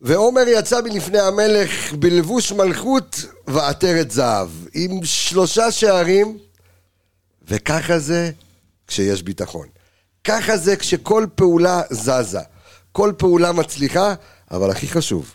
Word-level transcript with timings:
ועומר 0.00 0.44
יצא 0.46 0.80
מלפני 0.80 1.18
המלך 1.18 1.92
בלבוש 1.92 2.52
מלכות 2.52 3.24
ועטרת 3.46 4.10
זהב, 4.10 4.48
עם 4.74 5.04
שלושה 5.04 5.70
שערים, 5.70 6.38
וככה 7.48 7.98
זה 7.98 8.30
כשיש 8.86 9.22
ביטחון. 9.22 9.66
ככה 10.24 10.56
זה 10.56 10.76
כשכל 10.76 11.26
פעולה 11.34 11.82
זזה, 11.90 12.40
כל 12.92 13.12
פעולה 13.18 13.52
מצליחה, 13.52 14.14
אבל 14.50 14.70
הכי 14.70 14.88
חשוב, 14.88 15.34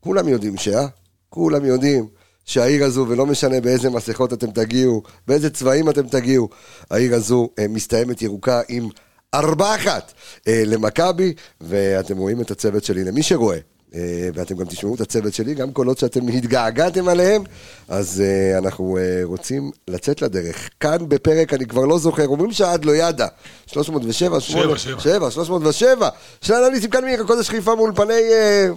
כולם 0.00 0.28
יודעים 0.28 0.56
שה, 0.56 0.86
כולם 1.28 1.64
יודעים 1.64 2.08
שהעיר 2.44 2.84
הזו, 2.84 3.06
ולא 3.08 3.26
משנה 3.26 3.60
באיזה 3.60 3.90
מסכות 3.90 4.32
אתם 4.32 4.50
תגיעו, 4.50 5.02
באיזה 5.28 5.50
צבעים 5.50 5.90
אתם 5.90 6.08
תגיעו, 6.08 6.48
העיר 6.90 7.14
הזו 7.14 7.48
אה, 7.58 7.68
מסתיימת 7.68 8.22
ירוקה 8.22 8.60
עם 8.68 8.88
ארבע 9.34 9.76
אחת 9.76 10.12
אה, 10.48 10.62
למכבי, 10.66 11.34
ואתם 11.60 12.16
רואים 12.16 12.40
את 12.40 12.50
הצוות 12.50 12.84
שלי, 12.84 13.04
למי 13.04 13.22
שרואה. 13.22 13.58
אה, 13.94 14.28
ואתם 14.34 14.56
גם 14.56 14.64
תשמעו 14.64 14.94
את 14.94 15.00
הצוות 15.00 15.34
שלי, 15.34 15.54
גם 15.54 15.72
קולות 15.72 15.98
שאתם 15.98 16.28
התגעגעתם 16.28 17.08
עליהם, 17.08 17.42
אז 17.88 18.20
אה, 18.20 18.58
אנחנו 18.58 18.98
אה, 18.98 19.20
רוצים 19.24 19.70
לצאת 19.88 20.22
לדרך. 20.22 20.68
כאן 20.80 21.08
בפרק, 21.08 21.54
אני 21.54 21.66
כבר 21.66 21.84
לא 21.84 21.98
זוכר, 21.98 22.26
אומרים 22.26 22.52
שעד 22.52 22.84
לא 22.84 22.92
ידע, 22.92 23.26
307, 23.66 24.40
7, 24.40 24.78
7, 24.78 25.30
307, 25.30 26.08
של 26.40 26.54
אנליסטים 26.54 26.90
כאן 26.90 27.04
מעיר 27.04 27.22
הקודש 27.22 27.48
חיפה 27.48 27.74
מאולפני... 27.74 28.14
אה, 28.32 28.68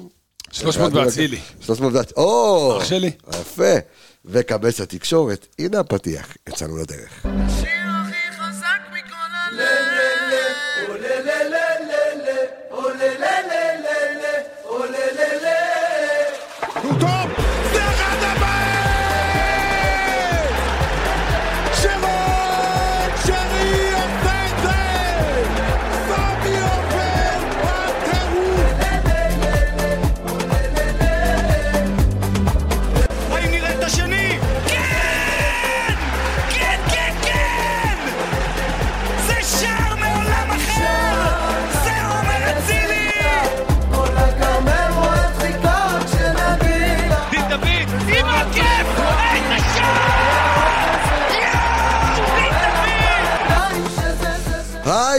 300 0.51 0.93
באצילי. 0.93 1.39
300 1.61 1.93
ואצילי, 1.93 2.13
או, 2.17 2.77
אח 2.77 2.83
שלי. 2.83 3.11
יפה. 3.29 3.73
וקבץ 4.25 4.81
התקשורת, 4.81 5.47
הנה 5.59 5.79
הפתיח, 5.79 6.37
יצאנו 6.49 6.77
לדרך. 6.77 7.25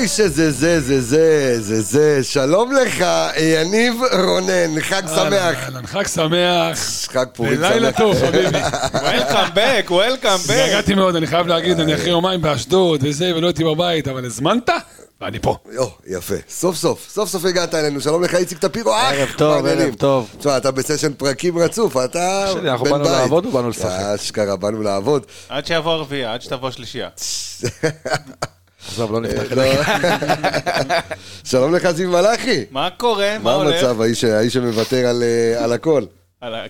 שזה 0.07 0.51
זה, 0.51 0.81
זה 0.81 1.01
זה, 1.01 1.57
זה 1.61 1.81
זה, 1.81 2.25
שלום 2.25 2.73
לך, 2.73 3.05
יניב 3.41 3.95
רונן, 4.13 4.81
חג 4.81 5.03
שמח. 5.07 5.33
אהלן, 5.33 5.87
חג 5.87 6.07
שמח. 6.07 6.79
חג 7.13 7.27
פורים 7.33 7.57
שמח. 7.57 7.71
ולילה 7.71 7.93
טוב, 7.93 8.17
חביבי. 8.21 8.59
וולקאם 8.95 9.49
בק, 9.55 9.87
וולקאם 9.91 10.37
בק. 10.37 10.51
התגעגעתי 10.51 10.95
מאוד, 10.95 11.17
אני 11.17 11.27
חייב 11.27 11.47
להגיד, 11.47 11.81
אני 11.81 11.95
אחרי 11.95 12.11
יומיים 12.11 12.43
באשדוד 12.43 13.01
וזה, 13.05 13.33
ולא 13.37 13.47
הייתי 13.47 13.65
בבית, 13.65 14.09
אבל 14.09 14.25
הזמנת? 14.25 14.71
ואני 15.21 15.39
פה. 15.39 15.57
או, 15.79 15.91
יפה. 16.07 16.35
סוף 16.49 16.77
סוף, 16.77 17.09
סוף 17.11 17.29
סוף 17.29 17.45
הגעת 17.45 17.75
אלינו. 17.75 18.01
שלום 18.01 18.25
לך, 18.25 18.35
איציק 18.35 18.59
טפירו. 18.59 18.93
אח, 18.95 19.13
ערב 19.13 19.29
טוב? 19.37 19.67
ערב 19.67 19.95
טוב. 19.95 20.29
תשמע, 20.39 20.57
אתה 20.57 20.71
בסשן 20.71 21.13
פרקים 21.13 21.59
רצוף, 21.59 21.97
אתה 21.97 22.47
שלי, 22.53 22.71
אנחנו 22.71 22.85
בן 22.85 22.91
באנו 22.91 23.05
בית. 23.05 23.13
לעבוד 23.13 23.45
או 23.47 23.51
באנו 23.51 23.69
לשחק? 23.69 24.01
אשכרה, 24.15 24.57
באנו 24.57 24.83
לעבוד. 24.83 25.27
עד 25.49 25.67
שיבוא 25.67 25.93
הרביעייה, 25.93 26.35
עד 26.35 26.43
שתבוא 26.43 26.69
השלישייה. 26.69 27.09
עזוב, 28.93 29.13
לא 29.13 29.21
נפתח 29.21 29.43
את 29.43 29.57
לא. 29.57 29.63
זה. 29.63 29.83
שלום 31.51 31.75
לך, 31.75 31.91
זיו 31.91 32.11
מלאכי. 32.11 32.65
מה 32.71 32.89
קורה? 32.97 33.33
מה 33.39 33.45
מה 33.45 33.55
הולך? 33.55 33.83
המצב, 33.83 34.01
האיש 34.01 34.25
שמוותר 34.55 35.07
על, 35.07 35.23
אה, 35.23 35.65
על 35.65 35.73
הכל? 35.73 36.03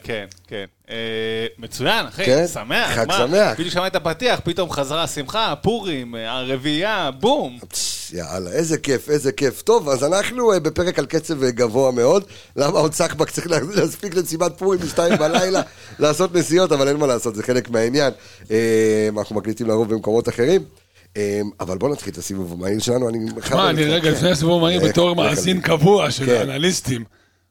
כן, 0.02 0.24
כן. 0.48 0.64
אה, 0.90 0.96
מצוין, 1.58 2.06
אחי, 2.06 2.24
כן? 2.24 2.46
שמח. 2.46 2.90
חג 2.94 3.06
מה? 3.08 3.18
שמח. 3.18 3.52
בדיוק 3.58 3.68
שמעת 3.74 3.90
את 3.90 4.06
הפתיח, 4.06 4.40
פתאום 4.44 4.70
חזרה 4.70 5.02
השמחה, 5.02 5.54
פורים, 5.62 6.14
אה, 6.14 6.32
הרביעייה, 6.38 7.10
בום. 7.20 7.58
יאללה, 8.12 8.50
איזה 8.50 8.78
כיף, 8.78 9.10
איזה 9.10 9.32
כיף. 9.32 9.62
טוב, 9.62 9.88
אז 9.88 10.04
אנחנו 10.04 10.52
בפרק 10.62 10.98
על 10.98 11.06
קצב 11.06 11.44
גבוה 11.44 11.92
מאוד. 11.92 12.24
למה 12.56 12.78
עוד 12.78 12.94
סחבק 12.94 13.30
צריך 13.30 13.50
לה- 13.50 13.58
להספיק 13.76 14.14
למסיבת 14.14 14.58
פורים 14.58 14.80
בשתיים 14.80 15.18
בלילה 15.18 15.62
לעשות 15.98 16.34
נסיעות, 16.34 16.72
אבל 16.72 16.88
אין 16.88 16.96
מה 16.96 17.06
לעשות, 17.06 17.34
זה 17.34 17.42
חלק 17.42 17.70
מהעניין. 17.70 18.12
אנחנו 19.18 19.36
מקליטים 19.36 19.66
לרוב 19.68 19.88
במקומות 19.94 20.28
אחרים. 20.28 20.62
אה, 21.16 21.40
אבל 21.60 21.78
בואו 21.78 21.92
נתחיל 21.92 22.12
את 22.12 22.18
הסיבוב 22.18 22.52
המהיר 22.52 22.78
שלנו, 22.78 23.08
אני... 23.08 23.18
מה, 23.50 23.70
אני 23.70 23.84
רגע 23.84 24.10
לפני 24.10 24.30
הסיבוב 24.30 24.62
המהיר 24.62 24.82
לך, 24.82 24.88
בתור 24.88 25.16
מאזין. 25.16 25.60
קבוע 25.60 26.10
של 26.10 26.26
כן. 26.26 26.50
האנליסטים, 26.50 27.04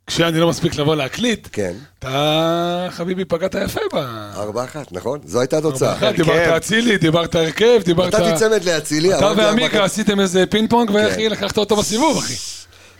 כשאני 0.07 0.39
לא 0.39 0.49
מספיק 0.49 0.75
לבוא 0.75 0.95
להקליט, 0.95 1.47
כן. 1.51 1.73
אתה, 1.99 2.87
חביבי, 2.91 3.25
פגעת 3.25 3.55
יפה 3.65 3.81
ב... 3.93 3.97
ארבע 4.35 4.63
אחת, 4.63 4.91
נכון? 4.91 5.19
זו 5.25 5.39
הייתה 5.39 5.57
התוצאה. 5.57 5.93
אחת, 5.93 6.15
דיברת 6.15 6.47
אצילי, 6.57 6.97
דיברת 6.97 7.35
הרכב, 7.35 7.81
דיברת... 7.85 8.15
נתתי 8.15 8.35
צמד 8.39 8.63
לאצילי. 8.63 9.17
אתה 9.17 9.31
ועמיקה. 9.37 9.83
עשיתם 9.83 10.19
איזה 10.19 10.45
פינג 10.45 10.69
פונג, 10.69 10.89
ואיך 10.91 11.13
כן. 11.13 11.19
היא 11.19 11.29
לקחת 11.29 11.57
אותו 11.57 11.75
בסיבוב, 11.75 12.17
אחי. 12.17 12.33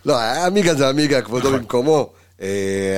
לא, 0.06 0.20
עמיגה 0.20 0.76
זה 0.76 0.90
עמיגה, 0.90 1.22
כבודו 1.22 1.52
במקומו. 1.52 2.10
אה, 2.42 2.48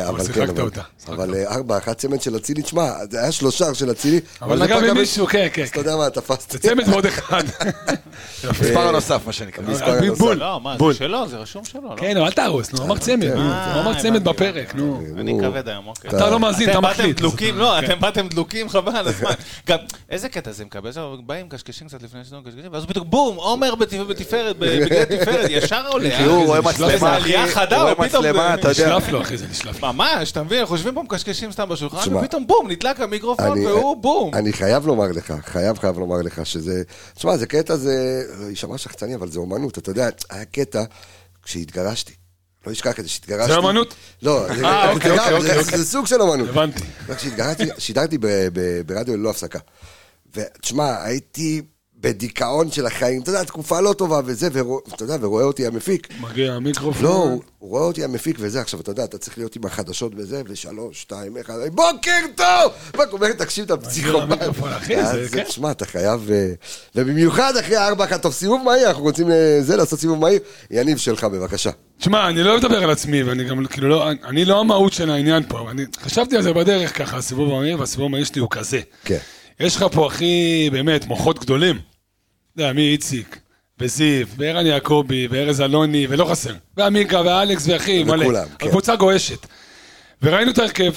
אבל 0.09 0.19
שיחקת 0.23 0.35
כן, 0.35 0.49
אבל- 0.49 0.61
אותה, 0.61 0.81
שיחקת 0.99 1.13
אבל 1.13 1.35
אה, 1.35 1.55
ארבע, 1.55 1.77
אחת 1.77 1.97
צמד 1.97 2.21
של 2.21 2.35
אצילי, 2.37 2.61
תשמע, 2.61 2.91
זה 3.11 3.19
היה 3.21 3.31
שלושה 3.31 3.73
של 3.73 3.91
אצילי. 3.91 4.19
אבל 4.41 4.57
זה 4.57 4.63
נגע 4.63 4.79
במישהו, 4.81 5.27
כן, 5.27 5.47
כן. 5.53 5.61
אז 5.61 5.69
אתה 5.69 5.79
יודע 5.79 5.95
מה, 5.95 6.09
תפסת. 6.09 6.51
זה 6.51 6.59
צמד 6.59 6.89
ועוד 6.89 7.05
אחד. 7.05 7.43
מספר 8.61 8.87
הנוסף, 8.87 9.21
מה 9.25 9.33
שנקרא. 9.33 9.63
מספר 9.67 9.91
הנוסף. 9.97 10.19
בול. 10.19 10.37
לא, 10.37 10.59
מה, 10.61 10.77
בול. 10.77 10.93
זה 10.93 10.99
שלו, 10.99 11.27
זה 11.27 11.37
רשום 11.37 11.65
שלו, 11.65 11.81
לא? 11.89 11.95
כן, 11.97 12.17
אל 12.17 12.31
תהרוס, 12.31 12.73
נו, 12.73 12.83
אמר 12.83 12.97
צמד, 12.97 13.23
נו, 13.23 13.41
אה, 13.41 13.73
הוא 13.73 13.81
אמר 13.81 14.01
צמד 14.01 14.23
בפרק, 14.23 14.75
נו. 14.75 15.01
אני 15.17 15.37
כבד 15.41 15.69
היום, 15.69 15.87
אוקיי. 15.87 16.09
אתה 16.09 16.29
לא 16.29 16.39
מאזין, 16.39 16.69
אתה 16.69 16.77
אתם 16.77 16.81
באתם 16.81 16.99
מחליט. 16.99 17.17
דלוקים, 17.19 17.57
לא, 17.57 17.73
כן. 17.81 17.85
אתם 17.85 17.99
באתם 17.99 18.27
דלוקים, 18.27 18.69
חבל 18.69 18.95
על 18.95 19.07
הזמן. 19.07 19.31
גם, 19.67 19.77
איזה 20.09 20.29
קטע 20.29 20.51
זה 20.51 20.65
מקבל? 20.65 20.89
עכשיו 20.89 21.17
באים, 21.25 21.49
קשקשים 21.49 21.87
קצת 21.87 22.03
לפני 22.03 22.19
שאתם 22.23 22.37
קשקשים, 22.45 22.73
ואז 22.73 22.85
פתאום 22.85 23.09
בום, 23.09 23.35
עומר 23.35 23.75
בת- 23.75 23.93
בתפארת, 23.93 24.57
בגלל 24.57 25.03
תפארת, 25.03 25.49
ישר 25.49 25.87
עולה. 25.87 26.17
כי 26.17 26.23
הוא 26.23 26.45
רואה 26.45 26.57
איזה 26.57 26.69
מצלמה, 26.69 27.17
אחי, 27.17 27.35
עלייה 27.35 27.47
חדה, 27.47 27.75
הוא 27.75 27.83
רואה 27.83 27.93
הוא 27.97 28.07
פתאום... 28.07 28.23
מצלמה, 28.25 28.53
אתה 28.53 28.69
יודע. 28.69 28.97
אחי, 29.27 29.37
זה 29.37 29.47
נשלף. 29.47 29.83
ממש, 29.83 30.31
אתה 30.31 30.43
מבין, 30.43 30.59
אנחנו 30.59 30.75
יושבים 30.75 30.93
פה 30.93 31.03
מקשקשים 31.03 31.51
סתם 31.51 31.69
בשולחן, 31.69 31.97
תשמע, 32.01 32.17
ופתאום 32.19 32.47
בום, 32.47 32.71
נדלק 32.71 32.99
המיקרופון, 32.99 33.51
אני- 33.51 33.67
והוא 33.67 33.97
בום. 34.01 34.33
אני 34.35 34.53
חייב 34.53 34.87
לומר 34.87 35.07
לך, 35.11 35.33
חייב 35.45 35.77
חייב 35.77 35.99
לומר 35.99 36.21
לך 36.21 36.45
שזה, 36.45 36.83
תשמע, 37.13 37.37
זה 37.37 37.45
קטע, 37.47 37.75
זה, 37.75 38.23
יישמע 38.49 38.77
שחצני, 38.77 39.15
אבל 39.15 39.31
זה 39.31 39.39
אומנות, 39.39 39.77
אתה 39.77 39.89
יודע, 39.89 40.09
היה 40.29 40.45
קטע 40.45 40.83
כשהתגרשתי. 41.43 42.13
לא 42.67 42.71
אשכח 42.71 42.99
את 42.99 43.03
זה, 43.03 43.09
שהתגרשתי. 43.09 43.51
זה 43.51 43.57
אומנות? 43.57 43.93
לא, 44.21 44.47
זה- 44.47 44.65
אה, 44.65 44.87
זה 44.87 44.91
אוקיי, 44.93 45.11
אוקיי, 45.11 45.59
אוקיי. 45.59 45.77
סוג 45.83 46.05
של 46.07 46.21
אומנות. 46.21 46.49
הבנתי. 46.49 46.83
כשהתגרשתי, 47.17 47.63
שידרתי 47.77 48.17
ברדיו 48.85 49.17
ללא 49.17 49.29
הפסקה. 49.29 49.59
ותשמע, 50.35 51.03
הייתי 51.03 51.61
בדיכאון 52.01 52.71
של 52.71 52.85
החיים, 52.85 53.21
אתה 53.21 53.29
יודע, 53.29 53.43
תקופה 53.43 53.79
לא 53.79 53.93
טובה 53.93 54.19
וזה, 54.25 54.47
ואתה 54.51 55.03
יודע, 55.03 55.17
ורואה 55.21 55.43
אותי 55.43 55.67
המפיק. 55.67 56.07
מגיע 56.21 56.53
המיקרופון. 56.53 57.03
לא, 57.03 57.13
הוא 57.13 57.41
הוא 57.59 57.69
רואה 57.69 57.83
אותי 57.83 58.03
המפיק 58.03 58.37
וזה, 58.39 58.61
עכשיו, 58.61 58.79
אתה 58.79 58.91
יודע, 58.91 59.03
אתה 59.03 59.17
צריך 59.17 59.37
להיות 59.37 59.55
עם 59.55 59.65
החדשות 59.65 60.11
וזה, 60.15 60.41
ושלוש, 60.47 61.01
שתיים, 61.01 61.37
אחד, 61.37 61.53
בוקר 61.71 62.19
טוב! 62.35 62.71
רק 62.97 63.13
אומר, 63.13 63.33
תקשיב, 63.33 63.65
אתה 63.65 63.75
אז, 65.01 65.31
כן. 65.31 65.43
תשמע, 65.43 65.71
אתה 65.71 65.85
חייב... 65.85 66.31
אה, 66.31 66.51
ובמיוחד 66.95 67.57
אחרי 67.57 67.75
הארבע 67.75 68.05
אחת, 68.05 68.21
טוב, 68.21 68.33
סיבוב 68.33 68.61
מהיר, 68.63 68.87
אנחנו 68.87 69.03
רוצים 69.03 69.31
אה, 69.31 69.57
זה, 69.61 69.75
לעשות 69.75 69.99
סיבוב 69.99 70.19
מהיר. 70.19 70.39
יניב 70.71 70.97
שלך, 70.97 71.23
בבקשה. 71.23 71.69
תשמע, 71.99 72.29
אני 72.29 72.43
לא 72.43 72.57
לדבר 72.57 72.83
על 72.83 72.89
עצמי, 72.89 73.23
ואני 73.23 73.43
גם, 73.43 73.65
כאילו, 73.65 73.89
לא, 73.89 74.09
אני 74.23 74.45
לא 74.45 74.59
המהות 74.59 74.93
של 74.93 75.09
העניין 75.09 75.43
פה, 75.47 75.71
אני 75.71 75.83
חשבתי 76.01 76.35
על 76.35 76.41
זה 76.41 76.53
בדרך 76.53 76.97
ככה, 76.97 77.17
הסיבוב 77.17 77.53
המהיר, 77.53 77.79
והסיבוב 77.79 78.05
המהיר 78.05 78.25
שלי 78.25 78.41
הוא 78.41 78.49
כזה. 78.51 78.79
כן. 79.05 79.17
יש 79.59 79.75
לך 79.75 79.85
פה, 79.91 80.07
אחי, 80.07 80.69
באמת, 80.71 81.05
מוחות 81.05 81.39
גדולים. 81.39 81.96
יודע, 82.57 82.73
מי 82.73 82.91
איציק, 82.91 83.39
וזיו, 83.79 84.27
וערן 84.37 84.65
יעקבי, 84.65 85.27
וארז 85.31 85.61
אלוני, 85.61 86.07
ולא 86.09 86.25
חסר. 86.25 86.53
ועמיקה, 86.77 87.21
ואלכס, 87.21 87.67
ואחי, 87.67 88.03
מלא. 88.03 88.23
וכולם, 88.23 88.45
כן. 88.59 88.67
הקבוצה 88.67 88.95
גועשת. 88.95 89.47
וראינו 90.21 90.51
את 90.51 90.57
ההרכב, 90.57 90.91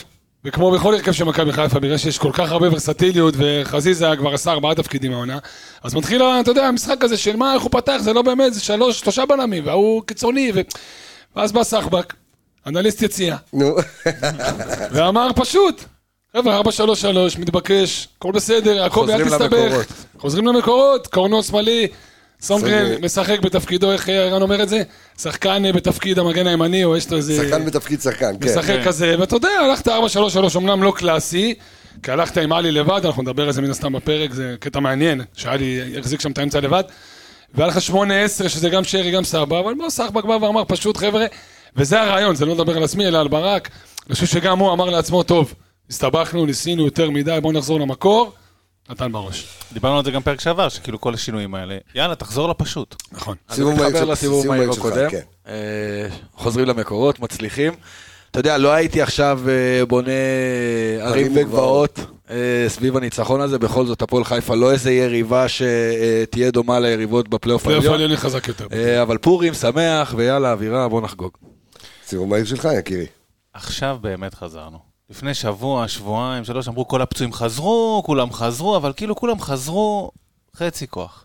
וכמו 0.45 0.71
בכל 0.71 0.95
הרכב 0.95 1.13
של 1.13 1.25
מכבי 1.25 1.53
חיפה, 1.53 1.81
בגלל 1.81 1.97
שיש 1.97 2.19
כל 2.19 2.31
כך 2.33 2.51
הרבה 2.51 2.69
ורסטיליות, 2.73 3.35
וחזיזה 3.39 4.07
כבר 4.19 4.35
עשה 4.35 4.51
ארבעה 4.51 4.75
תפקידים 4.75 5.13
העונה, 5.13 5.39
אז 5.83 5.95
מתחיל, 5.95 6.23
אתה 6.23 6.51
יודע, 6.51 6.67
המשחק 6.67 7.05
הזה 7.05 7.17
של 7.17 7.37
מה, 7.37 7.55
איך 7.55 7.63
הוא 7.63 7.71
פתח, 7.71 7.97
זה 8.01 8.13
לא 8.13 8.23
באמת, 8.23 8.55
זה 8.55 8.61
שלוש, 8.61 9.01
שלושה 9.01 9.27
בלמים, 9.27 9.67
והוא 9.67 10.03
קיצוני, 10.07 10.53
ו... 10.55 10.61
ואז 11.37 11.53
בא 11.53 11.63
סחבק, 11.63 12.15
אנליסט 12.67 13.03
יציאה, 13.03 13.37
נו, 13.53 13.77
ואמר 14.93 15.31
פשוט, 15.37 15.85
חבר'ה, 16.37 16.57
433, 16.57 17.39
מתבקש, 17.39 18.09
הכל 18.19 18.33
בסדר, 18.33 18.85
הכל 18.85 19.11
אל 19.11 19.25
תסתבך. 19.25 19.53
למקורות. 19.53 19.87
חוזרים 20.19 20.47
למקורות, 20.47 21.07
קורנו 21.07 21.43
שמאלי, 21.43 21.89
סונגרן. 22.41 23.05
משחק 23.05 23.41
בתפקידו, 23.41 23.93
איך 23.93 24.09
ערן 24.09 24.43
אומר 24.43 24.63
את 24.63 24.69
זה? 24.69 24.83
שחקן 25.19 25.65
אה, 25.65 25.73
בתפקיד 25.73 26.19
המגן 26.19 26.47
הימני, 26.47 26.85
או 26.85 26.97
יש 26.97 27.11
לו 27.11 27.17
איזה... 27.17 27.37
שחקן 27.45 27.65
בתפקיד 27.65 28.01
שחקן, 28.01 28.33
כן. 28.41 28.49
משחק 28.49 28.77
כזה, 28.85 29.17
ואתה 29.19 29.37
יודע, 29.37 29.49
הלכת 29.49 29.89
4-3-3, 29.89 29.93
אמנם 30.57 30.83
לא 30.83 30.93
קלאסי, 30.97 31.55
כי 32.03 32.11
הלכת 32.11 32.39
עם 32.39 32.53
עלי 32.53 32.71
לבד, 32.73 33.01
אנחנו 33.07 33.23
נדבר 33.23 33.47
על 33.47 33.53
זה 33.53 33.63
מן 33.63 33.71
הסתם 33.71 33.93
בפרק, 33.93 34.33
זה 34.33 34.55
קטע 34.61 34.81
מעניין, 34.81 35.21
שעלי 35.37 35.99
החזיק 35.99 36.21
שם 36.21 36.31
את 36.31 36.39
האמצע 36.39 36.61
לבד, 36.61 36.85
והיה 37.55 37.69
לך 37.69 37.79
8-10, 37.79 38.49
שזה 38.49 38.69
גם 38.69 38.85
שרי, 38.85 39.11
גם 39.11 39.25
סבא, 39.25 39.61
אבל 39.61 39.75
בוא, 39.75 39.91
סחבק 39.91 40.25
בא 40.25 40.33
ואמר 40.33 40.65
פשוט, 40.65 40.97
חבר'ה, 40.97 41.27
וזה 41.77 42.01
הרעיון, 42.01 42.35
זה 42.37 42.47
לא 42.47 42.55
לדבר 42.55 42.77
על 42.77 42.85
עצמי, 42.85 43.07
אלא 43.09 43.19
על 43.21 43.29
ברק, 43.29 43.69
אני 44.07 44.15
חושב 44.15 44.27
שגם 44.27 44.59
הוא 44.59 44.73
אמר 44.73 44.91
לעצמו, 44.91 45.23
טוב, 45.23 45.55
הסתבכנו, 45.91 46.47
ניסינו 46.47 46.85
יותר 46.85 47.11
מדי, 47.11 47.39
בואו 47.43 47.53
נחזור 47.53 47.81
למקור, 47.81 48.33
נתן 48.91 49.13
בראש. 49.13 49.49
דיברנו 49.73 49.99
על 49.99 50.05
זה 50.05 50.11
גם 50.11 50.23
פרק 50.23 50.41
שעבר, 50.41 50.69
שכאילו 50.69 51.01
כל 51.01 51.15
השינויים 51.15 51.55
האלה, 51.55 51.79
יאללה, 51.95 52.15
תחזור 52.15 52.49
לפשוט. 52.49 53.03
נכון. 53.13 53.37
סיבוב 53.51 53.75
מהיר 53.75 54.05
לסיבוב 54.05 54.15
סיבוב 54.15 54.57
מהיר 54.57 54.71
הקודם. 54.71 55.11
כן. 55.11 55.21
אה, 55.47 56.09
חוזרים 56.35 56.67
למקורות, 56.67 57.21
מצליחים. 57.21 57.73
אתה 58.31 58.39
יודע, 58.41 58.59
לא 58.59 58.73
הייתי 58.73 59.03
עכשיו 59.03 59.41
אה, 59.49 59.87
בונה 59.87 60.11
ערים 61.01 61.33
וגבעות 61.35 62.01
אה, 62.31 62.65
סביב 62.69 62.97
הניצחון 62.97 63.41
הזה, 63.41 63.59
בכל 63.59 63.87
זאת 63.87 64.03
הפועל 64.03 64.25
חיפה 64.25 64.55
לא 64.55 64.73
איזה 64.73 64.93
יריבה 64.93 65.47
שתהיה 65.49 66.51
דומה 66.51 66.81
ליריבות 66.81 67.29
בפלייאוף 67.29 67.63
פלייאוף 67.63 67.85
העליון. 67.85 68.01
העליון 68.01 68.17
חזק 68.17 68.49
יותר. 68.49 68.67
אבל 69.03 69.19
פורים, 69.19 69.55
שמח, 69.55 70.15
ויאללה, 70.17 70.53
אווירה, 70.53 70.89
בוא 70.89 71.01
נחגוג. 71.01 71.33
סיבוב 72.07 72.29
מהיר 72.29 72.45
שלך, 72.45 72.69
יקירי. 72.79 73.07
עכשיו 73.55 73.99
באמת 74.01 74.35
חזרנו. 74.35 74.90
לפני 75.11 75.35
שבוע, 75.35 75.89
שבועיים, 75.89 76.45
שלוש, 76.45 76.69
אמרו 76.69 76.89
כל 76.89 77.03
הפצועים 77.03 77.33
חזרו, 77.33 78.03
כולם 78.07 78.33
חזרו, 78.33 78.77
אבל 78.77 78.93
כאילו 78.97 79.17
כולם 79.17 79.41
חזרו 79.41 80.11
חצי 80.57 80.87
כוח. 80.87 81.25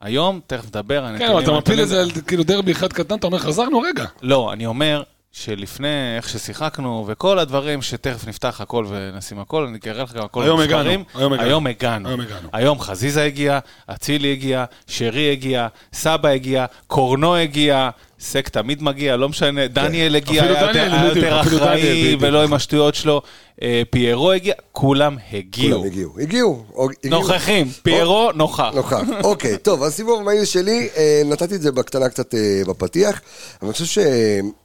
היום, 0.00 0.40
תכף 0.46 0.66
נדבר, 0.66 1.00
כן, 1.00 1.06
הנתונים... 1.06 1.32
אבל 1.32 1.42
אתה 1.42 1.52
מפיל 1.52 1.80
את 1.82 1.88
זה 1.88 2.00
על 2.00 2.10
כאילו 2.26 2.44
דרבי 2.44 2.72
אחד 2.72 2.92
קטן, 2.92 3.14
אתה 3.14 3.26
אומר, 3.26 3.38
חזרנו 3.38 3.80
רגע. 3.80 4.04
לא, 4.22 4.52
אני 4.52 4.66
אומר 4.66 5.02
שלפני 5.32 6.16
איך 6.16 6.28
ששיחקנו, 6.28 7.04
וכל 7.08 7.38
הדברים 7.38 7.82
שתכף 7.82 8.26
נפתח 8.28 8.60
הכל 8.60 8.86
ונשים 8.88 9.40
הכל, 9.40 9.66
אני 9.66 9.78
אראה 9.86 10.02
לך 10.02 10.12
גם 10.12 10.24
הכל 10.24 10.42
היום 10.42 10.60
במספרים. 10.60 11.04
הגענו, 11.14 11.20
היום 11.20 11.34
הגענו. 11.34 11.44
היום 11.44 11.66
הגענו. 11.66 12.08
היום 12.08 12.20
הגענו. 12.20 12.48
היום 12.52 12.80
חזיזה 12.80 13.24
הגיע, 13.24 13.58
אצילי 13.86 14.32
הגיע, 14.32 14.64
שרי 14.86 15.32
הגיע, 15.32 15.66
סבא 15.92 16.28
הגיע, 16.28 16.66
קורנו 16.86 17.36
הגיע, 17.36 17.90
סק 18.20 18.48
תמיד 18.48 18.82
מגיע, 18.82 19.16
לא 19.16 19.28
משנה, 19.28 19.68
דניאל 19.68 20.16
הגיע, 20.16 20.42
היה 20.42 20.60
יותר- 21.08 21.40
אחראי. 21.40 22.16
ולא 22.20 22.44
עם 22.44 22.52
השטויות 22.54 22.94
שלו. 22.94 23.22
אה, 23.62 23.82
פיירו 23.90 24.32
הגיע, 24.32 24.54
כולם 24.72 25.16
הגיעו. 25.32 25.76
כולם 25.78 25.86
הגיעו. 25.86 26.18
הגיעו. 26.18 26.64
נוכחים, 27.04 27.66
פיירו 27.82 28.32
נוכח. 28.32 28.70
נוכח. 28.74 29.00
אוקיי, 29.24 29.58
טוב, 29.58 29.82
הסיבוב 29.82 30.20
המהיר 30.20 30.44
שלי, 30.44 30.88
אה, 30.96 31.22
נתתי 31.24 31.54
את 31.54 31.62
זה 31.62 31.72
בקטנה 31.72 32.08
קצת 32.08 32.34
אה, 32.34 32.62
בפתיח, 32.68 33.20
אבל 33.60 33.68
אני 33.68 33.72
חושב 33.72 33.84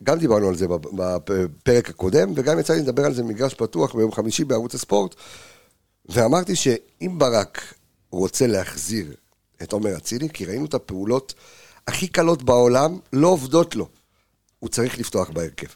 שגם 0.01 0.19
דיברנו 0.19 0.47
על 0.47 0.55
זה 0.55 0.67
בפ- 0.67 0.87
בפרק 1.25 1.89
הקודם, 1.89 2.31
וגם 2.35 2.59
יצא 2.59 2.73
לי 2.73 2.79
לדבר 2.79 3.05
על 3.05 3.13
זה 3.13 3.23
במגרש 3.23 3.53
פתוח 3.53 3.95
ביום 3.95 4.11
חמישי 4.11 4.43
בערוץ 4.43 4.75
הספורט, 4.75 5.15
ואמרתי 6.09 6.55
שאם 6.55 7.11
ברק 7.17 7.73
רוצה 8.11 8.47
להחזיר 8.47 9.05
את 9.63 9.73
עומר 9.73 9.97
אצילי, 9.97 10.27
כי 10.33 10.45
ראינו 10.45 10.65
את 10.65 10.73
הפעולות 10.73 11.33
הכי 11.87 12.07
קלות 12.07 12.43
בעולם, 12.43 12.99
לא 13.13 13.27
עובדות 13.27 13.75
לו. 13.75 13.87
הוא 14.59 14.69
צריך 14.69 14.99
לפתוח 14.99 15.29
בהרכב. 15.29 15.67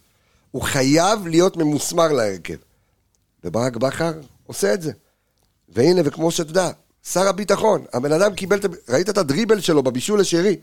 הוא 0.51 0.61
חייב 0.61 1.27
להיות 1.27 1.57
ממוסמר 1.57 2.11
להרכב. 2.11 2.55
וברק 3.43 3.77
בכר 3.77 4.13
עושה 4.47 4.73
את 4.73 4.81
זה. 4.81 4.91
והנה, 5.69 6.01
וכמו 6.05 6.31
שאתה 6.31 6.49
יודע, 6.49 6.71
שר 7.03 7.27
הביטחון, 7.27 7.85
הבן 7.93 8.11
אדם 8.11 8.35
קיבל 8.35 8.57
את... 8.57 8.65
ראית 8.89 9.09
את 9.09 9.17
הדריבל 9.17 9.59
שלו 9.59 9.83
בבישול 9.83 10.19
לשרי? 10.19 10.57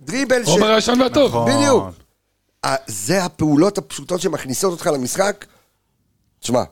דריבל 0.00 0.44
ש... 0.44 0.48
עומר 0.48 0.70
הישן 0.70 1.00
והטוב. 1.00 1.30
נכון. 1.30 1.52
בדיוק. 1.52 1.84
זה 2.86 3.24
הפעולות 3.24 3.78
הפשוטות 3.78 4.20
שמכניסות 4.20 4.72
אותך 4.72 4.86
למשחק. 4.86 5.44
תשמע, 6.40 6.62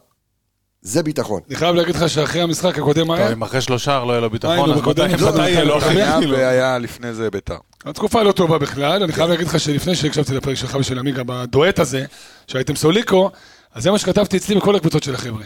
זה 0.84 1.02
ביטחון. 1.02 1.40
אני 1.48 1.56
חייב 1.56 1.74
להגיד 1.74 1.96
לך 1.96 2.08
שאחרי 2.08 2.42
המשחק 2.42 2.78
הקודם 2.78 3.06
טוב, 3.06 3.16
היה, 3.16 3.32
אם 3.32 3.42
אחרי 3.42 3.60
שלושה 3.60 4.04
לא 4.04 4.12
יהיה 4.12 4.20
לו 4.20 4.30
ביטחון, 4.30 4.72
אז 4.72 4.80
מתי 4.80 5.00
לא, 5.00 5.42
יהיה 5.42 5.64
לו 5.64 5.68
לא, 5.68 5.78
אחרי? 5.78 5.88
חינם. 5.88 6.18
כאילו? 6.18 6.36
והיה 6.36 6.78
לפני 6.78 7.14
זה 7.14 7.30
ביתר. 7.30 7.56
התקופה 7.84 8.22
לא 8.22 8.32
טובה 8.32 8.58
בכלל, 8.58 9.02
אני 9.02 9.12
חייב 9.12 9.30
להגיד 9.30 9.46
לך 9.46 9.60
שלפני 9.60 9.94
שהקשבתי 9.94 10.34
לפרק 10.34 10.54
שלך 10.54 10.76
ושל 10.80 10.98
עמיגה 10.98 11.22
בדואט 11.26 11.78
הזה, 11.78 12.04
שהייתם 12.46 12.76
סוליקו, 12.76 13.30
אז 13.74 13.82
זה 13.82 13.90
מה 13.90 13.98
שכתבתי 13.98 14.36
אצלי 14.36 14.54
בכל 14.54 14.76
הקבוצות 14.76 15.02
של 15.02 15.14
החבר'ה. 15.14 15.44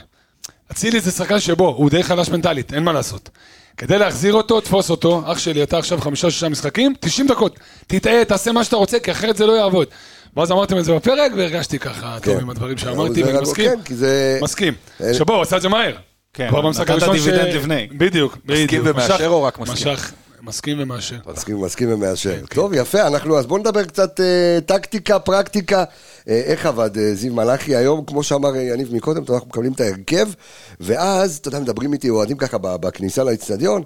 אצילי 0.72 1.00
זה 1.00 1.10
שחקן 1.10 1.40
שבו, 1.40 1.68
הוא 1.68 1.90
די 1.90 2.02
חלש 2.02 2.28
מנטלית, 2.28 2.72
אין 2.74 2.84
מה 2.84 2.92
לעשות. 2.92 3.30
כדי 3.76 3.98
להחזיר 3.98 4.34
אותו, 4.34 4.60
תפוס 4.60 4.90
אותו, 4.90 5.22
אח 5.26 5.38
שלי, 5.38 5.62
אתה 5.62 5.78
עכשיו 5.78 6.00
חמישה-שישה 6.00 6.48
משחקים, 6.48 6.94
90 7.00 7.28
דקות. 7.28 7.58
תטעה, 7.86 8.24
תעשה 8.24 8.52
מה 8.52 8.64
שאתה 8.64 8.76
רוצה, 8.76 9.00
כי 9.00 9.10
אחרת 9.12 9.36
זה 9.36 9.46
לא 9.46 9.52
יעבוד. 9.52 9.88
ואז 10.38 10.52
אמרתם 10.52 10.78
את 10.78 10.84
זה 10.84 10.94
בפרק, 10.94 11.32
והרגשתי 11.36 11.78
ככה, 11.78 12.16
טוב, 12.22 12.34
כן. 12.34 12.40
עם 12.40 12.50
הדברים 12.50 12.78
שאמרתי, 12.78 13.22
ואני 13.22 13.40
מסכים. 13.40 13.70
כן, 13.70 13.82
כי 13.84 13.94
זה... 13.94 14.38
מסכים. 14.42 14.74
אה, 15.00 15.24
בוא, 15.26 15.34
הוא 15.34 15.42
עשה 15.42 15.56
את 15.56 15.62
זה 15.62 15.68
מהר. 15.68 15.96
כן, 16.32 16.48
כבר 16.48 16.60
במשחק 16.60 16.82
נתת 16.90 17.02
הראשון 17.02 17.16
ש... 17.18 17.20
דיבידנד 17.24 17.54
לפני. 17.54 17.86
בדיוק, 17.92 18.36
בדיוק. 18.46 18.84
ומאשר 18.86 19.14
משך- 19.14 19.24
או 19.26 19.42
רק 19.42 19.58
מסכים? 19.58 19.74
משך, 19.92 20.12
מסכים 20.42 20.76
ומאשר. 20.80 21.16
מסכים, 21.32 21.60
מסכים 21.60 21.92
ומאשר. 21.92 22.34
טוב, 22.54 22.72
יפה, 22.74 23.06
אנחנו, 23.06 23.38
אז 23.38 23.46
בואו 23.46 23.58
נדבר 23.60 23.84
קצת 23.84 24.20
אה, 24.20 24.58
טקטיקה, 24.66 25.18
פרקטיקה. 25.18 25.84
אה, 26.28 26.40
איך 26.44 26.66
עבד 26.66 26.98
אה, 26.98 27.14
זיו 27.14 27.34
מלאכי 27.34 27.76
היום, 27.76 28.04
כמו 28.04 28.22
שאמר 28.22 28.54
אה, 28.56 28.62
יניב 28.62 28.94
מקודם, 28.94 29.22
אנחנו 29.30 29.46
מקבלים 29.48 29.72
את 29.72 29.80
ההרכב, 29.80 30.28
ואז, 30.80 31.36
אתה 31.36 31.48
יודע, 31.48 31.58
מדברים 31.60 31.92
איתי 31.92 32.08
אוהדים 32.10 32.36
ככה 32.36 32.58
ב- 32.58 32.76
בכניסה 32.76 33.24
לאצטדיון, 33.24 33.82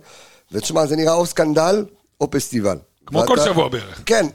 ותשמע, 0.52 0.86
זה 0.86 0.96
נראה 0.96 1.12
או 1.14 1.26
סקנדל 1.26 1.84
או 2.20 2.30
פסטיבל. 2.30 2.76
כמו 3.06 3.26
כל 3.26 3.38
שבוע 3.38 3.68
בערך. 3.68 4.02
כן, 4.06 4.26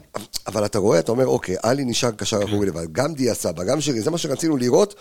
אבל 0.46 0.64
אתה 0.64 0.78
רואה, 0.78 0.98
אתה 0.98 1.12
אומר, 1.12 1.26
אוקיי, 1.26 1.56
עלי 1.62 1.84
נשאר 1.84 2.10
קשר 2.10 2.44
אחורי 2.44 2.66
לבד, 2.66 2.92
גם 2.92 3.14
דיה 3.14 3.34
סבא, 3.34 3.64
גם 3.64 3.80
שרי, 3.80 4.00
זה 4.00 4.10
מה 4.10 4.18
שרצינו 4.18 4.56
לראות, 4.56 4.94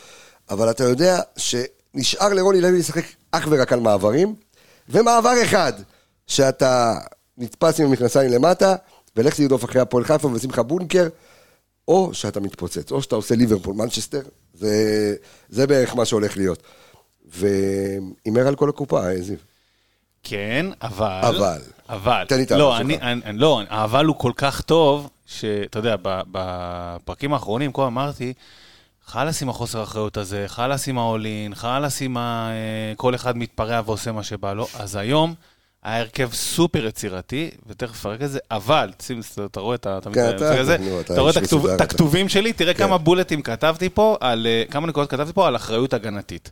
אבל 0.50 0.70
אתה 0.70 0.84
יודע 0.84 1.20
שנשאר 1.38 2.34
לרוני 2.34 2.62
לוי 2.62 2.80
לשחק 2.80 3.04
אך 3.32 3.48
ורק 3.50 3.74
על 3.74 3.80
מעברים, 3.80 4.36
ומעבר 4.90 5.34
אחד, 5.44 5.74
שאתה 6.28 6.96
נתפס 7.38 7.80
עם 7.80 7.86
המכנסיים 7.86 8.32
למטה, 8.32 8.76
ולך 9.16 9.36
תרדוף 9.36 9.66
אחרי 9.66 9.82
הפועל 9.82 10.04
חיפה 10.04 10.28
ושים 10.28 10.50
לך 10.50 10.60
בונקר, 10.60 11.08
או 11.88 12.10
שאתה 12.14 12.40
מתפוצץ, 12.40 12.92
או 12.92 13.02
שאתה 13.02 13.16
עושה 13.16 13.36
ליברפול, 13.36 13.76
מנצ'סטר, 13.76 14.22
זה, 14.54 15.16
זה 15.50 15.68
בערך 15.68 15.96
מה 15.96 16.06
שהולך 16.06 16.38
להיות. 16.38 16.64
והימר 17.26 18.48
על 18.48 18.56
כל 18.56 18.70
הקופה, 18.70 19.10
אה, 19.10 19.22
זיו. 19.22 19.38
כן, 20.24 20.66
אבל... 20.82 21.20
אבל. 21.24 21.62
אבל. 21.90 22.26
תן 22.28 22.38
לי 22.38 22.44
את 22.44 22.52
לא, 22.52 22.78
אני. 22.78 22.98
אני, 23.02 23.22
אני- 23.26 23.38
לא, 23.38 23.62
האבל 23.70 24.06
הוא 24.06 24.16
כל 24.16 24.32
כך 24.36 24.62
טוב, 24.62 25.10
שאתה 25.26 25.80
יודע, 25.80 25.96
בפרקים 26.32 27.34
האחרונים 27.34 27.72
כל 27.72 27.82
הזמן 27.82 27.94
אמרתי, 28.02 28.34
חלאס 29.06 29.42
עם 29.42 29.50
החוסר 29.50 29.80
האחריות 29.80 30.18
הזה, 30.18 30.44
חלאס 30.48 30.88
עם 30.88 30.98
האולין, 30.98 31.56
חלאס 31.56 32.02
עם 32.02 32.18
ה... 32.18 32.50
אה, 32.50 32.96
כל 32.96 33.16
אחד 33.16 33.38
מתפרע 33.38 33.82
ועושה 33.86 34.12
מה 34.12 34.24
שבא 34.24 34.54
לו. 34.54 34.68
אז 34.80 34.96
היום 34.96 35.34
ההרכב 35.84 36.34
סופר 36.34 36.86
יצירתי, 36.86 37.50
ותכף 37.68 37.92
נפרק 37.92 38.22
את 38.22 38.32
זה, 38.32 38.40
אבל, 38.52 38.92
שים, 39.02 39.22
אתה 39.46 39.60
רואה 39.60 39.76
את 39.76 39.86
ה... 39.86 39.98
אתה 39.98 40.10
רואה 41.22 41.32
את. 41.76 41.82
הכתובים 41.82 42.30
שלי, 42.30 42.54
תראה 42.54 42.74
כן. 42.74 42.84
כמה 42.84 42.98
בולטים 42.98 43.42
כתבתי 43.42 43.90
פה, 43.90 44.18
על, 44.20 44.48
אה, 44.48 44.64
כמה 44.72 44.88
נקודות 44.88 45.10
כתבתי 45.10 45.34
פה 45.34 45.48
על 45.48 45.56
אחריות 45.56 45.94
הגנתית. 45.94 46.52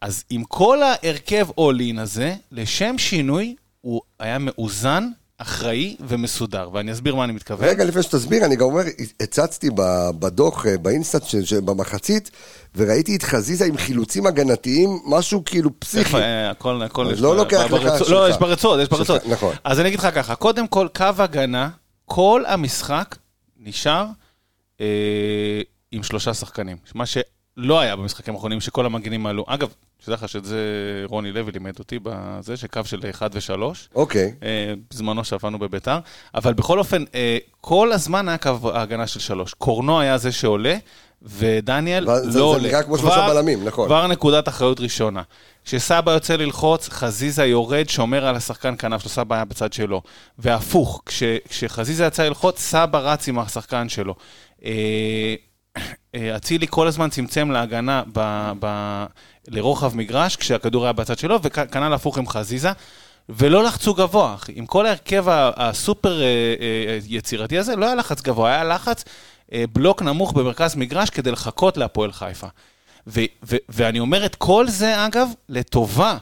אז 0.00 0.24
עם 0.30 0.44
כל 0.44 0.78
ההרכב 0.82 1.46
אולין 1.58 1.98
הזה, 1.98 2.34
לשם 2.52 2.98
שינוי, 2.98 3.54
הוא 3.80 4.00
היה 4.20 4.38
מאוזן, 4.38 5.08
אחראי 5.38 5.96
ומסודר, 6.00 6.68
ואני 6.72 6.92
אסביר 6.92 7.14
מה 7.14 7.24
אני 7.24 7.32
מתכוון. 7.32 7.68
רגע, 7.68 7.84
לפני 7.84 8.02
שתסביר, 8.02 8.44
אני 8.44 8.56
גם 8.56 8.62
אומר, 8.62 8.82
הצצתי 9.20 9.68
בדוח, 10.18 10.66
אה, 10.66 10.78
באינסטאט 10.78 11.24
של- 11.24 11.60
במחצית, 11.60 12.30
וראיתי 12.76 13.16
את 13.16 13.22
חזיזה 13.22 13.64
עם 13.64 13.76
חילוצים 13.76 14.26
הגנתיים, 14.26 14.98
משהו 15.06 15.42
כאילו 15.44 15.70
פסיכי. 15.80 16.16
איפה, 16.16 16.18
הכל, 16.50 16.82
הכל 16.82 17.08
יש 17.12 17.20
לא 17.20 17.36
לוקח 17.36 17.64
לך. 17.70 17.72
לא, 18.10 18.28
יש 18.30 18.36
ברצועות, 18.36 18.80
יש 18.82 18.88
ברצועות. 18.88 19.26
נכון. 19.26 19.54
אז 19.64 19.80
אני 19.80 19.88
אגיד 19.88 19.98
לך 19.98 20.08
ככה, 20.14 20.34
קודם 20.34 20.68
כל, 20.68 20.88
קו 20.96 21.04
הגנה, 21.18 21.68
כל 22.04 22.42
המשחק 22.46 23.16
נשאר 23.60 24.06
אה, 24.80 24.86
עם 25.92 26.02
שלושה 26.02 26.34
שחקנים. 26.34 26.76
מה 26.94 27.04
שלא 27.60 27.80
היה 27.80 27.96
במשחקים 27.96 28.34
האחרונים, 28.34 28.60
שכל 28.60 28.86
המגנים 28.86 29.26
עלו. 29.26 29.44
אגב, 29.48 29.68
שתדע 30.00 30.14
לך 30.14 30.28
שאת 30.28 30.44
זה 30.44 30.60
רוני 31.04 31.32
לוי 31.32 31.52
לימד 31.52 31.78
אותי 31.78 31.98
בזה, 32.02 32.56
שקו 32.56 32.80
של 32.84 33.00
1 33.10 33.30
ו-3. 33.34 33.60
אוקיי. 33.94 34.32
אה, 34.42 34.72
בזמנו 34.90 35.24
שעבדנו 35.24 35.58
בביתר, 35.58 35.98
אבל 36.34 36.54
בכל 36.54 36.78
אופן, 36.78 37.04
אה, 37.14 37.38
כל 37.60 37.92
הזמן 37.92 38.28
היה 38.28 38.38
קו 38.38 38.70
ההגנה 38.74 39.06
של 39.06 39.20
שלוש. 39.20 39.54
קורנו 39.54 40.00
היה 40.00 40.18
זה 40.18 40.32
שעולה, 40.32 40.76
ודניאל 41.22 42.08
ואז 42.08 42.26
לא 42.26 42.30
זה- 42.32 42.40
עולה. 42.40 42.60
זה 42.62 42.68
נראה 42.68 42.82
כמו 42.82 42.98
שלושה 42.98 43.26
בלמים, 43.28 43.64
נכון. 43.64 43.86
כבר 43.88 44.06
נקודת 44.06 44.48
אחריות 44.48 44.80
ראשונה. 44.80 45.22
כשסבא 45.64 46.12
יוצא 46.12 46.36
ללחוץ, 46.36 46.88
חזיזה 46.88 47.44
יורד, 47.46 47.88
שומר 47.88 48.26
על 48.26 48.36
השחקן 48.36 48.74
כנף 48.78 49.00
שלו, 49.00 49.10
סבא 49.10 49.34
היה 49.34 49.44
בצד 49.44 49.72
שלו. 49.72 50.02
והפוך, 50.38 51.02
כש, 51.06 51.22
כשחזיזה 51.48 52.04
יצא 52.04 52.22
ללחוץ, 52.28 52.60
סבא 52.60 52.98
רץ 52.98 53.28
עם 53.28 53.38
השחקן 53.38 53.88
שלו. 53.88 54.14
אה, 56.14 56.36
אצילי 56.36 56.66
כל 56.70 56.86
הזמן 56.86 57.10
צמצם 57.10 57.50
להגנה 57.50 58.02
ב, 58.12 58.52
ב, 58.60 59.04
לרוחב 59.48 59.96
מגרש, 59.96 60.36
כשהכדור 60.36 60.84
היה 60.84 60.92
בצד 60.92 61.18
שלו, 61.18 61.38
וכנ"ל 61.42 61.92
הפוך 61.92 62.18
עם 62.18 62.28
חזיזה. 62.28 62.72
ולא 63.28 63.64
לחצו 63.64 63.94
גבוה, 63.94 64.34
אחי. 64.34 64.52
עם 64.54 64.66
כל 64.66 64.86
ההרכב 64.86 65.24
הסופר 65.28 66.22
אה, 66.22 66.26
אה, 66.26 66.98
יצירתי 67.06 67.58
הזה, 67.58 67.76
לא 67.76 67.86
היה 67.86 67.94
לחץ 67.94 68.22
גבוה, 68.22 68.50
היה 68.50 68.64
לחץ 68.64 69.04
בלוק 69.72 70.02
נמוך 70.02 70.32
במרכז 70.32 70.76
מגרש 70.76 71.10
כדי 71.10 71.30
לחכות 71.30 71.76
להפועל 71.76 72.12
חיפה. 72.12 72.46
ו- 73.06 73.20
ו- 73.42 73.56
ואני 73.68 73.98
אומר 74.00 74.26
את 74.26 74.34
כל 74.34 74.68
זה, 74.68 75.06
אגב, 75.06 75.28
לטובה. 75.48 76.16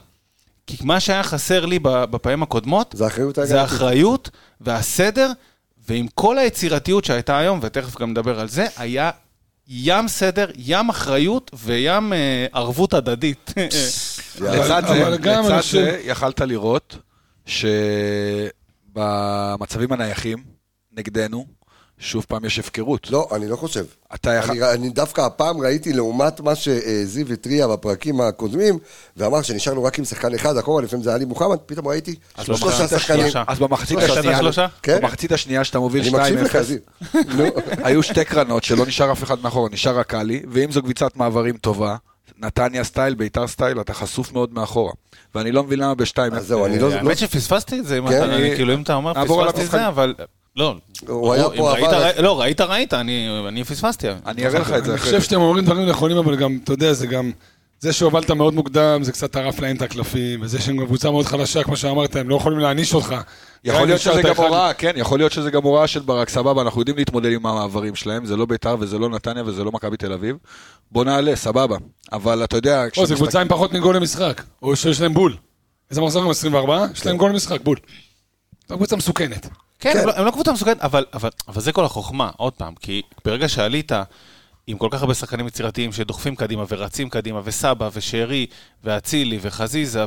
כי 0.67 0.77
מה 0.83 1.01
שהיה 1.01 1.23
חסר 1.23 1.67
לי 1.67 1.79
בפעמים 1.83 2.43
הקודמות, 2.43 2.95
זה 2.99 3.07
אחריות 3.07 3.35
זה 3.35 3.41
ההגנתית. 3.43 3.73
האחריות 3.73 4.31
והסדר, 4.61 5.33
ועם 5.89 6.07
כל 6.15 6.39
היצירתיות 6.39 7.05
שהייתה 7.05 7.39
היום, 7.39 7.59
ותכף 7.63 8.01
גם 8.01 8.11
נדבר 8.11 8.41
על 8.41 8.49
זה, 8.49 8.67
היה 8.77 9.11
ים 9.69 10.09
סדר, 10.09 10.47
ים 10.57 10.89
אחריות 10.89 11.51
וים 11.55 12.13
אה, 12.13 12.47
ערבות 12.53 12.95
הדדית. 12.95 13.51
לצד 14.41 14.83
זה, 14.89 15.09
לצד 15.09 15.61
זה, 15.71 16.01
יכלת 16.05 16.41
לראות 16.41 16.99
שבמצבים 18.97 19.93
הנייחים 19.93 20.45
נגדנו, 20.93 21.47
שוב 21.99 22.25
פעם 22.29 22.45
יש 22.45 22.59
הפקרות. 22.59 23.11
לא, 23.11 23.29
אני 23.33 23.49
לא 23.49 23.57
חושב. 23.57 23.85
אתה 24.15 24.31
יכול... 24.35 24.51
אני, 24.51 24.73
אני 24.73 24.89
דווקא 24.89 25.21
הפעם 25.21 25.61
ראיתי 25.61 25.93
לעומת 25.93 26.41
מה 26.41 26.55
שזיו 26.55 27.33
התריע 27.33 27.67
בפרקים 27.67 28.21
הקודמים, 28.21 28.79
ואמר 29.17 29.43
שנשארנו 29.43 29.85
רק 29.85 29.99
עם 29.99 30.05
שחקן 30.05 30.35
אחד 30.35 30.57
אחורה, 30.57 30.83
לפעמים 30.83 31.03
זה 31.03 31.15
עלי 31.15 31.25
מוחמד, 31.25 31.57
פתאום 31.67 31.89
ראיתי 31.89 32.15
שלושה 32.43 32.89
שחקנים. 32.89 33.27
אז 33.47 33.59
במחצית 33.59 33.99
השנייה? 33.99 34.39
כן. 34.83 34.99
במחצית 35.01 35.33
השנייה 35.33 35.65
שאתה 35.65 35.79
מוביל 35.79 36.03
אני 36.03 36.11
2-0, 36.11 36.17
מקשיב 36.17 36.41
לך, 36.41 36.61
זיו. 36.61 36.79
נו. 37.37 37.45
היו 37.85 38.03
שתי 38.03 38.25
קרנות 38.25 38.65
שלא 38.65 38.87
נשאר 38.87 39.13
אף 39.13 39.23
אחד 39.23 39.43
מאחורה, 39.43 39.69
נשאר 39.73 39.99
רק 39.99 40.15
עלי, 40.15 40.43
ואם 40.51 40.73
זו 40.73 40.83
קביצת 40.83 41.17
מעברים 41.17 41.57
טובה, 41.57 41.97
נתניה 42.39 42.85
סטייל, 42.85 43.15
ביתר 43.15 43.47
סטייל, 43.47 43.81
אתה 43.81 43.95
חשוף 43.95 44.33
מאוד 44.33 44.53
מאחורה. 44.53 44.93
ואני 45.35 45.53
לא 45.53 45.65
מבין 45.65 45.79
למה 45.79 45.95
ב-2-0. 45.95 46.37
אז 46.37 46.47
זהו, 46.47 46.67
אני 46.67 46.79
לא... 46.79 46.93
האמת 46.93 47.19
שפספסתי 47.19 47.79
את 47.79 47.87
זה, 47.87 47.99
אם 47.99 48.09
כן, 48.09 48.55
כאילו 48.57 48.75
אם 48.75 48.83
אתה 48.83 48.95
אומר 48.95 49.15
פספסתי 49.15 49.65
את. 49.65 49.71
זה, 49.71 49.89
אבל... 49.89 50.15
לא. 50.57 50.75
הוא 51.09 51.33
היה 51.33 51.45
פה, 51.57 51.73
ראי- 51.73 52.23
לא, 52.23 52.41
ראית, 52.41 52.61
ראית, 52.61 52.95
אני 52.95 53.29
אני 53.49 53.65
פספסתי. 53.65 54.07
אני 54.27 54.47
אראה 54.47 54.59
לך 54.59 54.73
את 54.73 54.85
זה 54.85 54.91
אני 54.91 54.99
אחרי 54.99 54.99
חושב 54.99 55.19
זה. 55.19 55.25
שאתם 55.25 55.41
אומרים 55.41 55.65
דברים 55.65 55.89
נכונים, 55.89 56.17
אבל 56.17 56.37
גם, 56.37 56.59
אתה 56.65 56.73
יודע, 56.73 56.93
זה 56.93 57.07
גם... 57.07 57.31
זה 57.81 57.93
שהובלת 57.93 58.31
מאוד 58.31 58.55
מוקדם, 58.55 59.01
זה 59.03 59.13
קצת 59.13 59.33
טרף 59.33 59.61
להם 59.61 59.77
את 59.77 59.83
הקלפים, 59.83 60.43
וזה 60.43 60.61
שהם 60.61 60.85
קבוצה 60.87 61.11
מאוד 61.11 61.27
חלשה, 61.27 61.63
כמו 61.63 61.77
שאמרת, 61.77 62.17
הם 62.17 62.29
לא 62.29 62.37
יכולים 62.37 62.59
להעניש 62.59 62.95
אותך. 62.95 63.15
יכול 63.65 63.87
להיות 63.87 64.01
שזה 64.01 64.23
גם 64.23 64.35
הוראה, 64.37 64.73
כן, 64.75 64.93
יכול 64.97 65.19
להיות 65.19 65.33
שזה 65.33 65.51
גם 65.51 65.63
הוראה 65.63 65.87
של 65.87 66.01
ברק, 66.01 66.29
סבבה, 66.29 66.63
אנחנו 66.63 66.81
יודעים 66.81 66.97
להתמודד 66.97 67.33
עם 67.33 67.47
המעברים 67.47 67.95
שלהם, 67.95 68.25
זה 68.27 68.37
לא 68.37 68.47
ביתר 68.47 68.77
וזה 68.81 68.99
לא 68.99 69.09
נתניה 69.09 69.45
וזה 69.47 69.65
לא 69.65 69.73
מכבי 69.73 69.97
תל 69.97 70.13
אביב. 70.13 70.37
בוא 70.93 71.05
נעלה, 71.05 71.37
סבבה. 71.37 71.77
אבל 72.13 72.45
אתה 72.45 72.57
יודע, 72.57 72.85
או, 72.97 73.07
זו 73.07 73.15
קבוצה 73.15 73.41
עם 73.41 73.49
פחות 73.49 73.73
מגול 73.73 73.97
למשחק, 73.97 74.43
או 74.63 74.77
שיש 74.77 75.01
להם 75.01 75.15
בול. 75.15 75.37
איזה 75.91 76.01
מחזור 76.01 76.23
הם 76.25 76.31
24? 76.31 76.87
יש 76.95 77.07
להם 77.07 77.17
גול 77.17 77.31
למשחק, 77.31 77.61
בול. 77.61 77.77
זו 78.69 78.77
קבוצה 78.77 78.97
מסוכנת. 78.97 79.49
כן, 79.93 79.99
הם 79.99 80.07
לא- 80.07 80.13
הם 80.17 80.25
לא 80.25 80.31
קבוצה 80.31 80.53
מסוכנת, 80.53 80.81
אבל, 80.81 81.05
אבל, 81.15 81.29
אבל 81.49 81.61
זה 81.61 81.73
כל 81.73 81.85
החוכמה, 81.85 82.31
עוד 82.37 82.53
פעם, 82.53 82.75
כי 82.75 83.03
ברגע 83.25 83.49
שעלית 83.49 83.93
עם 84.67 84.79
כל 84.79 84.89
כך 84.91 85.01
הרבה 85.03 85.15
שחקנים 85.15 85.47
יצירתיים 85.47 85.93
שדוחפים 85.93 86.37
קדימה 86.37 86.65
ורצים 86.69 87.09
קדימה, 87.09 87.41
וסבא, 87.45 87.89
ושרי, 87.95 88.47
ואצילי, 88.85 89.39
וחזיזה, 89.43 90.05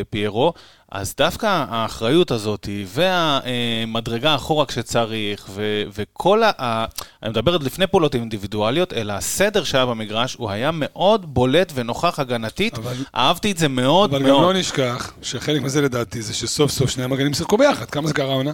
ופיירו, 0.00 0.52
אז 0.92 1.14
דווקא 1.18 1.64
האחריות 1.68 2.30
הזאת, 2.30 2.68
והמדרגה 2.86 4.34
אחורה 4.34 4.66
כשצריך, 4.66 5.46
ו, 5.50 5.82
וכל 5.94 6.42
ה... 6.42 6.84
אני 7.22 7.30
מדבר 7.30 7.52
עוד 7.52 7.62
לפני 7.62 7.86
פעולות 7.86 8.14
אינדיבידואליות, 8.14 8.92
אלא 8.92 9.12
הסדר 9.12 9.64
שהיה 9.64 9.86
במגרש, 9.86 10.34
הוא 10.34 10.50
היה 10.50 10.70
מאוד 10.72 11.34
בולט 11.34 11.72
ונוכח 11.74 12.18
הגנתית. 12.18 12.78
אבל- 12.78 12.96
אהבתי 13.16 13.52
את 13.52 13.58
זה 13.58 13.68
מאוד 13.68 14.10
אבל 14.14 14.22
גם 14.22 14.28
מאוד. 14.28 14.42
לא 14.54 14.60
נשכח 14.60 15.12
שחלק 15.22 15.62
מזה 15.62 15.80
לדעתי 15.80 16.22
זה 16.22 16.34
שסוף 16.34 16.70
סוף 16.70 16.90
שני 16.90 17.04
המגנים 17.04 17.34
שיחקו 17.34 17.56
ביחד. 17.56 17.90
כמה 17.90 18.08
זה 18.08 18.14
קרה 18.14 18.34
עונה? 18.34 18.52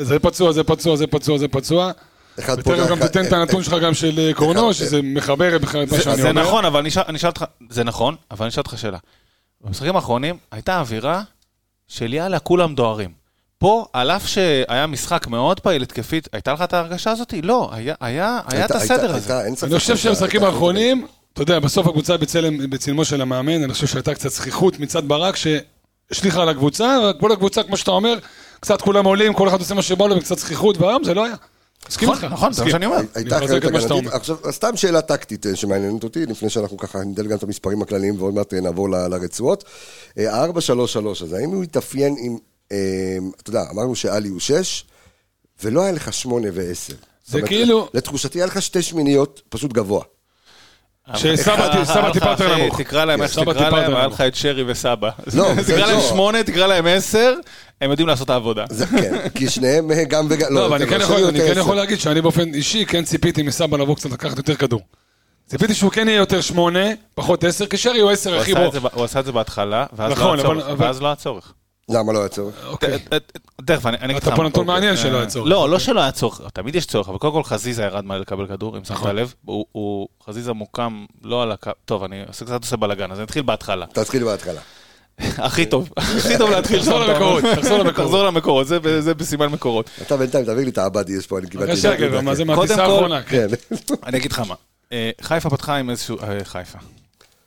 זה 0.00 0.18
פצוע, 0.18 0.52
זה 0.52 0.64
פצוע, 0.64 0.96
זה 0.96 1.06
פצוע, 1.06 1.38
זה 1.38 1.48
פצוע. 1.48 1.90
אחד 2.38 2.58
ותכף 2.58 2.88
גם 2.90 3.00
תיתן 3.00 3.26
את 3.26 3.32
הנתון 3.32 3.62
שלך 3.62 3.74
גם 3.82 3.94
של 3.94 4.18
אה, 4.18 4.34
קורנו, 4.34 4.74
שזה 4.74 5.02
מחבר 5.02 5.56
את 5.56 5.62
מה 5.74 5.86
זה, 5.86 6.02
שאני 6.02 6.22
זה 6.22 6.28
אומר. 6.28 6.42
נכון, 6.42 6.64
אבל 6.64 6.80
אני 6.80 6.88
אשאל 6.88 7.28
אותך, 7.28 7.44
זה 7.70 7.84
נכון, 7.84 8.16
אבל 8.30 8.44
אני 8.44 8.50
אשאל 8.50 8.60
אותך 8.60 8.78
שאלה. 8.78 8.98
במשחקים 9.60 9.96
האחרונים 9.96 10.36
הייתה 10.50 10.80
אווירה 10.80 11.22
של 11.88 12.14
יאללה, 12.14 12.38
כולם 12.38 12.74
דוהרים. 12.74 13.20
פה, 13.58 13.86
על 13.92 14.10
אף 14.10 14.26
שהיה 14.26 14.86
משחק 14.86 15.26
מאוד 15.26 15.60
פעיל 15.60 15.82
התקפית, 15.82 16.28
הייתה 16.32 16.52
לך 16.52 16.62
את 16.62 16.72
ההרגשה 16.72 17.10
הזאת? 17.10 17.34
לא, 17.42 17.70
היה, 18.00 18.40
את 18.64 18.70
הסדר 18.70 19.14
הזה. 19.14 19.40
אני 19.62 19.78
חושב 19.78 19.96
שהמשחקים 19.96 20.44
האחרונים, 20.44 21.06
אתה 21.32 21.42
יודע, 21.42 21.58
בסוף 21.58 21.86
הקבוצה 21.86 22.16
בצלם, 22.16 22.70
בצלמו 22.70 23.04
של 23.04 23.20
המאמן, 23.20 23.62
אני 23.62 23.72
חושב 23.72 23.86
שהייתה 23.86 24.14
קצת 24.14 24.28
זכיחות 24.28 24.78
מצד 24.78 25.08
ברק, 25.08 25.36
שהשליכה 25.36 26.42
על 26.42 26.48
הקבוצה, 26.48 26.98
וכל 27.10 27.32
הקבוצה, 27.32 27.62
כמו 27.62 27.76
שאתה 27.76 27.90
אומר, 27.90 28.18
קצת 28.60 28.80
כולם 28.82 29.04
עולים, 29.04 29.34
כל 29.34 29.48
אחד 29.48 29.58
עושה 29.60 29.74
מה 29.74 29.82
שבא 29.82 30.06
לו, 30.06 30.16
וקצת 30.16 30.38
זכיחות, 30.38 30.78
והיום 30.78 31.04
זה 31.04 31.14
לא 31.14 31.24
היה. 31.24 31.34
מסכים 31.88 32.08
נכון, 32.10 32.22
איתך. 32.24 32.32
נכון, 32.32 32.52
זה 32.52 32.64
מה. 32.64 32.70
שאני 32.70 32.86
אומר. 32.86 32.96
הייתה 33.14 33.36
אחריות 33.38 33.62
שאתה 33.80 33.94
הגנתית. 33.94 34.12
עכשיו, 34.14 34.36
סתם 34.50 34.76
שאלה 34.76 35.02
טקטית 35.02 35.46
אה, 35.46 35.56
שמעניינת 35.56 36.04
אותי, 36.04 36.26
לפני 36.26 36.50
שאנחנו 36.50 36.76
ככה 36.78 36.98
נדל 36.98 37.26
גם 37.26 37.36
את 37.36 37.42
המספרים 37.42 37.82
הכלליים 37.82 38.22
ועוד 38.22 38.34
מעט 38.34 38.54
אה, 38.54 38.60
נעבור 38.60 38.90
ל- 38.90 39.06
לרצועות. 39.06 39.64
אה, 40.18 40.34
ה-4-3-3 40.44 41.24
הזה, 41.24 41.36
האם 41.38 41.50
הוא 41.50 41.62
התאפיין 41.62 42.16
עם, 42.20 42.36
אה, 42.72 42.76
אתה 43.42 43.50
יודע, 43.50 43.62
אמרנו 43.72 43.94
שאלי 43.94 44.28
הוא 44.28 44.40
6, 44.40 44.84
ולא 45.62 45.82
היה 45.82 45.92
לך 45.92 46.12
8 46.12 46.48
ו-10. 46.52 46.94
זה 47.26 47.42
כאילו- 47.42 47.88
לתחושתי 47.94 48.38
היה 48.38 48.46
לך 48.46 48.62
שתי 48.62 48.82
שמיניות, 48.82 49.42
פשוט 49.48 49.72
גבוה. 49.72 50.02
שסבא 51.16 51.84
סבא 51.84 52.12
טיפה 52.12 52.30
יותר 52.30 52.56
נמוך. 52.56 52.80
תקרא 52.80 53.04
להם 53.04 53.22
איך 53.22 53.32
שתקרא 53.32 53.70
להם, 53.70 53.94
היה. 53.96 54.06
לך 54.06 54.20
את 54.20 54.34
שרי 54.34 54.64
וסבא. 54.66 55.10
לא, 55.34 55.54
זה 55.54 55.62
תקרא 55.74 55.86
להם 55.86 55.96
לא. 55.96 56.00
שמונה, 56.08 56.42
תקרא 56.42 56.66
להם 56.66 56.86
עשר, 56.86 57.34
הם 57.80 57.90
יודעים 57.90 58.08
לעשות 58.08 58.24
את 58.24 58.30
העבודה. 58.30 58.64
זה 58.70 58.86
כן, 58.86 59.28
כי 59.34 59.48
שניהם 59.50 59.90
אה, 59.90 60.04
גם 60.04 60.26
וגם, 60.30 60.48
לא, 60.54 60.66
אבל 60.66 60.76
אני 60.76 60.86
כן 60.86 60.98
לא 60.98 61.04
יכול- 61.04 61.16
שלי 61.16 61.28
אני 61.28 61.40
כן 61.54 61.60
יכול. 61.60 61.76
להגיד 61.76 62.00
שאני 62.00 62.20
באופן 62.20 62.54
אישי 62.54 62.86
כן 62.86 63.04
ציפיתי 63.04 63.42
מסבא 63.42 63.76
לבוא 63.76 63.96
קצת 63.96 64.10
לקחת 64.10 64.36
יותר 64.36 64.54
כדור. 64.54 64.80
ציפיתי 65.46 65.74
שהוא 65.74 65.90
כן 65.90 66.08
יהיה 66.08 66.16
יותר 66.18 66.40
שמונה, 66.40 66.84
פחות 67.14 67.44
עשר, 67.44 67.66
כי 67.66 67.76
שרי 67.76 68.00
הוא 68.00 68.10
עשר, 68.10 68.40
אחי 68.40 68.52
עשה 68.52 68.80
בוא. 68.80 68.90
הוא 68.94 69.04
עשה 69.04 69.20
את 69.20 69.24
זה 69.24 69.32
בהתחלה, 69.32 69.86
ואז 69.92 70.10
לא 70.10 70.16
נכון, 70.16 70.38
לא. 71.92 71.98
למה 71.98 72.12
לא 72.12 72.18
היה 72.18 72.28
צורך? 72.28 72.54
אוקיי. 72.66 72.98
ת- 72.98 73.14
ת- 73.14 73.38
תכף, 73.64 73.86
אני 73.86 73.96
אגיד 74.04 74.16
לך... 74.16 74.22
אתה 74.22 74.36
פה 74.36 74.42
מה. 74.42 74.48
נתון 74.48 74.60
אוקיי. 74.68 74.74
מעניין 74.74 74.96
שלא 74.96 75.16
היה 75.16 75.20
אה, 75.24 75.26
צורך. 75.26 75.48
לא, 75.50 75.70
לא 75.70 75.78
שלא 75.78 76.00
היה 76.00 76.12
צורך, 76.12 76.40
תמיד 76.54 76.74
יש 76.74 76.86
צורך, 76.86 77.08
אבל 77.08 77.18
קודם 77.18 77.32
כל 77.32 77.44
חזיזה 77.44 77.82
ירד 77.82 78.04
מהר 78.04 78.20
לקבל 78.20 78.46
כדור, 78.46 78.76
אם 78.76 78.84
שמת 78.84 78.96
נכון. 78.96 79.16
לב. 79.16 79.34
הוא- 79.44 80.08
חזיזה 80.26 80.52
מוקם 80.52 81.04
לא 81.24 81.42
על 81.42 81.52
הקו, 81.52 81.70
טוב, 81.84 82.04
אני 82.04 82.22
עושה- 82.28 82.44
קצת 82.44 82.62
עושה 82.62 82.76
בלאגן, 82.76 83.12
אז 83.12 83.18
אני 83.18 83.24
אתחיל 83.24 83.42
בהתחלה. 83.42 83.86
תתחיל 83.86 84.24
בהתחלה. 84.24 84.60
הכי 85.18 85.66
טוב, 85.66 85.88
הכי 85.96 86.38
טוב 86.38 86.50
להתחיל 86.50 86.78
תחזור 86.78 86.98
למקורות. 87.00 87.44
תחזור 87.56 87.78
למקורות. 87.78 87.94
תחזור 88.06 88.24
למקורות, 88.26 88.66
זה 89.00 89.14
בסימן 89.14 89.46
מקורות. 89.46 89.90
אתה 90.02 90.16
בינתיים 90.16 90.44
תעביר 90.44 90.64
לי 90.64 90.70
את 90.70 90.78
העבדי, 90.78 91.12
יש 91.12 91.26
פה, 91.26 91.38
אני 91.38 91.46
קיבלתי... 91.48 91.70
בבקשה, 91.72 91.96
גבר. 91.96 92.20
מה 92.20 92.34
זה 92.34 92.44
מהטיסה 92.44 92.82
האחרונה? 92.84 93.22
כן. 93.22 93.46
אני 94.06 94.18
אגיד 94.18 94.32
לך 94.32 94.38
מה, 94.48 94.54
אה, 94.92 95.10
חיפה 95.20 95.50
פתחה 95.50 95.76
עם 95.76 95.90
איזשהו, 95.90 96.16
אה, 96.22 96.38
חיפה. 96.44 96.78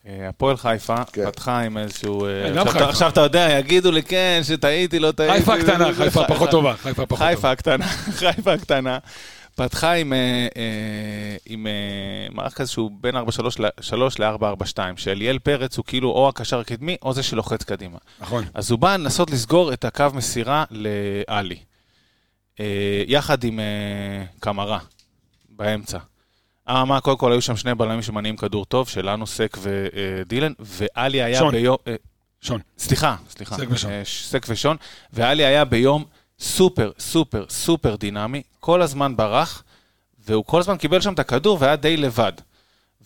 אה, 0.08 0.30
הפועל 0.30 0.58
חיפה 0.58 0.96
כן. 1.06 1.26
פתחה 1.32 1.60
עם 1.60 1.78
איזשהו... 1.78 2.26
אה, 2.26 2.50
גם 2.56 2.68
עכשיו. 2.68 2.82
אתה- 2.82 2.90
עכשיו 2.90 3.10
אתה 3.10 3.22
יודע, 3.22 3.48
יגידו 3.60 3.92
לי 3.92 4.04
כן, 4.04 4.42
שטעיתי, 4.44 5.00
לא 5.00 5.12
טעיתי. 5.12 5.34
חיפה 5.38 5.54
הקטנה, 5.54 5.94
חיפה 5.94 6.24
פחות 6.28 6.50
טובה, 6.52 6.76
חיפה 6.78 7.06
פחות 7.06 7.28
חיפה 7.28 7.36
טובה. 7.36 7.52
הקטנה, 7.52 7.88
חיפה 8.20 8.54
הקטנה, 8.54 8.98
פתחה 9.56 9.92
עם, 9.94 10.14
אה, 10.14 10.18
אה, 10.58 11.36
עם 11.46 11.68
אה, 11.68 11.72
מערך 12.32 12.54
כזה 12.54 12.72
שהוא 12.72 12.92
בין 13.02 13.16
4-3 13.16 13.20
ל-4-4-2, 14.20 14.78
שאליאל 14.96 15.40
פרץ 15.40 15.78
הוא 15.78 15.86
כאילו 15.88 16.10
או 16.10 16.30
הקשר 16.30 16.60
הקדמי 16.60 16.98
או 17.02 17.14
זה 17.14 17.24
שלוחץ 17.24 17.64
קדימה. 17.64 17.98
נכון. 18.20 18.44
אז 18.54 18.72
הוא 18.72 18.80
בא 18.80 18.94
לנסות 18.96 19.32
לסגור 19.32 19.74
את 19.74 19.86
הקו 19.86 20.06
מסירה 20.14 20.64
לאלי, 20.72 21.58
אה, 22.60 22.66
יחד 23.08 23.44
עם 23.44 23.60
אה, 23.60 23.66
קמרה, 24.40 24.80
באמצע. 25.50 25.98
אממה, 26.70 27.02
קודם 27.02 27.18
כל 27.18 27.32
היו 27.32 27.42
שם 27.42 27.56
שני 27.56 27.76
בלמים 27.76 28.02
שמניעים 28.02 28.38
כדור 28.38 28.66
טוב, 28.66 28.90
שלנו 28.90 29.28
סק 29.28 29.58
ודילן, 29.62 30.54
ואלי 30.60 31.22
היה 31.22 31.40
שון. 31.40 31.52
ביום... 31.52 31.78
אה, 31.88 31.96
שון. 32.42 32.62
סליחה, 32.78 33.16
סליחה. 33.30 33.56
סק 33.56 33.68
ושון. 33.70 33.92
אה, 33.92 34.02
סק 34.06 34.46
ושון. 34.50 34.78
ואלי 35.14 35.46
היה 35.46 35.66
ביום 35.66 36.06
סופר, 36.40 36.92
סופר, 37.00 37.46
סופר 37.50 37.96
דינמי, 37.96 38.42
כל 38.60 38.82
הזמן 38.82 39.16
ברח, 39.16 39.64
והוא 40.28 40.46
כל 40.46 40.60
הזמן 40.60 40.78
קיבל 40.78 41.02
שם 41.02 41.14
את 41.14 41.20
הכדור 41.20 41.58
והיה 41.62 41.76
די 41.76 41.98
לבד. 41.98 42.34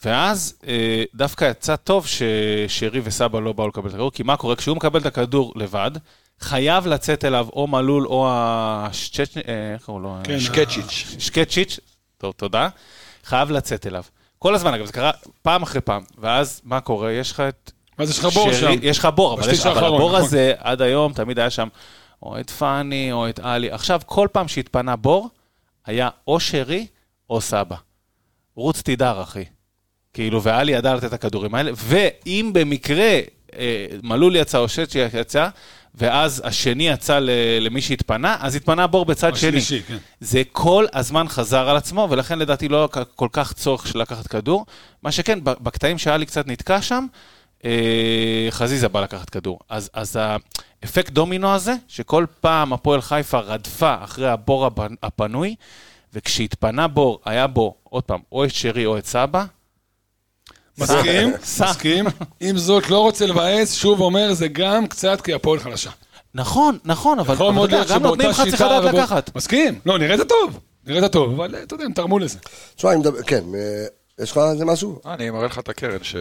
ואז 0.06 0.56
אה, 0.68 1.04
דווקא 1.16 1.46
יצא 1.52 1.76
טוב 1.76 2.08
ששרי 2.08 3.02
וסבא 3.04 3.40
לא 3.40 3.54
באו 3.54 3.68
לקבל 3.68 3.90
את 3.90 3.94
הכדור, 3.94 4.12
כי 4.12 4.24
מה 4.24 4.38
קורה? 4.38 4.56
כשהוא 4.56 4.78
מקבל 4.78 5.00
את 5.00 5.06
הכדור 5.06 5.54
לבד, 5.56 5.92
חייב 6.40 6.88
לצאת 6.88 7.26
אליו 7.26 7.48
או 7.54 7.68
מלול 7.68 8.08
או 8.08 8.28
השצ'צ'ני, 8.32 9.42
אה, 9.48 9.74
איך 9.74 9.86
קוראים 9.86 10.04
לו? 10.04 10.18
כן, 10.24 10.40
שקצ'יץ'. 10.40 11.16
שקצ'יץ', 11.20 11.80
טוב, 12.18 12.34
תודה, 12.38 12.70
חייב 13.28 13.52
לצאת 13.52 13.88
אליו. 13.88 14.04
כל 14.40 14.56
הזמן, 14.56 14.74
אגב, 14.74 14.86
זה 14.86 14.94
קרה 14.94 15.12
פעם 15.42 15.64
אחרי 15.64 15.82
פעם, 15.82 16.04
ואז 16.18 16.62
מה 16.64 16.80
קורה? 16.82 17.12
יש 17.12 17.32
לך 17.32 17.40
את 17.40 17.72
ואז 18.00 18.10
יש 18.10 18.20
לך 18.20 18.26
בור 18.26 18.52
שרי- 18.54 18.60
שם. 18.60 18.80
יש 18.82 19.00
לך 19.00 19.08
בור, 19.16 19.34
אבל, 19.34 19.54
יש, 19.54 19.66
אבל 19.66 19.86
הבור 19.86 20.10
נכון. 20.12 20.22
הזה, 20.22 20.54
עד 20.58 20.82
היום, 20.82 21.14
תמיד 21.14 21.40
היה 21.40 21.50
שם 21.50 21.68
או 22.24 22.40
את 22.40 22.50
פאני 22.50 23.12
או 23.12 23.30
את 23.30 23.40
עלי. 23.40 23.72
עכשיו, 23.72 24.02
כל 24.06 24.28
פעם 24.32 24.48
שהתפנה 24.48 24.96
בור, 24.96 25.30
היה 25.86 26.10
או 26.28 26.40
שרי 26.40 26.88
או 27.30 27.42
סבא. 27.42 27.76
רוץ 28.56 28.82
תידר, 28.82 29.22
אחי. 29.22 29.44
כאילו, 30.14 30.44
ואלי 30.44 30.72
ידע 30.72 30.96
לתת 30.96 31.06
את 31.06 31.14
הכדורים 31.14 31.56
האלה, 31.56 31.72
ואם 31.76 32.52
במקרה 32.54 33.20
אה, 33.58 33.86
מלול 34.04 34.36
יצא 34.36 34.58
או 34.58 34.70
שצ'י 34.70 35.00
יצא, 35.14 35.48
ואז 35.98 36.42
השני 36.46 36.88
יצא 36.90 37.20
למי 37.62 37.82
שהתפנה, 37.82 38.38
אז 38.40 38.56
התפנה 38.56 38.88
בור 38.88 39.06
בצד 39.06 39.36
שני. 39.36 39.50
השלישי, 39.50 39.82
כן. 39.88 39.98
זה 40.20 40.42
כל 40.52 40.86
הזמן 40.94 41.28
חזר 41.28 41.70
על 41.70 41.78
עצמו, 41.78 42.08
ולכן 42.12 42.40
לדעתי 42.40 42.68
לא 42.68 42.90
כל 43.16 43.28
כך 43.32 43.54
צורך 43.54 43.88
של 43.88 44.00
לקחת 44.00 44.28
כדור. 44.28 44.66
מה 45.04 45.12
שכן, 45.12 45.40
בקטעים 45.44 45.98
שהיה 45.98 46.18
לי 46.18 46.26
קצת 46.26 46.48
נתקע 46.48 46.82
שם, 46.82 47.06
אה, 47.66 47.72
חזיזה 48.50 48.88
בא 48.90 49.02
לקחת 49.02 49.30
כדור. 49.30 49.60
אז, 49.70 49.90
אז 49.94 50.20
האפקט 50.84 51.12
דומינו 51.12 51.54
הזה, 51.54 51.74
שכל 51.88 52.26
פעם 52.42 52.74
הפועל 52.74 53.02
חיפה 53.02 53.40
רדפה 53.40 53.96
אחרי 54.04 54.30
הבור 54.30 54.66
הפ- 54.66 54.80
הפנוי, 55.04 55.56
וכשהתפנה 56.14 56.88
בור, 56.88 57.20
היה 57.26 57.48
בו, 57.48 57.76
עוד 57.84 58.04
פעם, 58.04 58.20
או 58.32 58.44
את 58.44 58.54
שרי 58.54 58.86
או 58.86 58.98
את 58.98 59.06
סבא, 59.06 59.46
מסכים. 60.78 61.34
מסכים. 61.62 62.06
עם 62.40 62.58
זאת, 62.58 62.90
לא 62.90 63.00
רוצה 63.00 63.26
לבאס, 63.26 63.74
שוב 63.74 64.02
אומר, 64.02 64.34
זה 64.34 64.48
גם 64.48 64.88
קצת 64.88 65.22
כי 65.22 65.34
הפועל 65.34 65.60
חלשה. 65.60 65.90
נכון, 66.34 66.78
נכון, 66.86 67.20
אבל 67.20 67.34
יכול 67.34 67.46
אבל 67.48 67.56
מאוד 67.56 67.74
אתה 67.74 67.82
יודע, 67.82 67.94
גם 67.96 68.04
נותנים 68.04 68.34
שבאותה 68.34 68.44
לך 68.50 68.50
צריך 68.58 68.70
שיטה... 68.70 68.80
לדעת 68.80 68.94
לקחת. 68.94 69.36
מסכים. 69.36 69.80
לא, 69.86 70.00
נראית 70.00 70.22
טוב. 70.30 70.60
נראית 70.88 71.12
טוב, 71.12 71.34
אבל 71.34 71.56
אתה 71.64 71.76
יודע, 71.76 71.86
הם 71.86 71.94
תרמו 71.94 72.20
לזה. 72.20 72.38
תשמע, 72.76 72.92
אני 72.92 73.00
מדבר, 73.00 73.22
כן, 73.22 73.44
אה, 73.56 73.86
יש 74.24 74.32
לך 74.32 74.40
איזה 74.52 74.66
משהו? 74.66 75.00
אני 75.06 75.30
מראה 75.30 75.46
לך 75.46 75.60
את 75.60 75.70
הקרן 75.70 76.04
ש... 76.04 76.16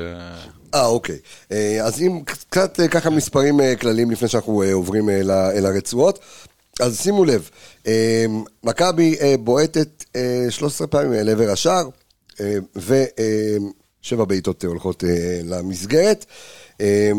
אה, 0.75 0.86
אוקיי. 0.86 1.18
אה, 1.52 1.78
אז 1.84 2.00
אם 2.02 2.20
קצת 2.25 2.80
אה, 2.80 2.88
ככה 2.88 3.10
מספרים 3.10 3.60
אה, 3.60 3.76
כלליים 3.76 4.10
לפני 4.10 4.28
שאנחנו 4.28 4.62
אה, 4.62 4.72
עוברים 4.72 5.10
אה, 5.10 5.22
ל- 5.22 5.30
אל 5.30 5.66
הרצועות. 5.66 6.18
אז 6.80 7.00
שימו 7.00 7.25
לב, 7.25 7.50
אה, 7.86 8.25
מכבי 8.64 9.16
אה, 9.20 9.34
בועטת 9.40 10.04
אה, 10.16 10.46
13 10.50 10.86
פעמים 10.86 11.12
אל 11.12 11.28
עבר 11.28 11.50
השער, 11.50 11.88
אה, 12.40 12.56
הולכות 14.66 15.04
אה, 15.04 15.10
למסגרת. 15.44 16.25
אה, 16.80 17.10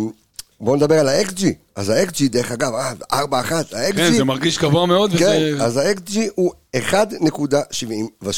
בואו 0.61 0.75
נדבר 0.75 0.99
על 0.99 1.07
ה-XG. 1.07 1.43
אז 1.75 1.89
ה-XG, 1.89 2.29
דרך 2.29 2.51
אגב, 2.51 2.73
אה, 2.73 2.93
4-1, 3.13 3.15
ה-XG... 3.15 3.95
כן, 3.95 4.13
זה 4.13 4.23
מרגיש 4.23 4.59
גבוה 4.59 4.85
מאוד, 4.85 5.11
כן, 5.11 5.15
וזה... 5.53 5.63
אז 5.63 5.77
ה-XG 5.77 6.17
הוא 6.35 6.51
1.77. 6.75 8.29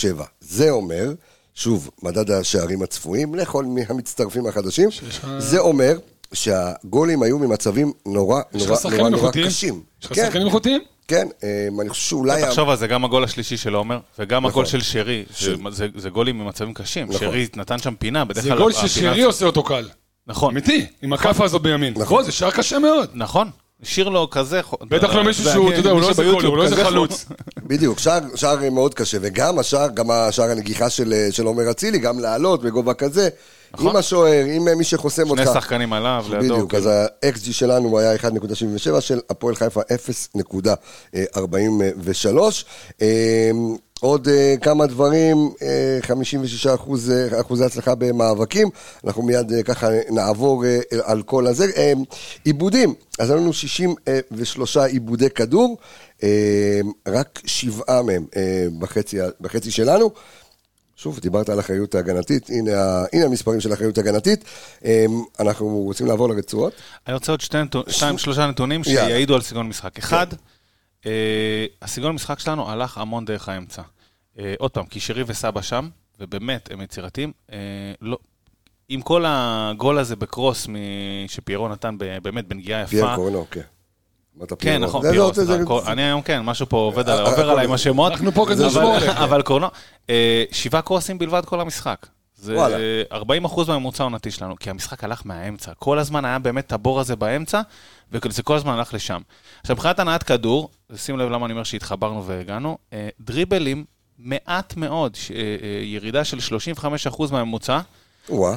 זה 0.42 0.70
אומר, 0.70 1.14
שוב, 1.56 1.90
מדד 2.04 2.32
השערים 2.32 2.82
הצפויים 2.82 3.36
לכל 3.36 3.66
המצטרפים 3.90 4.46
החדשים, 4.48 4.90
לך- 5.08 5.28
זה 5.40 5.60
אומר 5.60 5.98
שהגולים 6.34 7.24
היו 7.24 7.40
ממצבים 7.40 7.92
נורא 8.06 8.42
נורא 8.54 8.76
נורא 8.98 9.10
נורא? 9.10 9.32
קשים. 9.32 9.82
יש 10.02 10.06
לך 10.06 10.14
כן, 10.16 10.26
שחקנים 10.26 10.48
איכותיים? 10.48 10.82
כן, 10.82 10.86
אה, 11.18 11.68
אני 11.82 11.90
חושב 11.90 12.10
שאולי... 12.10 12.42
תחשוב 12.42 12.70
על 12.70 12.78
זה, 12.78 12.88
גם 12.88 13.06
הגול 13.06 13.24
השלישי 13.24 13.58
של 13.58 13.74
עומר, 13.74 14.00
וגם 14.20 14.38
נכון. 14.42 14.50
הגול 14.52 14.66
של 14.66 14.82
שרי, 14.82 15.24
זה- 15.40 15.56
זה- 15.70 15.88
זה 15.96 16.10
גולים 16.10 16.40
ממצבים 16.40 16.74
קשים. 16.74 17.06
נכון. 17.08 17.20
שרי 17.20 17.48
נתן 17.56 17.78
שם 17.80 17.96
פינה, 17.96 18.26
בדרך 18.26 18.44
זה 18.44 18.50
כלל... 18.50 18.58
גול 18.58 18.72
הפינה- 18.72 18.88
ששרי 18.88 19.24
עושה 19.24 19.46
אותו 19.46 19.64
קל. 19.64 19.90
נכון, 20.28 20.52
אמיתי, 20.54 20.86
עם 21.02 21.14
הכאפה 21.14 21.46
הזאת 21.46 21.62
בימין. 21.62 21.94
נכון, 21.98 22.24
זה 22.24 22.32
שער 22.32 22.52
קשה 22.52 22.80
מאוד. 22.80 23.10
נכון. 23.14 23.50
השאיר 23.84 24.10
לו 24.10 24.30
כזה... 24.30 24.62
בטח 24.84 25.16
לא 25.16 25.24
מישהו 25.24 25.44
זה- 25.44 25.52
שהוא, 25.52 25.66
כן, 25.68 25.72
אתה 25.72 25.80
יודע, 25.80 25.90
הוא 25.90 26.00
מי 26.00 26.06
לא 26.06 26.10
איזה 26.10 26.24
גול, 26.24 26.46
הוא 26.46 26.58
לא 26.58 26.64
איזה 26.64 26.84
חלוץ. 26.86 27.26
בדיוק, 27.68 28.00
שער, 28.36 28.60
מאוד 28.72 28.94
קשה, 28.94 29.18
וגם 29.22 29.60
השער, 29.60 29.88
גם 29.94 30.12
השער 30.12 30.50
הנגיחה 30.50 30.90
של, 30.90 31.14
אה, 31.14 31.28
של 31.32 31.46
עומר 31.46 31.72
אצילי, 31.72 32.00
גם 32.00 32.20
לעלות 32.20 32.64
בגובה 32.64 32.94
כזה, 32.94 33.30
נכון. 33.74 33.88
עם 33.88 33.96
השוער, 33.96 34.46
עם 34.46 34.78
מי 34.78 34.84
שחוסם 34.84 35.28
שני 35.28 35.42
אותך. 35.42 35.52
שחקנים 35.54 35.94
עליו, 35.94 36.26
לידו. 36.30 36.54
בדיוק, 36.54 36.72
כאילו. 36.72 36.84
אז 36.84 36.90
ה-XG 37.26 37.54
שלנו 37.54 38.00
היה 38.00 38.16
1.77, 38.16 38.22
של 39.02 39.20
הפועל 39.30 39.56
חיפה 39.56 39.82
0.43. 39.82 42.38
אה, 43.02 43.52
עוד 44.02 44.28
אה, 44.28 44.56
כמה 44.62 44.86
דברים, 44.88 45.50
אה, 45.62 45.98
56 46.02 46.68
אחוז, 46.68 47.12
אה, 47.12 47.42
אחוזי 47.42 47.66
הצלחה 47.66 47.96
במאבקים, 47.96 48.70
אנחנו 49.06 49.24
מיד 49.24 49.54
אה, 49.54 49.64
ככה 49.64 49.88
נעבור 50.10 50.66
אה, 50.66 50.80
על 51.04 51.22
כל 51.22 51.48
הזה. 51.48 51.66
אה, 51.78 51.94
עיבודים, 52.44 52.94
אז 53.20 53.30
היו 53.30 53.40
לנו 53.40 53.54
63 53.54 54.78
עיבודי 54.78 55.30
כדור, 55.30 55.78
אה, 56.24 56.80
רק 57.08 57.40
שבעה 57.46 58.02
מהם 58.02 58.26
אה, 58.36 58.42
בחצי, 58.80 59.18
בחצי 59.42 59.72
שלנו. 59.72 60.12
שוב, 61.00 61.20
דיברת 61.20 61.50
על 61.50 61.60
אחריות 61.60 61.96
הגנתית, 61.96 62.50
הנה, 62.50 62.72
הנה 63.14 63.26
המספרים 63.26 63.62
של 63.62 63.74
אחריות 63.74 63.98
הגנתית. 63.98 64.44
אה, 64.86 65.06
אנחנו 65.40 65.68
רוצים 65.68 66.08
לעבור 66.08 66.30
לרצועות. 66.30 66.74
אני 67.08 67.14
רוצה 67.14 67.32
עוד 67.32 67.42
שתי 67.42 67.58
נתונים, 67.58 67.90
שתיים, 67.90 68.18
שלושה 68.18 68.48
נתונים. 68.48 68.84
שיעידו 68.84 69.36
על 69.36 69.42
סגנון 69.42 69.68
משחק. 69.68 69.98
אחד, 69.98 70.28
אה, 71.06 71.66
הסגנון 71.82 72.16
משחק 72.16 72.40
שלנו 72.40 72.70
הלך 72.70 72.98
המון 72.98 73.26
דרך 73.26 73.50
האמצע. 73.50 73.82
אה, 74.40 74.54
עוד 74.60 74.72
פעם, 74.72 74.86
כי 74.86 75.00
שרי 75.00 75.24
וסבא 75.28 75.62
שם, 75.62 75.90
ובאמת, 76.20 76.70
הם 76.72 76.82
יצירתיים. 76.82 77.32
אה, 77.52 77.58
לא, 78.02 78.18
עם 78.90 79.02
כל 79.02 79.24
הגול 79.28 79.98
הזה 79.98 80.16
בקרוס 80.16 80.68
שפיירו 81.28 81.68
נתן 81.68 81.98
באמת 82.24 82.48
בנגיעה 82.48 82.82
יפה. 82.82 82.90
פייר 82.90 83.16
קורנו, 83.16 83.46
כן. 83.52 83.62
כן. 84.60 84.82
נכון, 84.84 85.02
סליחה, 85.34 85.66
כל- 85.66 85.82
אני 85.88 86.04
היום 86.04 86.22
כן, 86.22 86.42
משהו 86.42 86.70
פה 86.70 86.78
עובד 86.78 87.10
אה, 87.10 87.20
עובר 87.20 87.30
הכל 87.34 87.42
עליי 87.50 87.66
עם. 87.66 87.72
השמות. 87.72 88.12
אנחנו 88.12 88.32
פה 88.32 88.46
לשמור 88.50 88.96
עליך. 88.96 89.18
אבל 89.18 89.42
קורנו, 89.42 89.68
אה, 90.10 90.44
שבעה 90.52 90.82
קרוסים 90.82 91.18
בלבד 91.18 91.46
כל 91.46 91.62
המשחק. 91.62 92.08
זה 92.36 92.56
וואלה. 92.56 92.78
40 93.12 93.46
אחוז 93.46 93.68
מהממוצע 93.70 94.04
העונתי 94.04 94.32
שלנו, 94.32 94.56
כי 94.60 94.70
המשחק 94.70 95.04
הלך 95.04 95.22
מהאמצע. 95.26 95.72
כל 95.74 96.00
הזמן 96.00 96.26
היה 96.26 96.40
באמת 96.40 96.68
את 96.68 96.72
הבור 96.74 97.00
הזה 97.00 97.16
באמצע, 97.16 97.62
וזה 98.12 98.44
כל 98.44 98.56
הזמן 98.56 98.74
הלך 98.74 98.94
לשם. 98.94 99.22
עכשיו, 99.62 99.76
מבחינת 99.76 100.00
הנעת 100.00 100.24
כדור, 100.24 100.70
שים 100.96 101.18
לב 101.18 101.30
למה 101.32 101.46
אני 101.46 101.54
אומר 101.54 101.64
שהתחברנו 101.64 102.26
והגענו, 102.26 102.78
אה, 102.94 103.10
דריבלים 103.20 103.86
מעט 104.20 104.74
מאוד, 104.78 105.18
ירידה 105.84 106.24
של 106.24 106.40
35 106.40 107.08
אחוז 107.08 107.32
מהממוצע. 107.32 107.80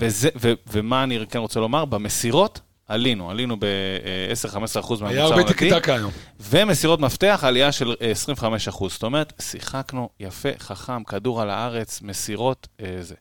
וזה, 0.00 0.28
ו, 0.40 0.52
ומה 0.72 1.02
אני 1.04 1.18
כן 1.30 1.38
רוצה 1.38 1.60
לומר, 1.60 1.84
במסירות 1.84 2.60
עלינו, 2.92 3.30
עלינו 3.30 3.56
ב-10-15 3.58 4.80
אחוז 4.80 5.02
היה 5.02 5.10
מהממוצע 5.10 5.22
הרבה 5.22 5.36
העונתי. 5.36 5.54
טיקטקה 5.54 5.94
היום. 5.94 6.10
ומסירות 6.40 7.00
מפתח, 7.00 7.40
עלייה 7.46 7.72
של 7.72 7.94
אה, 8.02 8.10
25 8.10 8.68
אחוז. 8.68 8.92
זאת 8.92 9.02
אומרת, 9.02 9.32
שיחקנו 9.42 10.08
יפה, 10.20 10.48
חכם, 10.58 11.04
כדור 11.04 11.42
על 11.42 11.50
הארץ, 11.50 12.02
מסירות, 12.02 12.68
אה, 12.80 12.96
זה. 13.00 13.14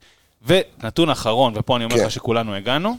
ונתון 0.46 1.10
אחרון, 1.10 1.54
ופה 1.56 1.76
אני 1.76 1.86
אומר 1.86 1.98
כן. 1.98 2.04
לך 2.06 2.12
שכולנו 2.12 2.56
הגענו, 2.56 2.98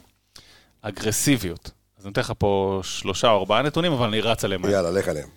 אגרסיביות. 0.83 1.71
אז 1.99 2.05
אני 2.05 2.11
נותן 2.11 2.21
לך 2.21 2.33
פה 2.39 2.81
שלושה 2.85 3.31
או 3.31 3.39
ארבעה 3.39 3.63
נתונים, 3.63 3.93
אבל 3.93 4.07
אני 4.07 4.21
רץ 4.21 4.45
עליהם. 4.45 4.65
יאללה, 4.65 4.91
לך 4.91 5.09
עליהם. 5.09 5.29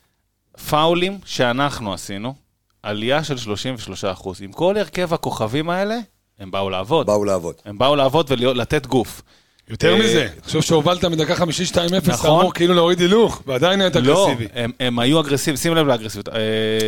פאולים 0.69 1.19
שאנחנו 1.25 1.93
עשינו, 1.93 2.35
עלייה 2.83 3.23
של 3.23 3.37
33 3.37 4.05
אחוז. 4.05 4.41
עם 4.41 4.51
כל 4.51 4.77
הרכב 4.77 5.13
הכוכבים 5.13 5.69
האלה, 5.69 5.97
הם 6.39 6.51
באו 6.51 6.69
לעבוד. 6.69 7.07
באו 7.07 7.23
לעבוד. 7.25 7.55
הם 7.65 7.77
באו 7.77 7.95
לעבוד 7.95 8.31
ולתת 8.31 8.87
גוף. 8.87 9.21
יותר 9.69 9.93
אה, 9.93 9.99
מזה, 9.99 10.27
תחשוב 10.41 10.61
שהובלת 10.61 11.05
מדקה 11.05 11.35
חמישית 11.35 11.77
2-0, 11.77 11.77
אתה 11.97 12.11
נכון. 12.11 12.39
אמור 12.39 12.53
כאילו 12.53 12.73
להוריד 12.73 12.99
הילוך, 12.99 13.41
ועדיין 13.47 13.81
היית 13.81 13.95
לא, 13.95 14.25
אגרסיבי. 14.27 14.47
הם, 14.53 14.71
הם 14.79 14.99
היו 14.99 15.19
אגרסיביים, 15.21 15.57
שים 15.57 15.75
לב 15.75 15.87
לאגרסיביות. 15.87 16.29
אה, 16.29 16.33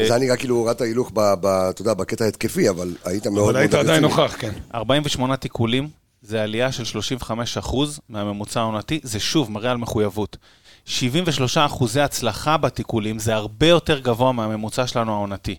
זה 0.07 0.13
היה 0.13 0.23
נראה 0.25 0.37
כאילו 0.37 0.55
הורדת 0.55 0.81
הילוך, 0.81 1.11
ב- 1.13 1.33
ב- 1.41 1.45
אתה 1.69 1.81
יודע, 1.81 1.93
בקטע 1.93 2.25
ההתקפי, 2.25 2.69
אבל 2.69 2.95
היית 3.05 3.27
מאוד 3.27 3.35
מאוד... 3.35 3.49
אבל 3.49 3.59
היית 3.59 3.73
עדיין 3.73 4.03
אגרסיבי. 4.03 4.21
נוכח, 4.23 4.35
כן. 4.39 4.51
48 4.75 5.35
תיקולים, 5.35 5.89
זה 6.21 6.43
עלייה 6.43 6.71
של 6.71 6.85
35 6.85 7.57
אחוז 7.57 7.99
מהממוצע 8.09 8.59
העונתי, 8.59 8.99
זה 9.03 9.19
שוב 9.19 9.51
מראה 9.51 9.71
על 9.71 9.77
מחויבות. 9.77 10.37
73 10.85 11.57
אחוזי 11.57 12.01
הצלחה 12.01 12.57
בתיקולים, 12.57 13.19
זה 13.19 13.35
הרבה 13.35 13.67
יותר 13.67 13.99
גבוה 13.99 14.31
מהממוצע 14.31 14.87
שלנו 14.87 15.13
העונתי. 15.13 15.55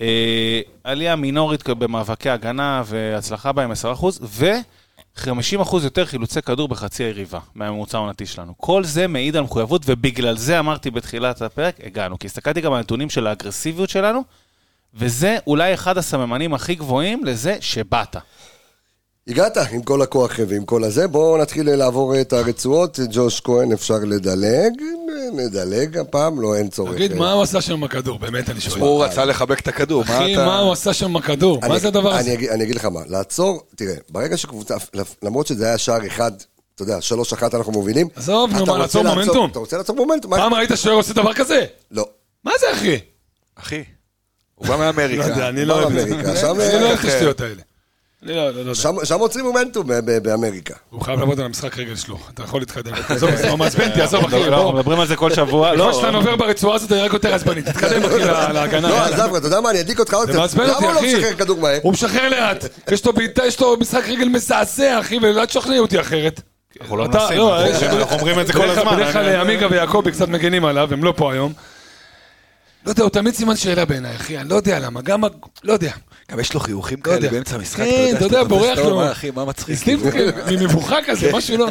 אה, 0.00 0.60
עלייה 0.84 1.16
מינורית 1.16 1.68
במאבקי 1.68 2.30
הגנה 2.30 2.82
והצלחה 2.86 3.52
בהם 3.52 3.70
10 3.70 3.92
אחוז, 3.92 4.18
ו-50 5.26 5.62
אחוז 5.62 5.84
יותר 5.84 6.04
חילוצי 6.06 6.42
כדור 6.42 6.68
בחצי 6.68 7.04
היריבה 7.04 7.38
מהממוצע 7.54 7.98
העונתי 7.98 8.26
שלנו. 8.26 8.54
כל 8.56 8.84
זה 8.84 9.06
מעיד 9.06 9.36
על 9.36 9.42
מחויבות, 9.42 9.82
ובגלל 9.86 10.36
זה 10.36 10.58
אמרתי 10.58 10.90
בתחילת 10.90 11.42
הפרק, 11.42 11.76
הגענו. 11.84 12.18
כי 12.18 12.26
הסתכלתי 12.26 12.60
גם 12.60 12.72
על 12.72 12.78
הנתונים 12.78 13.10
של 13.10 13.26
האגרסיביות 13.26 13.90
שלנו, 13.90 14.24
וזה 14.94 15.36
אולי 15.46 15.74
אחד 15.74 15.98
הסממנים 15.98 16.54
הכי 16.54 16.74
גבוהים 16.74 17.24
לזה 17.24 17.56
שבאת. 17.60 18.16
הגעת 19.28 19.56
עם 19.56 19.82
כל 19.82 20.02
הכוח 20.02 20.32
ועם 20.48 20.64
כל 20.64 20.84
הזה. 20.84 21.08
בואו 21.08 21.38
נתחיל 21.38 21.70
לעבור 21.74 22.20
את 22.20 22.32
הרצועות. 22.32 22.98
ג'וש 23.10 23.40
כהן 23.40 23.72
אפשר 23.72 23.98
לדלג. 24.06 24.72
נדלג 25.32 25.98
הפעם, 25.98 26.40
לא, 26.40 26.56
אין 26.56 26.68
צורך. 26.68 26.94
תגיד, 26.94 27.14
מה 27.14 27.32
הוא 27.32 27.42
עשה 27.42 27.60
שם 27.60 27.72
עם 27.72 27.84
הכדור? 27.84 28.18
באמת, 28.18 28.50
אני 28.50 28.60
שואל. 28.60 28.80
הוא 28.80 29.04
רצה 29.04 29.24
לחבק 29.24 29.60
את 29.60 29.68
הכדור, 29.68 30.04
מה 30.08 30.18
אחי, 30.18 30.34
אתה... 30.34 30.46
מה 30.46 30.58
הוא 30.58 30.72
עשה 30.72 30.92
שם 30.92 31.06
עם 31.06 31.16
הכדור? 31.16 31.60
מה 31.68 31.78
זה 31.78 31.88
הדבר 31.88 32.18
אני 32.18 32.36
הזה? 32.36 32.54
אני 32.54 32.64
אגיד 32.64 32.74
לך 32.74 32.84
מה, 32.84 33.00
לעצור, 33.06 33.62
תראה, 33.76 33.94
ברגע 34.10 34.36
שקבוצה, 34.36 34.74
למרות 35.22 35.46
שזה 35.46 35.66
היה 35.66 35.78
שער 35.78 36.06
אחד, 36.06 36.32
אתה 36.74 36.82
יודע, 36.82 37.00
שלוש 37.00 37.32
אחת 37.32 37.54
אנחנו 37.54 37.72
מובילים. 37.72 38.08
עזוב, 38.16 38.50
נו, 38.52 38.66
מה, 38.66 38.78
לעצור 38.78 39.02
מומנטום? 39.02 39.50
אתה 39.50 39.58
רוצה 39.58 39.76
לעצור 39.76 39.96
מומנטום? 39.96 40.36
פעם 40.36 40.54
ראית 40.54 40.70
שוער 40.74 40.96
עושה 40.96 41.14
דבר 41.14 41.34
כזה? 41.34 41.64
לא. 41.90 42.08
מה 42.44 42.52
זה, 42.60 42.66
אחי? 42.72 42.98
אחי, 43.54 43.84
הוא 44.54 44.66
בא 44.66 44.74
לא 44.74 44.78
מאמריקה. 44.78 45.28
יודע, 45.28 45.48
אני 45.48 45.64
לא 45.64 45.74
אוהב 45.74 45.96
את 45.96 46.08
זה. 46.08 46.14
אני 46.14 46.32
לא 46.80 46.86
אוהב 46.86 46.92
את 46.92 46.98
אחר. 46.98 47.08
השטויות 47.08 47.40
האלה. 47.40 47.62
אני 48.22 48.32
לא 48.34 48.44
לא- 48.44 48.50
לא 48.54 48.58
יודע. 48.60 48.74
שם 48.74 48.94
שם 49.04 49.18
עוצרים 49.18 49.44
מומנטום 49.44 49.86
ב- 49.86 49.92
ב- 49.92 50.18
באמריקה. 50.18 50.74
הוא 50.90 51.00
חייב 51.00 51.18
לעבוד 51.20 51.40
על 51.40 51.46
המשחק 51.46 51.78
רגל 51.78 51.96
שלו. 51.96 52.18
אתה 52.34 52.42
יכול 52.42 52.60
להתקדם. 52.60 52.92
עזוב, 53.08 53.36
זה 53.36 53.50
ממש 53.50 53.60
מעצבן 53.60 53.88
אותי, 53.88 54.02
עזוב, 54.02 54.24
אחי. 54.24 54.44
אנחנו. 54.44 54.72
מדברים 54.72 55.00
על 55.00 55.06
זה 55.06 55.16
כל 55.16 55.34
שבוע. 55.34 55.72
לא, 55.76 55.92
שאתה 55.92 56.16
עובר 56.16 56.36
ברצועה 56.36 56.74
הזאת, 56.76 56.92
אני 56.92 57.00
רק 57.00 57.12
יותר 57.12 57.34
עצבני. 57.34 57.62
תתקדם, 57.62 58.02
אחי, 58.04 58.18
לה- 58.24 58.52
להגנה. 58.52 58.88
לא. 58.88 58.98
עזוב, 59.04 59.34
אתה 59.34 59.46
יודע 59.46 59.60
מה, 59.60 59.70
אני 59.70 59.80
אדליק 59.80 60.00
אותך 60.00 60.14
עוד 60.14 60.26
זה 60.26 60.32
קצת. 60.32 60.40
מעצבן 60.40 60.64
למה 60.64 60.72
אותי, 60.74 60.84
הוא 60.86 60.92
לא 60.94 60.98
אחי. 60.98 61.14
משחרר 61.16 61.34
כדור 61.34 61.58
מהר? 61.60 61.78
הוא 61.82 61.92
משחרר 61.92 62.28
לאט. 62.28 62.64
יש 62.92 63.06
לו 63.06 63.12
בעיטה, 63.12 63.46
יש 63.46 63.60
לו 63.60 63.76
משחק 63.80 64.02
רגל 64.08 64.28
מזעזע, 64.28 65.00
אחי, 65.00 65.18
ולא 65.22 65.44
תשכנע 65.44 65.78
אותי 65.78 66.00
אחרת. 66.00 66.40
אנחנו 66.80 66.96
לא 66.96 67.04
מנסים, 67.08 67.38
לא, 67.38 67.64
אנחנו 67.64 68.16
אומרים- 68.16 68.40
את 68.40 68.46
זה 68.46 68.52
כל 68.52 68.70
הזמן. 68.70 68.96
בדרך 68.96 69.12
כלל 69.12 69.36
עמיגה 69.40 69.66
ויעקבי 69.70 70.12
קצת 70.12 70.28
מגנים 70.28 70.64
עליו, 70.64 70.88
הם 70.92 71.04
לא 71.04 71.14
פה 71.16 71.32
היום. 71.32 71.52
לא 72.86 72.90
יודע, 72.90 73.02
הוא 73.02 73.10
תמיד 73.10 73.34
סימן 73.34 73.56
שאלה 73.56 73.84
בעיניי, 73.84 74.16
אחי, 74.16 74.38
אני 74.38 74.48
לא 74.48 74.54
יודע 74.54 74.78
למה, 74.78 75.00
גם, 75.00 75.20
לא 75.64 75.72
יודע. 75.72 75.90
גם 76.32 76.40
יש 76.40 76.54
לו 76.54 76.60
חיוכים 76.60 76.98
לא 76.98 77.12
כאלה. 77.12 77.28
באמצע 77.28 77.54
המשחק. 77.54 77.84
כן, 77.84 78.14
אתה 78.16 78.24
יודע, 78.24 78.44
בורח 78.44 78.78
לו. 78.78 79.12
אחי, 79.12 79.30
מה 79.30 79.44
מצחיק? 79.44 79.78
ממבוכה 80.50 80.96
כזה, 81.06 81.30
משהו 81.32 81.56
לא... 81.56 81.68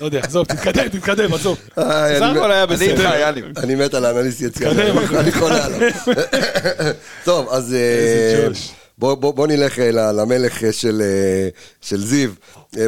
לא 0.00 0.04
יודע, 0.06 0.20
עזוב, 0.20 0.46
תתקדם, 0.46 0.88
תתקדם, 0.88 1.34
עזוב. 1.34 1.58
בסך 1.70 1.82
אני- 2.22 2.38
הכל 2.38 2.52
היה 2.52 2.62
אני 2.64 2.74
איתך, 2.82 3.00
בסדר. 3.00 3.28
אני 3.56 3.74
מת 3.74 3.94
על 3.94 4.04
האנליסט 4.04 4.40
יציאה. 4.40 4.70
אני 5.20 5.32
חולה 5.32 5.64
עליו. 5.64 5.80
טוב, 7.24 7.48
אז 7.50 7.74
אה, 7.74 7.78
איזה 7.78 8.48
ג'וש. 8.48 8.70
בוא- 8.98 9.14
בוא 9.14 9.34
בוא 9.34 9.46
נלך 9.46 9.78
אה, 9.78 9.90
למלך 10.12 10.64
אה, 10.64 10.72
של 10.72 11.02
אה, 11.04 11.48
של 11.80 12.06
זיו. 12.06 12.30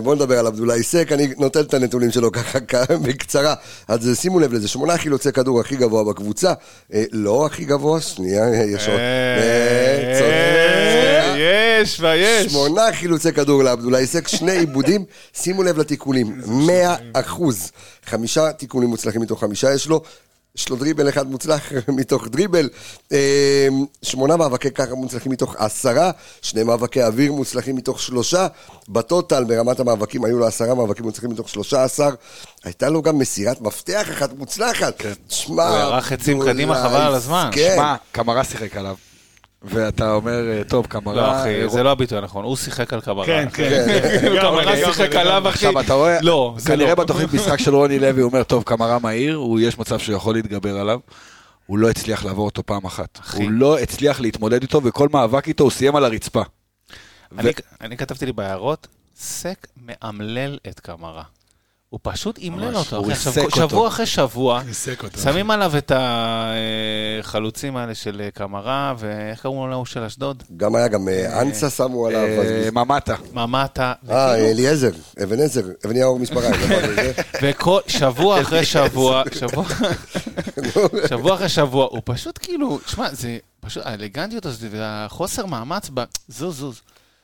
בוא 0.02 0.14
נדבר 0.14 0.38
על 0.38 0.46
עבדולאי 0.46 0.82
סק, 0.82 1.12
אני 1.12 1.28
נותן 1.38 1.60
את 1.60 1.74
הנתונים 1.74 2.10
שלו 2.10 2.32
ככה 2.32 2.58
בקצרה. 3.04 3.54
אז 3.88 4.10
שימו 4.20 4.40
לב 4.40 4.52
לזה, 4.52 4.68
שמונה 4.68 4.98
חילוצי 4.98 5.32
כדור 5.32 5.60
הכי 5.60 5.76
גבוה 5.76 6.04
בקבוצה. 6.04 6.52
לא 7.12 7.46
הכי 7.46 7.64
גבוה, 7.64 8.00
שנייה, 8.00 8.64
יש 8.64 8.88
עוד. 8.88 9.00
יש 11.36 12.00
ויש. 12.00 12.52
שמונה 12.52 12.82
חילוצי 12.92 13.32
כדור 13.32 13.62
לעבדולאי 13.64 14.06
סק, 14.06 14.28
שני 14.28 14.52
עיבודים, 14.58 15.04
שימו 15.34 15.62
לב 15.62 15.78
לתיקונים, 15.78 16.40
100 16.46 16.94
אחוז, 17.12 17.70
חמישה 18.06 18.52
תיקונים 18.52 18.88
מוצלחים 18.88 19.20
מתוך 19.20 19.40
חמישה 19.40 19.74
יש 19.74 19.86
לו, 19.88 20.02
יש 20.58 20.68
לו 20.68 20.76
דריבל 20.76 21.08
אחד 21.08 21.30
מוצלח 21.30 21.72
מתוך 21.98 22.28
דריבל, 22.28 22.68
אה, 23.12 23.68
שמונה 24.02 24.36
מאבקי 24.36 24.70
קרקע 24.70 24.94
מוצלחים 24.94 25.32
מתוך 25.32 25.56
עשרה, 25.58 26.10
שני 26.42 26.62
מאבקי 26.62 27.02
אוויר 27.02 27.32
מוצלחים 27.32 27.76
מתוך 27.76 28.00
שלושה, 28.00 28.46
בטוטל 28.88 29.44
ברמת 29.44 29.80
המאבקים 29.80 30.24
היו 30.24 30.38
לו 30.38 30.46
עשרה 30.46 30.74
מאבקים 30.74 31.04
מוצלחים 31.04 31.30
מתוך 31.30 31.48
שלושה 31.48 31.84
עשר, 31.84 32.10
הייתה 32.64 32.88
לו 32.88 33.02
גם 33.02 33.18
מסירת 33.18 33.60
מפתח 33.60 34.06
אחת 34.10 34.32
מוצלחת, 34.38 35.02
שמע, 35.28 35.68
הוא 35.68 35.78
ירח 35.78 36.12
עצים 36.12 36.42
קדימה, 36.44 36.82
חבל 36.82 37.00
על 37.00 37.14
הזמן. 37.14 37.50
כן. 37.52 37.72
שמע, 37.76 37.94
קמרה 38.12 38.44
שיחק 38.44 38.76
עליו. 38.76 38.96
ואתה 39.62 40.12
אומר, 40.12 40.48
אה, 40.50 40.62
טוב, 40.68 40.86
קמרה... 40.86 41.14
לא, 41.14 41.40
אחי, 41.40 41.68
זה 41.68 41.82
לא 41.82 41.90
הביטוי 41.90 42.18
הנכון, 42.18 42.44
הוא 42.44 42.56
שיחק 42.56 42.92
על 42.92 43.00
קברה. 43.00 43.26
כן, 43.26 43.46
אחי. 43.48 43.70
כן. 43.70 43.86
קמרה 44.42 44.76
שיחק. 44.76 45.14
עליו, 45.14 45.48
אחי. 45.48 45.54
עכשיו 45.54 45.80
אתה 45.80 45.94
רואה, 45.94 46.18
לא, 46.22 46.54
זה 46.58 46.68
כנראה 46.68 46.88
לא. 46.88 46.94
בתוכנית 46.94 47.32
משחק 47.34 47.58
של 47.58 47.74
רוני 47.74 47.98
לוי, 47.98 48.20
הוא 48.22 48.30
אומר, 48.30 48.42
טוב, 48.42 48.62
קמרה 48.62 48.98
מהיר, 48.98 49.36
הוא 49.36 49.60
יש 49.60 49.78
מצב 49.78 49.98
שהוא 49.98 50.16
יכול 50.16 50.34
להתגבר 50.34 50.76
עליו. 50.78 50.98
הוא 51.66 51.78
לא 51.78 51.90
הצליח 51.90 52.24
לעבור 52.24 52.44
אותו 52.46 52.62
פעם 52.66 52.84
אחת. 52.84 53.18
אחי. 53.20 53.42
הוא 53.42 53.50
לא 53.50 53.78
הצליח 53.78 54.20
להתמודד 54.20 54.62
איתו, 54.62 54.80
וכל 54.84 55.08
מאבק 55.12 55.48
איתו 55.48 55.64
הוא 55.64 55.70
סיים 55.70 55.96
על 55.96 56.04
הרצפה. 56.04 56.42
אני- 57.38 57.50
אני 57.80 57.96
כתבתי 57.96 58.26
לי 58.26 58.32
בהערות, 58.32 58.86
סק 59.16 59.66
מאמלל 59.86 60.58
את 60.68 60.80
קמרה. 60.80 61.22
הוא 61.90 62.00
פשוט 62.02 62.38
אימלל 62.38 62.76
אותו, 62.76 62.96
הוא 62.96 63.06
ריסק 63.06 63.38
אותו. 63.44 63.56
שבוע 63.56 63.88
אחרי 63.88 64.06
שבוע. 64.06 64.62
שמים 65.22 65.50
עליו 65.50 65.72
את 65.78 65.92
החלוצים 67.20 67.76
האלה 67.76 67.94
של 67.94 68.20
אה, 68.24 68.30
קמרה, 68.30 68.94
ואיך 68.98 69.42
קראו 69.42 69.66
לו 69.66 69.86
של 69.86 70.02
אשדוד? 70.02 70.42
גם 70.56 70.74
היה 70.74 70.88
גם 70.88 71.08
אה, 71.08 71.42
אנסה 71.42 71.70
שמו 71.70 72.06
עליו, 72.06 72.20
אה, 72.20 72.68
ממטה. 72.72 73.14
ממטה. 73.32 73.92
אה, 74.10 74.34
אליעזר, 74.50 74.90
אבן 75.22 75.40
עזר, 75.40 75.62
אבן 75.86 75.96
יאור 75.96 76.18
מספריים. 76.18 76.54
נכון, 76.62 76.82
וכל 77.42 77.80
שבוע 77.86 78.40
אחרי 78.40 78.64
שבוע, 78.64 79.22
שבוע, 79.32 79.64
שבוע 81.08 81.34
אחרי 81.34 81.48
שבוע, 81.48 81.88
הוא 81.90 82.00
פשוט 82.04 82.38
כאילו, 82.42 82.78
שמע, 82.86 83.08
זה 83.12 83.38
פשוט, 83.60 83.82
האלגנטיות 83.86 84.46
הזאת 84.46 84.70
והחוסר 84.70 85.46
מאמץ 85.46 85.90
ב... 85.94 86.04
זוז, 86.28 86.58
זוז. 86.58 86.80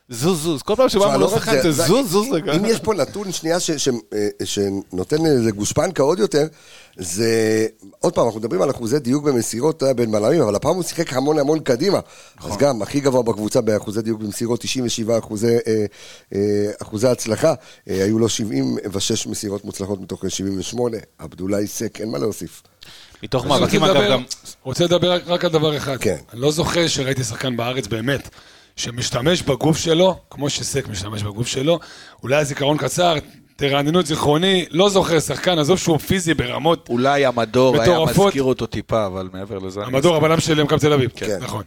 זוז, 0.09 0.41
זוז. 0.43 0.61
כל 0.61 0.75
פעם 0.75 0.89
שבא 0.89 1.15
לא 1.17 1.25
רק 1.25 1.39
שחקן, 1.39 1.61
זה 1.61 1.71
זוז, 1.71 2.11
זוז 2.11 2.27
רגע. 2.31 2.55
אם 2.55 2.65
יש 2.65 2.79
פה 2.79 2.93
נתון 2.93 3.31
שנייה 3.31 3.57
אה, 4.13 4.45
שנותן 4.45 5.17
לזה 5.25 5.51
גושפנקה 5.51 6.03
עוד 6.03 6.19
יותר, 6.19 6.47
זה, 6.97 7.65
עוד 7.99 8.13
פעם, 8.13 8.25
אנחנו 8.25 8.39
מדברים 8.39 8.61
על 8.61 8.69
אחוזי 8.71 8.99
דיוק 8.99 9.23
במסירות 9.23 9.83
בין 9.95 10.11
בלמים, 10.11 10.41
אבל 10.41 10.55
הפעם 10.55 10.75
הוא 10.75 10.83
שיחק 10.83 11.13
המון 11.13 11.39
המון 11.39 11.59
קדימה. 11.59 11.99
נכון. 12.37 12.51
אז 12.51 12.57
גם, 12.57 12.81
הכי 12.81 12.99
גבוה 12.99 13.23
בקבוצה 13.23 13.61
באחוזי 13.61 14.01
דיוק 14.01 14.21
במסירות, 14.21 14.59
97 14.61 15.17
אחוזי, 15.19 15.47
אה, 15.67 15.85
אה, 16.35 16.39
אחוזי 16.81 17.07
הצלחה. 17.07 17.53
היו 17.85 18.19
לו 18.19 18.29
76 18.29 19.27
מסירות 19.27 19.65
מוצלחות 19.65 20.01
מתוך 20.01 20.23
78. 20.27 20.97
עבדולאי 21.17 21.67
סק, 21.67 22.01
אין 22.01 22.09
מה 22.11 22.17
להוסיף. 22.17 22.63
מתוך 23.23 23.45
מאבקים, 23.45 23.83
אגב, 23.83 24.11
גם... 24.11 24.23
רוצה 24.63 24.83
לדבר 24.83 25.11
רק- 25.11 25.23
רק 25.27 25.45
על 25.45 25.51
דבר 25.51 25.77
אחד. 25.77 25.97
כן. 25.97 26.17
אני 26.33 26.41
לא 26.41 26.51
זוכר 26.51 26.87
שראיתי 26.87 27.23
שחקן 27.23 27.57
בארץ 27.57 27.87
באמת, 27.87 28.29
שמשתמש 28.75 29.41
בגוף 29.41 29.77
שלו, 29.77 30.17
כמו 30.29 30.49
שסק 30.49 30.87
משתמש 30.87 31.23
בגוף 31.23 31.47
שלו, 31.47 31.79
אולי 32.23 32.45
זיכרון 32.45 32.77
קצר, 32.77 33.15
תרעננו 33.55 33.99
את 33.99 34.05
זיכרוני, 34.05 34.65
לא 34.71 34.89
זוכר 34.89 35.19
שחקן, 35.19 35.59
עזוב 35.59 35.77
שהוא 35.77 35.97
פיזי 35.97 36.33
ברמות, 36.33 36.89
אולי 36.89 37.25
המדור 37.25 37.75
היה 37.75 37.83
מטורפות. 37.83 38.25
מזכיר 38.27 38.43
אותו 38.43 38.65
טיפה, 38.65 39.05
אבל 39.05 39.29
מעבר 39.33 39.59
לזה... 39.59 39.79
אני 39.81 39.87
המדור, 39.87 40.15
הבלם 40.15 40.39
של 40.39 40.63
מכבי 40.63 40.79
תל 40.79 40.93
אביב, 40.93 41.11
כן. 41.15 41.37
נכון. 41.41 41.63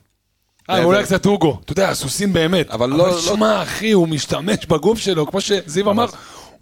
אה, 0.70 0.84
אולי 0.84 1.04
קצת 1.04 1.26
אוגו, 1.26 1.58
אתה 1.64 1.72
יודע, 1.72 1.94
סוסים 1.94 2.32
באמת. 2.32 2.70
אבל 2.70 2.90
לא- 2.90 2.96
לא- 2.98 3.20
שמע, 3.20 3.62
אחי, 3.62 3.92
הוא 3.92 4.08
משתמש 4.08 4.66
בגוף 4.66 4.98
שלו, 4.98 5.26
כמו 5.26 5.40
שזיו 5.40 5.90
אמר, 5.90 6.06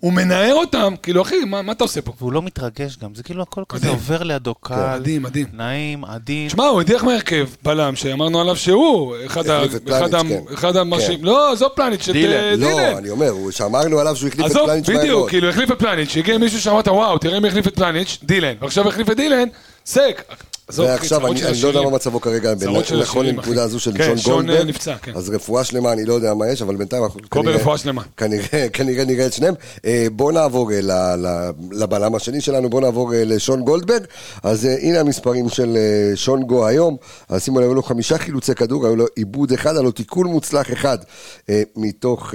הוא 0.00 0.12
מנער 0.12 0.54
אותם, 0.54 0.94
כאילו, 1.02 1.22
אחי, 1.22 1.36
מה 1.46 1.62
מה 1.62 1.72
אתה 1.72 1.84
עושה 1.84 2.00
פה? 2.02 2.12
והוא 2.18 2.32
לא 2.32 2.42
מתרגש 2.42 2.96
גם, 3.02 3.14
זה 3.14 3.22
כאילו 3.22 3.42
הכל 3.42 3.62
כזה. 3.68 3.88
עובר 3.88 4.22
לידו 4.22 4.54
קל, 4.54 4.98
מדהים, 4.98 5.22
מדהים. 5.22 5.46
נעים, 5.52 6.04
עדין. 6.04 6.48
שמע, 6.48 6.64
הוא 6.66 6.80
הדיח 6.80 7.04
מהרכב, 7.04 7.46
בלם, 7.62 7.96
שאמרנו 7.96 8.40
עליו 8.40 8.56
שהוא 8.56 9.14
אחד 9.26 9.48
ה- 9.48 9.56
החליף 9.56 9.74
את 9.74 9.88
אחד 9.88 10.14
ה- 10.14 10.18
פלניץ', 10.20 10.40
כן. 10.48 10.54
אחד 10.54 10.76
המרשים, 10.76 11.24
לא, 11.24 11.52
עזוב 11.52 11.68
פלניץ', 11.74 12.08
את 12.08 12.12
דילן. 12.14 12.32
אה, 12.32 12.56
לא, 12.56 12.68
דילן. 12.68 12.96
אני 12.96 13.10
אומר, 13.10 13.28
הוא- 13.28 13.50
שאמרנו 13.50 13.98
עליו 13.98 14.16
שהוא 14.16 14.28
החליף 14.28 14.46
את 14.46 14.50
עזוב, 14.50 14.66
פלניץ' 14.66 14.88
מהר 14.88 14.98
בדיוק, 14.98 15.18
מאוד. 15.18 15.28
כאילו 15.30 15.48
החליף 15.48 15.72
את 15.72 15.78
פלניץ', 15.78 16.16
הגיע 16.16 16.38
מישהו 16.38 16.60
שאמרת, 16.60 16.88
וואו, 16.88 17.18
תראה 17.18 17.40
מי 17.40 17.48
החליף 17.48 17.66
את 17.68 17.74
פלניץ', 17.76 18.18
דילן, 18.22 18.54
ועכשיו 18.60 18.88
החליף 18.88 19.10
את 19.10 19.16
דילן, 19.16 19.48
סק. 19.86 20.22
ועכשיו, 20.72 21.26
אני 21.26 21.40
לא 21.62 21.68
יודע. 21.68 21.80
מה 21.82 21.90
מצבו 21.90 22.20
כרגע, 22.20 22.54
נכון 23.00 23.26
לנקודה. 23.26 23.62
הזו 23.62 23.80
של 23.80 23.92
כן, 23.98 24.16
שון 24.16 24.32
גולדברג. 24.34 24.58
אה, 24.58 24.64
נפצע, 24.64 24.96
כן. 25.02 25.12
אז 25.14 25.30
רפואה 25.30 25.64
שלמה, 25.64 25.92
אני 25.92 26.04
לא 26.04 26.14
יודע 26.14 26.34
מה 26.34 26.48
יש, 26.48 26.62
אבל 26.62 26.76
בינתיים 26.76 27.04
אנחנו 27.04 27.20
קובי 27.28 27.44
כנראה- 27.44 27.60
רפואה 27.60 27.78
שלמה. 27.78 28.02
כנראה, 28.16 28.66
כנראה 28.72 29.04
נראה 29.04 29.26
את 29.26 29.32
שניהם. 29.32 29.54
אה, 29.84 30.06
בואו 30.12 30.30
נעבור 30.30 30.70
אה, 30.72 31.14
לבלם 31.72 32.14
השני 32.14 32.40
שלנו, 32.40 32.70
בואו 32.70 32.82
נעבור 32.82 33.12
לשון 33.16 33.62
גולדברג. 33.64 34.02
אז 34.42 34.64
הנה 34.80 35.00
המספרים 35.00 35.48
של 35.48 35.76
שון 36.14 36.42
גו 36.42 36.66
היום. 36.66 36.96
אז 37.28 37.42
שימו 37.44 37.58
לב, 37.60 37.66
היו 37.66 37.74
לו 37.74 37.82
חמישה 37.82 38.18
חילוצי 38.18 38.54
כדור, 38.54 38.86
היו 38.86 38.96
לו 38.96 39.04
עיבוד 39.16 39.52
אחד, 39.52 39.74
היה 39.74 39.82
לו 39.82 39.90
תיקול 39.90 40.26
מוצלח 40.26 40.72
אחד 40.72 40.98
מתוך 41.76 42.34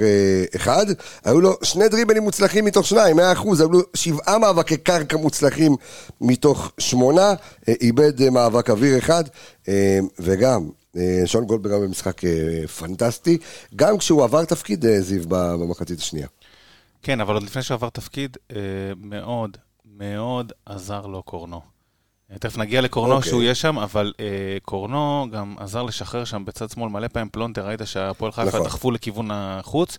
אחד. 0.56 0.86
היו 1.24 1.40
לו 1.40 1.56
שני 1.62 1.88
דריבלים 1.88 2.22
מוצלחים 2.22 2.64
מתוך 2.64 2.86
שניים, 2.86 3.16
מאה 3.16 3.32
אחוז. 3.32 3.60
היו 3.60 3.72
לו 3.72 3.80
שבעה 3.94 4.38
מאבקי 4.38 4.76
קרקע 4.76 5.16
מוצלחים 5.16 5.76
מתוך 6.20 6.72
שמונה. 6.78 7.34
איבד 7.68 8.21
מאבק 8.30 8.70
אוויר 8.70 8.98
אחד, 8.98 9.24
אה, 9.68 9.98
וגם... 10.18 10.68
אה, 10.96 11.22
שון 11.26 11.44
גולדברג 11.44 11.72
היה 11.72 11.80
במשחק 11.80 12.24
אה, 12.24 12.68
פנטסטי, 12.68 13.38
גם 13.76 13.98
כשהוא 13.98 14.24
עבר 14.24 14.44
תפקיד 14.44 14.86
אה, 14.86 15.00
זיו 15.00 15.22
במחצית 15.28 15.98
השנייה. 15.98 16.26
כן, 17.02 17.20
אבל 17.20 17.34
עוד 17.34 17.42
לפני 17.42 17.62
שהוא 17.62 17.74
עבר 17.74 17.88
תפקיד, 17.88 18.36
אה, 18.50 18.60
מאוד, 18.96 19.56
מאוד 19.98 20.52
עזר 20.66 21.06
לו 21.06 21.22
קורנו. 21.22 21.60
אה, 22.32 22.38
תכף 22.38 22.58
נגיע 22.58 22.80
לקורנו 22.80 23.14
אוקיי. 23.14 23.30
שהוא 23.30 23.42
יהיה 23.42 23.54
שם, 23.54 23.78
אבל 23.78 24.12
אה, 24.20 24.26
קורנו 24.62 25.26
גם 25.32 25.54
עזר 25.58 25.82
לשחרר 25.82 26.24
שם 26.24 26.44
בצד 26.44 26.70
שמאל 26.70 26.88
מלא 26.88 27.08
פעמים 27.08 27.28
פלונטר, 27.28 27.66
ראית 27.66 27.80
שהפועל 27.84 28.32
חיפה 28.32 28.48
נכון. 28.48 28.64
דחפו 28.64 28.90
לכיוון 28.90 29.30
החוץ, 29.32 29.98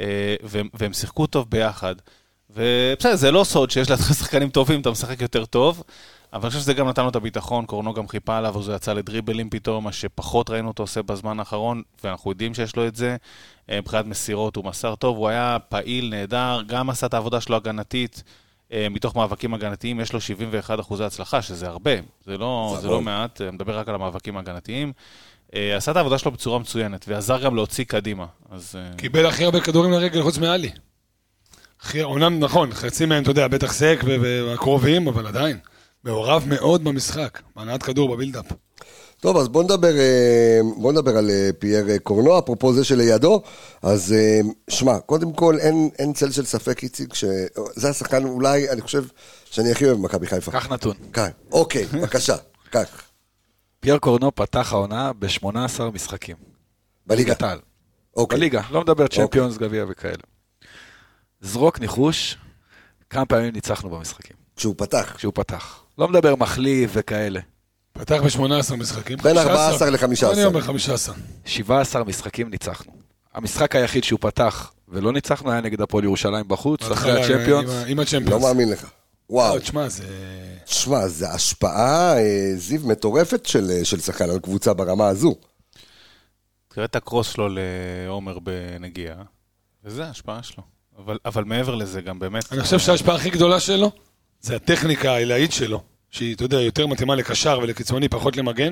אה, 0.00 0.34
והם, 0.42 0.68
והם 0.74 0.92
שיחקו 0.92 1.26
טוב 1.26 1.50
ביחד. 1.50 1.94
ובסדר, 2.50 3.16
זה 3.16 3.30
לא 3.30 3.44
סוד 3.44 3.70
שיש 3.70 3.90
לך 3.90 4.14
שחקנים 4.14 4.50
טובים, 4.50 4.80
אתה 4.80 4.90
משחק 4.90 5.20
יותר 5.20 5.44
טוב, 5.44 5.82
אבל 6.32 6.42
אני 6.42 6.50
חושב 6.50 6.62
שזה 6.62 6.74
גם 6.74 6.88
נתן 6.88 7.02
לו 7.02 7.08
את 7.08 7.16
הביטחון, 7.16 7.66
קורנו 7.66 7.94
גם 7.94 8.08
חיפה 8.08 8.36
עליו, 8.36 8.58
אז 8.58 8.68
הוא 8.68 8.76
יצא 8.76 8.92
לדריבלים 8.92 9.50
פתאום, 9.50 9.84
מה 9.84 9.92
שפחות 9.92 10.50
ראינו 10.50 10.68
אותו 10.68 10.82
עושה 10.82 11.02
בזמן 11.02 11.38
האחרון, 11.38 11.82
ואנחנו 12.04 12.30
יודעים 12.30 12.54
שיש 12.54 12.76
לו 12.76 12.86
את 12.86 12.96
זה. 12.96 13.16
אה, 13.70 13.80
מבחינת 13.80 14.06
מסירות 14.06 14.56
הוא 14.56 14.64
מסר 14.64 14.94
טוב, 14.94 15.16
הוא 15.16 15.28
היה 15.28 15.56
פעיל, 15.68 16.08
נהדר, 16.10 16.62
גם 16.66 16.90
עשה 16.90 17.06
את 17.06 17.14
העבודה 17.14 17.40
שלו 17.40 17.56
הגנתית. 17.56 18.22
אה, 18.72 18.86
מתוך 18.90 19.16
מאבקים 19.16 19.54
הגנתיים 19.54 20.00
יש 20.00 20.12
לו 20.12 20.20
71 20.20 20.80
אחוזי 20.80 21.04
הצלחה, 21.04 21.42
שזה 21.42 21.68
הרבה, 21.68 21.90
זה 22.26 22.38
לא, 22.38 22.72
זה 22.74 22.80
זה 22.82 22.88
לא. 22.88 23.00
מעט, 23.00 23.40
אה, 23.40 23.50
מדבר 23.50 23.78
רק 23.78 23.88
על 23.88 23.94
המאבקים 23.94 24.36
הגנתיים. 24.36 24.92
עשה 25.76 25.90
את 25.90 25.96
העבודה 25.96 26.18
שלו 26.18 26.30
בצורה 26.30 26.58
מצוינת, 26.58 27.04
ועזר 27.08 27.42
גם 27.42 27.54
להוציא 27.54 27.84
קדימה. 27.84 28.26
אז 28.50 28.76
קיבל 28.96 29.26
הכי 29.26 29.44
הרבה 29.44 29.60
כדורים 29.60 29.92
לרגל 29.92 30.22
חוץ 30.22 30.38
מעלי. 30.38 30.70
אומנם 32.02 32.40
נכון, 32.40 32.72
חצי 32.72 33.06
מהם, 33.06 33.22
אתה 33.22 33.30
יודע, 33.30 33.48
בטח 33.48 33.72
סק 33.72 34.00
והקרובים, 34.04 35.08
אבל 35.08 35.26
עדיין. 35.26 35.58
מעורב 36.04 36.44
מאוד 36.46 36.84
במשחק, 36.84 37.42
בהנעת 37.56 37.82
כדור 37.82 38.14
ב 38.14 38.18
build-up. 38.18 38.52
טוב, 39.20 39.36
אז 39.36 39.48
בוא 39.48 39.62
נדבר, 39.62 39.98
אה, 39.98 40.60
בוא 40.76 40.92
נדבר 40.92 41.16
על 41.16 41.30
אה, 41.30 41.50
פייר 41.58 41.90
אה, 41.90 41.98
קורנו, 41.98 42.38
אפרופו 42.38 42.72
זה 42.72 42.84
שלידו. 42.84 43.42
אז 43.82 44.14
שמע, 44.70 44.98
קודם 44.98 45.32
כל, 45.32 45.58
אין, 45.58 45.90
אין 45.98 46.12
צל 46.12 46.30
של 46.30 46.44
ספק, 46.44 46.82
איציק, 46.82 47.14
שזה 47.14 47.88
השחקן 47.90 48.24
אולי, 48.24 48.70
אני 48.70 48.80
חושב, 48.80 49.04
שאני 49.44 49.72
הכי 49.72 49.84
אוהב 49.84 49.96
במכבי 49.98 50.26
חיפה. 50.26 50.52
קח 50.52 50.72
נתון. 50.72 50.96
כאן. 51.12 51.30
אוקיי, 51.52 51.84
בבקשה, 51.92 52.36
קח. 52.70 53.02
פייר 53.80 53.98
קורנו 53.98 54.34
פתח 54.34 54.72
העונה 54.72 55.12
ב-18 55.18 55.82
משחקים. 55.94 56.36
בליגה. 57.06 57.28
ליגת 57.28 57.42
העל. 57.42 57.58
אוקיי. 58.16 58.38
בליגה, 58.38 58.62
לא 58.70 58.80
מדבר 58.80 59.06
צ'מפיונס, 59.08 59.56
גביע 59.56 59.84
וכאלה. 59.88 60.22
זרוק 61.40 61.80
ניחוש, 61.80 62.36
כמה 63.10 63.26
פעמים 63.26 63.52
ניצחנו 63.52 63.90
במשחקים, 63.90 64.36
כשהוא 64.56 64.74
פתח. 64.78 65.12
כשהוא 65.16 65.32
פתח. 65.34 65.82
לא 66.00 66.08
מדבר 66.08 66.36
מחליף 66.36 66.90
וכאלה. 66.94 67.40
פתח 67.92 68.16
ב-18 68.22 68.76
משחקים. 68.76 69.18
בין 69.22 69.34
15. 69.36 69.88
14 69.88 69.90
ל-15. 69.90 70.32
אני 70.32 70.44
אומר 70.44 70.60
15. 70.60 71.14
17 71.44 72.04
משחקים 72.04 72.50
ניצחנו. 72.50 72.92
המשחק 73.34 73.76
היחיד 73.76 74.04
שהוא 74.04 74.18
פתח 74.22 74.72
ולא 74.88 75.12
ניצחנו 75.12 75.50
היה 75.50 75.60
נגד 75.60 75.80
הפועל 75.80 76.04
ירושלים 76.04 76.48
בחוץ, 76.48 76.82
אחרי 76.82 77.12
הצ'מפיונס. 77.22 77.70
עם 77.70 77.76
ה- 77.76 77.84
עם 77.86 77.96
לא 77.98 78.02
הצ'מפיונס. 78.02 78.44
מאמין 78.44 78.70
לך. 78.70 78.86
וואו. 79.30 79.54
לא, 79.54 79.60
תשמע, 79.60 79.88
זה... 79.88 80.04
תשמע, 80.64 81.08
זו 81.08 81.26
השפעה, 81.26 82.16
אה, 82.18 82.52
זיו, 82.56 82.80
מטורפת 82.86 83.46
של, 83.46 83.70
אה, 83.70 83.84
של 83.84 84.00
שחקן 84.00 84.30
על 84.30 84.38
קבוצה 84.38 84.74
ברמה 84.74 85.08
הזו. 85.08 85.34
תראה 86.68 86.84
את 86.84 86.96
הקרוס 86.96 87.32
שלו 87.32 87.48
לעומר 87.48 88.38
בנגיעה, 88.38 89.22
וזה 89.84 90.06
ההשפעה 90.06 90.42
שלו. 90.42 90.62
אבל, 90.98 91.18
אבל 91.24 91.44
מעבר 91.44 91.74
לזה, 91.74 92.00
גם 92.00 92.18
באמת... 92.18 92.52
אני 92.52 92.62
חושב 92.62 92.78
שההשפעה 92.78 93.14
הכי 93.16 93.30
גדולה 93.30 93.60
שלו, 93.60 93.90
זה 94.40 94.56
הטכניקה 94.56 95.12
העילאית 95.12 95.52
שלו, 95.52 95.82
שהיא, 96.10 96.34
אתה 96.34 96.44
יודע, 96.44 96.60
יותר 96.60 96.86
מתאימה 96.86 97.14
לקשר 97.14 97.58
ולקיצוני, 97.62 98.08
פחות 98.08 98.36
למגן. 98.36 98.70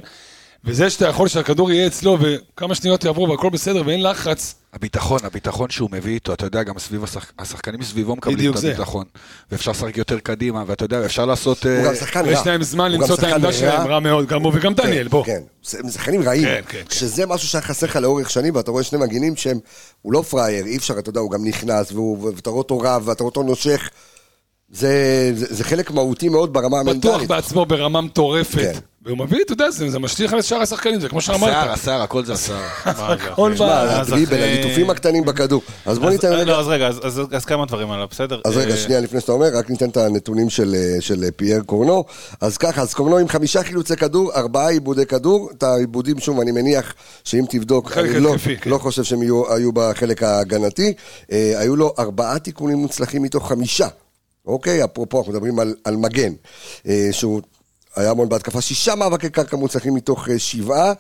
וזה 0.65 0.91
שאתה 0.91 1.07
יכול 1.09 1.29
שהכדור 1.29 1.71
יהיה 1.71 1.87
אצלו 1.87 2.19
וכמה 2.21 2.75
שניות 2.75 3.05
יעברו 3.05 3.29
והכל 3.29 3.51
בסדר 3.51 3.83
ואין 3.87 4.03
לחץ, 4.03 4.55
הביטחון, 4.73 5.19
הביטחון 5.25 5.71
שהוא 5.71 5.89
מביא 5.93 6.15
איתו, 6.15 6.33
אתה 6.33 6.47
יודע, 6.47 6.63
גם 6.63 6.79
סביב 6.79 7.05
השח... 7.05 7.33
השחקנים 7.39 7.83
סביבו 7.83 8.17
מקבלים 8.17 8.53
את 8.53 8.57
זה. 8.57 8.69
הביטחון. 8.69 9.05
ואפשר 9.53 9.71
לשחק 9.71 9.97
יותר 9.97 10.19
קדימה, 10.19 10.65
ואתה 10.67 10.85
יודע, 10.85 11.05
אפשר 11.05 11.25
לעשות... 11.27 11.65
הוא 11.67 11.73
אה, 11.73 11.85
גם 11.85 11.95
שחקן 11.95 12.25
רע. 12.27 12.33
יש 12.33 12.47
להם 12.47 12.63
זמן 12.63 12.93
למצוא 12.93 13.15
את 13.15 13.23
העמדה. 13.23 13.53
שלהם, 13.53 13.87
רע 13.87 14.01
מאוד, 14.01 14.27
גם 14.29 14.43
הוא 14.43 14.53
וגם 14.55 14.75
דניאל, 14.75 15.09
בוא. 15.09 15.25
כן, 15.25 15.41
זה- 15.65 15.79
הם 15.79 15.91
שחקנים 15.91 16.23
רעים. 16.23 16.45
כן, 16.45 16.61
כן, 16.69 16.79
כן. 16.89 16.95
שזה 16.95 17.27
משהו 17.27 17.49
שהיה 17.49 17.63
חסר 17.63 17.87
לך 17.87 17.97
לאורך 17.97 18.31
שנים, 18.31 18.57
ואתה 18.57 18.71
רואה 18.71 18.83
שני 18.83 18.99
מגינים 18.99 19.37
שהם, 19.37 19.59
הוא 20.03 20.13
לא 20.13 20.23
פראייר, 20.23 20.67
אי 20.67 20.77
אפשר, 20.77 20.99
אתה 20.99 21.11
יודע, 21.11 21.21
הוא 21.21 21.31
גם 21.31 21.45
נכנס, 21.45 21.93
והוא- 21.93 22.33
ואתה 22.37 22.51
רואה 22.51 22.59
אותו 22.59 22.79
רב, 22.79 23.03
ואתה 23.09 23.23
רואה 23.23 23.31
אותו 23.31 23.43
נושך. 23.43 23.89
זה, 24.73 24.93
זה, 25.35 25.47
זה 25.51 25.65
חלק 25.65 25.91
מהותי 25.91 26.29
מאוד 26.29 26.53
ברמה 26.53 26.83
בטוח 26.85 26.95
המנטלית. 27.05 27.29
בעצמו 27.29 27.67
ברמה 27.67 28.01
מטורפת. 28.01 28.59
כן. 28.59 28.73
והוא 29.07 29.19
מביא, 29.19 29.39
אתה 29.45 29.53
יודע, 29.53 29.71
זה 29.71 29.91
זה 29.91 29.99
משליך 29.99 30.33
על 30.33 30.43
שאר 30.43 30.57
השחקנים, 30.63 31.01
זה 31.01 31.09
כמו 31.09 31.19
השיער, 31.19 31.37
שאמרת. 31.39 31.79
השיער, 31.79 32.03
הכל 32.03 32.25
זה 32.25 32.33
השיער. 32.33 32.61
הכל 32.85 33.53
מה, 33.59 33.81
הדריבל, 34.01 34.37
אחרי- 34.37 34.53
הליטופים 34.53 34.91
הקטנים 34.91 35.25
בכדור. 35.25 35.63
אז 35.87 35.99
בוא 35.99 36.11
ניתן 36.11 36.33
רגע... 36.33 36.45
לא, 36.45 36.61
אז 36.61 36.69
רגע, 36.69 36.87
אז- 36.89 37.01
אז- 37.03 37.21
אז 37.33 37.45
כמה 37.45 37.67
דברים 37.67 37.91
עליו, 37.91 38.07
בסדר? 38.11 38.41
אז 38.45 38.57
רגע, 38.57 38.71
אה, 38.71 38.77
שנייה 38.77 39.01
לפני 39.01 39.21
שאתה 39.21 39.33
אומר, 39.33 39.47
רק 39.55 39.71
ניתן 39.71 39.89
את 39.89 39.97
הנתונים 39.97 40.51
של, 40.51 40.75
אה, 40.75 41.01
של 41.01 41.25
אה, 41.25 41.31
פייר 41.31 41.63
קורנו. 41.67 42.05
אז 42.41 42.57
ככה, 42.59 42.83
אז 42.83 42.95
קורנו 42.95 43.19
עם 43.19 43.29
חמישה 43.29 43.63
חילוצי 43.63 43.97
כדור, 43.97 44.33
ארבעה 44.35 44.69
עיבודי 44.71 45.07
כדור. 45.07 45.51
את 45.59 45.63
העיבודים, 45.63 46.19
שוב, 46.19 46.41
אני 46.41 46.51
מניח 46.53 46.95
שאם 47.25 47.45
תבדוק, 47.51 47.93
אני 47.99 48.21
לא, 48.21 48.35
כן. 48.61 48.71
לא 48.71 48.79
חושב 48.79 49.03
שהם 49.05 49.21
היו 49.51 49.73
בחלק 49.73 50.23
ההגנתי. 50.23 50.93
אה, 51.33 51.53
היו 51.59 51.77
לו 51.77 51.95
ארבעה 51.99 52.39
תיקונים 52.39 52.79
מוצלחים 52.79 53.23
מתוך 53.23 53.49
חמישה. 53.49 53.89
אוקיי? 54.49 54.85
אפרופו, 54.85 55.19
אנחנו 55.19 55.33
מדברים 55.33 55.59
על, 55.59 55.75
על 55.85 55.97
מגן, 55.97 56.33
אה, 56.89 57.09
שהוא... 57.13 57.41
היה 57.97 58.11
המון 58.11 58.29
בהתקפה, 58.29 58.61
שישה 58.61 58.95
מאבקי 58.95 59.31
קרקע 59.31 59.57
מוצלחים 59.57 59.95
מתוך 59.95 60.29
אה, 60.29 60.39
שבעה, 60.39 60.93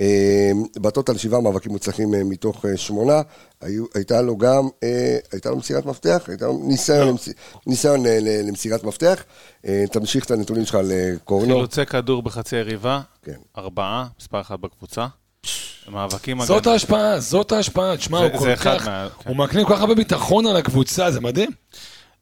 אה, 0.00 0.50
בטוטל 0.76 1.16
שבעה 1.16 1.40
מאבקים 1.40 1.72
מוצלחים 1.72 2.14
אה, 2.14 2.24
מתוך 2.24 2.64
אה, 2.64 2.76
שמונה, 2.76 3.20
היו, 3.60 3.84
הייתה 3.94 4.22
לו 4.22 4.36
גם, 4.36 4.68
אה, 4.82 5.16
הייתה 5.32 5.50
לו 5.50 5.56
מסירת 5.56 5.86
מפתח, 5.86 6.24
הייתה 6.28 6.46
לו 6.46 6.60
ניסיון, 6.64 7.08
למס, 7.08 7.28
ניסיון 7.66 8.06
אה, 8.06 8.18
ל- 8.20 8.48
למסירת 8.48 8.84
מפתח, 8.84 9.22
אה, 9.66 9.84
תמשיך 9.92 10.24
את 10.24 10.30
הנתונים 10.30 10.64
שלך 10.64 10.78
לקורנו. 10.84 11.54
חילוצי 11.54 11.86
כדור 11.86 12.22
בחצי 12.22 12.56
יריבה, 12.56 13.00
כן. 13.22 13.36
ארבעה, 13.58 14.06
מספר 14.20 14.40
אחת 14.40 14.58
בקבוצה. 14.58 15.06
מאבקים 15.88 16.44
זאת 16.44 16.60
הגנה- 16.62 16.72
ההשפעה, 16.72 17.20
זאת 17.20 17.52
ההשפעה. 17.52 17.96
תשמע, 17.96 18.18
זה- 18.18 18.24
הוא 18.32 18.40
זה 18.40 18.46
כל 18.46 18.52
אחד 18.52 18.78
כך... 18.78 18.86
מה-. 18.88 19.08
הוא 19.26 19.36
מקנה 19.36 19.64
כל 19.64 19.74
כך 19.74 19.80
הרבה 19.80 19.94
ביטחון 19.94 20.46
על 20.46 20.56
הקבוצה, 20.56 21.10
זה 21.10 21.20
מדהים. 21.20 21.50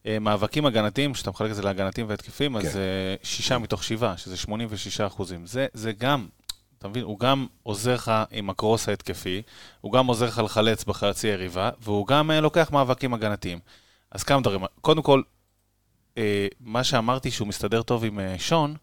אה, 0.05 0.19
מאבקים 0.19 0.65
הגנתיים, 0.65 1.13
כשאתה 1.13 1.29
מחלק 1.29 1.51
את 1.51 1.55
זה 1.55 1.61
להגנתיים 1.61 2.09
והתקפים, 2.09 2.59
כן. 2.59 2.67
אז 2.67 2.77
אה, 2.77 3.15
שישה 3.23 3.57
מתוך 3.57 3.83
שבעה, 3.83 4.17
שזה 4.17 4.37
86 4.37 5.01
אחוזים. 5.01 5.45
זה, 5.45 5.67
זה 5.73 5.91
גם, 5.91 6.27
אתה 6.77 6.87
מבין, 6.87 7.03
הוא 7.03 7.19
גם 7.19 7.47
עוזר 7.63 7.93
לך 7.93 8.11
עם 8.31 8.49
הקרוס 8.49 8.89
ההתקפי, 8.89 9.41
הוא 9.81 9.93
גם 9.93 10.07
עוזר 10.07 10.25
לך 10.25 10.41
לחלץ 10.45 10.83
בחצי 10.83 11.27
יריבה, 11.27 11.69
והוא 11.81 12.07
גם 12.07 12.31
אה, 12.31 12.41
לוקח 12.41 12.71
מאבקים 12.71 13.13
הגנתיים. 13.13 13.59
אז 14.11 14.23
כמה 14.23 14.41
דברים. 14.41 14.61
קודם 14.81 15.01
כל, 15.01 15.21
מה 16.59 16.83
שאמרתי 16.83 17.31
שהוא 17.31 17.47
מסתדר 17.47 17.81
טוב 17.83 18.03
עם 18.03 18.19
שון, 18.37 18.75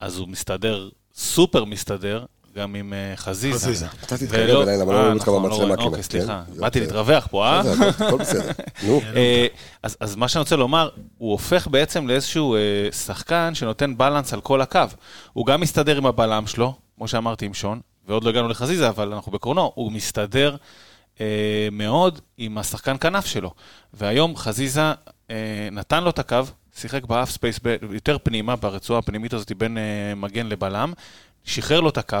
אז 0.00 0.18
הוא 0.18 0.28
מסתדר, 0.28 0.88
סופר 1.14 1.64
מסתדר, 1.64 2.24
גם 2.54 2.74
עם 2.74 2.92
אה, 2.92 3.12
חזיזה. 3.16 3.58
חזיזה. 3.58 3.86
אתה 4.06 4.18
תתקרב 4.18 4.60
אליי, 4.68 4.78
למה 4.78 4.92
לא 4.92 4.96
אה, 4.96 5.02
רואים 5.02 5.14
אותך 5.14 5.28
נכון, 5.28 5.42
במצלמה 5.42 5.56
רואים. 5.64 5.76
כמעט, 5.76 5.86
אוקיי, 5.86 6.02
סליחה. 6.02 6.42
כן? 6.46 6.54
זה 6.54 6.60
באתי. 6.60 6.80
להתרווח 6.80 7.26
פה, 7.30 7.46
אה? 7.46 7.60
הכל- 7.60 8.18
בסדר. 8.18 8.50
נו, 8.86 9.00
אה, 9.16 9.46
אז, 10.00 10.16
מה 10.16 10.28
שאני 10.28 10.40
רוצה 10.40 10.56
לומר, 10.56 10.88
הוא 11.18 11.32
הופך 11.32 11.66
בעצם 11.68 12.08
לאיזשהו 12.08 12.54
אה, 12.54 12.60
שחקן 12.92 13.54
שנותן 13.54 13.96
בלנס 13.98 14.32
על 14.34 14.40
כל 14.40 14.60
הקו. 14.60 14.80
הוא 15.32 15.46
גם 15.46 15.60
מסתדר 15.60 15.96
עם 15.96 16.06
הבלם 16.06 16.46
שלו, 16.46 16.74
כמו 16.96 17.08
שאמרתי 17.08 17.46
עם 17.46 17.54
שון, 17.54 17.80
ועוד 18.08 18.24
לא 18.24 18.30
הגענו 18.30 18.48
לחזיזה, 18.48 18.88
אבל 18.88 19.12
אנחנו 19.12 19.32
בקרונו, 19.32 19.72
הוא 19.74 19.92
מסתדר 19.92 20.56
אה, 21.20 21.26
מאוד 21.72 22.20
עם 22.38 22.58
השחקן 22.58 22.96
כנף 23.00 23.26
שלו. 23.26 23.50
והיום 23.94 24.36
חזיזה 24.36 24.92
אה, 25.30 25.36
נתן 25.72 26.04
לו 26.04 26.10
את 26.10 26.18
הקו, 26.18 26.38
שיחק 26.76 27.04
ב 27.04 27.30
half 27.30 27.43
space 27.43 27.60
יותר 27.90 28.16
פנימה, 28.22 28.56
ברצועה 28.56 28.98
הפנימית 28.98 29.32
הזאת 29.34 29.52
בין 29.52 29.78
אה, 29.78 30.14
מגן 30.14 30.46
לבלם, 30.46 30.92
שחרר 31.44 31.80
לו 31.80 31.88
את 31.88 31.98
הקו. 31.98 32.18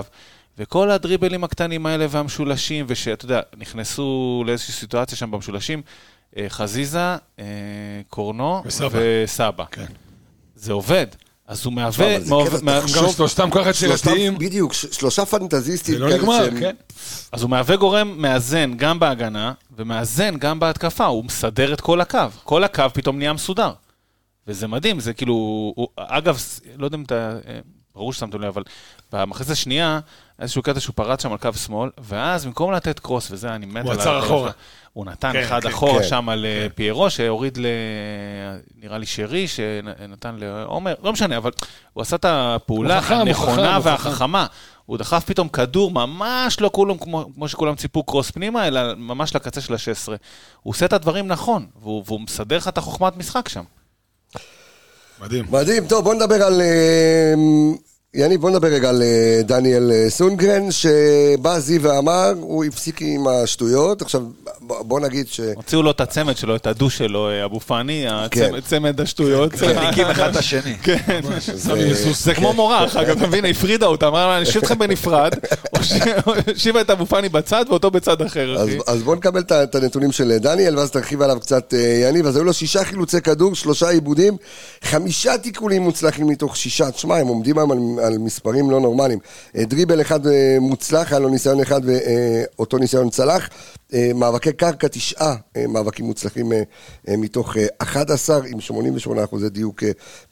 וכל 0.58 0.90
הדריבלים 0.90 1.44
הקטנים 1.44 1.86
האלה 1.86 2.06
והמשולשים, 2.10 2.84
ושאתה 2.88 3.24
יודע, 3.24 3.40
נכנסו 3.56 4.42
לאיזושהי 4.46 4.74
סיטואציה 4.74 5.18
שם 5.18 5.30
במשולשים, 5.30 5.82
אה, 6.36 6.46
חזיזה, 6.48 7.16
אה, 7.38 7.44
קורנו 8.08 8.62
וסבא. 8.66 8.98
וסבא. 9.24 9.64
כן. 9.70 9.86
זה 10.54 10.72
עובד. 10.72 11.06
אז 11.46 11.64
הוא 11.64 11.72
מהווה... 11.72 12.18
גם 12.96 13.10
שלושתם 13.14 13.48
ככה 13.50 13.70
יצירתיים, 13.70 14.38
בדיוק, 14.38 14.72
שלושה 14.72 15.26
פנטזיסטים 15.26 15.94
זה 15.94 16.00
לא 16.00 16.14
נגמר, 16.16 16.48
כן. 16.60 16.76
אז 17.32 17.42
הוא 17.42 17.50
מהווה 17.50 17.76
גורם 17.76 18.14
מאזן 18.22 18.74
גם 18.76 18.98
בהגנה, 18.98 19.52
ומאזן 19.76 20.36
גם 20.38 20.60
בהתקפה, 20.60 21.04
הוא 21.04 21.24
מסדר 21.24 21.72
את 21.72 21.80
כל 21.80 22.00
הקו. 22.00 22.18
כל 22.44 22.64
הקו 22.64 22.84
פתאום 22.92 23.18
נהיה 23.18 23.32
מסודר. 23.32 23.72
וזה 24.46 24.66
מדהים, 24.66 25.00
זה 25.00 25.12
כאילו... 25.12 25.34
הוא, 25.76 25.88
אגב, 25.96 26.42
לא 26.76 26.84
יודע 26.84 26.96
אם 26.96 27.02
אתה... 27.02 27.38
אה, 27.96 28.00
ברור 28.00 28.12
ששמתם 28.12 28.40
לב, 28.40 28.44
אבל 28.44 28.62
במחצית 29.12 29.50
השנייה, 29.50 30.00
איזשהו 30.38 30.62
קטע 30.62 30.80
שהוא 30.80 30.94
פרץ 30.94 31.22
שם 31.22 31.32
על 31.32 31.38
קו 31.38 31.52
שמאל, 31.52 31.90
ואז 31.98 32.46
במקום 32.46 32.72
לתת 32.72 32.98
קרוס, 32.98 33.30
וזה, 33.30 33.54
אני 33.54 33.66
מת 33.66 33.84
הוא 33.84 33.92
עצר 33.92 34.18
אחורה. 34.18 34.50
הוא 34.92 35.06
נתן 35.06 35.32
כן, 35.32 35.42
אחד 35.42 35.62
כן, 35.62 35.68
אחורה 35.68 36.02
כן, 36.02 36.08
שם 36.08 36.28
על 36.28 36.44
אה, 36.44 36.66
פיירו, 36.74 37.10
שהוריד 37.10 37.58
ל... 37.58 37.66
נראה 38.82 38.98
לי 38.98 39.06
שרי, 39.06 39.48
שנתן 39.48 40.36
לעומר, 40.38 40.94
לא 41.02 41.12
משנה, 41.12 41.36
אבל 41.36 41.50
הוא 41.92 42.02
עשה 42.02 42.16
את 42.16 42.24
הפעולה 42.28 42.98
הוא 43.08 43.16
הנכונה 43.16 43.80
חכם. 43.80 43.88
והחכמה. 43.90 44.46
הוא 44.86 44.98
דחף 44.98 45.24
פתאום 45.24 45.48
כדור, 45.48 45.90
ממש 45.90 46.60
לא 46.60 46.70
כולם 46.72 46.98
כמו, 46.98 47.30
כמו 47.34 47.48
שכולם 47.48 47.74
ציפו 47.74 48.02
קרוס 48.02 48.30
פנימה, 48.30 48.66
אלא 48.66 48.94
ממש 48.96 49.36
לקצה 49.36 49.60
של 49.60 49.74
ה-16. 49.74 50.08
הוא 50.62 50.70
עושה 50.70 50.86
את 50.86 50.92
הדברים 50.92 51.26
נכון, 51.28 51.66
והוא, 51.82 52.02
והוא 52.06 52.20
מסדר 52.20 52.56
לך 52.56 52.68
את 52.68 52.78
החוכמת 52.78 53.16
משחק 53.16 53.48
שם. 53.48 53.64
מדהים. 55.22 55.44
מדהים, 55.50 55.86
טוב 55.86 56.04
בוא 56.04 56.14
נדבר 56.14 56.42
על... 56.42 56.60
אה, 56.60 57.34
יניב, 58.14 58.40
בוא 58.40 58.50
נדבר 58.50 58.68
רגע 58.68 58.88
על 58.88 59.02
אה, 59.02 59.40
דניאל 59.42 59.92
אה, 59.92 60.10
סונגרן, 60.10 60.70
שבא 60.70 61.58
זיו 61.58 61.82
ואמר, 61.82 62.32
הוא 62.40 62.64
הפסיק 62.64 63.02
עם 63.02 63.26
השטויות. 63.26 64.02
עכשיו, 64.02 64.22
בוא 64.66 65.00
נגיד 65.00 65.28
ש... 65.28 65.40
הוציאו 65.54 65.82
לו 65.82 65.90
את 65.90 66.00
הצמד 66.00 66.36
שלו, 66.36 66.56
את 66.56 66.66
הדו 66.66 66.90
שלו, 66.90 67.30
אה, 67.30 67.44
אבו 67.44 67.60
פאני, 67.60 68.06
כן. 68.30 68.44
הצמד, 68.44 68.60
צמד 68.60 69.00
השטויות. 69.00 69.52
מדליקים 69.54 70.06
אחד 70.06 70.30
את 70.30 70.36
השני. 70.36 70.74
כן. 70.82 71.20
זה 72.12 72.34
כמו 72.34 72.52
מורה, 72.52 72.84
אחר 72.84 73.04
כך, 73.04 73.16
אתה 73.16 73.26
מבין, 73.26 73.44
הפרידה 73.44 73.86
אותה, 73.86 74.08
אמרה 74.08 74.26
לה, 74.26 74.36
אני 74.36 74.42
אשאיר 74.42 74.62
אתכם 74.62 74.78
בנפרד, 74.78 75.32
הושיבה 76.48 76.80
את 76.80 76.90
אבו 76.90 77.06
פאני 77.06 77.28
בצד 77.28 77.64
ואותו 77.68 77.90
בצד 77.90 78.22
אחר, 78.22 78.56
אז, 78.58 78.68
אחי. 78.68 78.78
אז 78.86 79.02
בוא 79.02 79.16
נקבל 79.16 79.40
את 79.50 79.74
הנתונים 79.74 80.12
של 80.12 80.38
דניאל, 80.38 80.78
ואז 80.78 80.90
תרחיב 80.90 81.22
עליו 81.22 81.40
קצת, 81.40 81.74
אה, 81.74 82.08
יניב. 82.08 82.26
אז 82.26 82.36
היו 82.36 82.44
לו 82.44 82.52
שישה 82.52 82.84
חילוצי 82.84 83.20
כדור, 83.20 83.54
שלושה 83.54 83.88
עיבודים, 83.88 84.36
חמישה 84.82 85.38
תיקולים 85.38 85.82
מוצלחים 85.82 86.26
מתוך 86.26 86.56
שישה. 86.56 86.90
תשמע, 86.90 87.16
הם 87.16 87.26
עומדים 87.26 87.58
היום 87.58 87.98
על, 87.98 88.18
מספרים 88.18 88.70
לא 88.70 88.80
נורמליים. 88.80 89.18
אה, 89.56 89.64
דריבל 89.64 90.00
אחד 90.00 90.26
אה, 90.26 90.56
מוצלח, 90.60 91.12
היה 91.12 91.18
לו 91.18 91.28
ניסיון 91.28 91.60
אחד 91.60 91.80
ואותו 91.84 92.78
ניסיון 92.78 93.10
צלח. 93.10 93.48
אה, 93.94 94.10
מאבקי 94.52 94.64
קרקע, 94.64 94.88
תשעה 94.88 95.34
אה, 95.56 95.66
מאבקים 95.68 96.04
מוצלחים 96.04 96.52
אה, 96.52 96.62
אה, 97.08 97.16
מתוך 97.16 97.56
אה, 97.56 97.66
11, 97.78 98.40
עם 98.46 98.60
88 98.60 99.24
אחוזי 99.24 99.48
דיוק 99.48 99.82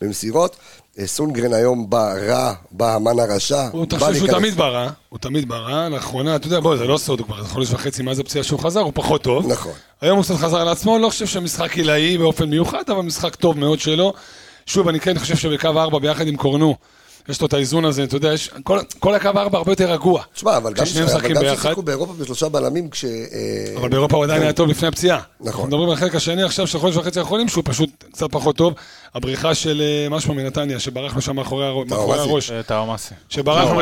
במסירות. 0.00 0.56
סונגרן 1.04 1.52
היום 1.52 1.90
בא 1.90 2.14
רע, 2.28 2.54
בא 2.70 2.94
המן 2.94 3.18
הרשע. 3.18 3.68
הוא 3.72 3.86
בא 3.86 3.96
תחשוב 3.96 4.14
שהוא 4.14 4.28
תמיד 4.28 4.54
ברע, 4.54 4.90
הוא 5.08 5.18
תמיד 5.18 5.48
ברע, 5.48 5.88
לאחרונה, 5.88 6.36
אתה 6.36 6.46
יודע, 6.46 6.60
בוא, 6.60 6.76
זה 6.76 6.84
לא 6.84 6.98
סוד, 6.98 7.20
כבר 7.20 7.44
חודש 7.44 7.72
וחצי 7.72 8.02
מאז 8.02 8.18
הפציעה 8.18 8.44
שהוא 8.44 8.60
חזר, 8.60 8.80
הוא 8.80 8.92
פחות 8.94 9.22
טוב. 9.22 9.52
נכון. 9.52 9.72
היום 10.00 10.16
הוא 10.16 10.24
קצת 10.24 10.34
חזר 10.34 10.64
לעצמו, 10.64 10.98
לא 10.98 11.08
חושב 11.08 11.26
שמשחק 11.26 11.76
עילאי 11.76 12.18
באופן 12.18 12.50
מיוחד, 12.50 12.82
אבל 12.90 13.02
משחק 13.02 13.34
טוב 13.34 13.58
מאוד 13.58 13.80
שלו. 13.80 14.12
שוב, 14.66 14.88
אני 14.88 15.00
כן 15.00 15.18
חושב 15.18 15.36
שבקו 15.36 15.68
4 15.68 15.98
ביחד 15.98 16.26
עם 16.26 16.36
קורנו, 16.36 16.76
יש 17.28 17.40
לו 17.40 17.46
את 17.46 17.52
האיזון 17.52 17.84
הזה, 17.84 18.04
אתה 18.04 18.16
יודע, 18.16 18.32
יש, 18.32 18.50
כל, 18.64 18.78
כל 18.98 19.14
הקו 19.14 19.28
ארבע 19.36 19.58
הרבה 19.58 19.72
יותר 19.72 19.92
רגוע. 19.92 20.22
תשמע, 20.34 20.56
אבל 20.56 20.72
גם 20.72 20.84
כששניהם 20.84 21.06
אבל 21.06 21.16
משחקים 21.16 21.36
גם 21.36 21.42
ביחד. 21.42 21.56
ששיחקו 21.56 21.82
באירופה 21.82 22.12
בשלושה 22.12 22.48
בלמים, 22.48 22.90
כש... 22.90 23.04
אה, 23.04 23.10
אבל 23.76 23.88
באירופה 23.88 24.16
הוא 24.16 24.24
עדיין 24.24 24.42
היה 24.42 24.52
טוב 24.52 24.68
לפני 24.68 24.88
הפציעה. 24.88 25.20
נכון. 25.40 25.48
אנחנו 25.50 25.66
מדברים 25.66 25.88
על 25.88 25.94
החלק 25.94 26.14
השני 26.14 26.42
עכשיו 26.42 26.66
של 26.66 26.78
חודש 26.78 26.96
וחצי 26.96 27.18
האחרונים, 27.18 27.48
שהוא 27.48 27.64
פשוט 27.66 27.90
קצת 28.12 28.26
פחות 28.30 28.56
טוב. 28.56 28.74
הבריחה 29.14 29.54
של 29.54 29.82
אה, 29.82 30.08
משהו 30.08 30.34
מנתניה, 30.34 30.80
שברח 30.80 31.16
לו 31.16 31.22
שם 31.22 31.36
מאחורי 31.36 31.66
הראש-. 31.66 32.50
אה, 32.50 32.62
טאומאסי. 32.62 33.14
שברח 33.28 33.64
לא, 33.64 33.72
לו 33.72 33.78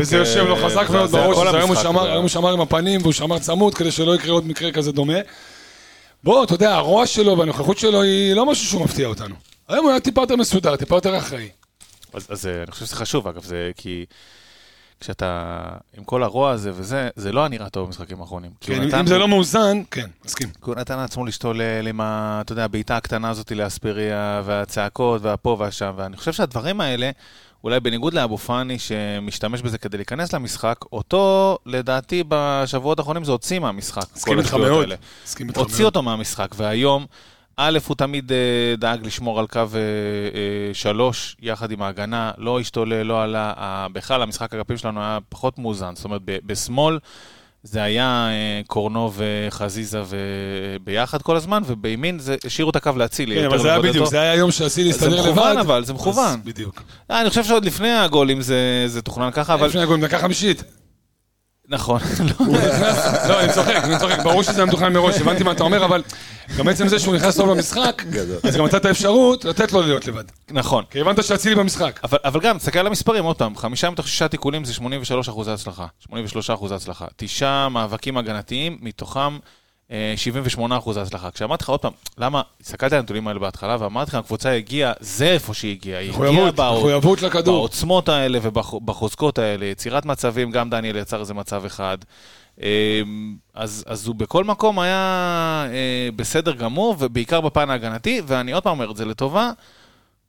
וזה, 0.00 0.16
יושב 0.16 0.44
לו 0.44 0.56
חזק 0.56 0.90
מאוד 0.90 1.10
בראש, 1.10 1.54
היום 1.54 2.22
הוא 2.22 2.28
שמר 2.28 2.52
עם 2.52 2.60
הפנים 2.60 3.00
והוא 3.02 3.12
שמר 3.12 3.38
צמוד 3.38 3.74
כדי 3.74 3.90
שלא 3.90 4.14
יקרה 4.14 4.32
עוד 4.32 4.46
מקרה 4.46 4.72
כזה 4.72 4.92
דומה. 4.92 5.18
בוא, 6.24 6.44
אתה 6.44 6.54
יודע, 6.54 6.74
הרוע 6.74 7.06
שלו 7.06 7.38
והנוכחות 7.38 7.78
שלו 7.78 8.02
היא 8.02 8.34
לא 8.34 8.46
משהו 8.46 8.66
שהוא 8.66 8.84
מפתיע 8.84 9.06
אותנו. 9.06 9.34
היום 9.68 9.84
הוא 9.84 9.90
היה 9.90 10.00
טיפה 10.00 10.20
יותר 10.20 10.36
מסודר, 10.36 10.76
טיפה 10.76 10.96
יותר 10.96 11.18
אחראי. 11.18 11.48
אז, 12.12 12.26
אז 12.30 12.46
אה, 12.46 12.62
אני 12.62 12.70
חושב 12.72 12.86
שזה 12.86 12.96
חשוב, 12.96 13.28
אגב, 13.28 13.42
זה 13.44 13.70
כי 13.76 14.04
כשאתה 15.00 15.62
עם 15.98 16.04
כל 16.04 16.22
הרוע 16.22 16.50
הזה 16.50 16.70
וזה, 16.74 17.08
זה 17.16 17.32
לא 17.32 17.40
היה 17.40 17.48
נראה 17.48 17.68
טוב 17.70 17.86
במשחקים 17.86 18.20
האחרונים. 18.20 18.50
כן, 18.60 18.82
נתן- 18.82 18.98
אם 18.98 19.06
זה 19.06 19.18
לא 19.18 19.28
מאוזן, 19.28 19.82
כן, 19.90 20.06
מסכים. 20.24 20.48
כי 20.48 20.60
הוא 20.70 20.74
נתן 20.74 20.98
לעצמו 20.98 21.24
להשתולל 21.26 21.86
עם 21.88 22.00
ה... 22.00 22.38
אתה 22.44 22.52
יודע, 22.52 22.64
הבעיטה 22.64 22.96
הקטנה 22.96 23.30
הזאת 23.30 23.52
לאספריה, 23.52 24.42
והצעקות, 24.44 25.22
והפה 25.22 25.56
והשם, 25.58 25.92
ואני 25.96 26.16
חושב 26.16 26.32
שהדברים 26.32 26.80
האלה, 26.80 27.10
אולי 27.64 27.80
בניגוד 27.80 28.14
לאבו 28.14 28.38
פאני, 28.38 28.78
שמשתמש 28.78 29.62
בזה 29.62 29.78
כדי 29.78 29.96
להיכנס 29.96 30.32
למשחק, 30.32 30.76
אותו, 30.92 31.58
לדעתי, 31.66 32.24
בשבועות 32.28 32.98
האחרונים 32.98 33.24
זה 33.24 33.32
הוציא 33.32 33.58
מהמשחק. 33.58 34.02
מסכים 34.16 34.38
איתך 34.38 34.54
מאוד. 34.54 34.88
הוציא. 35.56 35.84
אותו 35.84 36.02
מהמשחק, 36.02 36.48
והיום, 36.56 37.06
א', 37.62 37.78
הוא 37.86 37.96
תמיד 37.96 38.32
אה, 38.32 38.76
דאג 38.78 39.06
לשמור 39.06 39.40
על 39.40 39.46
קו 39.46 39.58
אה, 39.58 39.64
אה, 39.64 40.74
שלוש, 40.74 41.36
יחד 41.42 41.70
עם 41.70 41.82
ההגנה, 41.82 42.30
לא 42.38 42.60
השתולל, 42.60 43.02
לא 43.02 43.22
עלה. 43.22 43.86
בכלל, 43.92 44.22
המשחק 44.22 44.54
אגפים 44.54 44.76
שלנו 44.76 45.00
היה 45.00 45.18
פחות 45.28 45.58
מאוזן. 45.58 45.92
זאת 45.94 46.04
אומרת, 46.04 46.20
בשמאל 46.24 46.98
זה 47.62 47.82
היה 47.82 48.28
קורנו 48.66 49.12
וחזיזה 49.16 50.02
ביחד 50.84 51.22
כל 51.22 51.36
הזמן, 51.36 51.62
ובימין 51.66 52.18
זה 52.18 52.36
השאירו 52.44 52.70
את 52.70 52.76
הקו 52.76 52.90
לאצילי. 52.96 53.34
כן, 53.34 53.44
אבל 53.44 53.58
זה 53.58 53.68
היה 53.68 53.80
בדיוק. 53.80 54.08
זה 54.08 54.20
היה 54.20 54.34
יום 54.34 54.50
שאצילי 54.50 54.92
זה 54.92 55.06
להסתדר 55.06 55.22
לבד. 55.22 55.30
מכוון 55.30 55.58
אבל, 55.58 55.84
זה 55.84 55.92
מכוון. 55.92 56.40
בדיוק. 56.44 56.82
אני 57.10 57.28
חושב 57.28 57.44
שעוד 57.44 57.64
לפני 57.64 57.92
הגולים 57.92 58.40
זה 58.40 58.84
זה 58.86 59.02
תוכנן 59.02 59.30
ככה, 59.30 59.54
אבל... 59.54 59.66
לפני 59.66 59.82
הגולים, 59.82 60.04
דקה 60.04 60.18
חמישית. 60.18 60.79
נכון. 61.70 62.00
לא. 63.28 63.40
אני 63.40 63.52
צוחק, 63.52 63.74
אני 63.84 63.98
צוחק, 63.98 64.18
ברור 64.22 64.42
שזה 64.42 64.56
היה 64.56 64.64
מתוכנן 64.66 64.92
מראש, 64.92 65.20
הבנתי 65.20 65.44
מה 65.44 65.52
אתה 65.52 65.62
אומר, 65.62 65.84
אבל 65.84 66.02
גם 66.58 66.68
עצם 66.68 66.88
זה 66.88 66.98
שהוא 66.98 67.14
נכנס 67.14 67.36
טוב 67.36 67.50
למשחק, 67.50 68.02
אז 68.42 68.56
גם 68.56 68.64
נתת 68.64 68.86
אפשרות 68.86 69.44
לתת 69.44 69.72
לו 69.72 69.82
להיות 69.82 70.06
לבד. 70.06 70.24
נכון. 70.50 70.84
כי 70.90 71.00
הבנת 71.00 71.24
שאצילי 71.24 71.54
במשחק. 71.54 72.00
אבל, 72.04 72.18
אבל 72.24 72.40
גם, 72.40 72.58
תסתכל 72.58 72.78
על 72.78 72.86
המספרים, 72.86 73.24
עוד 73.24 73.36
פעם, 73.36 73.56
חמישה 73.56 73.90
מתוך 73.90 74.08
שישה 74.08 74.28
תיקולים 74.28 74.64
זה 74.64 74.72
83 74.74 75.28
אחוזי 75.28 75.50
הצלחה. 75.50 75.86
83 76.00 76.50
אחוזי 76.50 76.74
הצלחה. 76.74 77.06
תשעה 77.16 77.68
מאבקים 77.68 78.16
הגנתיים, 78.16 78.78
מתוכם 78.80 79.38
78 80.16 80.78
אחוזי 80.78 81.00
הצלחה. 81.00 81.30
כשאמרתי 81.30 81.64
לך 81.64 81.68
עוד 81.68 81.80
פעם, 81.80 81.92
למה, 82.18 82.42
הסתכלתי 82.60 82.94
על 82.94 82.98
הנתונים 82.98 83.28
האלה 83.28 83.38
בהתחלה, 83.38 83.76
ואמרתי 83.80 84.10
לך, 84.10 84.14
הקבוצה 84.14 84.52
הגיעה, 84.52 84.92
זה 85.00 85.26
איפה 85.26 85.54
שהיא 85.54 85.72
הגיעה. 85.72 86.00
היא 86.00 86.12
הגיעה 86.12 86.76
מחויבות, 86.76 87.22
לכדור. 87.22 87.58
בעוצמות 87.58 88.08
האלה 88.08 88.38
ובחוזקות 88.42 89.38
האלה, 89.38 89.66
יצירת 89.66 90.04
מצבים, 90.04 90.50
גם 90.50 90.70
דניאל 90.70 90.96
יצר 90.96 91.20
איזה 91.20 91.34
מצב 91.34 91.64
אחד. 91.64 91.98
אה, 92.62 93.02
אז, 93.54 93.84
אז 93.86 94.06
הוא 94.06 94.14
בכל 94.14 94.44
מקום 94.44 94.78
היה 94.78 95.66
אה, 95.72 96.08
בסדר 96.16 96.52
גמור, 96.52 96.96
ובעיקר 96.98 97.40
בפן 97.40 97.70
ההגנתי, 97.70 98.22
ואני 98.26 98.52
עוד 98.52 98.62
פעם 98.62 98.72
אומר 98.72 98.90
את 98.90 98.96
זה 98.96 99.04
לטובה, 99.04 99.50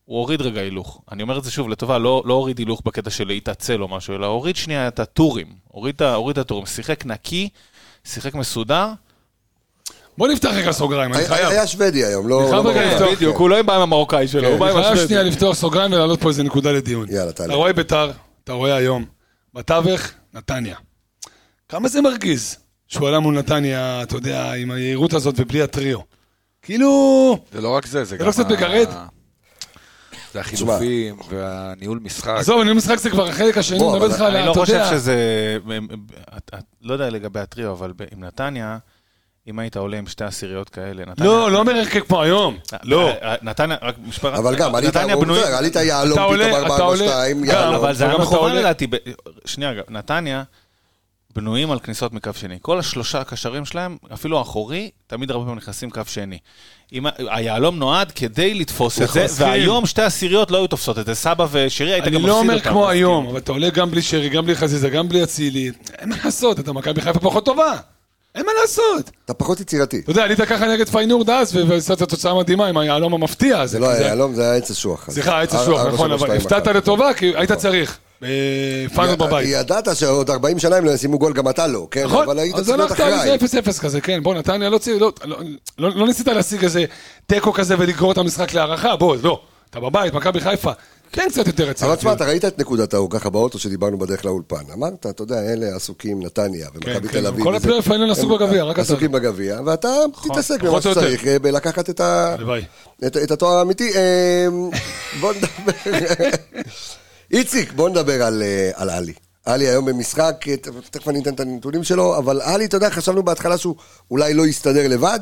הוא 0.05 0.19
הוריד 0.19 0.41
רגע 0.41 0.61
הילוך. 0.61 1.01
אני 1.11 1.23
אומר 1.23 1.37
את 1.37 1.43
זה 1.43 1.51
שוב 1.51 1.69
לטובה, 1.69 1.97
לא, 1.97 2.23
לא 2.25 2.33
הוריד 2.33 2.57
הילוך 2.57 2.81
בקטע 2.85 3.09
של 3.09 3.27
להתעצל 3.27 3.81
או 3.81 3.87
משהו, 3.87 4.15
אלא 4.15 4.25
הוריד 4.25 4.55
שנייה 4.55 4.87
את 4.87 4.99
הטורים. 4.99 5.47
הוריד, 5.67 6.01
הוריד 6.01 6.37
את 6.37 6.45
הטורים. 6.45 6.65
שיחק 6.65 7.05
נקי, 7.05 7.49
שיחק 8.03 8.35
מסודר. 8.35 8.87
בוא 10.21 10.27
נפתח 10.27 10.49
רגע 10.53 10.71
סוגריים, 10.71 11.13
אני 11.13 11.25
חייב. 11.25 11.49
היה 11.49 11.67
שוודי 11.67 12.05
היום, 12.05 12.27
לא... 12.27 12.41
אני 12.41 12.49
חייב 12.49 12.65
לא 12.65 12.69
רגע. 12.69 12.93
לפתוח. 12.93 13.09
בדיוק, 13.15 13.37
הוא 13.37 13.49
לא 13.49 13.61
בא 13.61 13.75
עם 13.75 13.81
המרוקאי 13.81 14.27
שלו, 14.27 14.47
הוא 14.47 14.59
בא 14.59 14.65
עם 14.65 14.75
אני 14.75 14.81
חייב 14.83 14.93
השוודי. 14.93 15.07
שנייה 15.07 15.23
לפתוח 15.23 15.55
סוגריים 15.55 15.91
ולהעלות 15.93 16.21
פה 16.21 16.29
איזה 16.29 16.43
נקודה 16.43 16.71
לדיון. 16.71 17.05
יאללה, 17.09 17.31
תעלה. 17.31 17.47
אתה 17.47 17.55
רואה 17.55 17.73
ביתר, 17.73 18.11
אתה 18.43 18.53
רואה 18.53 18.75
היום, 18.75 19.05
בתווך, 19.53 20.01
נתניה. 20.33 20.75
כמה 21.69 21.87
זה 21.87 22.01
מרגיז 22.01 22.57
שהוא 22.87 23.07
עלה 23.07 23.19
מול 23.19 23.37
נתניה, 23.39 24.03
אתה 24.03 24.15
יודע, 24.15 24.53
עם 24.53 24.71
היהירות 24.71 25.13
הזאת 25.13 25.35
ובלי 25.37 25.61
הטריו. 25.61 25.99
כאילו... 26.61 27.37
זה 27.51 27.61
לא 27.61 27.69
רק 27.69 27.85
זה, 27.85 27.91
זה 27.91 28.05
זה 28.05 28.17
גם... 28.17 28.25
לא 28.25 28.31
קצת 28.31 28.51
מגרד? 28.51 28.89
זה 30.33 30.39
החילופים 30.39 31.17
והניהול 31.29 31.99
משחק. 32.03 32.35
עזוב, 32.37 32.61
אני 32.61 32.73
משחק 32.73 32.97
זה 32.97 33.09
כבר 33.09 33.27
החלק 33.27 33.57
השני, 33.57 33.79
אני 33.79 33.87
מדבר 33.87 34.05
איתך 34.05 34.21
על, 34.21 34.35
אני 34.35 34.47
לא 34.47 34.53
חושב 34.53 34.83
שזה... 34.91 35.15
לא 36.81 36.93
יודע 36.93 37.09
לגבי 37.09 37.39
הטריו, 37.39 37.71
אבל 37.71 37.93
עם 38.11 38.23
נתניה, 38.23 38.77
אם 39.47 39.59
היית 39.59 39.77
עולה 39.77 39.97
עם 39.97 40.07
שתי 40.07 40.23
עשיריות 40.23 40.69
כאלה, 40.69 41.05
נתניה... 41.05 41.29
לא, 41.29 41.51
לא 41.51 41.59
אומר 41.59 41.75
הרכב 41.75 41.99
כמו 41.99 42.21
היום. 42.21 42.57
לא. 42.83 43.09
אה, 43.09 43.35
נתניה, 43.41 43.77
רק 43.81 43.95
משפט... 44.07 44.33
אבל 44.33 44.55
גם, 44.55 44.75
עלית, 44.75 44.95
יהלום 45.75 46.17
פתאום 46.17 46.35
אתה 46.35 46.57
4 46.57 46.83
עולה, 46.83 47.07
2 47.07 47.37
גם, 47.37 47.45
יהלום. 47.45 47.75
אבל 47.75 47.93
זה 47.93 48.05
היה 48.05 48.17
מכוון 48.17 48.55
לדעתי. 48.55 48.87
שנייה, 49.45 49.71
נתניה 49.89 50.43
בנויים 51.35 51.71
על 51.71 51.79
כניסות 51.79 52.13
מקו 52.13 52.31
שני. 52.35 52.57
כל 52.61 52.79
השלושה 52.79 53.19
הקשרים 53.19 53.65
שלהם, 53.65 53.97
אפילו 54.13 54.37
האחורי, 54.37 54.89
תמיד 55.07 55.31
הרבה 55.31 55.43
פעמים 55.43 55.57
נכנסים 55.57 55.89
קו 55.89 56.01
שני. 56.07 56.37
היהלום 57.17 57.79
נועד 57.79 58.11
כדי 58.11 58.53
לתפוס 58.53 59.01
את 59.01 59.09
זה. 59.09 59.25
והיום 59.45 59.85
שתי 59.85 60.01
עשיריות 60.01 60.51
לא 60.51 60.57
היו 60.57 60.67
תופסות 60.67 60.99
את 60.99 61.05
זה. 61.05 61.15
סבא 61.15 61.47
ושירי, 61.51 61.93
היית 61.93 62.03
גם 62.05 62.07
אני 62.07 62.17
מפסיד 62.17 62.29
לא 62.29 62.37
אותם. 62.37 62.49
אומר 62.49 62.61
כמו 62.61 62.89
היום, 62.89 63.23
כאילו. 63.23 63.31
אבל 63.31 63.39
אתה 63.39 63.51
עולה 63.51 63.69
גם 63.69 63.91
בלי 63.91 64.01
שרי, 64.01 64.29
גם 64.29 64.45
בלי 64.45 64.55
חזיזה, 64.55 64.89
גם 64.89 65.09
בלי 65.09 65.23
אצילי. 65.23 65.71
אין 65.99 66.09
מה 66.09 66.15
לעשות, 66.25 66.59
אתה 66.59 66.73
מכבי 66.73 67.01
חיפה 67.01 67.19
פחות 67.19 67.45
טובה. 67.45 67.77
אין 68.35 68.45
מה 68.45 68.51
לעשות. 68.61 69.11
אתה 69.25 69.33
פחות 69.33 69.59
יצירתי. 69.59 69.99
אתה 69.99 70.11
יודע, 70.11 70.23
עלית 70.23 70.41
ככה 70.41 70.67
נגד 70.67 70.89
פיינורד 70.89 71.29
אז, 71.29 71.55
ועשית 71.55 72.03
תוצאה 72.03 72.33
מדהימה 72.39 72.67
עם 72.67 72.77
היהלום 72.77 73.13
המפתיע 73.13 73.59
הזה. 73.59 73.71
זה 73.71 73.79
לא 73.79 73.89
היה 73.89 74.07
יהלום, 74.07 74.35
זה 74.35 74.41
היה 74.43 74.55
עץ 74.55 74.71
אשוח. 74.71 75.07
סליחה, 75.11 75.41
עץ 75.41 75.53
אשוח, 75.53 75.79
ארבע, 75.79 75.93
נכון, 75.93 76.07
שלוש, 76.09 76.23
אבל 76.23 76.37
הפתעת. 76.37 76.67
לטובה, 76.67 77.13
כי 77.13 77.33
היית 77.35 77.51
צריך. 77.51 77.97
פיינורד 78.95 79.19
בבית. 79.19 79.47
ידעת 79.51 79.95
שעוד 79.95 80.29
40 80.29 80.59
שנה 80.59 80.75
הם 80.75 80.85
לא 80.85 80.91
ישימו 80.91 81.19
גול, 81.19 81.33
גם 81.33 81.49
אתה 81.49 81.67
לא, 81.67 81.87
כן? 81.91 82.03
נכון, 82.03 82.23
אבל 82.23 82.39
היית 82.39 82.55
אז 82.55 82.65
צריך 82.65 82.77
להיות 82.77 82.91
הלכת 82.91 83.03
על 83.03 83.13
אחראי. 83.13 83.31
איזה 83.31 83.59
0-0 83.59 83.79
כזה, 83.81 84.01
כן, 84.01 84.23
בוא, 84.23 84.35
נתניה 84.35 84.69
לא 84.69 84.79
לא- 84.99 85.11
לא- 85.25 85.37
לא 85.79 85.89
לא 85.95 86.07
ניסית 86.07 86.27
להשיג 86.27 86.63
איזה 86.63 86.85
תיקו 87.27 87.53
כזה 87.53 87.75
ולגרור 87.79 88.11
את 88.11 88.17
המשחק 88.17 88.53
להארכה, 88.53 88.95
בוא, 88.95 89.15
לא. 89.23 89.41
אתה 89.69 89.79
בבית, 89.79 90.13
מכבי 90.13 90.39
חיפה, 90.39 90.71
כן 91.11 91.27
קצת 91.29 91.47
יותר 91.47 91.63
אבל 91.63 91.71
רציני. 91.71 91.95
תשמע, 91.95 92.13
אתה 92.13 92.25
ראית 92.25 92.45
את 92.45 92.59
נקודת 92.59 92.93
ההוא 92.93 93.09
ככה 93.09 93.29
באוטו 93.29 93.59
שדיברנו 93.59 93.97
בדרך 93.97 94.25
לאולפן. 94.25 94.71
אמרת, 94.73 95.05
אתה 95.05 95.23
יודע, 95.23 95.53
אלה 95.53 95.75
עסוקים, 95.75 96.23
נתניה 96.23 96.67
ומכבי 96.73 97.07
כן, 97.07 97.19
תל 97.19 97.27
אביב. 97.27 97.43
כל. 97.43 97.55
הפלייאוף 97.55 97.91
העליון 97.91 98.09
עסוק 98.09 98.31
בגביע, 98.31 98.63
רק 98.63 98.75
אתה. 98.75 98.81
עסוקים 98.81 99.11
בגביע, 99.11 99.59
ואתה 99.65 99.89
תתעסק 100.23 100.61
במה 100.61 100.69
פחות 100.69 100.85
או 100.85 100.89
יותר. 100.89 101.01
שצריך, 101.01 101.27
אה, 101.27 101.39
בלקחת 101.39 101.89
את 103.23 103.31
התואר 103.31 103.57
האמיתי. 103.57 103.95
אה, 103.95 104.47
בוא 105.19 105.33
נדבר... 105.33 105.71
איציק, 107.31 107.73
בוא 107.73 107.89
נדבר 107.89 108.23
על 108.23 108.43
אה, 108.43 108.71
על 108.73 108.89
עלי. 108.89 109.13
עלי 109.45 109.67
היום 109.67 109.85
במשחק, 109.85 110.45
תכף 110.91 111.07
אני 111.07 111.21
אתן 111.21 111.33
את 111.33 111.39
הנתונים 111.39 111.83
שלו, 111.83 112.17
אבל 112.17 112.41
עלי, 112.41 112.65
אתה 112.65 112.77
יודע, 112.77 112.89
חשבנו 112.89 113.23
בהתחלה 113.23 113.57
שהוא 113.57 113.75
אולי 114.11 114.33
לא 114.33 114.47
יסתדר 114.47 114.87
לבד. 114.87 115.19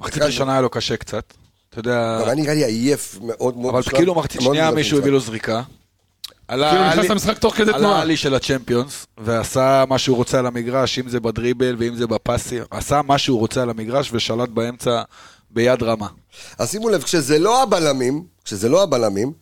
מחצית 0.00 0.22
ראשונה 0.22 0.52
היה 0.52 0.60
לו 0.60 0.70
קשה 0.70 0.96
קצת. 0.96 1.34
אתה 1.78 1.88
יודע, 1.88 2.18
גם 2.20 2.26
היה 2.26 2.34
נראה 2.34 2.54
לי 2.54 2.64
עייף 2.64 3.18
מאוד 3.22 3.56
מאוד. 3.56 3.74
אבל 3.74 3.82
כאילו 3.82 4.14
מחצית 4.14 4.40
שנייה 4.40 4.70
מישהו. 4.70 4.98
הביא 4.98 5.10
לו 5.12 5.20
זריקה. 5.20 5.62
עלה 6.48 6.70
כאילו 6.70 6.84
נכנס 6.86 6.98
עלי- 6.98 7.08
למשחק 7.08 7.38
תוך 7.38 7.54
כדי 7.54 7.70
עלה 7.70 7.78
תנועה. 7.78 8.00
עלי 8.02 8.16
של 8.16 8.34
הצ'מפיונס, 8.34 9.06
ועשה 9.18 9.84
מה 9.88 9.98
שהוא 9.98 10.16
רוצה 10.16 10.38
על 10.38 10.46
המגרש, 10.46 10.98
אם 10.98 11.08
זה 11.08 11.20
בדריבל 11.20 11.76
ואם 11.78 11.94
זה 11.96 12.06
בפסים. 12.06 12.62
עשה 12.70 13.00
מה 13.06 13.18
שהוא 13.18 13.38
רוצה 13.38 13.62
על 13.62 13.70
המגרש 13.70 14.10
ושלט 14.12 14.48
באמצע 14.48 15.02
ביד 15.50 15.82
רמה. 15.82 16.06
אז 16.58 16.70
שימו 16.70 16.88
לב, 16.88 17.02
כשזה 17.02 17.38
לא 17.38 17.62
הבלמים, 17.62 18.22
כשזה 18.44 18.68
לא 18.68 18.82
הבלמים, 18.82 19.32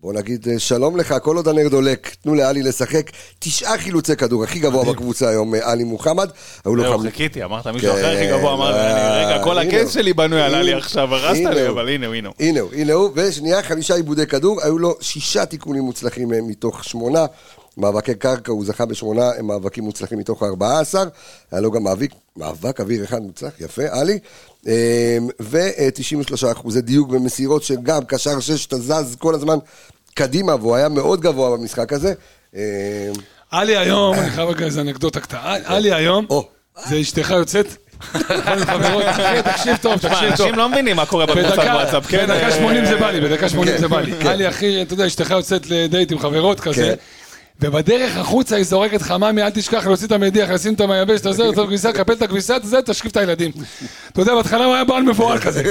בוא 0.00 0.12
נגיד 0.12 0.48
אה, 0.48 0.58
שלום 0.58 0.96
לך, 0.96 1.14
כל 1.22 1.36
עוד 1.36 1.48
הנר 1.48 1.68
דולק, 1.68 2.14
תנו 2.22 2.34
לעלי 2.34 2.62
לשחק. 2.62 3.10
תשעה 3.38 3.78
חילוצי 3.78 4.16
כדור, 4.16 4.44
הכי 4.44 4.58
גבוה 4.58 4.84
בקבוצה 4.84 5.28
היום, 5.28 5.54
אה, 5.54 5.70
עלי 5.72 5.84
מוחמד. 5.84 6.28
היו 6.64 6.74
לו 6.74 6.82
זהו, 6.82 6.98
חמ- 6.98 7.02
חיכיתי, 7.02 7.44
אמרת 7.44 7.66
מישהו 7.66 7.92
כן, 7.92 7.98
אחר 7.98 8.16
הכי 8.16 8.26
גבוה, 8.26 8.54
אמר 8.54 8.70
לי, 8.70 8.76
אה, 8.78 9.26
רגע, 9.34 9.44
כל 9.44 9.58
הוא. 9.58 9.90
שלי 9.90 10.12
בנוי 10.12 10.40
עלה 10.42 10.62
לי 10.62 10.70
הנה- 10.70 10.78
עכשיו, 10.78 11.14
הרסת 11.14 11.40
לי. 11.54 11.68
אבל 11.68 11.88
הנה 11.88 12.06
הוא, 12.06 12.14
הנה 12.14 12.28
הוא. 12.28 12.34
הנה 12.40 12.60
הוא, 12.60 12.70
הנה 12.72 12.92
הוא, 12.92 13.10
ושנייה, 13.14 13.62
חמישה 13.62 13.94
עיבודי 13.94 14.26
כדור, 14.26 14.60
היו 14.62 14.78
לו 14.78 14.96
שישה 15.00 15.46
תיקונים 15.46 15.82
מוצלחים 15.82 16.28
מתוך 16.48 16.84
שמונה. 16.84 17.26
מאבקי 17.78 18.14
קרקע, 18.14 18.52
הוא 18.52 18.64
זכה 18.64 18.84
בשמונה 18.86 19.30
מאבקים 19.42 19.84
מוצלחים 19.84 20.18
מתוך 20.18 20.42
ארבעה 20.42 20.80
עשר. 20.80 21.04
היה 21.52 21.60
לו 21.60 21.70
גם 21.70 21.82
מאבק, 21.82 22.10
מאבק 22.36 22.80
אוויר 22.80 23.04
אחד 23.04 23.22
מוצלח, 23.22 23.52
יפה, 23.60 23.82
עלי. 23.90 24.18
ו-93 25.40 26.52
אחוזי 26.52 26.80
דיוק 26.80 27.08
במסירות, 27.08 27.62
שגם 27.62 28.04
קשר 28.04 28.40
שש, 28.40 28.66
אתה 28.66 28.78
זז 28.78 29.16
כל 29.18 29.34
הזמן 29.34 29.56
קדימה, 30.16 30.54
והוא 30.54 30.76
היה 30.76 30.88
מאוד 30.88 31.20
גבוה 31.20 31.56
במשחק 31.56 31.92
הזה. 31.92 32.12
עלי 33.50 33.76
היום, 33.76 34.14
אני 34.18 34.30
חייב 34.30 34.48
רגע 34.48 34.64
איזה 34.64 34.80
אנקדוטה 34.80 35.20
קטנה, 35.20 35.56
עלי 35.64 35.92
היום. 35.92 36.26
זה 36.88 37.00
אשתך 37.00 37.30
יוצאת, 37.30 37.66
תקשיב 39.44 39.76
טוב, 39.82 39.96
תקשיב 39.96 40.36
טוב. 40.36 40.46
אנשים 40.46 40.54
לא 40.54 40.68
מבינים 40.68 40.96
מה 40.96 41.06
קורה 41.06 41.26
בקבוצת 41.26 41.58
וואטסאפ, 41.58 42.06
כן? 42.06 42.26
בדקה 42.26 42.46
אה, 42.46 42.52
80 42.52 42.84
זה 42.84 42.96
בא 42.96 43.10
לי, 43.10 43.20
בדקה 43.20 43.48
80 43.48 43.78
זה 43.78 43.88
בא 43.88 44.00
לי. 44.00 44.12
כן. 44.12 44.26
היה 44.26 44.36
לי, 44.36 44.48
אחי, 44.48 44.82
אתה 44.82 44.94
יודע, 44.94 45.06
אשתך 45.06 45.30
יוצאת 45.30 45.70
לדייט 45.70 46.12
עם 46.12 46.18
חברות 46.18 46.60
כזה, 46.60 46.82
כן. 46.82 46.94
ובדרך 47.60 48.16
החוצה 48.16 48.56
היא 48.56 48.64
זורקת 48.64 49.02
חממי, 49.02 49.42
אל 49.42 49.50
תשכח 49.50 49.86
להוציא 49.86 50.06
את 50.06 50.12
המדיח, 50.12 50.50
לשים 50.50 50.74
את 50.74 50.80
המייבש, 50.80 51.20
את 51.20 51.26
הזה, 51.26 51.48
את 51.48 51.58
הכביסה, 51.58 51.92
קפל 51.92 52.12
את 52.12 52.22
הכביסה, 52.22 52.56
את 52.56 52.64
זה, 52.64 52.82
תשקיף 52.82 53.12
את 53.12 53.16
הילדים. 53.16 53.52
אתה 54.12 54.20
יודע, 54.20 54.34
בהתחלה 54.34 54.64
הוא 54.64 54.74
היה 54.74 54.84
בעל 54.84 55.02
מבוהל 55.02 55.38
כזה. 55.38 55.62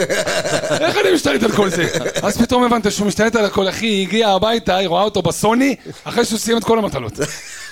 איך 0.81 0.97
אני 0.97 1.13
משתלט 1.13 1.43
על 1.43 1.51
כל 1.51 1.69
זה? 1.69 1.87
אז 2.21 2.37
פתאום 2.37 2.63
הבנת 2.63 2.91
שהוא 2.91 3.07
משתלט 3.07 3.35
על 3.35 3.45
הכל, 3.45 3.69
אחי, 3.69 3.85
היא 3.85 4.07
הגיעה 4.07 4.33
הביתה, 4.33 4.75
היא 4.75 4.87
רואה 4.87 5.03
אותו 5.03 5.21
בסוני, 5.21 5.75
אחרי 6.03 6.25
שהוא 6.25 6.39
סיים 6.39 6.57
את 6.57 6.63
כל 6.63 6.79
המטלות. 6.79 7.13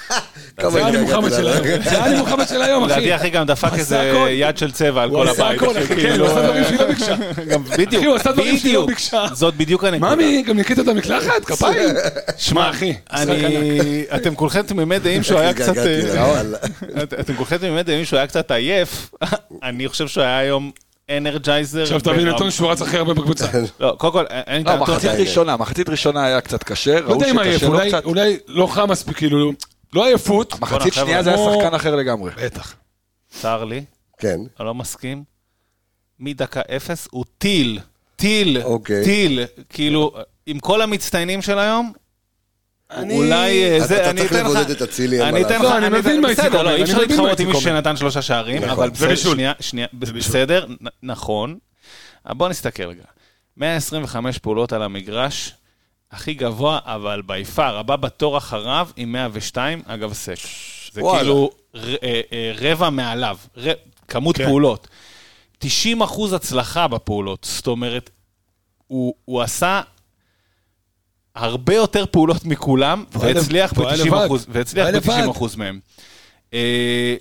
זה 0.71 0.87
אני 0.87 0.97
התגעגעתי 0.97 0.97
מוחמד 0.97 1.29
של. 1.29 1.47
היום, 1.47 1.81
זה 1.83 2.03
אני 2.05 2.17
מוחמד 2.17 2.47
של 2.47 2.61
היום, 2.61 2.83
אחי. 2.83 2.91
לדעתי 2.93 3.15
אחי 3.15 3.29
גם 3.29 3.45
דפק 3.45 3.73
עשה 3.73 3.79
איזה. 4.03 4.29
יד 4.31 4.57
של 4.57 4.71
צבע 4.71 5.03
על 5.03 5.09
הוא 5.09 5.23
כל 5.23 5.29
עשה 5.29 5.45
הבית. 5.45 5.61
הכל, 5.61 5.77
אחי, 5.77 5.95
כן, 5.95 6.19
הוא 6.19 6.27
עשה 6.27 6.41
דברים 6.41 6.63
שהיא 6.63 6.79
לא 6.79 6.85
ביקשה. 6.87 7.15
בדיוק, 7.77 7.93
אחי, 7.93 8.05
הוא 8.05 8.15
עשה 8.15 8.31
דברים 8.31 8.57
שהיא 8.57 8.73
לא. 8.73 8.85
ביקשה. 8.85 9.25
זאת 9.33 9.55
בדיוק 9.55 9.83
הנקודה. 9.83 10.15
ממי, 10.15 10.41
גם 10.47 10.57
ניקית 10.57 10.79
את 10.79 10.87
המקלחת? 10.87 11.45
כפיים? 11.45 11.89
שמע, 12.37 12.69
אחי, 12.69 12.93
אני... 13.11 14.03
אתם 14.15 14.35
כולכם 14.35 14.61
תמימי 14.61 14.99
דעים 14.99 15.23
שהוא 15.23 15.39
היה 15.39 15.53
קצת... 15.53 15.77
אה, 15.77 16.41
אתם 17.19 17.35
כולכם 17.35 17.57
תמימי 17.57 17.83
דעים 17.83 18.05
שהוא 18.05 18.17
היה 18.17 18.27
קצת 18.27 18.51
עייף. 18.51 19.09
אני 19.63 19.87
חושב 19.87 20.07
שהוא 20.07 20.23
היה 20.23 20.37
היום 20.37 20.71
אנרג'ייזר. 21.17 21.81
עכשיו 21.81 21.99
תביא 21.99 22.25
נתון 22.25 22.51
שהוא 22.51 22.71
רץ 22.71 22.81
הכי 22.81 22.97
הרבה 22.97 23.13
בקבוצה. 23.13 23.45
לא, 23.79 23.95
קודם 23.97 24.13
כל, 24.13 24.23
אין 24.29 24.55
לי 24.55 24.73
את 24.73 24.79
לא. 24.79 24.81
מחצית 24.81 25.11
ראשונה, 25.11 25.57
מחצית 25.57 25.89
ראשונה 25.89 26.25
היה 26.25 26.41
קצת 26.41 26.63
קשה, 26.63 26.99
לא 26.99 27.09
ראו 27.09 27.19
שקשה 27.19 27.67
לו 27.67 27.73
אולי- 27.73 27.89
קצת. 27.89 28.05
אולי 28.05 28.37
לא 28.47 28.67
חם 28.67 28.89
מספיק, 28.91 29.17
כאילו, 29.17 29.53
לא 29.93 30.05
עייפות. 30.05 30.59
מחצית 30.59 30.93
חבר'ה, 30.93 31.05
שנייה 31.05 31.23
זה 31.23 31.29
היה 31.35 31.53
שחקן 31.53 31.73
אחר 31.75 31.95
לגמרי. 31.95 32.31
בטח. 32.45 32.75
צר 33.29 33.63
לי, 33.63 33.83
כן. 34.17 34.39
אני 34.59 34.65
לא 34.65 34.73
מסכים. 34.73 35.23
מדקה 36.19 36.61
אפס 36.75 37.07
הוא 37.11 37.25
טיל. 37.37 37.79
טיל. 38.15 38.61
אוקיי. 38.63 39.03
טיל. 39.03 39.39
כאילו, 39.69 40.11
עם 40.45 40.59
כל 40.59 40.81
המצטיינים 40.81 41.41
של 41.41 41.59
היום, 41.59 41.93
אולי 42.97 43.63
אה, 43.63 43.77
אתה- 43.77 43.87
זה, 43.87 44.01
אתה 44.01 44.09
אני 44.09 44.19
צריך 44.19 44.31
אתן 44.31 44.45
לך... 44.45 44.51
לבודד 44.51 44.69
את 44.69 44.81
אצילי, 44.81 45.19
אין 45.19 45.27
אני 45.27 45.41
מה 45.41 45.47
אתן 45.47 45.55
לך, 45.55 45.61
לעשות. 45.63 45.81
לא, 45.81 45.87
אני 45.87 45.99
מבין 45.99 46.21
מה 46.21 46.29
איציק 46.29 46.45
בסדר, 46.45 46.59
אומר, 46.59 46.63
לא, 46.63 46.69
אי 46.69 46.75
אני 46.75 46.83
אפשר 46.83 46.97
להתחרות 46.97 47.39
עם 47.39 47.47
מישהו. 47.47 47.61
שנתן 47.61 47.97
שלושה 47.97 48.21
שערים, 48.21 48.57
נכון. 48.57 48.69
אבל 48.69 48.89
בסדר. 48.89 49.15
שנייה, 49.15 49.53
שנייה, 49.59 49.87
בסדר, 49.93 50.65
נכון. 51.03 51.57
בוא 52.25 52.49
נסתכל 52.49 52.83
רגע. 52.83 53.03
125 53.57 54.37
פעולות 54.37 54.73
על 54.73 54.83
המגרש, 54.83 55.53
הכי 56.13 56.33
גבוה, 56.33 56.79
אבל 56.85 57.21
ביפר, 57.25 57.77
הבא 57.77 57.95
בתור 57.95 58.37
אחריו 58.37 58.87
עם 58.95 59.11
102, 59.11 59.81
אגב 59.85 60.13
סק. 60.13 60.35
זה 60.91 61.01
וואלה. 61.03 61.19
כאילו 61.19 61.49
ר- 61.75 61.95
אה, 62.03 62.21
אה, 62.31 62.53
רבע 62.55 62.89
מעליו, 62.89 63.37
ר- 63.57 63.71
כמות 64.07 64.37
כן. 64.37 64.45
פעולות. 64.45 64.87
90 65.57 66.01
אחוז 66.01 66.33
הצלחה 66.33 66.87
בפעולות, 66.87 67.47
זאת 67.51 67.67
אומרת, 67.67 68.09
הוא, 68.87 69.13
הוא 69.25 69.41
עשה 69.41 69.81
הרבה 71.35 71.75
יותר 71.75 72.05
פעולות 72.11 72.45
מכולם, 72.45 73.03
והצליח 73.11 73.71
לבד, 73.73 73.81
הוא 73.81 73.87
היה 73.89 73.97
ב-90 74.03 74.07
לבד. 74.07 74.25
אחוז, 74.25 74.45
והצליח 74.49 74.85
הוא 74.87 74.91
היה 74.91 75.01
ב-90 75.01 75.11
לבד. 75.23 75.29
אחוז 75.31 75.55
מהם. 75.55 75.79
אה, 76.53 77.15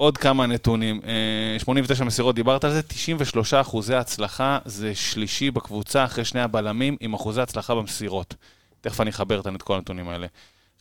עוד 0.00 0.18
כמה 0.18 0.46
נתונים, 0.46 1.00
אה, 1.06 1.58
89 1.58 2.04
מסירות, 2.04 2.34
דיברת 2.34 2.64
על 2.64 2.72
זה, 2.72 2.82
93 2.82 3.54
אחוזי 3.54 3.94
הצלחה, 3.94 4.58
זה 4.64 4.94
שלישי 4.94 5.50
בקבוצה 5.50 6.04
אחרי 6.04 6.24
שני 6.24 6.40
הבלמים 6.40 6.96
עם 7.00 7.14
אחוזי 7.14 7.40
הצלחה 7.40 7.74
במסירות. 7.74 8.34
תכף 8.80 9.00
אני 9.00 9.10
אחבר 9.10 9.40
את 9.54 9.62
כל 9.62 9.74
הנתונים 9.74 10.08
האלה. 10.08 10.26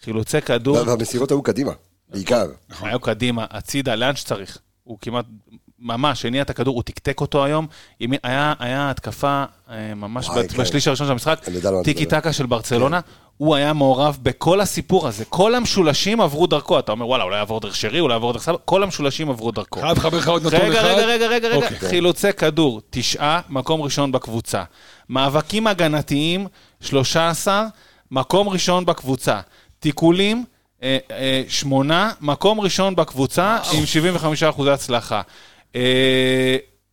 חילוצי 0.04 0.42
כדור, 0.42 0.78
והמסירות 0.88 1.32
היו 1.32 1.42
קדימה, 1.42 1.72
בעיקר. 2.10 2.46
נכון. 2.70 2.90
היו 2.90 3.00
קדימה, 3.00 3.46
הצידה, 3.50 3.96
לאן 3.96 4.16
שצריך. 4.16 4.58
הוא 4.84 4.98
כמעט, 5.02 5.26
ממש, 5.80 6.26
הניע 6.26 6.42
את 6.42 6.50
הכדור, 6.50 6.76
הוא 6.76 6.84
תקתק 6.84 7.22
אותו 7.22 7.46
היום. 7.46 7.68
היה, 8.24 8.54
היה 8.60 8.90
התקפה 8.90 9.44
אה, 9.70 9.94
ממש 9.96 10.30
כן. 10.30 10.58
בשליש 10.58 10.88
הראשון 10.88 11.08
של 11.08 11.12
המשחק, 11.12 11.40
טיקי. 11.84 12.06
טקה 12.06 12.34
של 12.34 12.46
ברצלונה. 12.46 13.00
הוא 13.38 13.56
היה 13.56 13.74
מעורב 13.74 14.18
בכל 14.22 14.62
הסיפור 14.62 15.08
הזה. 15.08 15.26
כל 15.26 15.56
המשולשים 15.56 16.22
עברו 16.22 16.48
דרכו. 16.48 16.80
אתה 16.80 16.92
אומר, 16.92 17.08
וואלה, 17.08 17.24
אולי 17.24 17.38
יעבור 17.38 17.60
דרך 17.60 17.76
שרי, 17.76 18.00
אולי 18.00 18.14
יעבור 18.14 18.34
דרך 18.34 18.44
סבא, 18.44 18.58
כל 18.66 18.84
המשולשים 18.84 19.30
עברו 19.30 19.52
דרכו. 19.52 19.80
חייב 19.82 19.98
לחבר 19.98 20.18
לך 20.18 20.28
עוד 20.28 20.48
נתון 20.48 20.60
אחד. 20.60 20.70
רגע, 20.70 20.82
רגע, 20.82 21.06
רגע, 21.06 21.28
רגע, 21.28 21.48
רגע, 21.48 21.56
אוקיי. 21.56 21.90
חילוצי 21.90 22.34
כדור, 22.34 22.82
תשעה, 22.90 23.42
מקום 23.50 23.82
ראשון 23.82 24.12
בקבוצה. 24.12 24.64
מאבקים 25.10 25.68
הגנתיים, 25.68 26.48
13, 26.82 27.68
מקום 28.12 28.50
ראשון 28.50 28.86
בקבוצה. 28.86 29.40
תיקולים, 29.80 30.46
אה, 30.84 30.98
אה, 31.12 31.44
שמונה, 31.48 32.12
מקום 32.22 32.60
ראשון 32.60 32.96
בקבוצה 32.96 33.58
עם 33.74 33.86
75 33.86 34.44
אחוזי 34.44 34.72
הצלחה. 34.72 35.22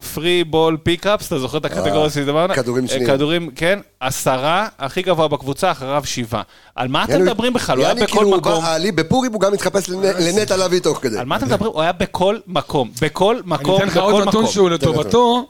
פרי 0.05 0.44
בול 0.44 0.76
פיקאפס, 0.82 1.26
אתה 1.26 1.38
זוכר 1.38 1.59
את 1.59 1.64
הקטגוריה 1.64 2.11
שדיברנו? 2.11 2.55
כדורים 2.55 2.84
אה, 2.84 2.88
שניים. 2.88 3.07
כדורים, 3.07 3.50
כן, 3.57 3.78
עשרה, 4.00 4.68
הכי 4.78 5.02
גבוה 5.02 5.28
בקבוצה, 5.28 5.70
אחריו 5.70 6.02
שבעה. 6.05 6.42
על 6.74 6.88
מה 6.88 7.05
אתם 7.05 7.22
מדברים 7.22 7.52
בכלל? 7.52 7.76
הוא 7.78 7.84
היה 7.86 7.94
בכל 7.94 8.07
כאילו 8.07 8.30
מקום. 8.36 8.64
עלי 8.64 8.92
בפורים 8.92 9.32
הוא 9.32 9.40
גם 9.40 9.52
מתחפש 9.52 9.88
לנ- 9.88 9.96
לנטע 10.20 10.57
לביא 10.57 10.80
תוך 10.80 10.98
כדי. 11.02 11.18
על 11.18 11.26
מה 11.26 11.36
אתם 11.36 11.46
מדברים? 11.46 11.72
הוא 11.72 11.82
היה 11.82 11.92
בכל 11.92 12.38
מקום. 12.46 12.90
בכל 13.02 13.34
אני 13.36 13.42
מקום, 13.46 13.76
אתן 13.76 13.86
לך 13.86 13.96
עוד 13.96 14.28
נתון. 14.28 14.46
שהוא 14.46 14.70
לטובתו, 14.70 15.46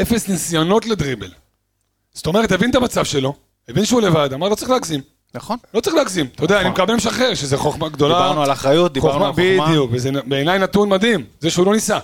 אפס 0.00 0.28
ניסיונות 0.28 0.86
לדריבל. 0.86 1.30
זאת 2.14 2.26
אומרת, 2.26 2.52
הבין 2.52 2.70
את 2.70 2.74
המצב 2.74 3.04
שלו, 3.04 3.34
הבין 3.68 3.84
שהוא 3.84 4.00
לבד, 4.00 4.32
אמר, 4.32 4.48
לא 4.48 4.54
צריך 4.54 4.70
להגזים. 4.70 5.00
נכון. 5.34 5.56
לא 5.74 5.80
צריך 5.80 5.96
להגזים. 5.96 6.26
אתה 6.34 6.44
יודע, 6.44 6.60
אני 6.60 6.70
מקבל 6.70 6.94
משחרר, 6.94 7.34
שזה 7.34 7.56
חוכמה 7.56 7.88
גדולה. 7.88 8.14
דיברנו 8.14 8.42
על 8.42 8.52
אחריות, 8.52 8.92
דיברנו 8.92 9.24
על 9.26 9.32
חוכמה. 9.32 9.66
בדיוק, 9.66 9.90
וזה 9.92 10.10
בעיניי 10.26 10.58
נתון 10.58 10.88
מדהים, 10.88 11.24
זה 11.40 11.50
שהוא 11.50 11.66
לא 11.66 11.72
ניסה. 11.72 11.98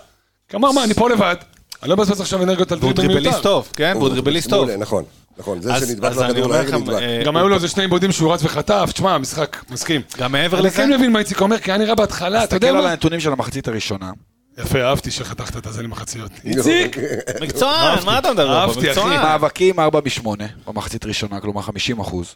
כי 0.49 0.57
אמר, 0.57 0.73
מה, 0.73 0.85
אני 0.85 0.95
פה 0.95 1.11
לבד, 1.11 1.37
אני 1.83 1.91
לא 1.91 1.97
מבזבז 1.97 2.21
עכשיו 2.21 2.43
אנרגיות 2.43 2.73
על 2.73 2.79
והוא 2.81 2.93
דריבל 2.93 3.09
מיותר. 3.15 3.23
דריבליסט 3.23 3.43
טוב, 3.43 3.69
כן? 3.77 3.93
והוא 3.97 4.09
דריבליסט 4.09 4.51
טוב. 4.51 4.71
נכון, 4.71 5.05
נכון. 5.39 5.63
זה 5.63 5.75
אז 5.75 5.89
שנדבק 5.89 6.11
אז 6.11 6.23
אני 6.23 6.29
לכדור 6.29 6.45
אומר 6.45 6.57
לרגל 6.57 6.69
לכם, 6.69 6.77
נדבק. 6.83 7.03
אה, 7.03 7.23
גם 7.25 7.37
היו 7.37 7.49
לו 7.49 7.55
איזה 7.55 7.69
שני 7.69 7.83
עיבודים 7.83 8.13
שהוא 8.13 8.33
רץ 8.33 8.41
וחטף, 8.45 8.91
תשמע, 8.93 9.15
המשחק, 9.15 9.57
מסכים. 9.71 10.01
גם 10.19 10.33
מעבר 10.33 10.59
אני 10.59 10.67
לזה, 10.67 10.77
כן 10.77 10.93
מבין 10.93 11.13
מה 11.13 11.19
איציק 11.19 11.41
אומר, 11.41 11.59
כי 11.59 11.71
היה 11.71 11.79
נראה 11.79 11.95
בהתחלה, 11.95 12.45
אתה 12.45 12.57
יודע 12.57 12.67
תסתכל 12.67 12.79
על 12.79 12.85
מה? 12.85 12.91
הנתונים 12.91 13.21
של 13.21 13.33
המחצית 13.33 13.69
הראשונה. 13.69 14.11
יפה, 14.59 14.83
אהבתי 14.83 15.11
שחתכת 15.11 15.57
את 15.57 15.67
הזה 15.67 15.83
למחציות. 15.83 16.31
איציק! 16.45 16.97
מקצוען, 17.41 17.99
מה 18.05 18.19
אתה 18.19 18.33
מדבר? 18.33 18.59
אהבתי, 18.59 18.93
אחי. 18.93 19.01
מאבקים 19.01 19.81
4 19.81 20.01
מ-8 20.01 20.27
במחצית 20.67 21.07
ראשונה, 21.07 21.41
כלומר 21.41 21.63
50 21.63 22.01
אחוז. 22.01 22.35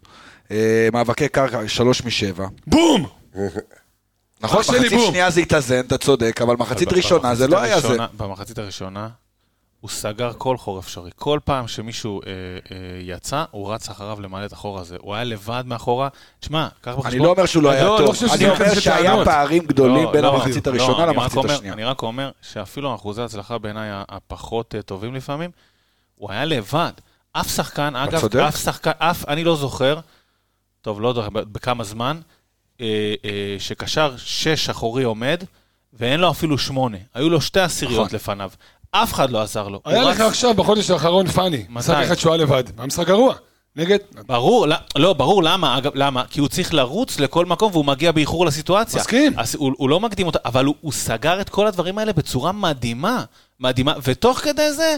אה, 0.50 0.88
מאבקי 0.92 1.28
קרקע 1.28 1.68
3 1.68 2.02
מ-7. 2.04 2.42
בום! 2.66 3.06
נכון, 4.40 4.60
מחצית. 4.60 5.00
שנייה 5.08 5.30
זה 5.30 5.40
התאזן, 5.40 5.80
אתה 5.80 5.98
צודק, 5.98 6.40
אבל 6.42 6.56
מחצית 6.58 6.92
ראשונה 6.92 7.34
זה 7.34 7.46
לא 7.48 7.60
היה 7.60 7.80
זה. 7.80 7.96
במחצית 8.16 8.58
הראשונה, 8.58 9.08
הוא 9.80 9.90
סגר 9.90 10.32
כל 10.38 10.56
חור 10.56 10.78
אפשרי. 10.78 11.10
כל 11.16 11.38
פעם 11.44 11.68
שמישהו 11.68 12.20
אה, 12.22 12.28
אה, 12.30 12.76
יצא, 13.00 13.44
הוא 13.50 13.72
רץ 13.72 13.88
אחריו 13.88 14.20
למלא 14.20 14.44
את 14.44 14.52
החור 14.52 14.78
הזה. 14.78 14.96
הוא 15.00 15.14
היה 15.14 15.24
לבד 15.24 15.64
מאחורה. 15.66 16.08
תשמע, 16.40 16.68
קח 16.80 16.92
בחשבון... 16.92 17.06
אני 17.06 17.18
לא 17.18 17.30
אומר 17.30 17.46
שהוא 17.46 17.62
לא 17.62 17.70
היה 17.70 17.84
לא, 17.84 18.00
לא 18.00 18.06
טוב, 18.06 18.14
חושב 18.14 18.26
אני 18.32 18.50
אומר 18.50 18.74
שהיה. 18.80 19.24
פערים 19.24 19.66
גדולים 19.66 20.04
לא, 20.04 20.12
בין 20.12 20.24
לא, 20.24 20.34
המחצית 20.34 20.66
לא, 20.66 20.72
הראשונה 20.72 21.04
רק 21.04 21.08
למחצית 21.08 21.36
אומר- 21.36 21.52
השנייה. 21.54 21.74
אני 21.74 21.84
רק 21.84 22.02
אומר 22.02 22.30
שאפילו 22.42 22.94
אחוזי 22.94 23.22
ההצלחה 23.22 23.58
בעיניי 23.58 23.88
הפחות 24.08 24.74
אה, 24.74 24.82
טובים 24.82 25.14
לפעמים, 25.14 25.50
הוא 26.14 26.30
היה 26.30 26.44
לבד. 26.44 26.92
אף 27.32 27.54
שחקן, 27.56 27.96
אגב, 27.96 28.20
צודק. 28.20 28.40
אף 28.48 28.56
שחקן, 28.56 28.90
אף, 28.98 29.28
אני 29.28 29.44
לא 29.44 29.56
זוכר, 29.56 30.00
טוב, 30.82 31.00
לא 31.00 31.08
יודע 31.08 31.28
בכמה 31.32 31.84
זמן, 31.84 32.20
אה, 32.80 33.14
אה, 33.24 33.56
שקשר 33.58 34.14
שש 34.16 34.68
אחורי 34.68 35.04
עומד, 35.04 35.44
ואין 35.92 36.20
לו 36.20 36.30
אפילו 36.30 36.58
שמונה. 36.58 36.98
היו 37.14 37.30
לו 37.30 37.40
שתי 37.40 37.60
עשיריות 37.60 38.06
נכון. 38.06 38.14
לפניו. 38.14 38.50
אף 38.90 39.12
אחד 39.12 39.30
לא 39.30 39.42
עזר 39.42 39.68
לו. 39.68 39.80
היה 39.84 40.04
לך 40.04 40.20
עכשיו, 40.20 40.54
בחודש 40.54 40.90
האחרון, 40.90 41.26
פאני. 41.26 41.64
משחק 41.68 41.96
אחד 42.04 42.14
שהוא 42.14 42.32
היה 42.32 42.42
לבד. 42.42 42.64
היה 42.78 42.86
משחק 42.86 43.06
גרוע. 43.06 43.34
נגד... 43.76 43.98
ברור, 44.26 44.66
לא, 44.66 44.76
לא, 44.96 45.12
ברור, 45.12 45.42
למה? 45.42 45.78
אגב, 45.78 45.92
למה? 45.94 46.24
כי 46.30 46.40
הוא 46.40 46.48
צריך 46.48 46.74
לרוץ 46.74 47.20
לכל 47.20 47.46
מקום 47.46 47.72
והוא 47.72 47.84
מגיע 47.84 48.12
באיחור 48.12 48.46
לסיטואציה. 48.46 49.00
מסכים. 49.00 49.32
אז 49.36 49.54
הוא, 49.54 49.72
הוא 49.76 49.88
לא 49.88 50.00
מקדים 50.00 50.26
אותה, 50.26 50.38
אבל 50.44 50.64
הוא, 50.64 50.74
הוא 50.80 50.92
סגר 50.92 51.40
את 51.40 51.48
כל 51.48 51.66
הדברים 51.66 51.98
האלה 51.98 52.12
בצורה 52.12 52.52
מדהימה. 52.52 53.24
מדהימה, 53.60 53.94
ותוך 54.02 54.38
כדי 54.38 54.72
זה... 54.72 54.96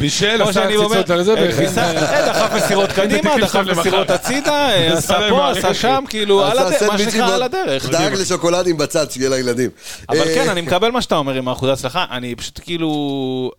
בישל, 0.00 0.42
עשה 0.42 0.66
קציצות 0.66 1.10
על 1.10 1.22
זה, 1.22 1.34
אה. 1.34 1.52
כניסה, 1.52 1.82
אה, 1.84 2.26
דחף 2.32 2.54
מסירות 2.56 2.92
קדימה, 2.96 3.34
דחף 3.40 3.64
מסירות. 3.78 4.10
הצידה, 4.10 4.70
אה, 4.70 4.92
עשה 4.98 5.18
פה, 5.30 5.50
עשה 5.50 5.74
שם, 5.74 6.04
כאילו, 6.08 6.44
על 6.44 6.58
מה 6.88 6.98
שנקרא, 6.98 7.34
על 7.34 7.40
ב- 7.40 7.44
הדרך. 7.44 7.88
דאג 7.88 8.12
לשוקולדים 8.12 8.76
בצד 8.76 9.10
שיהיה 9.10 9.30
לילדים. 9.30 9.70
אבל 10.08 10.18
אה, 10.18 10.34
כן, 10.34 10.48
אני 10.48 10.60
מקבל 10.66 10.90
מה 10.90 11.02
שאתה 11.02 11.16
אומר 11.16 11.34
עם 11.34 11.48
האחוזי 11.48 11.72
הצלחה, 11.72 12.04
אני 12.10 12.34
פשוט 12.34 12.60
כאילו 12.64 13.50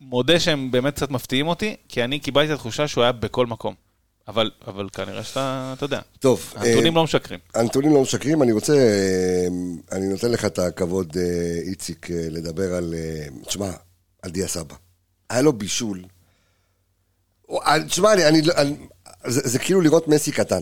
מודה 0.00 0.40
שהם 0.40 0.70
באמת 0.70 0.94
קצת 0.96 1.10
מפתיעים 1.10 1.48
אותי, 1.48 1.76
כי 1.88 2.04
אני 2.04 2.18
קיבלתי 2.18 2.48
את 2.52 2.54
התחושה 2.54 2.88
שהוא 2.88 3.02
היה 3.02 3.12
בכל 3.12 3.46
מקום. 3.46 3.74
אבל, 4.28 4.50
אבל 4.66 4.88
כנראה 4.92 5.22
שאתה, 5.24 5.72
אתה 5.76 5.84
יודע, 5.84 6.00
טוב. 6.18 6.52
אה, 6.56 6.62
הנתונים 6.62 6.94
לא 6.96 7.04
משקרים. 7.04 7.38
הנתונים 7.54 7.94
לא 7.94 8.02
משקרים, 8.02 8.42
אני 8.42 8.52
רוצה, 8.52 8.72
אה, 8.72 9.46
אני 9.92 10.08
נותן 10.08 10.30
לך 10.30 10.44
את 10.44 10.58
הכבוד, 10.58 11.16
אה, 11.16 11.22
איציק, 11.70 12.10
אה, 12.10 12.16
לדבר 12.30 12.74
על, 12.74 12.94
אה, 12.98 13.26
תשמע, 13.46 13.70
על 14.22 14.30
דיה 14.30 14.48
סבא. 14.48 14.74
היה 15.34 15.42
לו 15.42 15.52
בישול. 15.52 16.02
אני- 17.66 17.84
תשמע, 17.84 18.12
אני, 18.12 18.28
אני, 18.28 18.42
לא- 18.42 18.54
אני, 18.56 18.76
זה, 19.26 19.40
זה 19.44 19.58
כאילו 19.58 19.80
לראות 19.80 20.08
מסי 20.08 20.32
קטן. 20.32 20.60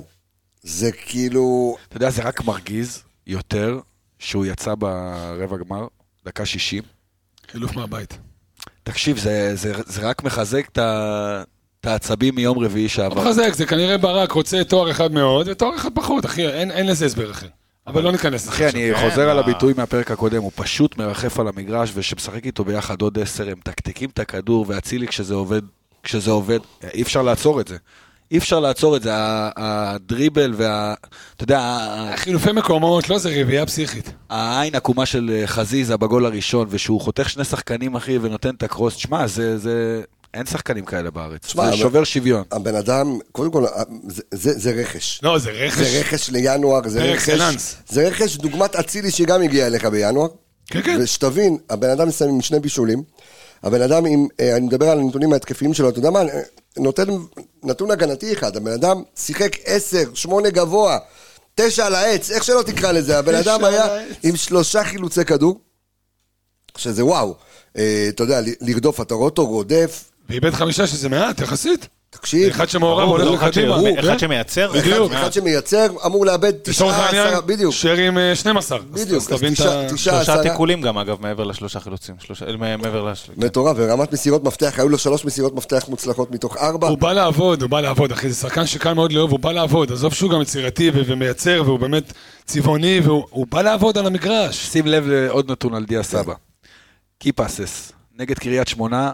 זה 0.63 0.93
כאילו, 0.93 1.77
אתה 1.89 1.97
יודע, 1.97 2.11
זה 2.11 2.23
רק 2.23 2.45
מרגיז 2.45 3.03
יותר 3.27 3.81
שהוא 4.19 4.47
יצא 4.47 4.75
ברבע 4.75 5.57
גמר, 5.57 5.87
דקה 6.25 6.47
60, 6.47 6.83
חילוף 7.51 7.77
מהבית. 7.77 8.19
תקשיב, 8.83 9.19
זה, 9.19 9.51
זה, 9.57 9.73
זה 9.87 10.01
רק 10.09 10.23
מחזק 10.25 10.69
את 10.73 10.79
ה- 10.79 11.43
את 11.81 11.87
העצבים 11.87 12.35
מיום 12.35 12.59
רביעי 12.59 12.83
לא 12.85 12.89
שעבר. 12.89 13.21
מחזק, 13.25 13.53
זה 13.55 13.67
כנראה 13.67 13.99
ברק 13.99 14.33
רוצה 14.33 14.65
תואר 14.65 14.91
אחד 14.91 15.13
מאוד 15.13 15.49
ותואר 15.49 15.77
אחד 15.77 15.89
פחות, 15.95 16.27
אחי, 16.27 16.49
אין 16.49 16.71
אין 16.71 16.87
לזה 16.87 17.07
הסבר 17.07 17.31
אחר. 17.31 17.49
אבל 17.87 18.03
לא 18.03 18.13
ניכנס 18.13 18.43
לזה 18.43 18.51
אחי. 18.51 18.65
אני 18.69 18.91
כן, 18.95 19.11
חוזר 19.11 19.29
על 19.29 19.37
מה- 19.37 19.43
הביטוי 19.43 19.73
מהפרק 19.77 20.11
הקודם, 20.11 20.43
הוא 20.43 20.53
פשוט 20.55 20.99
מרחף 20.99 21.41
על 21.41 21.49
המגרש, 21.49 21.93
ושמשחק 21.95 22.47
איתו 22.47 22.65
ביחד 22.65 23.03
עוד 23.03 23.19
עשר, 23.19 23.49
הם 23.49 23.59
מתקתקים 23.59 24.11
את 24.11 24.19
הכדור, 24.19 24.65
ואצילי 24.69 25.07
כשזה 25.09 25.35
עובד, 25.35 25.63
כשזה 26.03 26.31
עובד, 26.31 26.59
אי 26.95 27.03
אפשר 27.03 27.23
לעצור 27.23 27.61
את 27.61 27.69
זה. 27.69 27.77
אי 28.31 28.39
אפשר 28.39 28.61
לעצור 28.61 28.97
את 28.97 29.03
זה, 29.03 29.11
הדריבל 29.57 30.55
וה... 30.57 30.95
אתה 31.37 31.45
יודע, 31.45 31.79
חילופי 32.17 32.53
מקומות, 32.53 33.09
לא, 33.09 33.19
זה 33.19 33.29
רביעייה 33.41 33.67
פסיכית. 33.67 34.13
העין 34.31 34.75
עקומה 34.75 35.07
של 35.07 35.31
אה, 35.35 35.47
חזיזה 35.47 35.97
בגול 35.97 36.27
הראשון, 36.27 36.67
ושהוא 36.71 37.01
חותך 37.01 37.29
שני 37.31 37.45
שחקנים, 37.45 37.95
אחי, 37.95 38.19
ונותן 38.19 38.55
את 38.55 38.63
הקרוס, 38.63 38.95
תשמע, 38.97 39.27
זה... 39.27 39.59
זה... 39.59 40.03
אין 40.35 40.47
שחקנים 40.47 40.85
כאלה 40.85 41.11
בארץ. 41.11 41.41
תשמע, 41.47 41.71
זה 41.71 41.77
שובר 41.77 42.05
שוויון. 42.05 42.43
הבן 42.53 42.75
אדם, 42.75 43.19
קודם 43.33 43.51
כל, 43.51 43.67
זה- 44.09 44.23
זה 44.31 44.53
זה 44.59 44.71
רכש. 44.71 45.21
לא, 45.23 45.39
זה 45.39 45.51
רכש. 45.51 45.79
זה 45.79 46.01
רכש 46.01 46.31
לינואר, 46.31 46.89
זה 46.89 47.03
רכש. 47.03 47.41
זה 47.89 48.09
רכש 48.09 48.37
דוגמת 48.37 48.77
אצילי 48.77 49.11
שגם 49.11 49.43
הגיע 49.43 49.67
אליך 49.67 49.85
בינואר. 49.85 50.29
כן, 50.67 50.83
כן. 50.83 50.99
ושתבין, 51.03 51.59
הבן 51.71 51.91
אדם 51.91 52.09
מסיים 52.09 52.31
עם 52.31 52.41
שני 52.41 52.61
בישולים. 52.61 53.03
הבן 53.63 53.83
אדם 53.83 54.05
עם, 54.07 54.27
אה, 54.41 54.57
אני 54.57 54.67
מדבר 54.67 54.89
על 54.89 54.99
הנתונים 54.99 55.33
ההתקפיים 55.33 55.75
שלו, 55.75 55.89
אתה 55.89 55.99
יודע 55.99 56.11
מה, 56.11 56.21
אה, 56.21 56.41
נותן 56.79 57.05
נתון 57.63 57.91
הגנתי 57.91 58.33
אחד, 58.33 58.57
הבן 58.57 58.73
אדם 58.73 59.03
שיחק 59.17 59.57
עשר, 59.65 60.05
שמונה 60.15 60.51
גבוה, 60.51 60.99
תשע 61.55 61.87
על 61.87 61.95
העץ, 61.95 62.31
איך 62.31 62.45
שלא 62.45 62.63
תקרא 62.67 62.93
לזה, 62.93 63.19
הבן 63.19 63.35
אדם 63.35 63.65
היה 63.65 63.85
העץ. 63.85 64.09
עם 64.23 64.37
שלושה 64.37 64.85
חילוצי 64.85 65.25
כדור, 65.25 65.61
שזה 66.77 67.05
וואו, 67.05 67.35
אה, 67.79 68.07
אתה 68.09 68.23
יודע, 68.23 68.41
לרדוף, 68.61 69.01
אתה 69.01 69.15
רואה 69.15 69.25
אותו 69.25 69.47
רודף, 69.47 70.05
ואיבד 70.29 70.51
חמישה 70.55 70.87
שזה 70.87 71.09
מעט, 71.09 71.41
יחסית. 71.41 71.89
תקשיב, 72.11 72.49
אחד 72.51 72.69
שמעורב 72.69 73.09
הולך 73.09 73.39
אחד 73.39 73.47
לקדימה. 73.49 73.77
אחד. 74.01 74.19
שמייצר, 74.19 74.73
בדיוק. 74.73 75.13
אחד 75.13 75.33
שמייצר 75.33 75.87
אמור 76.07 76.27
לאבד 76.27 76.53
לצורך 76.69 76.75
תשעה, 76.95 77.07
העניין, 77.07 77.27
עשרה, 77.27 77.41
בדיוק, 77.41 77.75
שרי 77.75 78.09
עם 78.09 78.19
אה, 78.19 78.35
12. 78.37 78.79
אז- 78.79 78.85
בדיוק, 79.05 79.23
אז 79.23 79.29
תבין 79.29 79.53
אז 79.53 79.61
את 79.61 79.67
תשעה- 79.67 79.81
ה... 79.81 79.85
תשעה, 79.85 80.15
שלושה 80.15 80.21
עשרה. 80.33 80.43
תיקולים 80.43 80.81
גם, 80.83 80.99
אגב, 80.99 81.17
מעבר 81.21 81.45
לשלושה 81.45 81.81
חילוצים. 81.81 82.15
אה, 82.63 82.77
מעבר 82.77 83.05
לש... 83.05 83.31
מטורף, 83.37 83.77
ורמת 83.81 84.13
מסירות 84.13 84.45
מפתח, 84.45 84.75
היו 84.79 84.89
לו 84.89 84.99
שלוש 84.99 85.25
מסירות 85.25 85.55
מפתח 85.55 85.85
מוצלחות 85.89 86.31
מתוך 86.31 86.57
ארבע. 86.57 86.89
הוא 86.89 86.99
בא 86.99 87.13
לעבוד, 87.13 87.63
הוא 87.63 87.71
בא 87.71 87.81
לעבוד, 87.81 88.13
אחי, 88.13 88.29
זה 88.29 88.35
שחקן 88.35 88.67
שקל 88.67 88.93
מאוד 88.93 89.13
לאהוב, 89.13 89.31
הוא 89.31 89.39
בא 89.41 89.53
לעבוד, 89.53 89.93
עזוב 89.93 90.15
שהוא 90.15 90.31
גם 90.31 90.43
יצירתי 90.43 90.91
ומייצר, 90.95 91.63
והוא 91.67 91.79
באמת 91.79 92.13
צבעוני, 92.45 93.01
והוא 93.05 93.25
הוא 93.31 93.47
בא 93.51 93.63
לעבוד 93.63 93.99
על 93.99 94.07
המגרש. 94.07 94.57
שים 94.67 94.87
לב 94.87 95.05
לעוד 95.07 95.51
נתון 95.51 95.75
על 95.75 95.85
דיה 95.85 96.03
סבא. 96.03 96.35
קיפסס, 97.19 97.93
נגד 98.19 98.39
קריית 98.39 98.69
שמונה, 98.69 99.11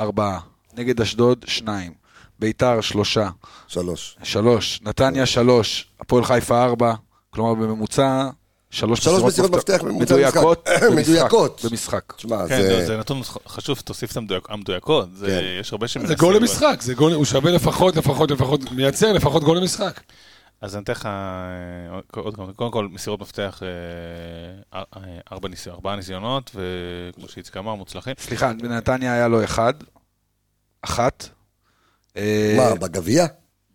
ארבעה. 0.00 0.38
נגד 0.76 1.00
אשדוד, 1.00 1.44
שניים. 1.48 1.92
ביתר, 2.38 2.80
שלושה. 2.80 3.28
שלוש. 3.68 4.16
שלוש. 4.22 4.80
נתניה, 4.82 5.26
שלוש. 5.26 5.88
הפועל 6.00 6.24
חיפה, 6.24 6.64
ארבע. 6.64 6.94
כלומר, 7.30 7.54
בממוצע, 7.54 8.28
שלוש 8.70 9.00
שלוש 9.00 9.22
מסירות 9.22 9.50
מפתח 9.50 9.80
מדויקות 9.84 10.68
במשחק. 10.68 10.82
במשחק. 10.90 11.08
מדויקות. 11.14 11.64
במשחק. 11.64 12.12
תשמע, 12.16 12.48
כן, 12.48 12.62
זה... 12.62 12.68
זה- 12.80 12.86
זה 12.86 12.96
נתון 12.96 13.20
חשוב, 13.48 13.78
תוסיף 13.84 14.12
את 14.12 14.16
המדויק- 14.16 14.46
המדויקות. 14.48 15.08
זה- 15.16 15.26
כן. 15.26 15.60
יש 15.60 15.72
הרבה 15.72 15.88
שמנסים... 15.88 16.08
זה 16.08 16.14
גול 16.14 16.36
למשחק, 16.36 16.76
זה 16.80 16.94
גול, 16.94 17.12
הוא 17.12 17.24
שווה 17.24 17.50
לפחות, 17.52 17.96
לפחות, 17.96 18.30
לפחות, 18.30 18.72
מייצר 18.72 19.12
לפחות 19.12 19.44
גול 19.44 19.56
למשחק. 19.56 20.00
אז 20.60 20.76
אני 20.76 20.82
אתן 20.82 20.92
לך 20.92 21.06
אה, 21.06 22.20
עוד 22.20 22.34
כמה, 22.34 22.52
קודם 22.52 22.70
כל 22.70 22.88
מסירות 22.88 23.20
מפתח, 23.20 23.62
אה, 23.62 24.82
אה, 24.96 25.00
ארבע 25.32 25.48
ניסיונות, 25.48 25.78
ארבעה 25.78 25.96
ניסיונות, 25.96 26.50
וכמו 26.54 27.28
שאיציק 27.28 27.56
אמר, 27.56 27.74
מוצלחים. 27.74 28.14
סליחה, 28.18 28.52
בנתניה 28.52 29.12
היה 29.12 29.28
לו 29.28 29.44
אחד. 29.44 29.74
אחת. 30.82 31.28
מה, 32.56 32.74
בגביע? 32.80 33.26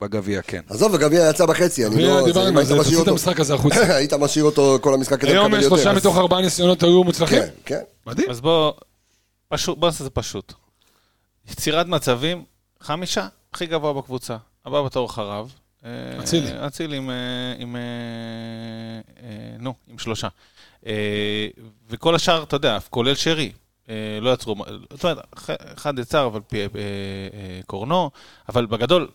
בגביע, 0.02 0.42
כן. 0.42 0.62
עזוב, 0.70 0.96
הגביע 0.96 1.30
יצא 1.30 1.46
בחצי, 1.46 1.86
אני 1.86 2.04
לא... 2.04 2.26
דיברנו 2.26 2.60
על 2.60 2.66
זה, 2.66 2.76
תוציא 2.76 3.02
את 3.02 3.08
המשחק 3.08 3.40
הזה 3.40 3.54
החוצה. 3.54 3.96
היית 3.98 4.14
משאיר 4.14 4.46
אותו 4.46 4.78
כל 4.82 4.94
המשחק 4.94 5.22
כדי 5.22 5.32
היום 5.32 5.46
לקבל 5.46 5.58
יש 5.60 5.64
יותר. 5.64 5.76
שלושה 5.76 5.92
אז- 5.92 5.98
מתוך 5.98 6.18
ארבעה 6.18 6.42
ניסיונות 6.42 6.84
היו 6.84 7.04
מוצלחים. 7.04 7.40
כן, 7.40 7.50
כן. 7.66 7.82
מדהים. 8.08 8.30
אז 8.30 8.42
בוא, 8.42 8.74
פשוט, 9.50 9.78
בוא 9.78 9.88
נעשה 9.88 10.00
את 10.00 10.04
זה 10.04 10.10
פשוט. 10.10 10.54
יצירת 11.52 11.88
מצבים, 11.88 12.44
חמישה, 12.82 13.28
הכי 13.54 13.66
גבוה 13.66 13.94
בקבוצה. 13.94 14.38
הבא 14.66 14.82
בתור 14.82 15.06
אחריו. 15.06 15.48
אה, 15.86 16.20
אצילי. 16.20 16.68
אצילי 16.68 16.98
עם, 16.98 17.10
אה, 17.10 17.16
עם, 17.60 17.76
אה, 17.76 17.82
נו, 19.60 19.74
עם 19.88 19.98
שלושה. 20.00 20.28
וכל 21.90 22.16
השאר, 22.16 22.44
אתה 22.44 22.56
יודע, 22.56 22.78
כולל 22.90 23.16
שרי, 23.16 23.52
לא 24.22 24.34
יצרו, 24.34 24.56
זאת 24.90 25.04
אומרת, 25.04 25.18
אח- 25.38 25.50
אחד 25.78 26.00
יצר, 26.00 26.26
אבל 26.26 26.40
פי, 26.48 26.58
קורנו, 27.66 28.12
אבל 28.50 28.66
בגדול, 28.66 29.08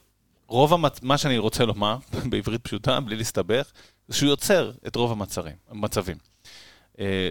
רוב 0.46 0.74
המצ... 0.74 1.02
מה 1.02 1.18
שאני 1.18 1.38
רוצה 1.38 1.64
לומר, 1.64 1.96
בעברית 2.30 2.60
פשוטה, 2.62 3.00
בלי 3.00 3.16
להסתבך, 3.16 3.70
זה 4.08 4.16
שהוא 4.16 4.28
יוצר 4.30 4.72
את 4.86 4.96
רוב 4.96 5.12
המצרים, 5.12 5.54
המצבים. 5.70 6.16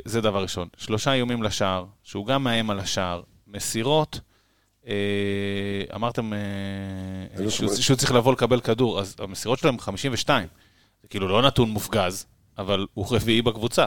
זה 0.05 0.21
דבר 0.21 0.41
ראשון. 0.41 0.67
שלושה 0.77 1.13
איומים 1.13 1.43
לשער, 1.43 1.85
שהוא 2.03 2.25
גם 2.25 2.43
מאיים 2.43 2.69
על 2.69 2.79
השער, 2.79 3.21
מסירות, 3.47 4.19
אמרתם 5.95 6.33
אה, 6.33 6.39
היו 7.37 7.51
שהוא, 7.51 7.95
צריך 7.95 8.11
לבוא 8.11 8.33
לקבל 8.33 8.59
כדור, 8.59 8.99
אז 8.99 9.15
המסירות 9.19 9.59
שלהם 9.59 9.79
52. 9.79 10.47
זה 11.01 11.07
כאילו 11.07 11.27
לא 11.27 11.41
נתון 11.41 11.69
מופגז, 11.69 12.25
אבל 12.57 12.85
הוא 12.93 13.05
רביעי 13.11 13.41
בקבוצה. 13.41 13.85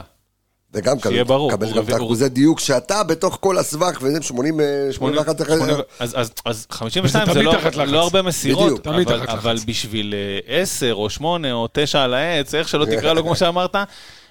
וגם 0.73 0.99
שיהיה 0.99 1.23
ברור, 1.23 1.51
קבל 1.51 1.67
הוא 1.67 1.75
גם 1.75 1.83
את 1.83 1.89
האחוזי 1.89 2.29
דיוק 2.29 2.59
שאתה 2.59 3.03
בתוך 3.03 3.37
כל 3.41 3.57
הסבך, 3.57 3.99
וזה 4.01 4.21
80, 4.21 4.59
אה, 4.59 4.65
81 4.91 5.41
אחרי 5.41 5.57
זה. 5.57 5.61
80, 5.61 5.81
אז, 5.99 6.13
אז, 6.19 6.31
אז 6.45 6.67
52 6.71 7.23
וזה 7.23 7.33
זה 7.33 7.43
לא. 7.43 7.85
לא 7.85 8.03
הרבה 8.03 8.21
מסירות, 8.21 8.87
אבל. 9.27 9.57
בשביל 9.65 10.13
אה, 10.47 10.61
10 10.61 10.93
או 10.93 11.09
8 11.09 11.53
או 11.53 11.67
9 11.73 12.03
על 12.03 12.13
העץ, 12.13 12.55
איך 12.55 12.67
שלא 12.67 12.85
תקרא 12.95 13.13
לו 13.13 13.23
כמו 13.23 13.35
שאמרת, 13.35 13.75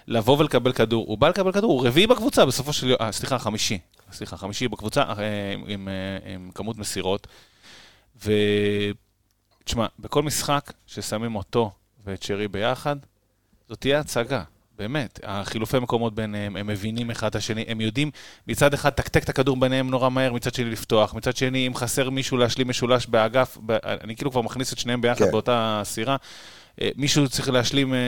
לבוא 0.08 0.38
ולקבל 0.38 0.72
כדור. 0.72 1.04
הוא 1.08 1.18
בא 1.18 1.28
לקבל 1.28 1.52
כדור, 1.52 1.72
הוא 1.72 1.86
רביעי 1.86 2.06
בקבוצה 2.06 2.46
בסופו 2.46 2.72
של 2.72 2.88
יום, 2.88 2.96
אה, 3.00 3.12
סליחה, 3.12 3.38
חמישי. 3.38 3.78
סליחה, 4.12 4.36
חמישי 4.36 4.68
בקבוצה 4.68 5.02
אה, 5.02 5.52
עם, 5.52 5.64
עם, 5.66 5.88
אה, 5.88 6.32
עם 6.34 6.50
כמות 6.54 6.78
מסירות. 6.78 7.26
ותשמע, 8.16 9.86
בכל 9.98 10.22
משחק 10.22 10.72
ששמים 10.86 11.36
אותו 11.36 11.70
ואת 12.04 12.22
שרי 12.22 12.48
ביחד, 12.48 12.96
זאת 13.68 13.80
תהיה 13.80 14.00
הצגה. 14.00 14.42
באמת, 14.80 15.20
החילופי 15.22 15.78
מקומות 15.78 16.14
ביניהם, 16.14 16.56
הם 16.56 16.66
מבינים 16.66 17.10
אחד 17.10 17.28
את 17.28 17.34
השני, 17.34 17.64
הם 17.68 17.80
יודעים 17.80 18.10
מצד 18.46 18.74
אחד 18.74 18.90
תקתק 18.90 19.24
את 19.24 19.28
הכדור 19.28 19.56
ביניהם 19.56 19.90
נורא 19.90 20.08
מהר, 20.08 20.32
מצד 20.32 20.54
שני 20.54 20.70
לפתוח, 20.70 21.14
מצד 21.14 21.36
שני 21.36 21.66
אם 21.66 21.74
חסר 21.74 22.10
מישהו 22.10 22.36
להשלים 22.36 22.68
משולש 22.68 23.06
באגף, 23.06 23.58
ב- 23.66 23.78
אני 23.84 24.16
כאילו 24.16 24.30
כבר 24.30 24.42
מכניס 24.42 24.72
את 24.72 24.78
שניהם 24.78 25.00
ביחד 25.00 25.24
כן. 25.24 25.30
באותה 25.30 25.82
סירה, 25.84 26.16
אה, 26.80 26.88
מישהו 26.96 27.28
צריך 27.28 27.48
להשלים, 27.48 27.94
אה, 27.94 27.98
אה, 27.98 28.02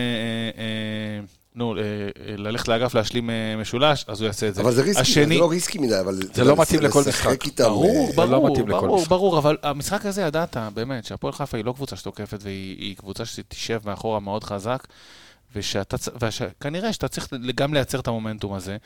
אה, 0.59 1.21
נו, 1.55 1.77
אה, 1.77 1.81
אה, 1.83 2.37
ללכת 2.37 2.69
לאגף 2.69 2.95
להשלים 2.95 3.31
אה, 3.31 3.57
משולש, 3.61 4.05
אז 4.09 4.21
הוא 4.21 4.27
יעשה 4.27 4.49
את 4.49 4.55
זה. 4.55 4.63
אבל 4.63 4.73
זה 4.73 4.83
ריסקי, 4.83 5.01
השני, 5.01 5.35
זה 5.35 5.41
לא 5.41 5.51
ריסקי 5.51 5.79
מדי, 5.79 6.01
אבל... 6.01 6.19
זה 6.35 6.45
לא 6.45 6.57
מתאים 6.57 6.81
לכל 6.81 7.01
משחק. 7.09 7.45
איתם, 7.47 7.65
ברור, 7.65 8.11
זה 8.11 8.17
לא 8.17 8.27
ברור, 8.27 8.51
מתאים 8.51 8.69
לכל 8.69 8.81
ברור, 8.81 8.97
משחק. 8.97 9.09
ברור, 9.09 9.39
אבל 9.39 9.57
המשחק 9.63 10.07
הזה 10.07 10.23
ידעת, 10.23 10.57
באמת, 10.75 11.05
שהפועל 11.05 11.33
חיפה 11.33 11.57
היא 11.57 11.65
לא 11.65 11.73
קבוצה 11.73 11.97
שתוקפת, 11.97 12.39
והיא 12.43 12.77
היא 12.79 12.97
קבוצה 12.97 13.25
שתשב 13.25 13.81
מאחורה 13.85 14.21
מאוד 14.21 14.45
חזק, 14.45 14.87
וכנראה 15.57 16.93
שאתה 16.93 17.09
צריך 17.09 17.29
גם 17.55 17.75
לייצר 17.75 18.01
את 18.01 18.09
המומנטום 18.09 18.55
הזה. 18.55 18.77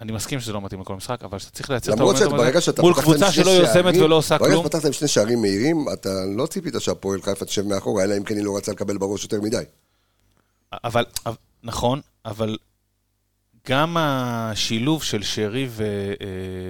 אני 0.00 0.12
מסכים 0.12 0.40
שזה 0.40 0.52
לא 0.52 0.62
מתאים 0.62 0.80
לכל 0.80 0.96
משחק, 0.96 1.24
אבל 1.24 1.38
שאתה 1.38 1.52
צריך 1.52 1.70
לייצר 1.70 1.94
את 1.94 2.00
המומנטום 2.00 2.34
הזה 2.34 2.60
שאתה 2.60 2.82
מול 2.82 2.94
קבוצה 2.94 3.32
שלא 3.32 3.50
יוזמת 3.50 3.94
ולא 3.96 4.14
עושה 4.14 4.38
ברגע 4.38 4.52
כלום. 4.52 4.64
שפתחת 4.64 4.84
עם 4.84 4.92
שני 4.92 5.08
שערים 5.08 5.40
מהירים, 5.40 5.86
אתה 5.92 6.10
לא 6.36 6.46
ציפית 6.46 6.74
שהפועל 6.78 7.22
חיפה 7.22 7.44
תשב 7.44 7.66
מאחורה, 7.66 8.04
אלא 8.04 8.16
אם 8.16 8.24
כן 8.24 8.36
היא 8.36 8.44
לא 8.44 8.56
רצה 8.56 8.72
לקבל 8.72 8.98
בראש 8.98 9.22
יותר 9.22 9.40
מדי. 9.40 9.62
אבל, 10.84 11.04
אבל- 11.26 11.34
נכון, 11.62 12.00
אבל 12.24 12.56
גם 13.68 13.96
השילוב 14.00 15.02
של 15.02 15.22
שרי 15.22 15.68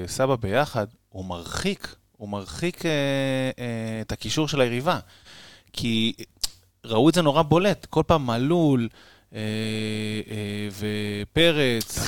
וסבא 0.06 0.36
ביחד, 0.36 0.86
הוא 1.08 1.24
מרחיק, 1.24 1.94
הוא 2.16 2.28
מרחיק 2.28 2.86
אה, 2.86 2.90
אה, 3.58 4.00
את 4.00 4.12
הקישור 4.12 4.48
של 4.48 4.60
היריבה. 4.60 4.98
כי 5.72 6.12
ראו 6.84 7.08
את 7.08 7.14
זה 7.14 7.22
נורא 7.22 7.42
בולט, 7.42 7.86
כל 7.86 8.02
פעם 8.06 8.26
מלול 8.26 8.88
אה, 9.34 9.38
אה, 10.30 10.68
ופרץ. 10.78 11.98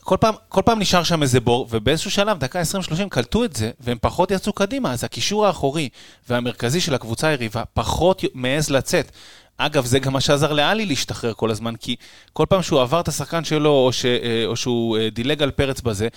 כל 0.00 0.16
פעם, 0.20 0.34
כל 0.48 0.62
פעם 0.64 0.78
נשאר 0.78 1.02
שם 1.02 1.22
איזה 1.22 1.40
בור, 1.40 1.68
ובאיזשהו 1.70 2.10
שלב, 2.10 2.38
דקה 2.38 2.60
20-30, 2.60 3.08
קלטו 3.08 3.44
את 3.44 3.56
זה, 3.56 3.70
והם 3.80 3.98
פחות 4.00 4.30
יצאו 4.30 4.52
קדימה, 4.52 4.92
אז 4.92 5.04
הקישור 5.04 5.46
האחורי 5.46 5.88
והמרכזי 6.28 6.80
של 6.80 6.94
הקבוצה 6.94 7.28
היריבה 7.28 7.62
פחות 7.72 8.24
מעז 8.34 8.70
לצאת. 8.70 9.12
אגב, 9.58 9.84
זה 9.86 9.98
גם 9.98 10.12
מה 10.12 10.20
שעזר 10.20 10.52
לאלי 10.52 10.86
להשתחרר 10.86 11.32
כל 11.36 11.50
הזמן, 11.50 11.76
כי 11.76 11.96
כל 12.32 12.46
פעם 12.48 12.62
שהוא 12.62 12.80
עבר 12.80 13.00
את 13.00 13.08
השחקן 13.08 13.44
שלו, 13.44 13.70
או, 13.70 13.92
ש, 13.92 14.04
אה, 14.04 14.42
או 14.46 14.56
שהוא 14.56 14.98
אה, 14.98 15.08
דילג 15.10 15.42
על 15.42 15.50
פרץ 15.50 15.80
בזה, 15.80 16.08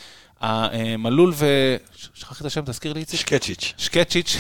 המלול 0.41 1.33
ו... 1.35 1.45
ש- 1.95 2.09
שכחתי 2.13 2.41
את 2.41 2.45
השם, 2.45 2.61
תזכיר 2.65 2.93
לי 2.93 2.99
איציק. 2.99 3.19
שקצ'יץ'. 3.19 3.73
שקצ'יץ', 3.77 4.38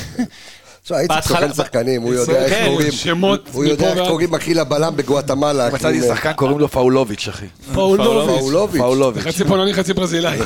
תשמע, 0.83 0.99
איציק 0.99 1.21
סוכן 1.21 1.53
שחקנים, 1.53 2.01
הוא 2.01 2.13
יודע 2.13 2.45
איך 2.45 2.53
כן, 2.53 2.65
קוראים, 2.67 2.91
שמות 2.91 3.49
הוא 3.51 3.65
יודע 3.65 3.93
איך 3.93 4.07
קוראים 4.07 4.35
אחי 4.35 4.53
לבלם 4.53 4.95
בגואטמלה. 4.95 5.69
מצאתי 5.73 6.01
שחקן, 6.01 6.33
קוראים 6.33 6.59
לו 6.59 6.67
פאולוביץ', 6.67 7.27
אחי. 7.27 7.45
פאולוביץ'. 7.73 8.39
פאולוביץ'. 8.39 8.81
פאולוביץ'. 8.81 9.23
חצי 9.23 9.43
פולני, 9.45 9.73
חצי 9.73 9.93
ברזילאי. 9.93 10.39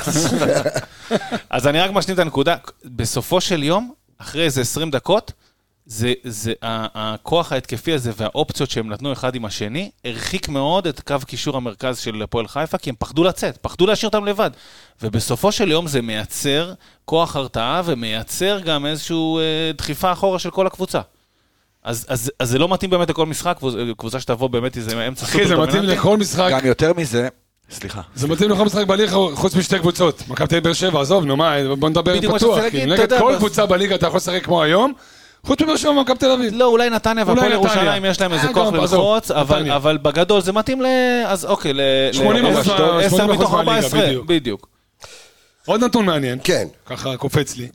אז 1.50 1.68
אני 1.68 1.80
רק 1.80 1.92
משלים 1.94 2.16
את 2.16 2.20
הנקודה. 2.20 2.56
בסופו 2.86 3.42
של 3.42 3.64
יום, 3.64 3.94
אחרי 4.18 4.44
איזה 4.44 4.62
20 4.62 4.92
דקות, 4.92 5.32
זה, 5.86 6.14
זה, 6.24 6.54
ה- 6.62 7.14
הכוח 7.14 7.52
ההתקפי 7.52 7.94
הזה 7.94 8.12
והאופציות 8.18 8.70
שהם 8.70 8.90
נתנו 8.90 9.14
אחד 9.14 9.36
עם 9.36 9.46
השני, 9.46 9.92
הרחיק 10.06 10.50
מאוד 10.50 10.88
את 10.88 11.00
קו 11.00 11.16
קישור 11.28 11.58
המרכז 11.58 11.98
של 12.00 12.22
הפועל 12.24 12.48
חיפה, 12.48 12.78
כי 12.78 12.90
הם 12.90 12.96
פחדו 13.00 13.24
לצאת, 13.24 13.58
פחדו 13.58 13.86
להשאיר 13.86 14.08
אותם 14.10 14.26
לבד. 14.26 14.52
ובסופו 15.02 15.52
של 15.52 15.72
יום 15.72 15.88
זה 15.88 16.02
מייצר 16.02 16.74
כוח 17.06 17.36
הרתעה 17.36 17.82
ומייצר 17.86 18.60
גם 18.60 18.86
איזושהי 18.86 19.16
אה, 19.40 19.72
דחיפה 19.78 20.12
אחורה 20.12 20.40
של 20.40 20.50
כל 20.52 20.68
הקבוצה. 20.68 21.02
אז, 21.84 22.06
אז, 22.10 22.32
אז 22.40 22.50
זה 22.50 22.60
לא 22.60 22.68
מתאים 22.70 22.92
באמת 22.92 23.10
לכל 23.10 23.26
משחק, 23.26 23.58
קבוצה- 23.98 24.20
שתבוא 24.20 24.48
באמת 24.48 24.78
איזה 24.78 25.08
אמצע 25.08 25.26
אחי, 25.26 25.48
זה 25.48 25.56
מתאים 25.58 25.84
לכל 25.84 26.18
משחק. 26.18 26.50
גם 26.52 26.66
יותר 26.66 26.94
מזה, 26.94 27.28
סליחה. 27.72 28.02
זה 28.16 28.28
מתאים 28.28 28.50
לכל 28.50 28.66
משחק 28.66 28.88
בליגה 28.88 29.12
חוץ 29.34 29.56
משתי 29.56 29.80
קבוצות. 29.80 30.24
מכבי 30.28 30.48
תל 30.48 30.56
אביב 30.56 30.64
באר 30.64 30.74
שבע, 30.74 31.02
עזוב, 31.02 31.26
נו 31.26 31.38
מה, 31.38 31.56
בוא 31.80 31.90
נדבר 31.90 32.16
בדיוק 32.18 32.34
מה 32.34 32.40
פתוח. 32.40 32.58
נגד 32.74 32.92
אתה 32.92 33.02
יודע, 33.02 33.20
כל 33.20 33.34
קבוצה 33.38 33.66
בליגה 33.66 33.96
אתה 33.96 34.08
יכול 34.08 34.18
לשחק 34.18 34.44
כמו 34.46 34.64
היום, 34.64 34.94
חוץ 35.46 35.62
מבאר 35.62 35.76
שבע 35.76 35.92
ומכבי 35.92 36.18
תל 36.18 36.32
אביב. 36.32 36.54
לא, 36.56 36.66
אולי 36.66 36.90
נתניה 36.90 37.24
אולי 37.24 37.34
והפועל. 37.34 37.52
ירושלים 37.52 38.06
יש 38.06 38.22
להם 38.22 38.34
איזה 38.34 38.48
אה, 38.48 38.54
כוח 38.54 38.68
גם, 38.68 38.76
ללחוץ, 38.76 39.32
אבל, 39.32 39.98
בגדול 39.98 40.42
זה 40.42 40.52
מתאים 40.52 40.82
ל... 40.82 40.86
אז 41.28 41.46
אוקיי, 41.46 41.74
ל... 41.74 41.82
80 42.14 42.46
ל- 42.46 42.52
אחוז 42.54 42.68
מה- 42.68 43.00
10 43.00 43.10
80 43.18 43.30
מתוך 43.32 43.54
אחוז 43.54 43.66
מהליגה, 43.66 43.88
14, 43.88 44.24
בדיוק. 44.26 44.68
עוד 45.66 45.84
נתון 45.84 46.06
מעניין. 46.06 46.40
כן. 46.44 46.68
ככה 46.86 47.18
קופץ 47.18 47.58
לי. 47.58 47.68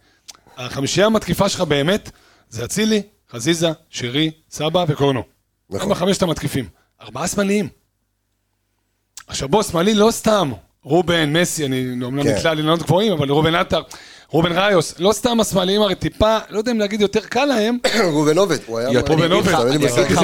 החמישייה 0.57 1.07
המתקיפה 1.07 1.49
שלך 1.49 1.61
באמת, 1.61 2.11
זה 2.51 2.65
אצילי, 2.65 3.03
חזיזה, 3.33 3.71
שרי, 3.91 4.31
סבא 4.51 4.85
וקורנו. 4.89 5.23
נכון. 5.71 5.87
הם 5.87 5.93
החמשת 5.93 6.23
המתקיפים. 6.23 6.65
ארבעה 7.03 7.29
שמאליים. 7.29 7.69
עכשיו 9.27 9.49
בוא, 9.49 9.63
שמאלי 9.63 9.95
לא 9.95 10.11
סתם. 10.11 10.53
רובן, 10.83 11.37
מסי, 11.37 11.67
אני 11.67 11.87
אומנם 12.03 12.23
כן. 12.23 12.37
נקלע 12.37 12.55
לאילנות 12.55 12.83
גבוהים, 12.83 13.13
אבל 13.13 13.31
רובן 13.31 13.55
עטר, 13.55 13.83
רובן 14.31 14.53
ראיוס, 14.59 14.95
לא 14.99 15.13
סתם 15.13 15.41
השמאליים 15.41 15.83
הרי 15.83 15.95
טיפה, 15.95 16.39
לא 16.51 16.59
יודע 16.59 16.73
אם 16.73 16.79
להגיד 16.79 17.01
יותר 17.01 17.21
קל 17.21 17.45
להם, 17.45 17.79
ראובן 18.13 18.39
עובד, 18.39 18.57
הוא 18.67 18.79
היה... 18.79 19.01
ראובן 19.09 19.33
עובד, 19.33 19.53
זה 19.53 19.79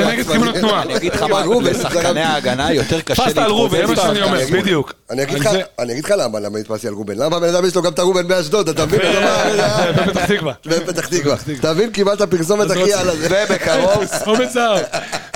נגד. 0.04 0.26
כיוון 0.32 0.48
התנועה. 0.48 0.82
אני 0.82 0.96
אגיד 0.96 1.12
לך 1.14 1.22
מה, 1.22 1.42
רובן, 1.44 1.64
לשחקני. 1.70 2.20
ההגנה 2.20 2.72
יותר 2.72 3.00
קשה 3.00 3.22
תפסת 3.24 3.38
על 3.38 3.50
רובן, 3.50 3.86
זה 3.86 3.86
מה 3.86 3.92
להתמודד. 3.92 4.02
שאני 4.14 4.22
אומר, 4.22 4.34
אני 4.36 4.42
אגיד- 4.44 4.56
בדיוק. 4.62 4.92
אני 5.10 5.22
אגיד 5.92 6.04
לך, 6.04 6.14
למה, 6.18 6.40
למה 6.40 6.58
התפסתי 6.58 6.88
על 6.88 6.94
רובן. 6.94 7.14
למה 7.16 7.36
הבן 7.36 7.48
אדם 7.48 7.66
יש 7.66 7.74
לו 7.74 7.82
גם 7.82 7.92
את 7.92 7.98
הרובן 7.98 8.28
באשדוד, 8.28 8.68
אתה 8.68 8.86
מבין? 8.86 9.00
בפתח 9.96 10.24
תקווה. 10.26 10.52
בפתח 10.66 11.06
תקווה. 11.06 11.36
אתה 11.60 11.72
מבין? 11.72 11.90
קיבלת 11.90 12.22
פרסומת 12.22 12.70
הכי 12.70 12.80
לא- 12.90 12.94
על 13.00 13.08
הזה. 13.08 13.44
ובקרוב. 13.50 14.04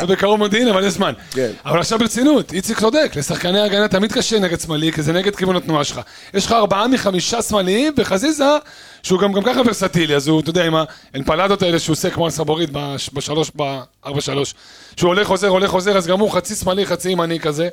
ובקרוב 0.02 0.38
מודיעין, 0.42 0.68
אבל 0.68 0.84
יש 0.86 0.92
זמן. 0.92 1.12
כן. 1.30 1.50
אבל 1.66 1.78
עכשיו 1.80 1.98
ברצינות, 1.98 2.52
איציק 2.52 2.80
צודק, 2.80 3.12
לשחקני 3.16 3.60
ההגנה 3.60 3.88
תמיד 3.88 4.12
קשה 4.12 4.38
נגד 4.38 4.60
שמאלי, 4.60 4.92
כי 4.92 5.02
זה 5.02 5.12
נגד 5.12 5.36
כיוון 5.36 5.56
התנועה 5.56 5.84
שלך. 5.84 6.00
יש 6.34 6.46
לך 6.46 6.52
ארבעה 6.52 6.88
מחמישה 6.88 7.42
שמאליים, 7.42 7.92
וחזיזה, 7.98 8.55
שהוא 9.02 9.20
גם 9.20 9.32
גם 9.32 9.42
ככה 9.42 9.60
ורסטילי, 9.66 10.16
אז 10.16 10.28
הוא, 10.28 10.40
אתה 10.40 10.50
יודע, 10.50 10.64
עם 10.66 10.74
האנפלדות 11.14 11.62
האלה 11.62 11.78
שהוא 11.78 11.92
עושה 11.94 12.10
כמו 12.10 12.26
הסבורית 12.26 12.70
בש- 12.72 13.10
בשלוש, 13.12 13.50
בארבע 13.54 14.20
שלוש. 14.20 14.54
שהוא 14.96 15.08
הולך 15.08 15.26
חוזר, 15.26 15.48
הולך 15.48 15.70
חוזר, 15.70 15.96
אז 15.96 16.06
גם 16.06 16.20
הוא 16.20 16.30
חצי 16.30 16.54
שמאלי, 16.54 16.86
חצי 16.86 17.10
ימני 17.10 17.40
כזה. 17.40 17.68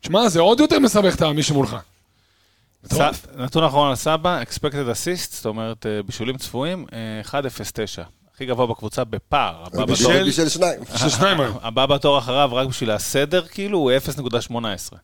תשמע, 0.00 0.28
זה 0.28 0.40
עוד 0.40 0.60
יותר 0.60 0.78
מסבך 0.78 1.14
את 1.14 1.22
מי 1.22 1.42
שמולך. 1.42 1.76
נתון 3.36 3.64
אחרון 3.64 3.88
על 3.88 3.94
סבא, 3.96 4.42
expected 4.42 4.64
assist, 4.92 5.32
זאת 5.32 5.46
אומרת 5.46 5.86
אה, 5.86 6.02
בישולים 6.06 6.36
צפויים, 6.36 6.86
אה, 6.92 7.20
1.09. 7.24 8.02
הכי 8.34 8.46
גבוה 8.46 8.66
בקבוצה 8.66 9.04
בפער. 9.04 9.64
בשביל 9.86 10.28
בשביל 10.28 10.48
שניים. 10.48 10.80
לו 11.04 11.10
שניים 11.10 11.40
היום. 11.40 11.56
הבא 11.62 11.86
בתור 11.86 12.18
אחריו, 12.18 12.50
רק 12.52 12.68
בשביל 12.68 12.90
הסדר, 12.90 13.46
כאילו, 13.46 13.78
הוא 13.78 13.92
0.18. 13.92 14.96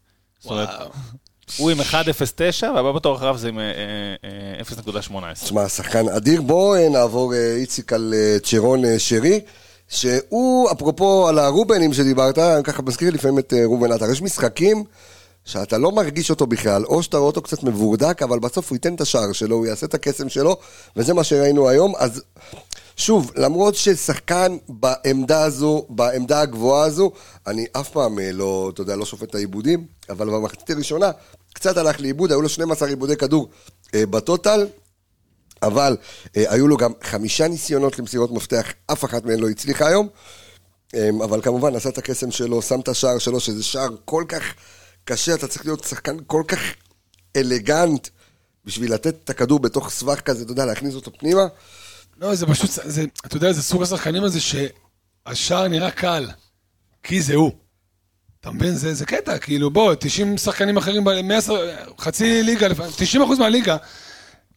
הוא 1.57 1.71
עם 1.71 1.81
1.09, 1.81 2.67
והבא 2.75 2.93
בתור 2.93 3.17
אחריו 3.17 3.39
זה 3.39 3.49
עם 3.49 3.59
אה, 3.59 3.65
אה, 3.65 4.31
אה, 4.59 5.01
0.18. 5.35 5.45
תשמע, 5.45 5.69
שחקן 5.69 6.09
אדיר. 6.09 6.43
בואו 6.43 6.75
אה, 6.75 6.89
נעבור, 6.89 7.35
איציק, 7.35 7.93
על 7.93 8.15
צ'רון 8.43 8.83
שרי, 8.99 9.41
שהוא, 9.89 10.71
אפרופו 10.73 11.29
על 11.29 11.39
הרובנים 11.39 11.93
שדיברת, 11.93 12.39
ככה 12.65 12.83
מזכיר 12.83 13.11
לפעמים 13.11 13.39
את 13.39 13.53
רובן 13.65 13.93
עטר. 13.93 14.11
יש 14.11 14.23
משחקים 14.23 14.85
שאתה 15.45 15.79
לא 15.79 15.93
מרגיש 15.93 16.31
אותו 16.31 16.47
בכלל, 16.47 16.85
או 16.85 17.03
שאתה 17.03 17.17
רואה 17.17 17.27
אותו 17.27 17.43
קצת 17.43 17.63
מבורדק, 17.63 18.23
אבל 18.23 18.39
בסוף 18.39 18.71
הוא 18.71 18.77
ייתן 18.77 18.95
את 18.95 19.01
השער 19.01 19.33
שלו, 19.33 19.57
הוא 19.57 19.67
יעשה 19.67 19.87
את 19.87 19.95
הקסם 19.95 20.29
שלו, 20.29 20.57
וזה 20.97 21.15
מה 21.15 21.25
שראינו 21.25 21.69
היום. 21.69 21.93
אז 21.99 22.23
שוב, 22.97 23.31
למרות 23.37 23.75
ששחקן 23.75 24.57
בעמדה 24.69 25.45
הזו, 25.45 25.87
בעמדה 25.89 26.41
הגבוהה 26.41 26.85
הזו, 26.85 27.13
אני 27.47 27.67
אף 27.73 27.91
פעם 27.91 28.19
אה, 28.19 28.33
לא, 28.33 28.71
אתה 28.75 28.83
יודע, 28.83 28.97
לא 28.97 29.05
שופט 29.05 29.31
את 29.31 29.35
העיבודים, 29.35 29.87
אבל 30.09 30.31
במחצית 30.31 30.71
הראשונה 30.71 31.11
קצת 31.55 31.77
הלך 31.77 32.01
לאיבוד, 32.01 32.31
היו 32.31 32.43
לו 32.43 32.49
12 32.49 32.89
עיבודי 32.89 33.17
כדור 33.17 33.49
אה, 33.95 34.07
בטוטל. 34.07 34.67
אבל 35.63 35.97
אה, 36.37 36.45
היו 36.53 36.69
לו 36.69 36.77
גם 36.77 36.93
חמישה 37.03 37.49
ניסיונות 37.49 37.99
למסירות 37.99 38.31
מפתח, 38.31 38.67
אף 38.87 39.05
אחת 39.05 39.25
מהן 39.25 39.41
לא 39.41 39.49
הצליחה 39.49 39.89
היום. 39.89 40.09
אה, 40.95 41.11
אבל 41.25 41.43
כמובן, 41.43 41.77
עשה 41.77 41.89
את 41.89 41.99
הקסם 41.99 42.31
שלו, 42.31 42.63
שם 42.63 42.81
את 42.81 42.89
השער 42.89 43.19
שלו, 43.19 43.41
שזה 43.41 43.63
שער 43.63 43.89
כל 44.05 44.25
כך 44.29 44.43
קשה, 45.05 45.35
אתה 45.35 45.49
צריך 45.49 45.67
להיות 45.67 45.85
שחקן 45.85 46.17
כל 46.27 46.43
כך 46.49 46.61
אלגנט 47.37 48.09
בשביל 48.65 48.95
לתת 48.95 49.15
את 49.25 49.31
הכדור 49.31 49.61
בתוך 49.61 49.91
סבך 49.91 50.21
כזה, 50.21 50.43
אתה 50.43 50.53
יודע, 50.53 50.65
להכניס 50.65 50.95
אותו 50.95 51.11
פנימה. 51.19 51.47
לא, 52.21 52.35
זה 52.35 52.47
פשוט, 52.47 52.71
זה, 52.71 53.05
אתה 53.27 53.37
יודע, 53.37 53.53
זה 53.53 53.63
סוג 53.63 53.83
השחקנים 53.83 54.25
הזה 54.25 54.39
שהשער 54.41 55.69
נראה 55.69 55.91
קל, 55.91 56.27
כי 57.03 57.21
זה 57.23 57.35
הוא. 57.35 57.51
אתה 58.41 58.51
מבין? 58.51 58.75
זה, 58.75 58.95
זה 58.95 59.07
קטע, 59.07 59.39
כאילו, 59.39 59.71
בוא, 59.71 59.95
90 59.95 60.39
שחקנים 60.39 60.77
אחרים, 60.77 61.05
ב- 61.05 61.21
110, 61.21 61.55
חצי 61.99 62.43
ליגה, 62.43 62.69
לפעמים, 62.69 62.93
90 62.97 63.23
אחוז 63.23 63.39
מהליגה, 63.39 63.77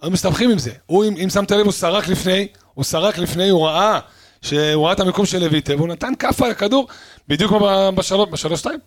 היו 0.01 0.11
מסתבכים 0.11 0.49
עם 0.51 0.57
זה. 0.59 0.71
הוא, 0.85 1.05
אם, 1.05 1.15
אם 1.23 1.29
שמת 1.29 1.51
לב, 1.51 1.65
הוא 1.65 1.71
סרק 1.71 2.07
לפני, 2.07 2.47
הוא 2.73 2.83
סרק 2.85 3.17
לפני, 3.17 3.49
הוא 3.49 3.67
ראה, 3.67 3.99
שהוא 4.41 4.85
ראה 4.85 4.93
את 4.93 4.99
המיקום 4.99 5.25
של 5.25 5.39
לויטה, 5.45 5.75
והוא 5.75 5.87
נתן 5.87 6.13
כאפה 6.19 6.45
על 6.45 6.51
הכדור, 6.51 6.87
בדיוק 7.27 7.51
כמו 7.51 7.91
בשלוש, 7.95 8.29
בשלוש 8.31 8.59
שתיים? 8.59 8.79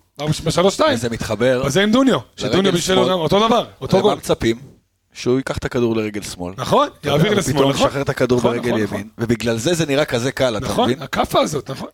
בשלוש 0.44 0.74
שתיים. 0.74 0.94
וזה 0.94 1.10
מתחבר. 1.10 1.62
וזה 1.66 1.82
עם 1.82 1.92
דוניו, 1.92 2.18
שדוניו 2.36 2.72
בישל. 2.72 2.94
גם, 2.94 3.10
אותו 3.10 3.46
דבר, 3.46 3.66
אותו 3.80 4.00
גול. 4.00 4.14
מצפים? 4.14 4.71
שהוא 5.12 5.36
ייקח 5.36 5.58
את 5.58 5.64
הכדור 5.64 5.96
לרגל 5.96 6.22
שמאל. 6.22 6.54
נכון, 6.56 6.88
יעביר 7.04 7.34
לשמאל, 7.34 7.54
נכון. 7.54 7.70
ופתאום 7.70 7.86
משחרר 7.86 8.02
את 8.02 8.08
הכדור 8.08 8.38
נכון, 8.38 8.50
ברגל 8.50 8.82
נכון, 8.82 8.96
ימין. 8.98 9.08
ובגלל 9.18 9.56
זה 9.56 9.74
זה 9.74 9.86
נראה 9.86 10.04
כזה 10.04 10.32
קל, 10.32 10.56
אתה 10.56 10.66
נכון, 10.66 10.90
מבין? 10.90 11.02
הכאפה 11.02 11.40
הזאת, 11.40 11.70
נכון. 11.70 11.88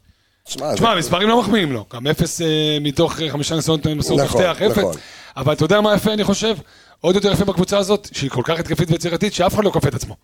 תשמע, 0.44 0.92
המספרים 0.92 1.28
לא 1.28 1.40
מחמיאים 1.40 1.72
לו. 1.72 1.84
גם 1.94 2.06
אפס 2.06 2.40
אה, 2.40 2.78
מתוך 2.80 3.20
אה, 3.20 3.30
חמישה 3.30 3.54
ניסיונות 3.54 3.86
מסורת 3.86 4.24
נכון, 4.24 4.40
מפתח, 4.40 4.62
אפס. 4.62 4.78
נכון. 4.78 4.94
אבל 5.36 5.52
אתה 5.52 5.64
יודע 5.64 5.80
מה 5.80 5.94
יפה, 5.94 6.12
אני 6.12 6.24
חושב? 6.24 6.56
עוד 7.00 7.14
יותר 7.14 7.32
יפה 7.32 7.44
בקבוצה 7.44 7.78
הזאת, 7.78 8.08
שהיא 8.12 8.30
כל 8.30 8.42
כך 8.44 8.58
התקפית 8.60 8.90
ויצירתית, 8.90 9.34
שאף 9.34 9.54
אחד 9.54 9.64
לא 9.64 9.70
כופה 9.70 9.88
את 9.88 9.94
עצמו. 9.94 10.16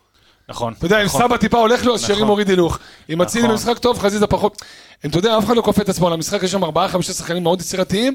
נכון. 0.49 0.75
אתה 0.79 0.87
יודע, 0.87 1.01
אם 1.01 1.05
נכון. 1.05 1.21
סבא 1.21 1.37
טיפה 1.37 1.59
הולך 1.59 1.85
לו, 1.85 1.95
אז 1.95 2.01
שרי 2.01 2.13
נכון. 2.13 2.27
מוריד 2.27 2.49
הילוך. 2.49 2.79
אם 3.11 3.23
אצילי 3.23 3.45
נכון. 3.45 3.57
במשחק 3.57 3.79
טוב, 3.79 3.99
חזיזה 3.99 4.27
פחות. 4.27 4.63
אם 5.05 5.11
אתה 5.11 5.19
יודע, 5.19 5.39
אף 5.39 5.45
אחד 5.45 5.57
לא 5.57 5.63
כופה 5.63 5.83
את 5.83 5.89
עצמו 5.89 6.11
למשחק, 6.11 6.43
יש 6.43 6.53
שם 6.53 6.65
ארבעה, 6.65 6.89
חמישה 6.89 7.13
שחקנים 7.13 7.43
מאוד 7.43 7.61
יצירתיים. 7.61 8.15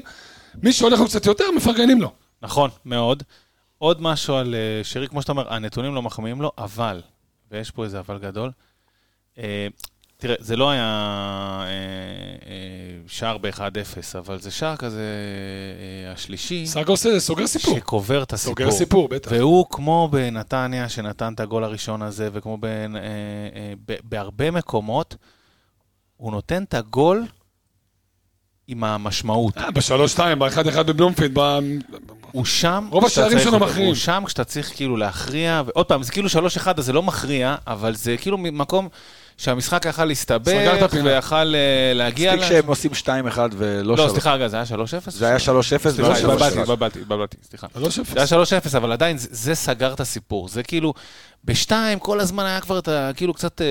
מי 0.62 0.72
שהולך 0.72 1.00
לו 1.00 1.06
קצת 1.06 1.26
יותר, 1.26 1.44
מפרגנים 1.56 2.00
לו. 2.00 2.10
נכון, 2.42 2.70
מאוד. 2.84 3.22
עוד 3.82 4.02
משהו 4.02 4.34
על 4.34 4.54
אה, 4.54 4.84
שרי, 4.84 5.08
כמו 5.08 5.22
שאתה 5.22 5.32
אומר, 5.32 5.54
הנתונים 5.54 5.94
לא 5.94 6.02
מחמיאים 6.02 6.42
לו, 6.42 6.52
אבל, 6.58 7.02
ויש 7.50 7.70
פה 7.70 7.84
איזה 7.84 7.98
אבל 7.98 8.18
גדול, 8.18 8.50
אה, 9.38 9.66
תראה, 10.16 10.34
זה 10.38 10.56
לא 10.56 10.70
היה 10.70 10.84
אה, 11.66 12.48
שער 13.06 13.38
ב-1-0, 13.38 14.18
אבל 14.18 14.40
זה 14.40 14.50
שער 14.50 14.76
כזה 14.76 15.04
השלישי, 16.12 16.66
סאגה 16.66 16.90
עושה, 16.90 17.20
סוגר 17.20 17.46
סיפור. 17.46 17.76
שקובר 17.76 18.22
את 18.22 18.32
הסיפור. 18.32 18.54
סוגר 18.54 18.70
סיפור, 18.70 19.08
בטח. 19.08 19.30
והוא 19.32 19.66
כמו 19.70 20.08
בנתניה, 20.12 20.88
שנתן 20.88 21.32
את 21.34 21.40
הגול 21.40 21.64
הראשון 21.64 22.02
הזה, 22.02 22.28
וכמו 22.32 22.58
ב, 22.60 22.66
ב, 23.86 23.94
בהרבה 24.04 24.50
מקומות, 24.50 25.16
הוא 26.16 26.32
נותן 26.32 26.62
את 26.62 26.74
הגול 26.74 27.26
עם 28.68 28.84
המשמעות. 28.84 29.54
בשלוש 29.74 30.12
שתיים, 30.12 30.38
באחד 30.38 30.66
אחד 30.66 30.86
בבלומפילד, 30.86 31.38
הוא 32.32 32.44
שם, 32.44 32.88
רוב 32.90 33.04
השערים 33.04 33.38
שלו. 33.38 33.58
מכריעים. 33.58 33.86
הוא 33.86 33.94
שם 33.94 34.22
כשאתה 34.26 34.44
צריך 34.44 34.72
כאילו 34.76 34.96
להכריע, 34.96 35.62
ועוד 35.66 35.86
פעם, 35.86 36.02
זה 36.02 36.12
כאילו 36.12 36.28
3-1, 36.28 36.32
אז 36.76 36.84
זה 36.84 36.92
לא 36.92 37.02
מכריע, 37.02 37.56
אבל 37.66 37.94
זה 37.94 38.16
כאילו 38.16 38.38
מקום 38.38 38.88
שהמשחק 39.40 39.84
יכל 39.84 40.04
להסתבך. 40.04 40.52
ויכל 41.04 41.54
אה, 41.54 41.92
להגיע... 41.94 42.34
מספיק 42.34 42.48
שהם 42.48 42.66
עושים 42.66 42.90
2-1 42.90 43.06
ולא 43.56 43.96
3. 43.96 44.08
לא, 44.08 44.12
סליחה, 44.12 44.34
רגע, 44.34 44.48
זה 44.48 44.56
היה 44.56 44.64
3-0? 44.64 45.10
זה 45.10 45.26
היה 45.26 45.36
3-0 45.36 45.40
סליחה, 45.40 45.88
ולא 45.98 46.16
התבלבלתי, 46.16 46.56
3-1. 46.56 46.60
התבלבלתי, 46.60 47.00
התבלבלתי, 47.00 47.36
סליחה. 47.48 47.66
זה 48.26 48.36
היה 48.36 48.44
3-0, 48.72 48.76
אבל 48.76 48.92
עדיין 48.92 49.16
זה, 49.18 49.54
סגר 49.54 49.92
את 49.92 50.00
הסיפור. 50.00 50.48
זה 50.48 50.62
כאילו, 50.62 50.94
בשתיים 51.44 51.98
כל 51.98 52.20
הזמן 52.20 52.44
היה 52.46 52.60
כבר 52.60 52.78
את 52.78 52.88
ה... 52.88 53.10
כאילו 53.16 53.34
קצת 53.34 53.60
אה, 53.60 53.66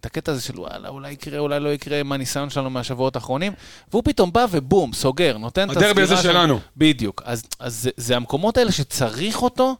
את 0.00 0.06
הקטע 0.06 0.32
הזה 0.32 0.40
של 0.40 0.60
וואלה, 0.60 0.88
אולי 0.88 1.12
יקרה, 1.12 1.38
אולי 1.38 1.60
לא 1.60 1.68
יקרה, 1.68 2.00
עם 2.00 2.12
הניסיון 2.12 2.50
שלנו 2.50 2.70
מהשבועות 2.70 3.16
האחרונים, 3.16 3.52
והוא 3.90 4.02
פתאום 4.04 4.32
בא 4.32 4.46
ובום, 4.50 4.92
סוגר, 4.92 5.38
נותן 5.38 5.70
את 5.70 5.76
הדרבי 5.76 6.02
הזה 6.02 6.16
של- 6.16 6.22
שלנו. 6.22 6.60
בדיוק. 6.76 7.22
אז, 7.24 7.42
אז 7.60 7.82
זה, 7.82 7.90
זה 7.96 8.16
המקומות 8.16 8.56
האלה 8.56 8.72
שצריך 8.72 9.42
אותו, 9.42 9.76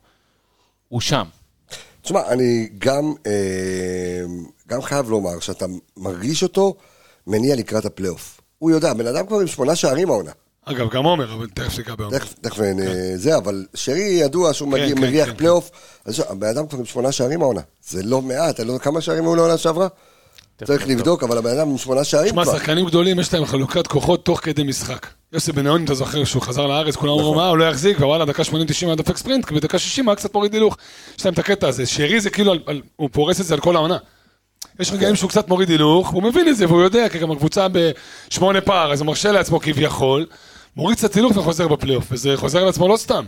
הוא 0.88 1.00
שם. 1.00 1.24
תשמע, 2.06 2.20
אני 2.28 2.68
גם, 2.78 3.14
אה, 3.26 4.22
גם 4.68 4.82
חייב 4.82 5.10
לומר 5.10 5.40
שאתה 5.40 5.66
מרגיש 5.96 6.42
אותו 6.42 6.74
מניע 7.26 7.56
לקראת 7.56 7.84
הפלייאוף. 7.84 8.40
הוא 8.58 8.70
יודע, 8.70 8.92
בן 8.92 9.06
אדם 9.06 9.26
כבר 9.26 9.40
עם 9.40 9.46
שמונה 9.46 9.76
שערים 9.76 10.10
העונה. 10.10 10.30
אגב, 10.64 10.90
גם 10.90 11.04
עומר, 11.04 11.34
אבל 11.34 11.46
תכף 11.54 11.78
ניגע 11.78 11.94
בעומר. 11.94 12.18
תכף, 12.18 12.32
תכף 12.40 12.60
אה, 12.60 12.72
זה, 13.16 13.36
אבל 13.36 13.66
שרי 13.74 14.02
ידוע 14.02 14.52
שהוא 14.52 14.68
מגיע, 14.68 14.94
כן, 14.94 15.00
מריח 15.00 15.28
כן, 15.28 15.34
פלייאוף. 15.36 15.70
אז 16.04 16.22
הבן 16.28 16.48
אדם 16.48 16.66
כבר 16.66 16.78
עם 16.78 16.84
שמונה 16.84 17.12
שערים 17.12 17.42
העונה. 17.42 17.60
זה 17.88 18.02
לא 18.02 18.22
מעט, 18.22 18.54
אתה 18.54 18.64
לא 18.64 18.72
יודע 18.72 18.84
כמה 18.84 19.00
שערים 19.00 19.24
היו 19.24 19.36
לעונה 19.36 19.58
שעברה? 19.58 19.88
צריך 20.64 20.88
לבדוק, 20.88 21.22
אבל 21.22 21.38
הבן 21.38 21.50
אדם 21.50 21.70
עם 21.70 21.78
שמונה 21.78 22.04
שערים 22.04 22.28
שמע, 22.28 22.44
כבר. 22.44 22.58
שחקנים 22.58 22.86
גדולים, 22.86 23.20
יש 23.20 23.34
להם 23.34 23.44
חלוקת 23.44 23.86
כוחות 23.86 24.24
תוך 24.24 24.40
כדי 24.40 24.62
משחק. 24.62 25.06
יוסי 25.32 25.52
בניון, 25.52 25.84
אתה 25.84 25.94
זוכר 25.94 26.24
שהוא 26.24 26.42
חזר 26.42 26.66
לארץ, 26.66 26.96
כולם 26.96 27.12
אמרו, 27.12 27.34
מה, 27.34 27.48
הוא 27.48 27.58
לא 27.58 27.64
יחזיק, 27.64 28.00
ווואלה, 28.00 28.24
דקה 28.24 28.42
80-90 28.42 28.46
היה 28.82 28.94
דופק 28.94 29.16
ספרינט, 29.16 29.44
כי 29.44 29.54
בדקה 29.54 29.78
60 29.78 30.08
היה 30.08 30.16
קצת 30.16 30.34
מוריד 30.34 30.54
הילוך. 30.54 30.76
יש 31.18 31.24
להם 31.24 31.34
את 31.34 31.38
הקטע 31.38 31.68
הזה, 31.68 31.86
שרי 31.86 32.20
זה 32.20 32.30
כאילו, 32.30 32.52
הוא 32.96 33.08
פורס 33.12 33.40
את 33.40 33.46
זה 33.46 33.54
על 33.54 33.60
כל 33.60 33.76
העונה. 33.76 33.96
יש 34.80 34.92
רגעים 34.92 35.16
שהוא 35.16 35.30
קצת 35.30 35.48
מוריד 35.48 35.70
הילוך, 35.70 36.08
הוא 36.08 36.22
מבין 36.22 36.48
את 36.48 36.56
זה, 36.56 36.66
והוא 36.66 36.82
יודע, 36.82 37.08
כי 37.08 37.18
גם 37.18 37.30
הקבוצה 37.30 37.66
בשמונה 37.72 38.60
פער, 38.60 38.92
אז 38.92 39.00
הוא 39.00 39.06
מרשה 39.06 39.32
לעצמו 39.32 39.60
כביכול, 39.60 40.26
מוריד 40.76 40.98
קצת 40.98 41.14
הילוך 41.14 41.36
וחוזר 41.36 41.68
בפלייאוף, 41.68 42.06
וזה 42.10 42.36
חוזר 42.36 42.62
על 42.62 42.68
עצמו 42.68 42.88
לא 42.88 42.96
סתם. 42.96 43.24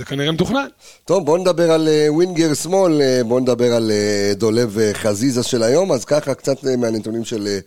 זה 0.00 0.04
כנראה 0.04 0.32
מתוכנן. 0.32 0.66
טוב, 1.04 1.26
בואו 1.26 1.36
נדבר 1.36 1.70
על 1.70 1.88
אה, 1.88 2.06
ווינגר 2.08 2.54
שמאל, 2.54 3.02
אה, 3.02 3.24
בואו 3.24 3.40
נדבר 3.40 3.72
על 3.72 3.90
אה, 3.90 4.32
דולב 4.36 4.78
חזיזה 4.92 5.42
של 5.42 5.62
היום, 5.62 5.92
אז 5.92 6.04
ככה 6.04 6.34
קצת 6.34 6.64
מהנתונים 6.64 7.24
של, 7.24 7.58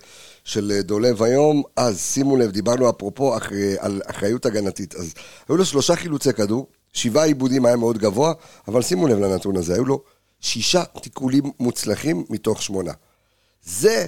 של 0.43 0.79
דולב 0.83 1.23
היום. 1.23 1.63
אז 1.75 2.01
שימו 2.01 2.37
לב, 2.37 2.51
דיברנו 2.51 2.89
אפרופו 2.89 3.37
אח, 3.37 3.51
אה, 3.51 3.75
על 3.79 4.01
אחריות 4.05 4.45
הגנתית. 4.45 4.95
אז 4.95 5.13
היו 5.49 5.57
לו 5.57 5.65
שלושה 5.65 5.95
חילוצי 5.95 6.33
כדור, 6.33 6.67
שבעה 6.93 7.25
עיבודים 7.25 7.65
היה 7.65 7.75
מאוד 7.75 7.97
גבוה, 7.97 8.33
אבל 8.67 8.81
שימו 8.81 9.07
לב 9.07 9.19
לנתון 9.19 9.55
הזה, 9.57 9.73
היו 9.73 9.85
לו 9.85 10.01
שישה 10.39 10.83
תיקולים 11.01 11.43
מוצלחים 11.59 12.23
מתוך 12.29 12.61
שמונה. 12.61 12.91
זה 13.63 14.05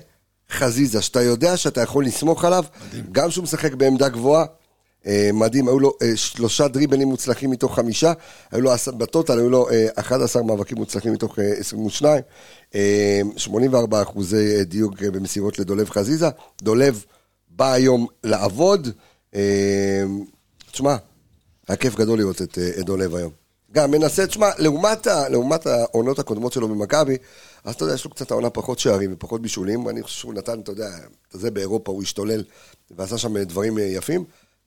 חזיזה, 0.52 1.02
שאתה 1.02 1.22
יודע 1.22 1.58
שאתה 1.58 1.82
יכול 1.82 2.06
לסמוך 2.06 2.46
עליו, 2.46 2.64
גם 3.12 3.32
שהוא 3.32 3.44
משחק 3.44 3.74
בעמדה 3.74 4.10
גבוהה. 4.10 4.46
אה, 5.08 5.30
מדהים, 5.34 5.68
היו 5.68 5.80
לו 5.80 5.93
אה, 6.01 6.16
שלושה 6.16 6.68
דריבלים 6.68 7.08
מוצלחים 7.08 7.51
מתוך 7.51 7.76
חמישה, 7.76 8.14
היו 8.51 8.62
לו, 8.62 8.72
בטוטל 8.97 9.39
היו 9.39 9.49
לו 9.49 9.70
אה, 9.70 9.88
11 9.95 10.43
מאבקים 10.43 10.78
מוצלחים 10.78 11.14
מתוך 11.14 11.39
אה, 11.39 11.53
22, 11.60 12.22
אה, 12.76 13.22
84 13.38 14.01
אחוזי 14.01 14.58
אה, 14.58 14.64
דיוק 14.64 15.03
אה, 15.03 15.12
במסירות 15.12 15.60
לדולב 15.60 15.89
חזיזה. 15.89 16.30
דולב 16.62 17.06
בא 17.49 17.74
היום 17.74 18.08
לעבוד, 18.24 18.88
אה, 19.36 20.03
תשמע, 20.72 20.95
היה 21.68 21.78
כיף 21.78 21.95
גדול 21.95 22.20
לראות 22.20 22.41
את, 22.41 22.58
אה, 22.58 22.84
דולב 22.84 23.16
היום. 23.16 23.32
גם 23.72 23.91
מנסה, 23.91 24.28
תשמע, 24.28 24.49
לעומת, 24.58 25.08
לעומת 25.08 25.68
העונות 25.68 26.20
הקודמות 26.20 26.53
שלו 26.53 26.68
במכבי, 26.68 27.18
אז 27.64 27.76
אתה 27.76 27.84
יודע, 27.84 27.93
יש 27.93 28.06
לו 28.06 28.12
קצת 28.12 28.32
העונה 28.32 28.49
פחות 28.49 28.80
שערים 28.80 29.14
ופחות 29.14 29.41
בישולים, 29.41 29.86
ואני 29.86 30.03
חושב 30.03 30.20
שהוא 30.20 30.34
נתן, 30.34 30.60
אתה 30.60 30.72
יודע, 30.72 30.89
זה 31.32 31.51
באירופה, 31.51 31.91
הוא 31.91 32.03
השתולל 32.03 32.43
ועשה 32.91 33.18
שם 33.18 33.38
דברים 33.38 33.78
אה, 33.78 33.84
יפים, 33.84 34.24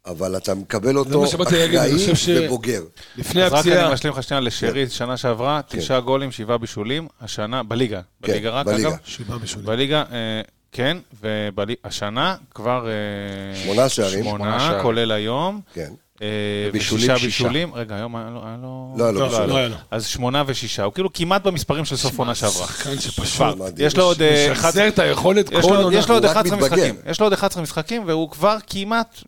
אבל 0.06 0.36
אתה 0.36 0.54
מקבל 0.54 0.96
אותו 0.98 1.24
אחראי 1.24 1.96
ובוגר. 2.36 2.82
לפני 3.16 3.42
אז 3.42 3.52
רק 3.52 3.58
הפציעה, 3.58 3.86
אני 3.86 3.94
משלים 3.94 4.12
לך 4.12 4.22
שנייה 4.22 4.40
לשרי, 4.40 4.88
שנה 4.88 5.16
שעברה, 5.16 5.60
תשעה 5.68 6.00
גולים, 6.00 6.32
שבעה 6.32 6.58
בישולים, 6.58 7.08
השנה, 7.20 7.62
בליגה, 7.62 8.00
כן, 8.22 8.32
בליגה 8.32 8.50
רק, 8.50 8.66
בליגה. 8.66 8.88
אגב, 8.88 8.96
שבעה 9.04 9.38
בשולים. 9.38 9.66
בליגה, 9.66 10.04
אה, 10.12 10.40
כן, 10.72 10.96
והשנה 11.22 12.36
כבר... 12.54 12.88
אה, 12.88 13.62
שמונה 13.62 13.88
שערים. 13.88 14.24
שמונה 14.24 14.44
שמונה, 14.44 14.60
שערים. 14.60 14.82
כולל 14.82 15.12
היום. 15.12 15.60
כן. 15.74 15.92
אה, 16.22 16.28
ושישה 16.72 16.98
שישה. 16.98 17.26
בישולים. 17.26 17.74
רגע, 17.74 17.94
היום 17.96 18.16
היה 18.16 18.56
לו... 18.62 18.94
לא, 18.96 19.14
לא, 19.14 19.46
לא, 19.48 19.68
לא. 19.68 19.76
אז 19.90 20.06
שמונה 20.06 20.42
ושישה, 20.46 20.84
הוא 20.84 20.92
כאילו 20.92 21.12
כמעט 21.12 21.42
במספרים 21.42 21.84
של 21.84 21.96
סוף 21.96 22.18
עונה 22.18 22.34
שעברה. 22.34 22.66
שחקן 22.66 23.00
שפשוט... 23.00 23.56
יש 23.78 23.96
לו 23.96 24.04
עוד... 24.04 24.22
אה, 24.22 24.48
משחזר 24.52 24.88
את 24.88 24.98
היכולת 24.98 25.52
יש 25.52 25.64
כל 25.64 25.76
עונה. 25.76 25.96
יש 25.96 26.08
לו 26.08 26.14
עוד 26.14 26.24
הוא 26.24 26.30
רק 26.30 26.36
11 26.36 26.56
מתבגר. 26.56 26.74
משחקים, 26.76 26.94
יש 27.10 27.20
לו 27.20 27.26
עוד 27.26 27.32
11 27.32 27.62
משחקים, 27.62 28.02
והוא 28.06 28.30
כבר 28.30 28.56
כמעט 28.66 29.20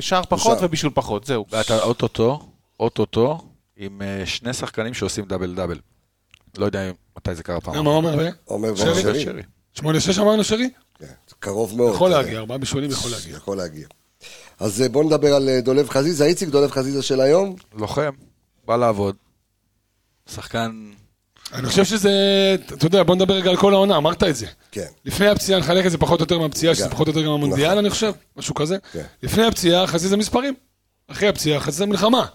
שער 0.00 0.22
פחות 0.28 0.58
שער. 0.58 0.66
ובישול 0.66 0.90
פחות, 0.94 1.24
זהו. 1.24 1.44
ואתה 1.50 1.82
אוטוטו, 1.82 2.48
אוטוטו, 2.80 3.38
עם 3.76 4.02
אה, 4.02 4.26
שני 4.26 4.52
שחקנים 4.52 4.94
שעושים 4.94 5.24
דאבל 5.24 5.54
דאבל. 5.54 5.78
לא 6.58 6.66
יודע 6.66 6.90
מתי 7.16 7.34
זה 7.34 7.42
קרה 7.42 7.60
פעם. 7.60 7.74
למה 7.74 7.90
עומר 7.90 8.14
ו... 8.18 8.28
עומר 8.44 8.76
שרי? 8.76 8.92
ושרי. 8.92 9.22
שרי. 9.24 9.42
שמונה 9.74 10.00
שש 10.00 10.18
אמרנו 10.18 10.44
שרי? 10.44 10.70
כן, 10.98 11.06
קרוב 11.38 11.76
מאוד. 11.76 11.94
יכול. 11.94 12.10
להגיע, 12.10 12.38
ארבעה 12.38 12.58
בשולים 12.58 12.90
יכול 12.90 13.10
להגיע. 13.10 13.36
יכול 13.36 13.56
להגיע. 13.56 13.86
אז 14.60 14.82
אה, 14.82 14.88
בואו 14.88 15.04
נדבר 15.04 15.34
על 15.34 15.48
אה, 15.48 15.60
דולב 15.60 15.88
חזיזה. 15.88 16.24
איציק, 16.24 16.48
דולב 16.48 16.70
חזיזה 16.70 17.02
של 17.02 17.20
היום. 17.20 17.56
לוחם, 17.74 18.10
בא 18.64 18.76
לעבוד. 18.76 19.16
שחקן... 20.26 20.92
אני 21.54 21.66
חושב 21.68 21.84
שזה, 21.84 22.10
אתה 22.72 22.86
יודע, 22.86 23.02
בוא 23.02 23.14
נדבר 23.14 23.34
רגע 23.34 23.50
על 23.50 23.56
כל 23.56 23.72
העונה, 23.74 23.96
אמרת 23.96 24.22
את 24.22 24.36
זה. 24.36 24.46
כן. 24.72 24.86
לפני 25.04 25.28
הפציעה, 25.28 25.60
נחלק 25.60 25.86
את 25.86 25.90
זה 25.90 25.98
פחות 25.98 26.20
או 26.20 26.24
יותר 26.24 26.38
מהפציעה, 26.38 26.74
שזה 26.74 26.84
גם. 26.84 26.90
פחות 26.90 27.06
או 27.06 27.12
יותר 27.12 27.26
גם 27.26 27.32
המונדיאל, 27.32 27.66
נכון. 27.68 27.78
אני 27.78 27.90
חושב, 27.90 28.12
משהו 28.36 28.54
כזה. 28.54 28.76
כן. 28.92 29.02
לפני 29.22 29.46
הפציעה, 29.46 29.86
חזיזה 29.86 30.16
מספרים. 30.16 30.54
אחרי 31.08 31.28
הפציעה, 31.28 31.60
חזיזה 31.60 31.86
מלחמה. 31.86 32.26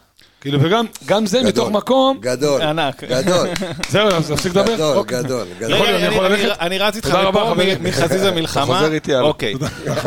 כאילו, 0.42 0.60
וגם 0.62 0.86
גם 1.06 1.26
זה 1.26 1.38
גדול. 1.38 1.50
מתוך 1.50 1.70
מקום, 1.70 2.18
גדול. 2.22 2.62
ענק. 2.62 3.04
גדול. 3.04 3.48
זהו, 3.90 4.08
אז 4.08 4.32
תפסיק 4.32 4.52
לדבר. 4.56 4.74
גדול, 4.74 4.98
אוקיי. 4.98 5.24
גדול, 5.24 5.48
גדול. 5.60 5.72
יכול- 5.76 5.88
רגע, 5.88 5.98
אני 6.08 6.16
יכול 6.16 6.28
ללכת? 6.28 6.58
אני 6.60 6.78
רץ 6.78 6.96
איתך 6.96 7.18
מפה, 7.30 7.54
מחזיזה 7.82 8.32
מלחמה. 8.32 8.66
חוזר 8.66 8.94
איתי, 8.94 9.14
הלאה. 9.16 9.28
אוקיי. 9.28 9.54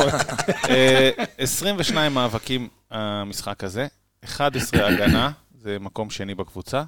אה, 0.70 1.10
22 1.38 2.14
מאבקים 2.14 2.68
המשחק 2.90 3.64
הזה, 3.64 3.86
11 4.24 4.86
הגנה, 4.86 5.30
זה 5.62 5.76
מקום 5.80 6.10
שני 6.10 6.34
בקבוצה, 6.34 6.82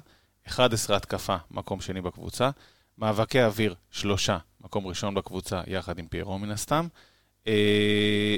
11 0.47 0.95
התקפה, 0.95 1.35
מקום 1.51 1.81
שני 1.81 2.01
בקבוצה, 2.01 2.49
מאבקי 2.97 3.43
אוויר, 3.43 3.75
שלושה, 3.91 4.37
מקום 4.61 4.87
ראשון 4.87 5.13
בקבוצה, 5.13 5.61
יחד 5.67 5.99
עם 5.99 6.07
פיירו 6.07 6.39
מן 6.39 6.51
הסתם, 6.51 6.87
אה, 7.47 7.53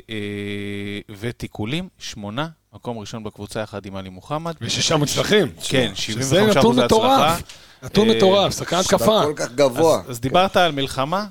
אה, 0.09 1.15
ותיקולים, 1.19 1.89
שמונה, 1.99 2.47
מקום 2.73 2.97
ראשון 2.97 3.23
בקבוצה, 3.23 3.59
יחד 3.59 3.85
עם 3.85 3.95
עלי 3.95 4.09
מוחמד. 4.09 4.55
ושישה 4.61 4.97
מוצלחים. 4.97 5.47
כן, 5.69 5.91
שזה 5.95 6.41
75% 6.41 6.57
נתון 6.57 6.79
הצלחה. 6.79 6.85
מטורף. 6.85 7.41
נתון 7.83 8.09
אה, 8.09 8.15
מטורף, 8.15 8.57
שחקן 8.57 8.75
התקפה. 8.75 9.21
כל 9.23 9.33
כך 9.35 9.51
גבוה. 9.51 10.01
אז, 10.01 10.09
אז 10.09 10.19
דיברת 10.19 10.57
על 10.57 10.71
מלחמה 10.71 11.25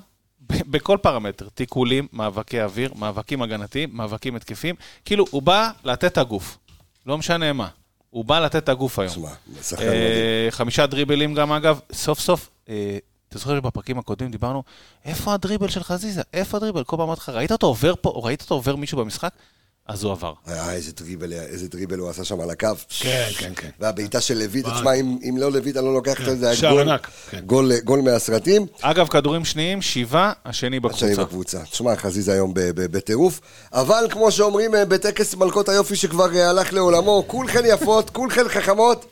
בכל 0.49 0.97
פרמטר, 1.01 1.47
תיקולים, 1.49 2.07
מאבקי 2.13 2.61
אוויר, 2.61 2.93
מאבקים 2.95 3.41
הגנתיים, 3.41 3.89
מאבקים 3.93 4.35
התקפיים, 4.35 4.75
כאילו 5.05 5.25
הוא 5.31 5.41
בא 5.41 5.69
לתת 5.83 6.17
הגוף, 6.17 6.57
לא 7.05 7.17
משנה 7.17 7.53
מה, 7.53 7.67
הוא 8.15 8.25
בא 8.25 8.39
לתת 8.39 8.63
את 8.63 8.69
הגוף 8.69 8.99
היום. 8.99 9.11
תשמע, 9.11 9.29
שחקן 9.61 9.85
מדהים. 9.85 10.01
אה, 10.01 10.47
חמישה 10.49 10.85
דריבלים 10.85 11.33
גם 11.33 11.51
אגב, 11.51 11.79
סוף 11.91 12.19
סוף, 12.19 12.49
אה, 12.69 12.97
אתה 13.29 13.37
זוכר 13.37 13.57
שבפרקים 13.57 13.99
הקודמים 13.99 14.31
דיברנו, 14.31 14.63
איפה 15.05 15.33
הדריבל 15.33 15.69
של 15.69 15.83
חזיזה? 15.83 16.21
איפה 16.33 16.57
הדריבל? 16.57 16.83
כל 16.83 16.97
פעם 16.97 17.05
אמרתי 17.05 17.21
לך, 17.21 17.29
ראית 17.29 17.51
אותו 17.51 17.67
עובר 17.67 17.93
פה, 18.01 18.21
ראית 18.23 18.41
אותו 18.41 18.55
עובר 18.55 18.75
מישהו 18.75 18.97
במשחק? 18.97 19.33
אז 19.87 20.03
הוא 20.03 20.11
עבר. 20.11 20.33
אה, 20.47 20.73
איזה 20.73 20.91
דריבל, 20.91 21.33
איזה 21.33 21.67
דריבל 21.67 21.99
הוא 21.99 22.09
עשה 22.09 22.23
שם 22.23 22.41
על 22.41 22.49
הקו. 22.49 22.67
כן, 22.99 23.27
כן, 23.37 23.51
כן. 23.55 23.69
והבעיטה 23.79 24.21
של 24.21 24.37
לויט, 24.37 24.65
וואי. 24.65 24.75
תשמע, 24.77 24.93
אם 24.93 25.17
אם 25.29 25.37
לא 25.37 25.51
לויט, 25.51 25.77
אני 25.77 25.85
לא 25.85 25.93
לוקח 25.93 26.19
את 26.21 26.25
זה, 26.25 26.35
זה 26.35 26.45
היה 26.47 26.55
שער 26.55 26.71
גול- 26.71 26.89
ענק, 26.89 27.07
כן. 27.29 27.39
גול- 27.45 27.79
גול 27.83 28.01
מהסרטים. 28.01 28.65
אגב, 28.81 29.07
כדורים 29.07 29.45
שניים, 29.45 29.81
שבעה, 29.81 30.33
השני 30.45 30.77
השני 30.77 30.79
בקבוצה. 30.79 31.15
בקבוצה. 31.23 31.59
תשמע, 31.71 31.95
חזיזה 31.95 32.33
היום 32.33 32.51
בטירוף. 32.55 33.39
אבל 33.73 34.07
כמו 34.09 34.31
שאומרים 34.31 34.75
אה, 34.75 34.85
בטקס 34.85 35.35
מלכות 35.35 35.69
היופי 35.69 35.95
שכבר 35.95 36.35
אה, 36.35 36.49
הלך 36.49 36.73
לעולמו, 36.73 37.23
כולכן 37.27 37.63
יפות, 37.65 38.09
כולכן 38.09 38.47
חכמות, 38.49 39.05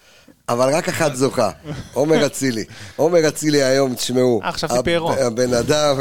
אבל 0.49 0.73
רק 0.75 0.89
אחת 0.89 1.15
זוכה, 1.15 1.49
עומר 1.93 2.25
אצילי. 2.25 2.63
עומר 2.95 3.27
אצילי 3.27 3.63
היום, 3.63 3.95
תשמעו. 3.95 4.41
אה, 4.43 4.51
חשבתי 4.51 4.77
הב- 4.77 4.83
פיירו. 4.85 5.13
הבן 5.13 5.53
אדם... 5.53 5.95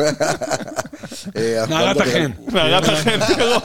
אה, 1.37 1.65
נערת 1.69 1.97
לא 1.97 2.03
החן. 2.03 2.31
נערת 2.53 2.85
החן 2.89 3.21
פיירו. 3.27 3.61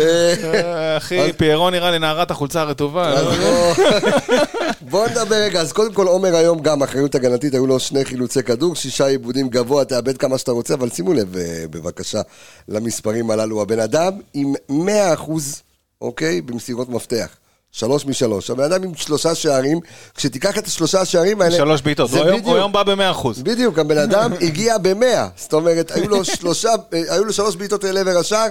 אה, 0.00 0.96
אחי, 0.96 1.32
פיירו 1.36 1.70
נראה 1.70 1.90
לי 1.90 1.98
נערת 1.98 2.30
החולצה 2.30 2.60
הרטובה. 2.60 3.08
אז 3.08 3.26
בוא- 3.38 3.74
בוא 4.80 5.08
נדבר 5.08 5.36
רגע, 5.36 5.60
אז 5.60 5.72
קודם 5.72 5.92
כל 5.94 6.06
עומר 6.06 6.36
היום 6.36 6.58
גם 6.60 6.82
אחריות 6.82 7.14
הגנתית, 7.14 7.54
היו 7.54 7.66
לו 7.66 7.80
שני 7.80 8.04
חילוצי 8.04 8.42
כדור, 8.42 8.76
שישה 8.76 9.06
עיבודים 9.06 9.48
גבוה, 9.48 9.84
תאבד 9.84 10.16
כמה 10.18 10.38
שאתה 10.38 10.52
רוצה, 10.52 10.74
אבל 10.74 10.90
שימו 10.90 11.12
לב 11.12 11.36
אה, 11.36 11.64
בבקשה 11.70 12.20
למספרים 12.68 13.30
הללו. 13.30 13.62
הבן 13.62 13.78
אדם 13.80 14.12
עם 14.34 14.52
100 14.68 15.14
אחוז, 15.14 15.62
אוקיי, 16.00 16.40
במסירות 16.40 16.88
מפתח. 16.88 17.28
שלוש 17.76 18.06
משלוש. 18.06 18.50
הבן 18.50 18.64
אדם 18.64 18.82
עם 18.82 18.94
שלושה 18.94 19.34
שערים, 19.34 19.80
כשתיקח 20.14 20.58
את 20.58 20.66
השלושה 20.66 21.00
השערים 21.00 21.40
האלה... 21.42 21.56
שלוש 21.56 21.82
בעיטות. 21.82 22.10
הוא 22.10 22.18
היום- 22.18 22.28
בדיוק- 22.30 22.46
הוא 22.46 22.54
היום 22.56 22.72
בא 22.72 22.82
ב-100%. 22.82 23.42
בדיוק, 23.42 23.78
הבן 23.78 23.98
אדם 23.98 24.32
הגיע 24.46 24.78
במאה. 24.78 25.28
זאת 25.36 25.52
אומרת, 25.52 25.90
היו 25.90 26.08
לו 26.08 26.24
שלושה, 26.24 26.70
היו 26.92 27.24
לו 27.24 27.32
שלוש 27.32 27.56
בעיטות 27.56 27.84
אל 27.84 27.98
עבר 27.98 28.18
השער, 28.18 28.48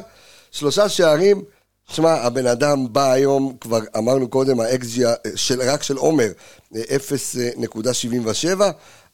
שלושה 0.52 0.90
שערים. 0.90 1.42
שמע, 1.90 2.12
הבן 2.14 2.48
אדם 2.48 2.94
בא 2.94 3.12
היום, 3.12 3.56
כבר 3.62 3.80
אמרנו 3.98 4.28
קודם, 4.28 4.60
האקסג'י 4.60 5.04
של, 5.36 5.62
רק 5.62 5.84
של 5.84 5.98
עומר, 5.98 6.28
אה, 6.76 6.82
0.77. 6.98 8.62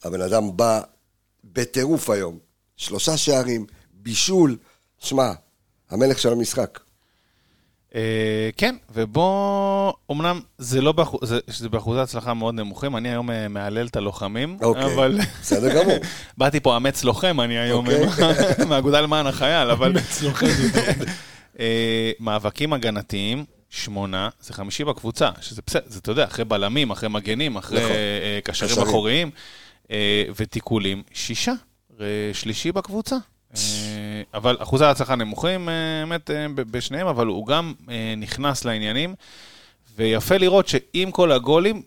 הבן 0.03 0.21
אדם 0.21 0.57
בא 0.57 0.81
בטירוף 1.43 2.09
היום. 2.09 2.37
שלושה 2.77 3.17
שערים, 3.17 3.65
בישול. 3.93 4.57
שמע, 4.99 5.31
המלך 5.89 6.19
של 6.19 6.31
המשחק. 6.31 6.79
אה, 7.95 8.01
כן, 8.57 8.75
ובוא, 8.93 9.93
אמנם 10.11 10.39
זה 10.57 10.81
לא 10.81 10.91
באחוז, 10.91 11.19
זה, 11.29 11.39
זה 11.47 11.69
באחוזי 11.69 11.99
הצלחה 11.99 12.33
מאוד 12.33 12.55
נמוכים, 12.55 12.97
אני 12.97 13.09
היום 13.09 13.31
אה, 13.31 13.47
מהלל 13.47 13.87
את 13.87 13.95
הלוחמים, 13.95 14.57
אוקיי, 14.61 14.93
אבל... 14.93 15.19
בסדר 15.41 15.75
גמור. 15.83 15.97
באתי 16.37 16.59
פה 16.59 16.77
אמץ 16.77 17.03
לוחם, 17.03 17.41
אני 17.41 17.57
היום 17.59 17.87
אוקיי. 17.87 18.25
עם- 18.61 18.67
מהאגודה 18.69 19.01
למען 19.01 19.27
החייל, 19.27 19.69
אבל... 19.69 19.89
אמץ 19.89 20.21
לוחם. 20.21 20.45
אה, 21.59 22.11
מאבקים 22.19 22.73
הגנתיים, 22.73 23.45
שמונה, 23.69 24.29
זה 24.41 24.53
חמישי 24.53 24.83
בקבוצה, 24.83 25.29
שזה 25.41 25.61
בסדר, 25.67 25.81
זה 25.87 25.99
אתה 25.99 26.11
יודע, 26.11 26.23
אחרי 26.25 26.45
בלמים, 26.45 26.91
אחרי 26.91 27.09
מגנים, 27.09 27.55
אחרי. 27.55 27.83
אה, 27.83 28.39
קשרים. 28.43 28.87
אחוריים, 28.87 29.31
אה, 29.91 30.23
ותיקולים, 30.35 31.03
שישה, 31.13 31.53
אה, 32.01 32.05
שלישי 32.33 32.71
בקבוצה. 32.71 33.15
אבל 34.33 34.57
אחוזי 34.59 34.85
ההצלחה 34.85 35.15
נמוכים, 35.15 35.69
אה, 35.69 35.73
באמת, 36.05 36.31
אה, 36.31 36.47
בשניהם, 36.55 37.07
אבל 37.07 37.27
הוא 37.27 37.47
גם 37.47 37.73
אה, 37.89 38.13
נכנס 38.17 38.65
לעניינים, 38.65 39.15
ויפה 39.95 40.37
לראות 40.37 40.67
שעם 40.67 41.11
כל 41.11 41.31
הגולים, 41.31 41.81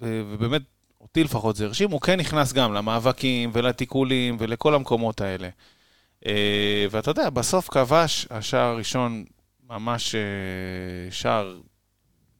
ובאמת, 0.00 0.62
אותי 1.00 1.24
לפחות 1.24 1.56
זה 1.56 1.64
הרשים, 1.64 1.90
הוא 1.90 2.00
כן 2.00 2.20
נכנס 2.20 2.52
גם 2.52 2.74
למאבקים 2.74 3.50
ולתיקולים 3.52 4.36
ולכל 4.38 4.74
המקומות 4.74 5.20
האלה. 5.20 5.48
ואתה 6.90 7.10
יודע, 7.10 7.30
בסוף 7.30 7.68
כבש, 7.68 8.26
השער 8.30 8.68
הראשון 8.68 9.24
ממש 9.70 10.14
שער 11.10 11.56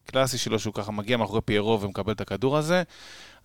קלאסי 0.07 0.39
שלו, 0.39 0.59
שהוא 0.59 0.75
ככה 0.75 0.93
מגיע 0.93 1.17
מאחורי 1.17 1.41
פיירו 1.41 1.81
ומקבל 1.81 2.13
את 2.13 2.21
הכדור 2.21 2.59
הזה. 2.59 2.83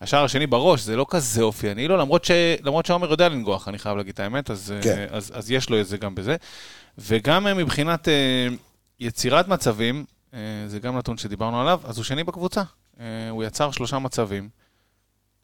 השער 0.02 0.24
השני 0.24 0.48
בראש, 0.48 0.82
זה 0.82 0.96
לא 0.96 1.06
כזה 1.10 1.42
אופייני 1.42 1.88
לו, 1.88 1.98
למרות, 1.98 2.26
ש... 2.26 2.32
למרות 2.64 2.86
שעומר 2.86 3.12
יודע 3.12 3.30
לנגוח, 3.30 3.68
אני 3.68 3.78
חייב 3.78 3.98
להגיד 3.98 4.14
את 4.14 4.20
האמת, 4.20 4.52
אז, 4.52 4.74
כן. 4.82 4.96
כן. 4.96 5.08
אז, 5.12 5.32
אז 5.36 5.52
יש 5.52 5.70
לו 5.70 5.82
את 5.82 5.88
זה 5.88 5.98
גם 5.98 6.16
בזה. 6.16 6.36
וגם 6.98 7.48
אה, 7.48 7.54
מבחינת 7.54 8.08
אה, 8.08 8.48
יצירת 9.00 9.48
מצבים, 9.48 10.06
אה, 10.34 10.40
זה 10.68 10.80
גם 10.80 10.98
נתון 10.98 11.18
שדיברנו 11.18 11.62
עליו, 11.62 11.82
אז 11.84 11.98
הוא 11.98 12.04
שני 12.04 12.24
בקבוצה. 12.24 12.62
אה, 13.00 13.06
הוא 13.30 13.44
יצר 13.44 13.72
שלושה 13.72 14.00
מצבים, 14.00 14.50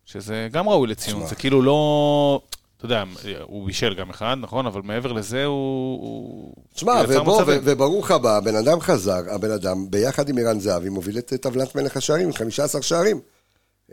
שזה 0.05 0.47
גם 0.51 0.69
ראוי 0.69 0.87
לציון. 0.87 1.27
זה 1.27 1.35
כאילו 1.35 1.61
לא... 1.61 2.41
אתה 2.77 2.85
יודע, 2.85 3.03
הוא 3.43 3.65
בישל 3.65 3.93
גם 3.93 4.09
אחד, 4.09 4.35
נכון? 4.41 4.65
אבל 4.65 4.81
מעבר 4.81 5.11
לזה 5.11 5.45
הוא... 5.45 6.53
תשמע, 6.73 7.01
ובוא, 7.09 7.41
ו-. 7.41 7.57
וברוך 7.63 8.11
הבא, 8.11 8.37
הבן 8.37 8.55
אדם 8.55 8.79
חזר, 8.79 9.21
הבן 9.31 9.51
אדם, 9.51 9.91
ביחד 9.91 10.29
עם 10.29 10.37
ערן 10.37 10.59
זהבי, 10.59 10.89
מוביל 10.89 11.17
את 11.17 11.33
טבלת 11.41 11.75
מלך 11.75 11.97
השערים, 11.97 12.27
עם 12.27 12.33
15 12.33 12.81
שערים. 12.81 13.19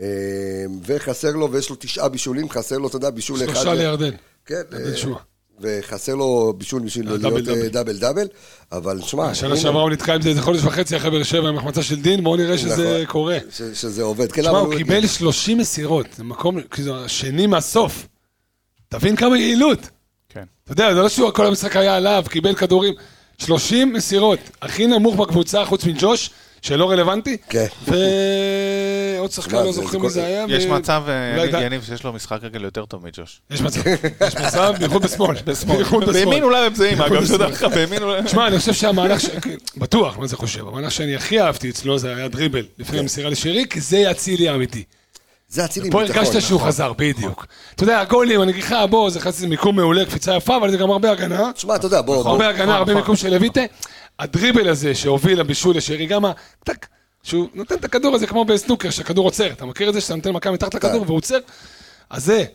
אה, 0.01 0.07
וחסר 0.85 1.31
לו, 1.31 1.51
ויש 1.51 1.69
לו 1.69 1.75
תשעה 1.79 2.09
בישולים, 2.09 2.49
חסר 2.49 2.77
לו, 2.77 2.87
אתה 2.87 2.95
יודע, 2.95 3.09
בישול 3.09 3.43
אחד. 3.43 3.53
שלושה 3.53 3.73
לירדן. 3.73 4.11
כן, 4.45 4.61
אה. 4.73 5.13
וחסר 5.59 6.15
לו 6.15 6.53
בישול 6.57 6.81
בשביל 6.81 7.07
אה, 7.07 7.17
להיות 7.17 7.21
דאבל, 7.21 7.63
אה, 7.63 7.69
דאבל. 7.69 7.97
דאבל 7.97 8.27
אבל 8.71 9.01
תשמע, 9.01 9.29
השנה 9.29 9.57
שעברה 9.57 9.81
הוא 9.81 9.89
נתקע 9.89 10.15
עם 10.15 10.21
זה 10.21 10.29
איזה 10.29 10.41
חודש 10.41 10.63
וחצי 10.63 10.97
אחרי 10.97 11.11
באר 11.11 11.23
שבע 11.23 11.49
עם 11.49 11.57
החמצה 11.57 11.83
של 11.83 12.01
דין, 12.01 12.23
בואו 12.23 12.35
נראה 12.35 12.57
שזה 12.57 12.93
נכון. 12.93 13.05
קורה. 13.05 13.37
שזה 13.73 14.03
עובד. 14.03 14.31
כן, 14.31 14.45
אבל 14.45 14.59
הוא 14.59 14.75
קיבל 14.75 15.07
30 15.07 15.57
מסירות, 15.57 16.05
זה 16.17 16.23
מקום, 16.23 16.61
כאילו, 16.61 17.05
השני 17.05 17.47
מהסוף. 17.47 18.07
תבין 18.89 19.15
כמה 19.15 19.37
יעילות. 19.37 19.79
כן. 20.29 20.43
אתה 20.63 20.71
יודע, 20.71 20.93
זה 20.93 21.01
לא 21.01 21.09
שהוא 21.09 21.31
כל 21.31 21.45
המשחק 21.45 21.75
היה 21.75 21.95
עליו, 21.95 22.23
קיבל 22.29 22.55
כדורים. 22.55 22.93
30 23.37 23.93
מסירות, 23.93 24.39
הכי 24.61 24.87
נמוך 24.87 25.15
בקבוצה, 25.15 25.65
חוץ 25.65 25.85
מג'וש, 25.85 26.29
שלא 26.63 26.91
רלוונטי. 26.91 27.37
כן. 27.49 27.65
ועוד 27.87 29.31
שמע, 29.31 29.43
שחקן, 29.43 29.55
לא 29.55 29.71
זה- 29.71 29.81
זוכר 29.81 29.91
זה 29.91 29.97
מי 29.99 30.09
זה 30.09 30.25
היה. 30.25 30.45
יש 30.49 30.65
מצב, 30.65 31.03
אה, 31.07 31.61
יניב, 31.65 31.83
שיש 31.83 32.03
לו 32.03 32.13
משחק 32.13 32.39
רגל 32.43 32.63
יותר 32.63 32.85
טוב 32.85 33.05
מג'וש. 33.05 33.41
יש 33.51 33.61
מצב, 33.61 33.79
יש 34.27 34.35
מצב, 34.35 34.73
בייחוד 34.79 35.03
בשמאל. 35.03 35.35
בשמאל. 35.45 35.83
בימין 36.13 36.43
אולי 36.43 36.65
הם 36.65 36.75
זהים, 36.75 37.01
אגב, 37.01 37.25
שתדע 37.25 37.47
לך, 37.47 37.63
בימין 37.63 38.03
אולי... 38.03 38.23
תשמע, 38.23 38.47
אני 38.47 38.59
חושב 38.59 38.73
שהמהלך, 38.73 39.21
ש- 39.21 39.29
בטוח, 39.77 40.17
מה 40.17 40.27
זה 40.27 40.35
חושב, 40.37 40.67
המהלך 40.67 40.91
שאני 40.91 41.15
הכי 41.15 41.41
אהבתי 41.41 41.69
אצלו 41.69 41.97
זה 41.99 42.15
היה 42.15 42.27
דריבל 42.27 42.65
לפני 42.79 42.99
המסירה 42.99 43.29
לשירי, 43.29 43.65
כי 43.69 43.81
זה 43.81 44.11
אצילי 44.11 44.49
האמיתי. 44.49 44.83
זה 45.49 45.65
אצילי 45.65 45.91
פה 45.91 46.01
ביטחון. 46.01 46.23
הרגשת 46.25 46.41
שהוא 46.41 46.61
חזר, 46.61 46.93
בדיוק. 46.97 47.45
אתה 47.75 47.83
יודע, 47.83 47.99
הגולים, 47.99 48.41
אני 48.41 48.51
אגיד 48.51 48.63
לך, 48.63 48.75
בוא, 48.89 49.09
זה 49.09 49.19
חצי 49.19 49.45
מיקום 49.47 49.75
מעולה, 49.75 50.05
קפיצה 50.05 50.35
יפה, 50.35 50.57
אבל 50.57 50.71
זה 50.71 50.77
גם 50.77 50.91
הרבה 50.91 51.11
הגנה. 51.11 51.51
תשמע, 51.55 51.75
אתה 51.75 51.85
יודע, 51.85 52.01
בוא, 52.01 52.23
בוא, 52.23 52.31
הרבה 52.31 52.47
הגנה, 52.49 52.75
הרבה 52.77 52.93
מיקום 52.95 53.15
של 53.15 53.33
לויטה. 53.37 53.61
הדריבל 54.19 54.69
הזה 54.69 54.95
שהוביל 54.95 55.39
לבישול 55.39 55.77
לשרי, 55.77 56.05
גם 56.05 56.25
הטק, 56.25 56.87
שהוא 57.23 57.47
נותן 57.53 57.75
את 57.75 57.85
הכדור 57.85 58.15
הזה 58.15 58.27
כמו 58.27 58.45
בסנוקר, 58.45 58.89
שהכדור 58.89 59.25
עוצר. 59.25 59.51
אתה 59.51 59.65
מכיר 59.65 59.89
את 59.89 59.93
זה 59.93 60.01
שאתה 60.01 60.15
נותן 60.15 60.31
מכה 60.31 60.51
מתחת 60.51 60.73
לכדור 60.73 61.01
והוא 61.01 61.17
עוצר? 61.17 61.37
אז 62.09 62.25
זה, 62.25 62.45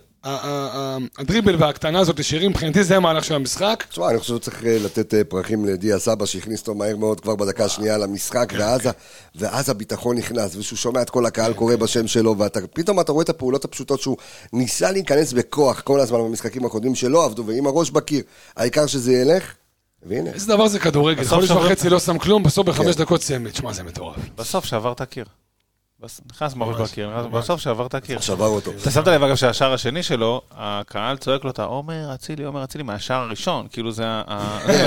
הדריבל 1.18 1.56
והקטנה 1.58 1.98
הזאת 1.98 2.18
לשירי, 2.18 2.48
מבחינתי 2.48 2.84
זה 2.84 2.96
המהלך 2.96 3.24
של 3.24 3.34
המשחק. 3.34 3.84
תשמע, 3.88 4.10
אני 4.10 4.18
חושב 4.18 4.36
שצריך 4.36 4.64
אה, 4.64 4.78
לתת 4.84 5.14
אה, 5.14 5.24
פרחים 5.24 5.64
לדיה 5.64 5.98
סבא, 5.98 6.26
שהכניס 6.26 6.60
אותו 6.60 6.74
מהר 6.74 6.96
מאוד 6.96 7.20
כבר 7.20 7.36
בדקה 7.36 7.64
השנייה 7.64 7.98
למשחק, 7.98 8.52
ואז 9.34 9.70
הביטחון 9.70 10.18
נכנס, 10.18 10.56
ושהוא 10.56 10.76
שומע 10.76 11.02
את 11.02 11.10
כל 11.10 11.26
הקהל 11.26 11.52
קורא 11.52 11.76
בשם 11.76 12.06
שלו, 12.06 12.36
ופתאום 12.38 13.00
אתה 13.00 13.12
רואה 13.12 13.22
את 13.22 13.28
הפעולות 13.28 13.64
הפשוטות 13.64 14.00
שהוא 14.00 14.16
ניסה 14.52 14.90
להיכנס 14.90 15.32
בכוח 15.32 15.80
כל 15.80 16.00
הזמן 16.00 16.18
במשחקים 16.18 16.64
הקודמים 16.64 16.94
שלא 16.94 17.24
עבדו, 17.24 17.46
ועם 17.46 17.66
הראש 17.66 17.90
בקיר, 17.90 18.22
העיקר 18.56 18.86
שזה 18.86 19.12
ילך, 19.12 19.54
והנה. 20.02 20.30
איזה 20.30 20.48
דבר 20.48 20.68
זה 20.68 20.78
כדורגל, 20.78 21.24
חודש 21.24 21.50
וחצי 21.50 21.90
לא 21.90 22.00
שם 22.00 22.18
כלום, 22.18 22.42
בסוף 22.42 22.66
בחמש 22.66 22.96
כן. 22.96 23.02
דקות 23.02 23.22
סמל. 23.22 23.50
תשמע, 23.50 23.72
זה 23.72 23.82
מטורף. 23.82 24.16
בסוף 24.36 24.64
שבר 24.64 24.92
את 24.92 25.00
הקיר. 25.00 25.24
נכנס 26.02 26.54
ממש 26.56 26.76
בקיר, 26.76 27.10
בסוף 27.32 27.60
שבר 27.60 27.86
את 27.86 27.94
הקיר. 27.94 28.20
שבר 28.20 28.46
אותו. 28.46 28.70
אתה 28.82 28.90
שמת 28.90 29.06
לב 29.06 29.22
אגב 29.22 29.36
שהשער 29.36 29.72
השני 29.72 30.02
שלו, 30.02 30.42
הקהל 30.50 31.16
צועק 31.16 31.44
לו 31.44 31.50
את 31.50 31.58
העומר 31.58 32.14
אצילי, 32.14 32.44
עומר 32.44 32.64
אצילי, 32.64 32.84
מהשער 32.84 33.20
הראשון, 33.22 33.66
כאילו 33.72 33.92
זה 33.92 34.04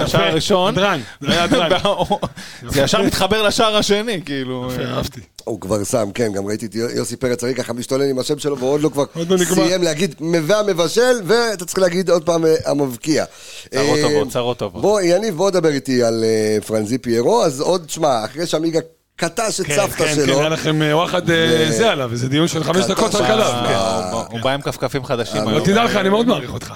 השער 0.04 0.28
הראשון, 0.28 0.78
הדרן, 0.78 1.02
זה 2.70 2.82
ישר 2.82 3.02
מתחבר 3.02 3.42
לשער 3.42 3.76
השני, 3.76 4.22
כאילו. 4.26 4.70
אהבתי. 4.86 5.22
הוא 5.44 5.62
כבר 5.62 5.84
שם, 5.84 6.10
כן, 6.14 6.34
גם 6.34 6.46
ראיתי 6.46 6.66
את 6.66 6.76
יוסי 6.76 7.16
פרץ 7.16 7.44
הרי 7.44 7.56
ככה 7.56 7.74
משתולל 7.74 8.10
עם 8.10 8.20
השם 8.20 8.40
שלו, 8.40 8.58
ועוד 8.60 8.82
לא 8.82 8.90
כבר 8.90 9.04
עוד 9.16 9.30
לא. 9.30 9.38
סיים 9.38 9.84
להגיד 9.84 10.16
והמבשל, 10.44 11.22
ואתה 11.26 11.66
צריך 11.66 11.80
להגיד 11.80 12.10
עוד 12.10 12.26
פעם 12.26 12.46
אה, 12.46 12.56
המבקיע. 12.66 13.26
צרות 13.72 13.98
אה, 13.98 14.02
טובות, 14.02 14.30
צרות 14.30 14.58
טובות. 14.58 14.82
בוא, 14.82 15.02
יניב, 15.02 15.36
בוא 15.36 15.50
דבר 15.50 15.70
איתי 15.70 16.04
על 16.04 16.24
אה, 16.24 16.58
פרנזי 16.68 16.98
פיירו, 16.98 17.44
אז 17.44 17.62
עוד, 17.62 17.90
שמע, 17.90 18.26
אחרי 18.26 18.46
שעמיגה 18.46 18.80
קטש 19.22 19.60
את 19.62 19.66
כן, 19.66 19.76
סבתא 19.76 20.06
כן, 20.06 20.16
שלו, 20.16 20.34
כן, 20.36 20.40
היה 20.40 20.50
לכם 20.50 20.82
אה, 20.82 20.98
וואחד 20.98 21.30
אה, 21.30 21.68
זה 21.72 21.92
עליו, 21.92 22.12
איזה 22.12 22.30
דיון 22.30 22.48
של 22.48 22.64
חמש 22.64 22.86
דקות 22.86 23.16
רק. 23.16 23.30
עליו. 23.30 23.54
כן. 23.68 24.36
הוא- 24.36 24.42
בא 24.42 24.50
עם 24.54 24.62
כפכפים 24.62 25.04
חדשים 25.06 25.42
אבל 25.42 25.54
היום. 25.54 25.66
תדע 25.66 25.84
לך, 25.84 25.96
אני 25.96 26.10
מאוד 26.10 26.28
מעריך 26.28 26.54
אותך. 26.54 26.74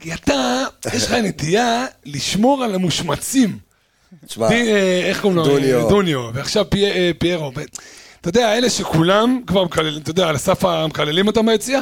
כי 0.00 0.14
אתה, 0.14 0.62
יש 0.94 1.04
לך 1.06 1.12
נטייה 1.12 1.84
לשמור 2.06 2.64
על 2.64 2.74
המושמצים. 2.74 3.58
תשמע, 4.26 4.50
אה, 4.50 5.00
איך 5.04 5.20
קוראים 5.20 5.36
לו? 5.38 5.44
דוניו. 5.44 5.88
דוניו, 5.88 6.30
ועכשיו 6.34 6.70
פי- 6.70 7.12
פיירו. 7.18 7.52
אתה 8.20 8.28
יודע, 8.28 8.58
אלה 8.58 8.70
שכולם 8.70 9.40
כבר 9.46 9.64
מקללים, 9.64 10.02
אתה 10.02 10.10
יודע, 10.10 10.28
על 10.28 10.34
הסף 10.34 10.64
המקללים 10.64 11.26
אותם 11.26 11.46
ביציע, 11.46 11.80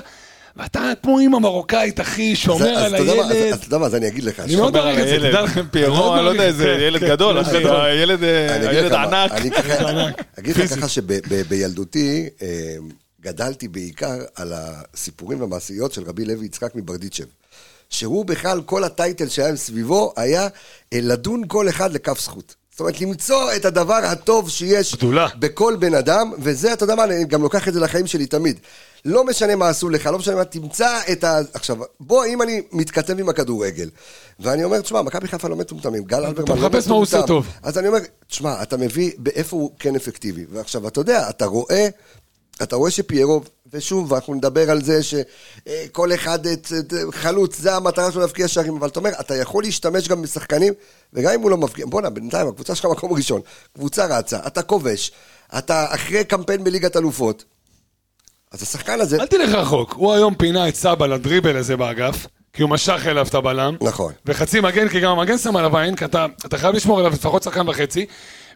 ואתה 0.56 0.92
כמו 1.02 1.18
אימא 1.18 1.38
מרוקאית, 1.38 2.00
אחי, 2.00 2.36
שומר 2.36 2.68
על 2.68 2.94
הילד. 2.94 3.32
אז 3.52 3.58
אתה 3.58 3.66
יודע 3.66 3.78
מה, 3.78 3.86
אז 3.86 3.94
אני 3.94 4.08
אגיד 4.08 4.24
לך. 4.24 4.40
אני 4.40 4.56
מאוד 4.56 4.72
מעריך 4.72 4.98
את 4.98 5.04
זה, 5.06 5.12
הילד. 5.12 5.30
תדע. 5.30 5.44
מאוד 5.54 5.66
פיירו, 5.70 6.14
אני 6.14 6.24
לא 6.24 6.30
יודע, 6.30 6.44
איזה 6.44 6.68
ילד 6.68 7.04
גדול, 7.04 7.36
ילד 7.36 7.48
גדול. 7.48 7.76
הילד 7.80 8.24
אה, 8.24 9.02
ענק. 9.02 9.32
אני. 9.32 9.50
אגיד 10.38 10.56
לך 10.56 10.72
ככה 10.76 10.88
שבילדותי 10.88 12.28
גדלתי 13.20 13.68
בעיקר 13.68 14.18
על 14.34 14.52
הסיפורים 14.56 15.40
והמעשיות 15.40 15.92
של 15.92 16.02
רבי 16.02 16.24
לוי 16.24 16.46
יצחק 16.46 16.74
מברדיצ'ב. 16.74 17.24
שהוא 17.90 18.24
בכלל, 18.24 18.62
כל 18.66 18.84
הטייטל 18.84 19.28
שהיה 19.28 19.56
סביבו 19.56 20.12
היה 20.16 20.48
אה, 20.92 20.98
לדון 21.02 21.42
כל 21.48 21.68
אחד 21.68 21.92
לכף 21.92 22.20
זכות. 22.20 22.54
זאת 22.72 22.80
אומרת, 22.80 23.00
למצוא 23.00 23.52
את 23.56 23.64
הדבר 23.64 24.00
הטוב 24.04 24.50
שיש 24.50 24.94
גדולה. 24.94 25.28
בכל 25.38 25.76
בן 25.78 25.94
אדם, 25.94 26.32
וזה, 26.38 26.72
אתה 26.72 26.84
יודע 26.84 26.94
מה, 26.94 27.04
אני 27.04 27.24
גם 27.24 27.42
לוקח 27.42 27.68
את 27.68 27.74
זה 27.74 27.80
לחיים 27.80 28.06
שלי 28.06 28.26
תמיד. 28.26 28.58
לא 29.04 29.24
משנה 29.24 29.56
מה 29.56 29.68
עשו 29.68 29.88
לך, 29.88 30.06
לא 30.06 30.18
משנה 30.18 30.34
מה, 30.34 30.44
תמצא 30.44 30.98
את 31.12 31.24
ה... 31.24 31.40
עכשיו, 31.54 31.76
בוא, 32.00 32.24
אם 32.26 32.42
אני 32.42 32.62
מתכתב 32.72 33.18
עם 33.18 33.28
הכדורגל, 33.28 33.90
ואני 34.40 34.64
אומר, 34.64 34.80
תשמע, 34.80 35.02
מכבי 35.02 35.28
חיפה 35.28 35.48
לא 35.48 35.56
מטומטמים, 35.56 36.04
גל 36.04 36.24
אלברמן 36.24 36.60
לא 36.60 36.68
מחפש 36.68 36.88
מה 36.88 36.94
הוא 36.94 37.02
עושה 37.02 37.16
מטומטם. 37.16 37.34
טוב. 37.34 37.46
אז 37.62 37.78
אני 37.78 37.88
אומר, 37.88 37.98
תשמע, 38.28 38.62
אתה 38.62 38.76
מביא 38.76 39.12
באיפה 39.18 39.56
הוא 39.56 39.70
כן 39.78 39.96
אפקטיבי. 39.96 40.44
ועכשיו, 40.52 40.88
אתה 40.88 41.00
יודע, 41.00 41.28
אתה 41.30 41.46
רואה, 41.46 41.88
אתה 42.62 42.76
רואה 42.76 42.90
שפיירו, 42.90 43.42
ושוב, 43.72 44.14
אנחנו 44.14 44.34
נדבר 44.34 44.70
על 44.70 44.82
זה 44.84 45.00
שכל 45.02 46.14
אחד 46.14 46.46
את- 46.46 46.72
את- 46.78 46.92
חלוץ, 47.14 47.58
זה 47.58 47.74
המטרה 47.76 48.12
שלו 48.12 48.20
להבקיע 48.20 48.48
שערים, 48.48 48.76
אבל 48.76 48.88
אתה 48.88 49.00
אומר, 49.00 49.10
אתה 49.20 49.36
יכול 49.36 49.62
להשתמש 49.64 50.08
גם 50.08 50.22
בשחקנים, 50.22 50.72
וגם 51.12 51.32
אם 51.32 51.40
הוא 51.40 51.50
לא 51.50 51.56
מבקיע, 51.56 51.86
בואנה, 51.86 52.10
בינתיים 52.10 52.48
הקבוצה 52.48 52.74
שלך 52.74 52.84
מקום 52.86 53.12
ראשון, 53.12 53.40
קבוצה 53.74 54.06
רצה, 54.18 54.38
אתה 54.46 54.62
כובש, 54.62 55.12
אתה 55.58 55.86
אחרי 55.94 56.24
קמפיין 56.24 56.64
בליגת 56.64 56.96
אלופות, 56.96 57.44
אז 58.52 58.62
השחקן 58.62 59.00
הזה, 59.00 59.16
אל 59.20 59.26
תלך 59.26 59.50
רחוק, 59.54 59.92
הוא 59.92 60.12
היום 60.12 60.34
פינה 60.34 60.68
את 60.68 60.74
סבא 60.74 61.06
לדריבל 61.06 61.56
הזה 61.56 61.76
באגף, 61.76 62.26
כי 62.52 62.62
הוא 62.62 62.70
משך 62.70 63.02
אליו 63.06 63.26
את 63.26 63.34
הבלם. 63.34 63.76
נכון. 63.80 64.12
וחצי 64.26 64.60
מגן, 64.60 64.88
כי 64.88 65.00
גם 65.00 65.18
המגן 65.18 65.38
שם 65.38 65.56
עליו 65.56 65.78
עין, 65.78 65.96
כי 65.96 66.04
אתה, 66.04 66.26
אתה 66.46 66.58
חייב 66.58 66.74
לשמור 66.74 66.98
עליו 66.98 67.12
לפחות 67.12 67.42
שחקן 67.42 67.68
וחצי, 67.68 68.06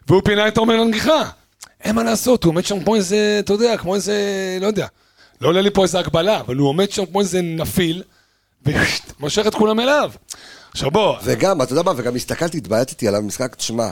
והוא 0.07 0.21
פינה 0.25 0.47
את 0.47 0.57
עומר 0.57 0.75
לנגיחה. 0.75 1.29
אין 1.83 1.95
מה 1.95 2.03
לעשות, 2.03 2.43
הוא 2.43 2.51
עומד 2.51 2.65
שם 2.65 2.83
כמו 2.83 2.95
איזה, 2.95 3.37
אתה 3.39 3.53
יודע, 3.53 3.77
כמו 3.77 3.95
איזה, 3.95 4.17
לא 4.61 4.67
יודע. 4.67 4.87
לא 5.41 5.47
עולה 5.47 5.61
לי 5.61 5.71
פה 5.71 5.83
איזה 5.83 5.99
הגבלה, 5.99 6.39
אבל 6.39 6.55
הוא 6.55 6.69
עומד 6.69 6.91
שם 6.91 7.05
כמו 7.05 7.19
איזה 7.19 7.41
נפיל, 7.41 8.03
ומושך 8.65 9.47
את 9.47 9.55
כולם 9.55 9.79
אליו. 9.79 10.11
עכשיו 10.71 10.91
בוא, 10.91 11.17
וגם, 11.23 11.61
אתה 11.61 11.71
יודע 11.71 11.83
מה, 11.83 11.91
וגם 11.97 12.15
הסתכלתי, 12.15 12.57
התבייתתי 12.57 13.07
עליו 13.07 13.21
במשחק, 13.21 13.55
תשמע, 13.55 13.91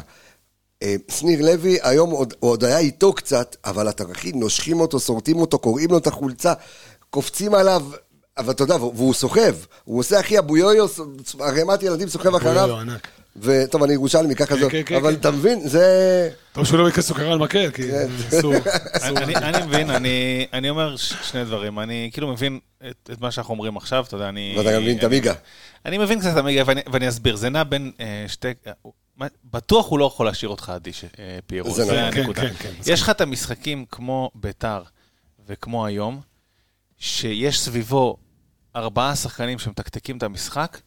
אה, 0.84 0.96
שניר 1.10 1.46
לוי, 1.46 1.78
היום 1.82 2.10
עוד, 2.10 2.34
עוד 2.40 2.64
היה 2.64 2.80
איתו 2.80 3.14
קצת, 3.14 3.56
אבל 3.66 3.90
אתה 3.90 4.04
אחי, 4.12 4.32
נושכים 4.32 4.80
אותו, 4.80 5.00
שורטים 5.00 5.38
אותו, 5.38 5.60
קורעים 5.60 5.92
לו 5.92 5.98
את 5.98 6.08
החולצה, 6.08 6.54
קופצים 7.10 7.56
עליו, 7.56 7.84
אבל 8.38 8.52
אתה 8.52 8.64
יודע, 8.64 8.76
והוא 8.76 9.14
סוחב, 9.14 9.56
הוא 9.84 10.00
עושה 10.00 10.20
אחי 10.20 10.40
אבו 10.40 10.58
יויו, 10.58 10.88
ערימת 11.40 11.84
ילדים 11.84 12.10
סוחב 12.10 12.36
אחריו. 12.36 12.70
וטוב, 13.36 13.84
אני 13.84 13.94
ירושלמי, 13.94 14.36
ככה 14.36 14.56
כן, 14.56 14.60
זה, 14.62 14.70
כן, 14.70 14.82
כן, 14.86 14.96
אבל. 14.96 15.14
אתה 15.14 15.32
מבין, 15.32 15.68
זה... 15.68 16.30
טוב 16.52 16.66
שהוא 16.66 16.78
לא 16.80 16.86
ביקש 16.86 17.00
סוכר 17.00 17.32
על 17.32 17.38
מקל, 17.40 17.72
כי 17.72 17.82
אסור. 18.30 18.54
אני- 19.04 19.66
מבין, 19.66 19.90
אני- 20.54 20.70
אומר 20.70 20.96
שני 20.98 21.44
דברים. 21.46 21.80
אני 21.80 22.10
כאילו 22.14 22.28
מבין 22.34 22.60
את 22.90 23.22
מה 23.22 23.32
שאנחנו 23.32 23.54
אומרים 23.54 23.78
עכשיו, 23.78 24.06
אתה 24.08 24.16
יודע, 24.16 24.30
אני... 24.30 24.56
ואתה 24.58 24.72
גם 24.74 24.82
מבין 24.82 24.98
את 24.98 25.04
המיגה. 25.04 25.34
אני 25.86 25.98
מבין 25.98 26.20
קצת 26.20 26.30
את 26.32 26.38
המיגה, 26.38 26.64
ואני- 26.92 27.10
אסביר. 27.10 27.36
זה 27.36 27.50
נע 27.50 27.64
בין 27.64 27.92
אה, 28.00 28.26
שתי... 28.28 28.48
בטוח 29.52 29.90
הוא 29.90 30.00
לא 30.00 30.06
יכול 30.06 30.26
להשאיר 30.26 30.50
אותך 30.50 30.72
אדיש, 30.76 31.06
אה, 31.20 31.38
פיירו. 31.48 31.72
זה 31.74 31.84
נכון. 31.84 32.20
הנקודה. 32.20 32.42
יש 32.88 33.02
לך 33.02 33.10
את 33.10 33.22
המשחקים 33.22 33.86
כמו 33.92 34.32
ביתר 34.36 34.82
וכמו 35.48 35.86
היום, 35.86 36.22
שיש 36.98 37.60
סביבו 37.60 38.18
ארבעה 38.76 39.16
שחקנים 39.16 39.60
שמתקתקים 39.60 40.18
את 40.18 40.24
המשחק, 40.24 40.78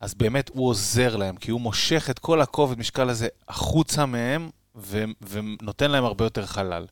אז 0.00 0.14
באמת 0.14 0.50
הוא 0.54 0.68
עוזר 0.68 1.16
להם, 1.16 1.36
כי 1.36 1.50
הוא 1.50 1.60
מושך 1.60 2.10
את 2.10 2.18
כל 2.18 2.40
הכובד 2.40 2.78
משקל 2.78 3.08
הזה 3.08 3.28
החוצה 3.48 4.06
מהם, 4.06 4.50
ו- 4.76 5.04
ונותן 5.30 5.90
להם 5.90 6.04
הרבה 6.04 6.24
יותר 6.24 6.46
חלל. 6.46 6.86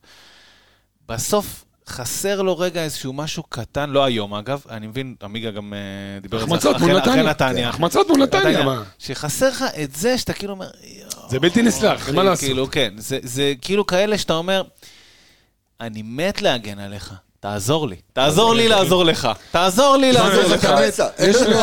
בסוף 1.07 1.65
חסר 1.87 2.41
לו 2.41 2.57
רגע 2.57 2.83
איזשהו 2.83 3.13
משהו 3.13 3.43
קטן, 3.43 3.89
לא 3.89 4.03
היום 4.03 4.33
אגב, 4.33 4.61
אני 4.69 4.87
מבין, 4.87 5.15
עמיגה 5.23 5.51
גם 5.51 5.73
אה, 5.73 5.79
דיבר 6.21 6.37
על 6.37 6.43
זה 6.43 6.55
אחרי- 6.75 7.23
נתניה. 7.23 7.69
החמצות 7.69 8.07
מול 8.09 8.23
נתניה, 8.23 8.63
מה? 8.63 8.83
שחסר 8.99 9.49
לך 9.49 9.63
את 9.83 9.95
זה 9.95 10.17
שאתה 10.17 10.33
כאילו 10.33 10.53
אומר, 10.53 10.69
זה 11.29 11.39
בלתי 11.39 11.61
נסלח, 11.61 12.09
מה 12.09 12.23
לעשות? 12.23 12.45
כאילו, 12.45 12.71
כן, 12.71 12.93
זה, 12.97 13.19
זה 13.23 13.53
כאילו 13.61 13.85
כאלה 13.87 14.17
שאתה 14.17 14.33
אומר, 14.33 14.63
אני 15.81 16.01
מת 16.01 16.41
להגן 16.41 16.79
עליך, 16.79 17.13
תעזור 17.39 17.87
לי. 17.87 17.95
תעזור 18.13 18.53
לי 18.55 18.67
לעזור 18.67 19.03
לך. 19.05 19.29
תעזור 19.51 19.97
לי 19.97 20.11
לעזור 20.13 20.43
לך. 20.43 20.67
יש 21.19 21.35
לו, 21.41 21.57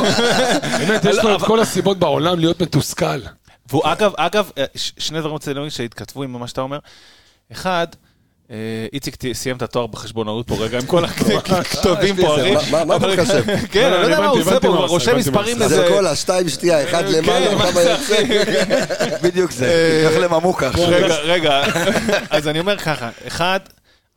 באמת, 0.79 1.05
יש 1.05 1.19
לו 1.19 1.37
את 1.37 1.43
כל 1.43 1.61
הסיבות 1.61 1.99
בעולם 1.99 2.39
להיות 2.39 2.63
מתוסכל. 2.63 3.21
והוא 3.71 3.83
אגב, 3.85 4.13
אגב, 4.17 4.51
אה, 4.59 4.65
שני 4.99 5.21
דברים 5.21 5.37
להגיד 5.47 5.71
שהתכתבו 5.71 6.23
עם 6.23 6.33
מה 6.33 6.49
שאתה 6.49 6.61
אומר. 6.61 6.79
אחד, 7.53 7.87
אה, 8.51 8.57
איציק 8.93 9.17
סיים 9.33 9.57
את 9.57 9.63
התואר 9.63 9.87
בחשבונאות 9.87 10.47
פה 10.49 10.55
רגע, 10.59 10.79
עם 10.79 10.87
כל 10.87 11.05
הכתובים 11.61 12.17
פה, 12.17 12.35
אחי. 12.37 12.55
מה- 12.85 12.97
אתה 12.97 13.07
מחשב? 13.07 13.43
כן, 13.73 13.93
אני 13.93 14.03
לא 14.03 14.07
יודע 14.07 14.21
מה 14.21 14.27
הוא 14.27 14.41
עושה 14.41 14.61
פה, 14.61 14.69
הוא 14.69 14.77
רושם 14.87 15.17
מספרים 15.17 15.57
עושה. 15.63 15.69
זה. 15.69 15.87
כל 15.89 16.07
השתיים 16.07 16.49
שתייה, 16.49 16.85
אחד 16.85 17.03
כן, 17.05 17.13
למעלה, 17.13 17.55
מה 17.55 17.73
כמה 17.73 17.81
יוצא. 17.83 18.23
בדיוק 19.23 19.51
זה, 19.51 20.09
קח 20.11 20.21
לממוקה. 20.21 20.69
רגע, 20.79 21.17
רגע, 21.17 21.63
אז 22.31 22.49
אני 22.49 22.61
אומר 22.61 22.77
ככה, 22.79 23.09
אחד, 23.27 23.61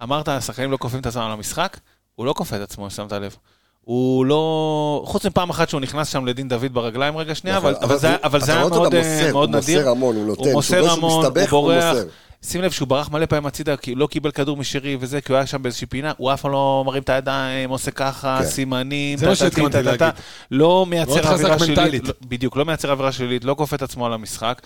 אמרת, 0.04 0.28
השחקנים 0.28 0.72
לא 0.72 0.78
כופים 0.78 1.00
את 1.00 1.06
עצמם 1.06 1.22
על 1.22 1.32
המשחק, 1.32 1.78
הוא 2.16 2.26
לא 2.26 2.34
כופה 2.34 2.56
את 2.56 2.62
עצמו, 2.62 2.90
שמת 2.90 3.12
לב. 3.14 3.36
הוא 3.82 4.26
לא... 4.26 5.04
חוץ 5.06 5.26
מפעם 5.26 5.50
אחת 5.50 5.70
שהוא 5.70 5.82
נכנס 5.82 6.10
שם 6.12 6.26
לדין 6.26 6.48
דוד 6.48 6.74
ברגליים 6.74 7.18
רגע 7.18 7.36
שנייה, 7.36 7.58
נכון, 7.58 7.74
אבל, 7.74 7.84
אבל 7.84 7.92
אבל, 7.94 7.98
זה, 8.00 8.10
הוא- 8.10 8.18
אבל 8.24 8.42
זה 8.42 8.52
היה 8.54 8.68
מאוד, 8.70 8.94
אה, 8.96 9.00
מוסר, 9.02 9.32
מאוד 9.34 9.50
הוא 9.56 9.62
נדיר. 9.62 9.78
מוסר 9.80 9.90
המון, 9.92 10.16
הוא 10.16 10.26
נותן, 10.26 10.44
הוא 10.44 10.52
מוסר 10.52 10.84
שהוא 10.84 10.90
המון, 10.98 11.26
הוא 11.26 11.34
הוא 11.40 11.48
בורח. 11.50 11.94
מוסר. 11.94 12.08
שים 12.44 12.62
לב 12.62 12.72
שהוא 12.72 12.88
ברח 12.88 13.10
מלא 13.12 13.26
פעמים 13.26 13.46
הצידה, 13.46 13.78
כי 13.78 13.96
לא 13.96 14.08
קיבל 14.08 14.32
כדור 14.32 14.58
משרי 14.58 14.98
וזה, 15.00 15.22
כי 15.22 15.32
הוא 15.32 15.38
היה 15.38 15.46
שם 15.48 15.64
באיזושהי 15.64 15.88
פינה, 15.88 16.12
הוא 16.18 16.34
אף 16.34 16.42
פעם 16.42 16.52
לא 16.52 16.84
מרים 16.86 17.04
את 17.04 17.10
הידיים, 17.10 17.70
עושה 17.70 17.92
ככה, 17.92 18.40
כן. 18.42 18.46
סימנים, 18.50 19.18
זה 19.18 19.28
מה 19.28 19.36
טה-טה-טה, 19.36 19.56
שהתכוונתי. 19.56 19.84
להגיד. 19.84 20.04
לא 20.52 20.86
מייצר 20.90 21.34
אווירה 21.34 21.60
שלילית. 21.60 22.08
לא- 22.08 22.14
בדיוק, 22.28 22.58
לא 22.58 22.66
מייצר 22.66 22.92
אווירה 22.92 23.12
שלילית, 23.12 23.46
לא 23.46 23.56
כופה 23.58 23.76
את 23.76 23.82
עצמו 23.82 24.06
על 24.06 24.14
המשחק. 24.14 24.62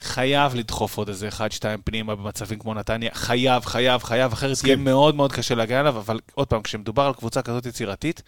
חייב 0.00 0.54
לדחוף 0.54 0.96
עוד 0.96 1.08
איזה 1.08 1.28
אחד, 1.28 1.52
שתיים 1.52 1.80
פנימה 1.84 2.16
במצבים 2.16 2.58
כמו 2.58 2.74
נתניה, 2.74 3.10
חייב, 3.14 3.64
חייב, 3.64 4.02
חייב, 4.02 4.32
אחרת 4.32 4.56
יהיה 4.64 4.76
מאוד 4.76 5.14
מאוד 5.14 5.32
קשה 5.32 5.54
להגיע 5.54 5.80
אליו, 5.80 5.98
אבל 5.98 6.20
עוד 6.34 6.46
פעם, 6.46 6.62
כשמדובר 6.62 7.02
על 7.02 7.12
קבוצה 7.12 7.42
כזאת 7.42 7.66
יצירתית, 7.66 8.22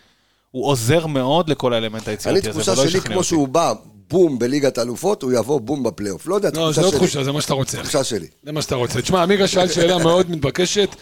הוא 0.51 0.67
עוזר 0.67 1.07
מאוד 1.07 1.49
לכל 1.49 1.73
האלמנט 1.73 2.09
אני 2.09 2.13
היצירתי 2.13 2.39
הזה, 2.39 2.51
תחושה 2.51 2.73
ולא 2.73 2.81
שלי, 2.81 2.89
ישכנע 2.89 3.05
כמו 3.07 3.17
אותי. 3.17 3.29
שהוא 3.29 3.49
בא 3.49 3.73
בום 4.09 4.39
בליגת 4.39 4.79
האלופות, 4.79 5.23
הוא 5.23 5.33
יבוא 5.33 5.61
בום 5.61 5.83
בפלייאוף. 5.83 6.27
לא 6.27 6.35
יודע, 6.35 6.49
לא, 6.49 6.53
תחושה 6.53 6.73
זה 6.73 6.83
לא 6.83 6.91
שלי. 6.91 6.99
תחושה, 6.99 7.25
זה 7.25 7.33
מה 7.33 7.41
שאתה 7.41 7.55
רוצה. 7.55 7.79
תחושה 7.83 8.05
שלי. 8.05 8.27
זה 8.43 8.53
מה 8.53 8.63
שאתה 8.63 8.75
רוצה. 8.75 9.03
תשמע, 9.03 9.23
עמיגה 9.23 9.49
שאל 9.49 9.69
שאלה 9.69 9.99
מאוד 9.99 10.31
מתבקשת, 10.31 10.97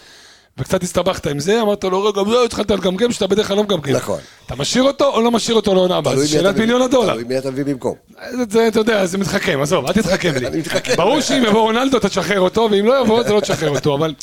וקצת 0.57 0.83
הסתבכת 0.83 1.27
עם 1.27 1.39
זה, 1.39 1.61
אמרת 1.61 1.83
לו, 1.83 2.03
רגע, 2.03 2.21
זהו, 2.29 2.45
התחלת 2.45 2.71
לגמגם, 2.71 3.11
שאתה 3.11 3.27
בדרך 3.27 3.47
כלל 3.47 3.57
לא 3.57 3.63
מגמגם. 3.63 3.95
נכון. 3.95 4.19
אתה 4.45 4.55
משאיר 4.55 4.83
אותו 4.83 5.05
או 5.13 5.21
לא 5.21 5.31
משאיר 5.31 5.55
אותו 5.55 5.73
לעונה 5.75 5.97
הבאה? 5.97 6.27
שאלת 6.27 6.57
מיליון 6.57 6.81
הדולר. 6.81 7.11
תלוי 7.13 7.23
מי 7.23 7.37
אתה 7.37 7.51
מביא 7.51 7.63
במקום. 7.65 7.95
זה- 8.31 8.43
זה, 8.49 8.67
אתה 8.67 8.79
יודע, 8.79 9.05
זה 9.05 9.17
מתחכם, 9.17 9.59
עזוב, 9.61 9.85
אל 9.85 9.93
תתחכם 9.93 10.33
לי. 10.39 10.47
אני 10.47 10.57
מתחכם. 10.57 10.95
ברור 10.95 11.21
שאם 11.21 11.43
יבוא 11.47 11.61
רונלדו, 11.61 11.97
אתה 11.97 12.09
תשחרר 12.09 12.39
אותו, 12.39 12.67
ואם 12.71 12.85
לא 12.85 13.01
יבוא, 13.01 13.21
אתה 13.21 13.33
לא 13.33 13.39
תשחרר 13.39 13.69
אותו, 13.69 13.95
אבל... 13.95 14.13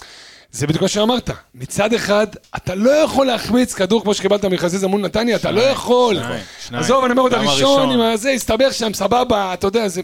זה 0.52 0.66
בדיוק 0.66 0.82
מה 0.82 0.88
שאמרת. 0.88 1.30
מצד 1.54 1.92
אחד, 1.94 2.26
אתה 2.56 2.74
לא 2.74 2.90
יכול 2.90 3.26
להחמיץ 3.26 3.74
כדור 3.74 4.02
כמו 4.02 4.14
שקיבלת 4.14 4.44
מחזיזה 4.44 4.86
מול 4.88 5.00
נתניה, 5.00 5.36
אתה 5.36 5.50
לא 5.50 5.60
יכול. 5.60 6.14
שניים, 6.16 6.40
שניים. 6.68 6.84
עזוב, 6.84 7.04
אני 7.04 7.10
אומר 7.12 7.22
עוד 7.22 7.34
הראשון. 7.34 7.90
עם 7.90 8.00
הזה, 8.00 8.30
הסתבך 8.30 8.72
שם, 8.74 8.94
סבבה, 8.94 9.54
אתה 9.54 9.66
יודע, 9.66 9.88
זה... 9.88 10.00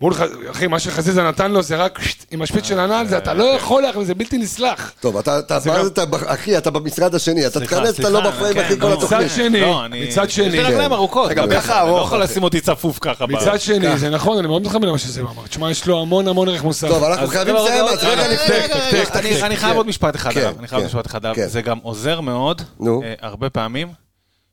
מול 0.00 0.14
ח... 0.14 0.20
אחי, 0.50 0.66
מה 0.66 0.78
שחזיזה 0.78 1.22
נתן 1.22 1.50
לו 1.52 1.62
זה 1.62 1.76
רק 1.76 1.98
שט, 2.02 2.24
עם 2.30 2.42
השפיץ 2.42 2.64
של 2.64 2.80
הנעל, 2.80 3.06
זה 3.08 3.18
אתה 3.18 3.34
לא 3.34 3.44
יכול 3.44 3.82
להחמיץ, 3.82 4.06
זה 4.06 4.14
בלתי 4.14 4.38
נסלח. 4.38 4.92
טוב, 5.00 5.16
אתה, 5.16 5.38
אתה, 5.38 5.58
גם- 5.66 5.86
אתה, 5.86 6.04
אחי, 6.26 6.58
אתה 6.58 6.70
במשרד 6.70 7.14
השני, 7.14 7.46
אתה 7.46 7.60
תיכנס, 7.60 8.00
אתה 8.00 8.08
לא 8.08 8.20
סליחה, 8.20 8.30
בפריים, 8.36 8.54
כן, 8.54 8.60
אחי, 8.64 8.80
כל 8.80 8.86
לא. 8.86 8.92
התוכנית. 8.92 9.20
מצד 9.22 9.34
שני, 9.34 9.60
לא, 9.60 9.84
אני- 9.84 10.06
מצד 10.06 10.30
שני, 10.30 10.44
יש 10.46 10.52
לי 10.52 10.62
רגליים 10.62 10.92
ארוכות, 10.92 11.30
גם 11.30 11.44
אתה 11.44 11.60
ככה 11.60 11.84
לא 11.84 11.88
ארוך, 11.88 12.06
יכול 12.06 12.22
אחי. 12.22 12.30
לשים 12.32 12.42
אותי 12.42 12.60
צפוף 12.60 12.98
ככה. 13.00 13.26
מצד 13.26 13.60
שני, 13.60 13.98
זה 13.98 14.10
נכון, 14.10 14.38
אני 14.38 14.46
מאוד 14.48 14.62
מתחבר 14.62 14.86
למה 14.88 14.98
שזה 14.98 15.20
אמר. 15.20 15.46
תשמע, 15.48 15.70
יש 15.70 15.86
לו 15.86 16.00
המון 16.02 16.28
המון 16.28 16.48
ערך 16.48 16.64
מוסף. 16.64 16.88
טוב, 16.88 17.04
אנחנו 17.04 17.26
חייבים 17.26 17.54
לא, 17.54 17.64
לסיים, 17.64 17.84
רגע, 17.84 17.92
אז 17.92 18.04
רגע 18.04 18.22
רגע, 18.22 18.28
לפני. 18.28 19.20
אני- 19.20 19.42
אני 19.42 19.56
חייב 19.56 19.76
עוד 19.76 19.86
משפט 19.86 20.16
אחד 20.16 20.32
כן, 20.32 20.40
עליו, 20.40 20.54
אני 20.58 20.68
חייב 20.68 20.80
כן, 20.82 20.86
משפט 20.86 21.06
אחד 21.06 21.24
עליו. 21.26 21.36
כן. 21.36 21.46
זה 21.48 21.62
גם 21.62 21.78
עוזר 21.82 22.20
מאוד. 22.20 22.62
אה, 22.86 22.86
הרבה 23.20 23.50
פעמים, 23.50 23.88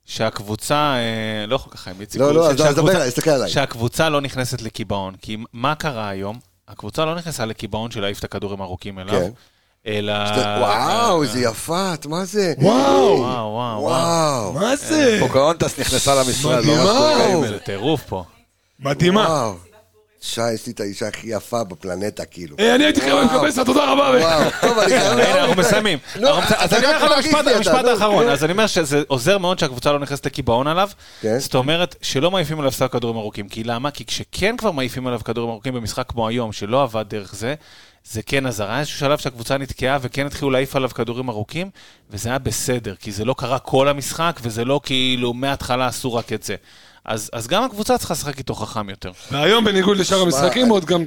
שהקבוצה, 0.07 0.75
אה, 0.95 1.45
לא 1.47 1.55
יכול 1.55 1.73
ככה 1.73 1.91
עם 1.91 2.01
איציק, 2.01 2.21
לא, 2.21 2.33
לא, 2.33 2.49
אז 2.49 2.55
דבר 2.55 2.65
שהקבוצה- 2.67 2.95
עליי, 2.95 3.09
תסתכל 3.09 3.29
עליי. 3.29 3.49
שהקבוצה 3.49 4.09
לא 4.09 4.21
נכנסת 4.21 4.61
לקיבעון, 4.61 5.15
כי 5.21 5.37
מה 5.53 5.75
קרה 5.75 6.09
היום? 6.09 6.39
הקבוצה 6.67 7.05
לא 7.05 7.15
נכנסה 7.15 7.45
לקיבעון 7.45 7.91
של 7.91 8.01
להעיף 8.01 8.19
את 8.19 8.23
הכדורים 8.23 8.61
הארוכים 8.61 8.99
אליו, 8.99 9.19
כן. 9.21 9.29
אלא... 9.87 10.13
וואו, 10.59 11.23
איזה 11.23 11.39
יפת, 11.39 12.05
מה 12.05 12.25
זה? 12.25 12.53
וואו, 12.57 13.17
וואו, 13.19 13.81
וואו. 13.81 14.53
מה 14.53 14.75
זה? 14.75 15.17
פוקהונטס 15.19 15.79
נכנסה 15.79 16.15
למשרד, 16.15 16.65
לא 16.65 16.73
מדהימה. 16.73 17.47
זה. 17.47 17.59
טירוף 17.59 18.03
פה. 18.03 18.23
מדהימה. 18.79 19.51
שי, 20.21 20.51
יש 20.53 20.65
לי 20.67 20.71
את 20.73 20.79
האישה 20.79 21.07
הכי 21.07 21.27
יפה 21.27 21.63
בפלנטה, 21.63 22.25
כאילו. 22.25 22.55
אה, 22.59 22.75
אני 22.75 22.83
הייתי 22.83 23.01
חייב 23.01 23.17
לקבל 23.19 23.63
תודה 23.65 23.91
רבה. 23.91 24.03
וואו, 24.19 24.49
טוב, 24.61 24.79
אני 24.79 24.89
חייב... 24.89 25.11
הנה, 25.19 25.39
אנחנו 25.41 25.55
מסיימים. 25.61 25.99
לא, 26.15 26.37
אנחנו- 26.39 26.55
אז 26.55 26.73
אתה 26.73 26.77
אני 26.77 26.85
אומר 26.95 27.05
לך 27.05 27.25
המשפט- 27.25 27.83
נו, 27.83 27.89
האחרון. 27.89 28.25
נו. 28.25 28.31
אז 28.31 28.43
אני 28.43 28.51
אומר 28.51 28.67
שזה 28.67 29.01
עוזר 29.07 29.37
מאוד 29.37 29.59
שהקבוצה 29.59 29.91
לא 29.91 29.99
נכנסת 29.99 30.25
לקיבעון 30.25 30.67
עליו. 30.67 30.89
כן. 31.21 31.39
זאת 31.39 31.55
אומרת 31.55 31.95
שלא 32.01 32.31
מעיפים 32.31 32.59
עליו 32.59 32.71
סתם 32.71 32.87
כדורים 32.87 33.17
ארוכים. 33.17 33.49
כי 33.49 33.63
למה? 33.63 33.91
כי 33.91 34.05
כשכן 34.05 34.57
כבר 34.57 34.71
מעיפים 34.71 35.07
עליו 35.07 35.19
כדורים 35.25 35.49
ארוכים 35.51 35.73
במשחק 35.73 36.05
כמו 36.09 36.27
היום, 36.27 36.51
שלא 36.53 36.83
עבד 36.83 37.05
דרך 37.09 37.35
זה, 37.35 37.55
זה 38.11 38.21
כן 38.21 38.45
עזר. 38.45 38.69
היה 38.69 38.79
איזשהו 38.79 38.99
שלב 38.99 39.17
שהקבוצה 39.17 39.57
נתקעה 39.57 39.97
וכן 40.01 40.25
התחילו 40.25 40.51
להעיף 40.51 40.75
עליו 40.75 40.89
כדורים 40.89 41.29
ארוכים, 41.29 41.69
וזה 42.09 42.29
היה 42.29 42.37
בסדר, 42.39 42.95
כי 42.95 43.11
זה 43.11 43.25
לא 43.25 43.35
קרה 43.37 43.59
כל 43.59 43.87
המשחק, 43.87 44.39
וזה 44.43 44.65
לא 44.65 44.79
כאילו 44.83 45.33
מההתחלה 45.33 45.87
עשו 45.87 46.13
רק 46.13 46.33
את 46.33 46.43
זה. 46.43 46.55
אז, 47.07 47.29
אז 47.33 47.47
גם 47.47 47.63
הקבוצה 47.63 47.97
צריכה 47.97 48.13
לשחק 48.13 48.37
איתו 48.37 48.53
חכם 48.55 48.89
יותר. 48.89 49.11
והיום, 49.31 49.65
בניגוד 49.65 49.97
לשאר 49.97 50.21
המשחקים, 50.21 50.69
עוד 50.69 50.85
גם- 50.85 51.05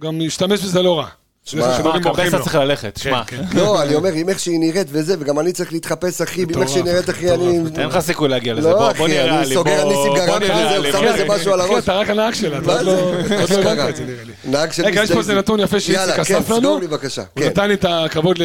גם 0.00 0.20
להשתמש 0.20 0.60
בזה 0.60 0.82
לא 0.82 0.98
רע. 0.98 1.06
שמע, 1.44 1.78
בורחים 1.82 2.02
קבסה. 2.02 2.38
צריך 2.38 2.54
ללכת, 2.54 2.96
שמע. 3.02 3.24
כן. 3.24 3.42
לא, 3.58 3.82
אני 3.82 3.94
אומר, 3.94 4.12
עם 4.12 4.28
איך 4.28 4.38
שהיא 4.40 4.60
נראית 4.60 4.86
וזה, 4.90 5.14
וגם 5.20 5.38
אני 5.38 5.52
צריך 5.52 5.72
להתחפש, 5.72 6.20
אחי, 6.20 6.42
עם 6.42 6.62
איך 6.62 6.68
שהיא 6.68 6.84
נראית, 6.84 7.10
אחי, 7.10 7.30
אני... 7.34 7.46
אין 7.78 7.88
לך 7.88 7.98
סיכוי 7.98 8.28
להגיע 8.28 8.54
לזה. 8.54 8.68
לא, 8.68 8.74
בוא, 8.78 8.92
בוא 8.92 9.06
אחי, 9.06 9.12
נראה 9.14 9.38
אני 9.40 9.48
לי. 9.48 9.54
סוגר 9.54 9.72
על 9.72 9.82
בוא- 9.82 9.92
ניסים 9.92 10.12
בוא 10.12 10.26
גרם 10.26 10.42
נראה 10.42 10.66
וזה, 10.68 10.78
לי. 10.78 10.92
שם 10.92 10.98
כן, 10.98 11.06
איזה 11.06 11.24
משהו 11.28 11.52
על 11.52 11.60
הראש. 11.60 11.84
אתה 11.84 11.92
רק 11.94 12.10
הנהג 12.10 12.34
שלה, 12.34 12.58
אתה 12.58 12.82
לא 12.82 12.92
לא 12.92 13.12
הבנת 13.22 13.88
את 13.88 13.96
זה 13.96 14.04
נראה 14.04 14.24
לי. 14.24 14.32
נהג 14.44 14.72
של 14.72 14.84
רגע, 14.84 15.02
יש 15.02 15.12
פה 15.12 15.18
איזה. 15.18 15.34
נתון 15.34 15.60
יפה 15.60 15.80
שאיציק 15.80 15.94
יאללה, 16.00 16.24
כן, 16.24 16.36
אסף 16.36 16.50
לנו. 16.50 16.60
סגור 16.60 16.80
לי 16.80 16.86
בבקשה. 16.86 17.22
הוא 17.34 17.42
כן. 17.42 17.46
נתן 17.48 17.68
לי 17.68 17.74
את 17.74 17.84
הכבוד 17.84 18.38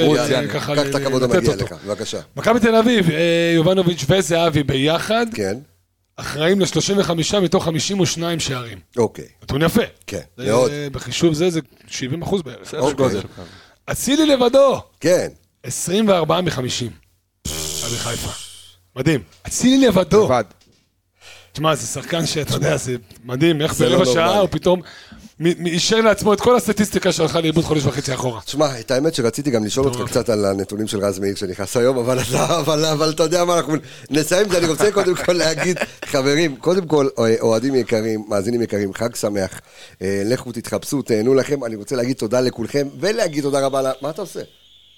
ככה 0.54 0.74
לתת 0.74 1.48
אותו. 1.62 1.76
בבקשה. 1.86 2.18
מכבי 2.36 2.60
תל 2.60 2.76
אביב, 2.76 3.10
אה, 3.10 3.16
יובנוביץ' 3.56 4.06
וזהבי 4.10 4.64
ביחד, 4.64 5.26
כן, 5.34 5.58
אחראים 6.18 6.60
ל-35 6.62 7.12
מתוך 7.42 7.66
52 7.66 8.40
שערים. 8.40 8.80
אוקיי. 8.98 9.26
נתון 9.44 9.62
יפה. 9.62 9.82
כן, 10.08 10.20
זה- 10.38 10.46
מאוד. 10.46 10.72
בחישוב 10.92 11.34
זה, 11.34 11.50
זה 11.50 11.60
70 11.88 12.22
אחוז 12.22 12.42
בערך. 12.42 12.74
אוקיי. 12.74 12.94
גודל. 12.96 13.22
אצילי 13.86 14.26
לבדו, 14.26 14.82
כן. 15.00 15.28
24 15.64 16.42
מ-50. 16.42 16.60
מכבי 17.48 17.98
חיפה. 17.98 18.30
מדהים. 18.96 19.22
אצילי 19.48 19.88
לבדו. 19.88 20.26
לבד. 20.26 20.44
תשמע, 21.52 21.76
זה 21.76 21.88
שחקן 21.88 22.26
שאתה 22.26 22.54
יודע, 22.56 22.78
זה 22.78 22.96
מדהים, 23.24 23.62
איך 23.62 23.74
זה 23.76 23.90
לא 23.90 23.98
ברבע 23.98 24.14
שעה. 24.14 24.40
הוא 24.40 24.48
פתאום 24.52 24.82
אישר 25.66 26.02
לעצמו 26.02 26.34
את 26.34 26.42
כל 26.42 26.56
הסטטיסטיקה 26.56 27.12
שהלכה 27.12 27.42
לאיבוד 27.42 27.64
חודש 27.66 27.86
וחצי 27.86 28.14
אחורה. 28.14 28.42
תשמע, 28.46 28.80
את 28.80 28.92
האמת 28.92 29.16
שרציתי 29.16 29.52
גם 29.52 29.66
לשאול 29.66 29.88
אותך 29.88 30.02
קצת 30.12 30.30
על 30.30 30.46
הנתונים 30.46 30.88
של 30.88 31.00
רז 31.00 31.20
מאיר 31.20 31.36
שנכנס 31.36 31.78
היום, 31.78 31.98
אבל 31.98 32.20
אתה- 32.20 32.60
אבל 32.60 32.86
אבל 32.86 33.10
אתה 33.10 33.24
יודע 33.24 33.46
מה, 33.46 33.58
אנחנו 33.58 33.74
נסיים 34.10 34.46
את 34.46 34.52
זה, 34.52 34.58
אני 34.58 34.68
רוצה 34.68 34.92
קודם 34.92 35.16
כל 35.16 35.34
להגיד 35.34 35.78
חברים, 36.06 36.56
קודם 36.56 36.88
כל, 36.88 37.08
אה, 37.20 37.36
אוהדים 37.42 37.76
יקרים, 37.76 38.24
מאזינים 38.28 38.62
יקרים, 38.62 38.94
חג 38.94 39.16
שמח. 39.16 39.62
אה, 40.02 40.22
לכו 40.26 40.52
תתחפשו, 40.52 41.02
תהנו 41.02 41.34
לכם. 41.34 41.64
אני 41.64 41.76
רוצה 41.76 41.96
להגיד 41.96 42.16
תודה 42.16 42.42
לכולכם, 42.42 42.88
ולהגיד 43.00 43.44
תודה 43.44 43.66
רבה 43.66 43.82
ל... 43.82 43.88
מה 44.02 44.10
אתה 44.10 44.22
עושה? 44.22 44.40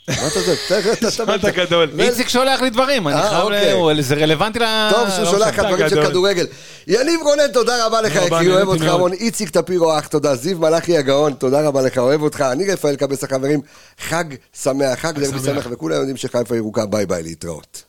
מה 0.07 0.27
אתה 0.27 0.39
אתה- 0.81 1.07
נשמעת 1.07 1.45
גדול. 1.45 1.89
איציק 1.99 2.29
שולח 2.29 2.61
לי 2.61 2.69
דברים, 2.69 3.07
אני 3.07 3.15
אה, 3.15 3.29
חייב, 3.29 3.41
אוקיי. 3.43 3.93
ל- 3.95 4.01
זה 4.01 4.15
רלוונטי 4.15 4.59
ל... 4.59 4.63
טוב 4.91 5.09
שהוא 5.09 5.23
לא 5.25 5.31
שולח 5.31 5.47
לך. 5.47 5.59
דברים 5.59 5.89
של. 5.89 6.07
כדורגל. 6.07 6.45
יניב 6.87 7.19
רונן, 7.23 7.51
תודה 7.53 7.85
רבה 7.85 8.01
לך, 8.01 8.15
יקירי, 8.15 8.51
אוהב 8.53 8.67
אותך. 8.67 8.81
המון. 8.83 9.13
איציק 9.13 9.49
טפירו, 9.49 9.97
אח, 9.97 10.07
תודה. 10.07 10.35
זיו 10.35 10.59
מלאכי 10.59 10.97
הגאון, 10.97 11.33
תודה 11.33 11.61
רבה 11.67 11.81
לך, 11.81 11.97
אוהב 11.97 12.21
אותך. 12.21 12.41
אני 12.41 12.71
רפאל 12.71 12.95
קבס 12.95 13.23
החברים, 13.23 13.61
חג 13.99 14.23
שמח, 14.63 14.99
חג 14.99 15.19
דרבי 15.19 15.39
שמח. 15.39 15.45
שמח, 15.45 15.67
וכולם 15.71 15.95
יודעים 15.95 16.17
שחיפה 16.17 16.55
ירוקה, 16.55 16.85
ביי 16.85 17.05
ביי, 17.05 17.23
להתראות. 17.23 17.88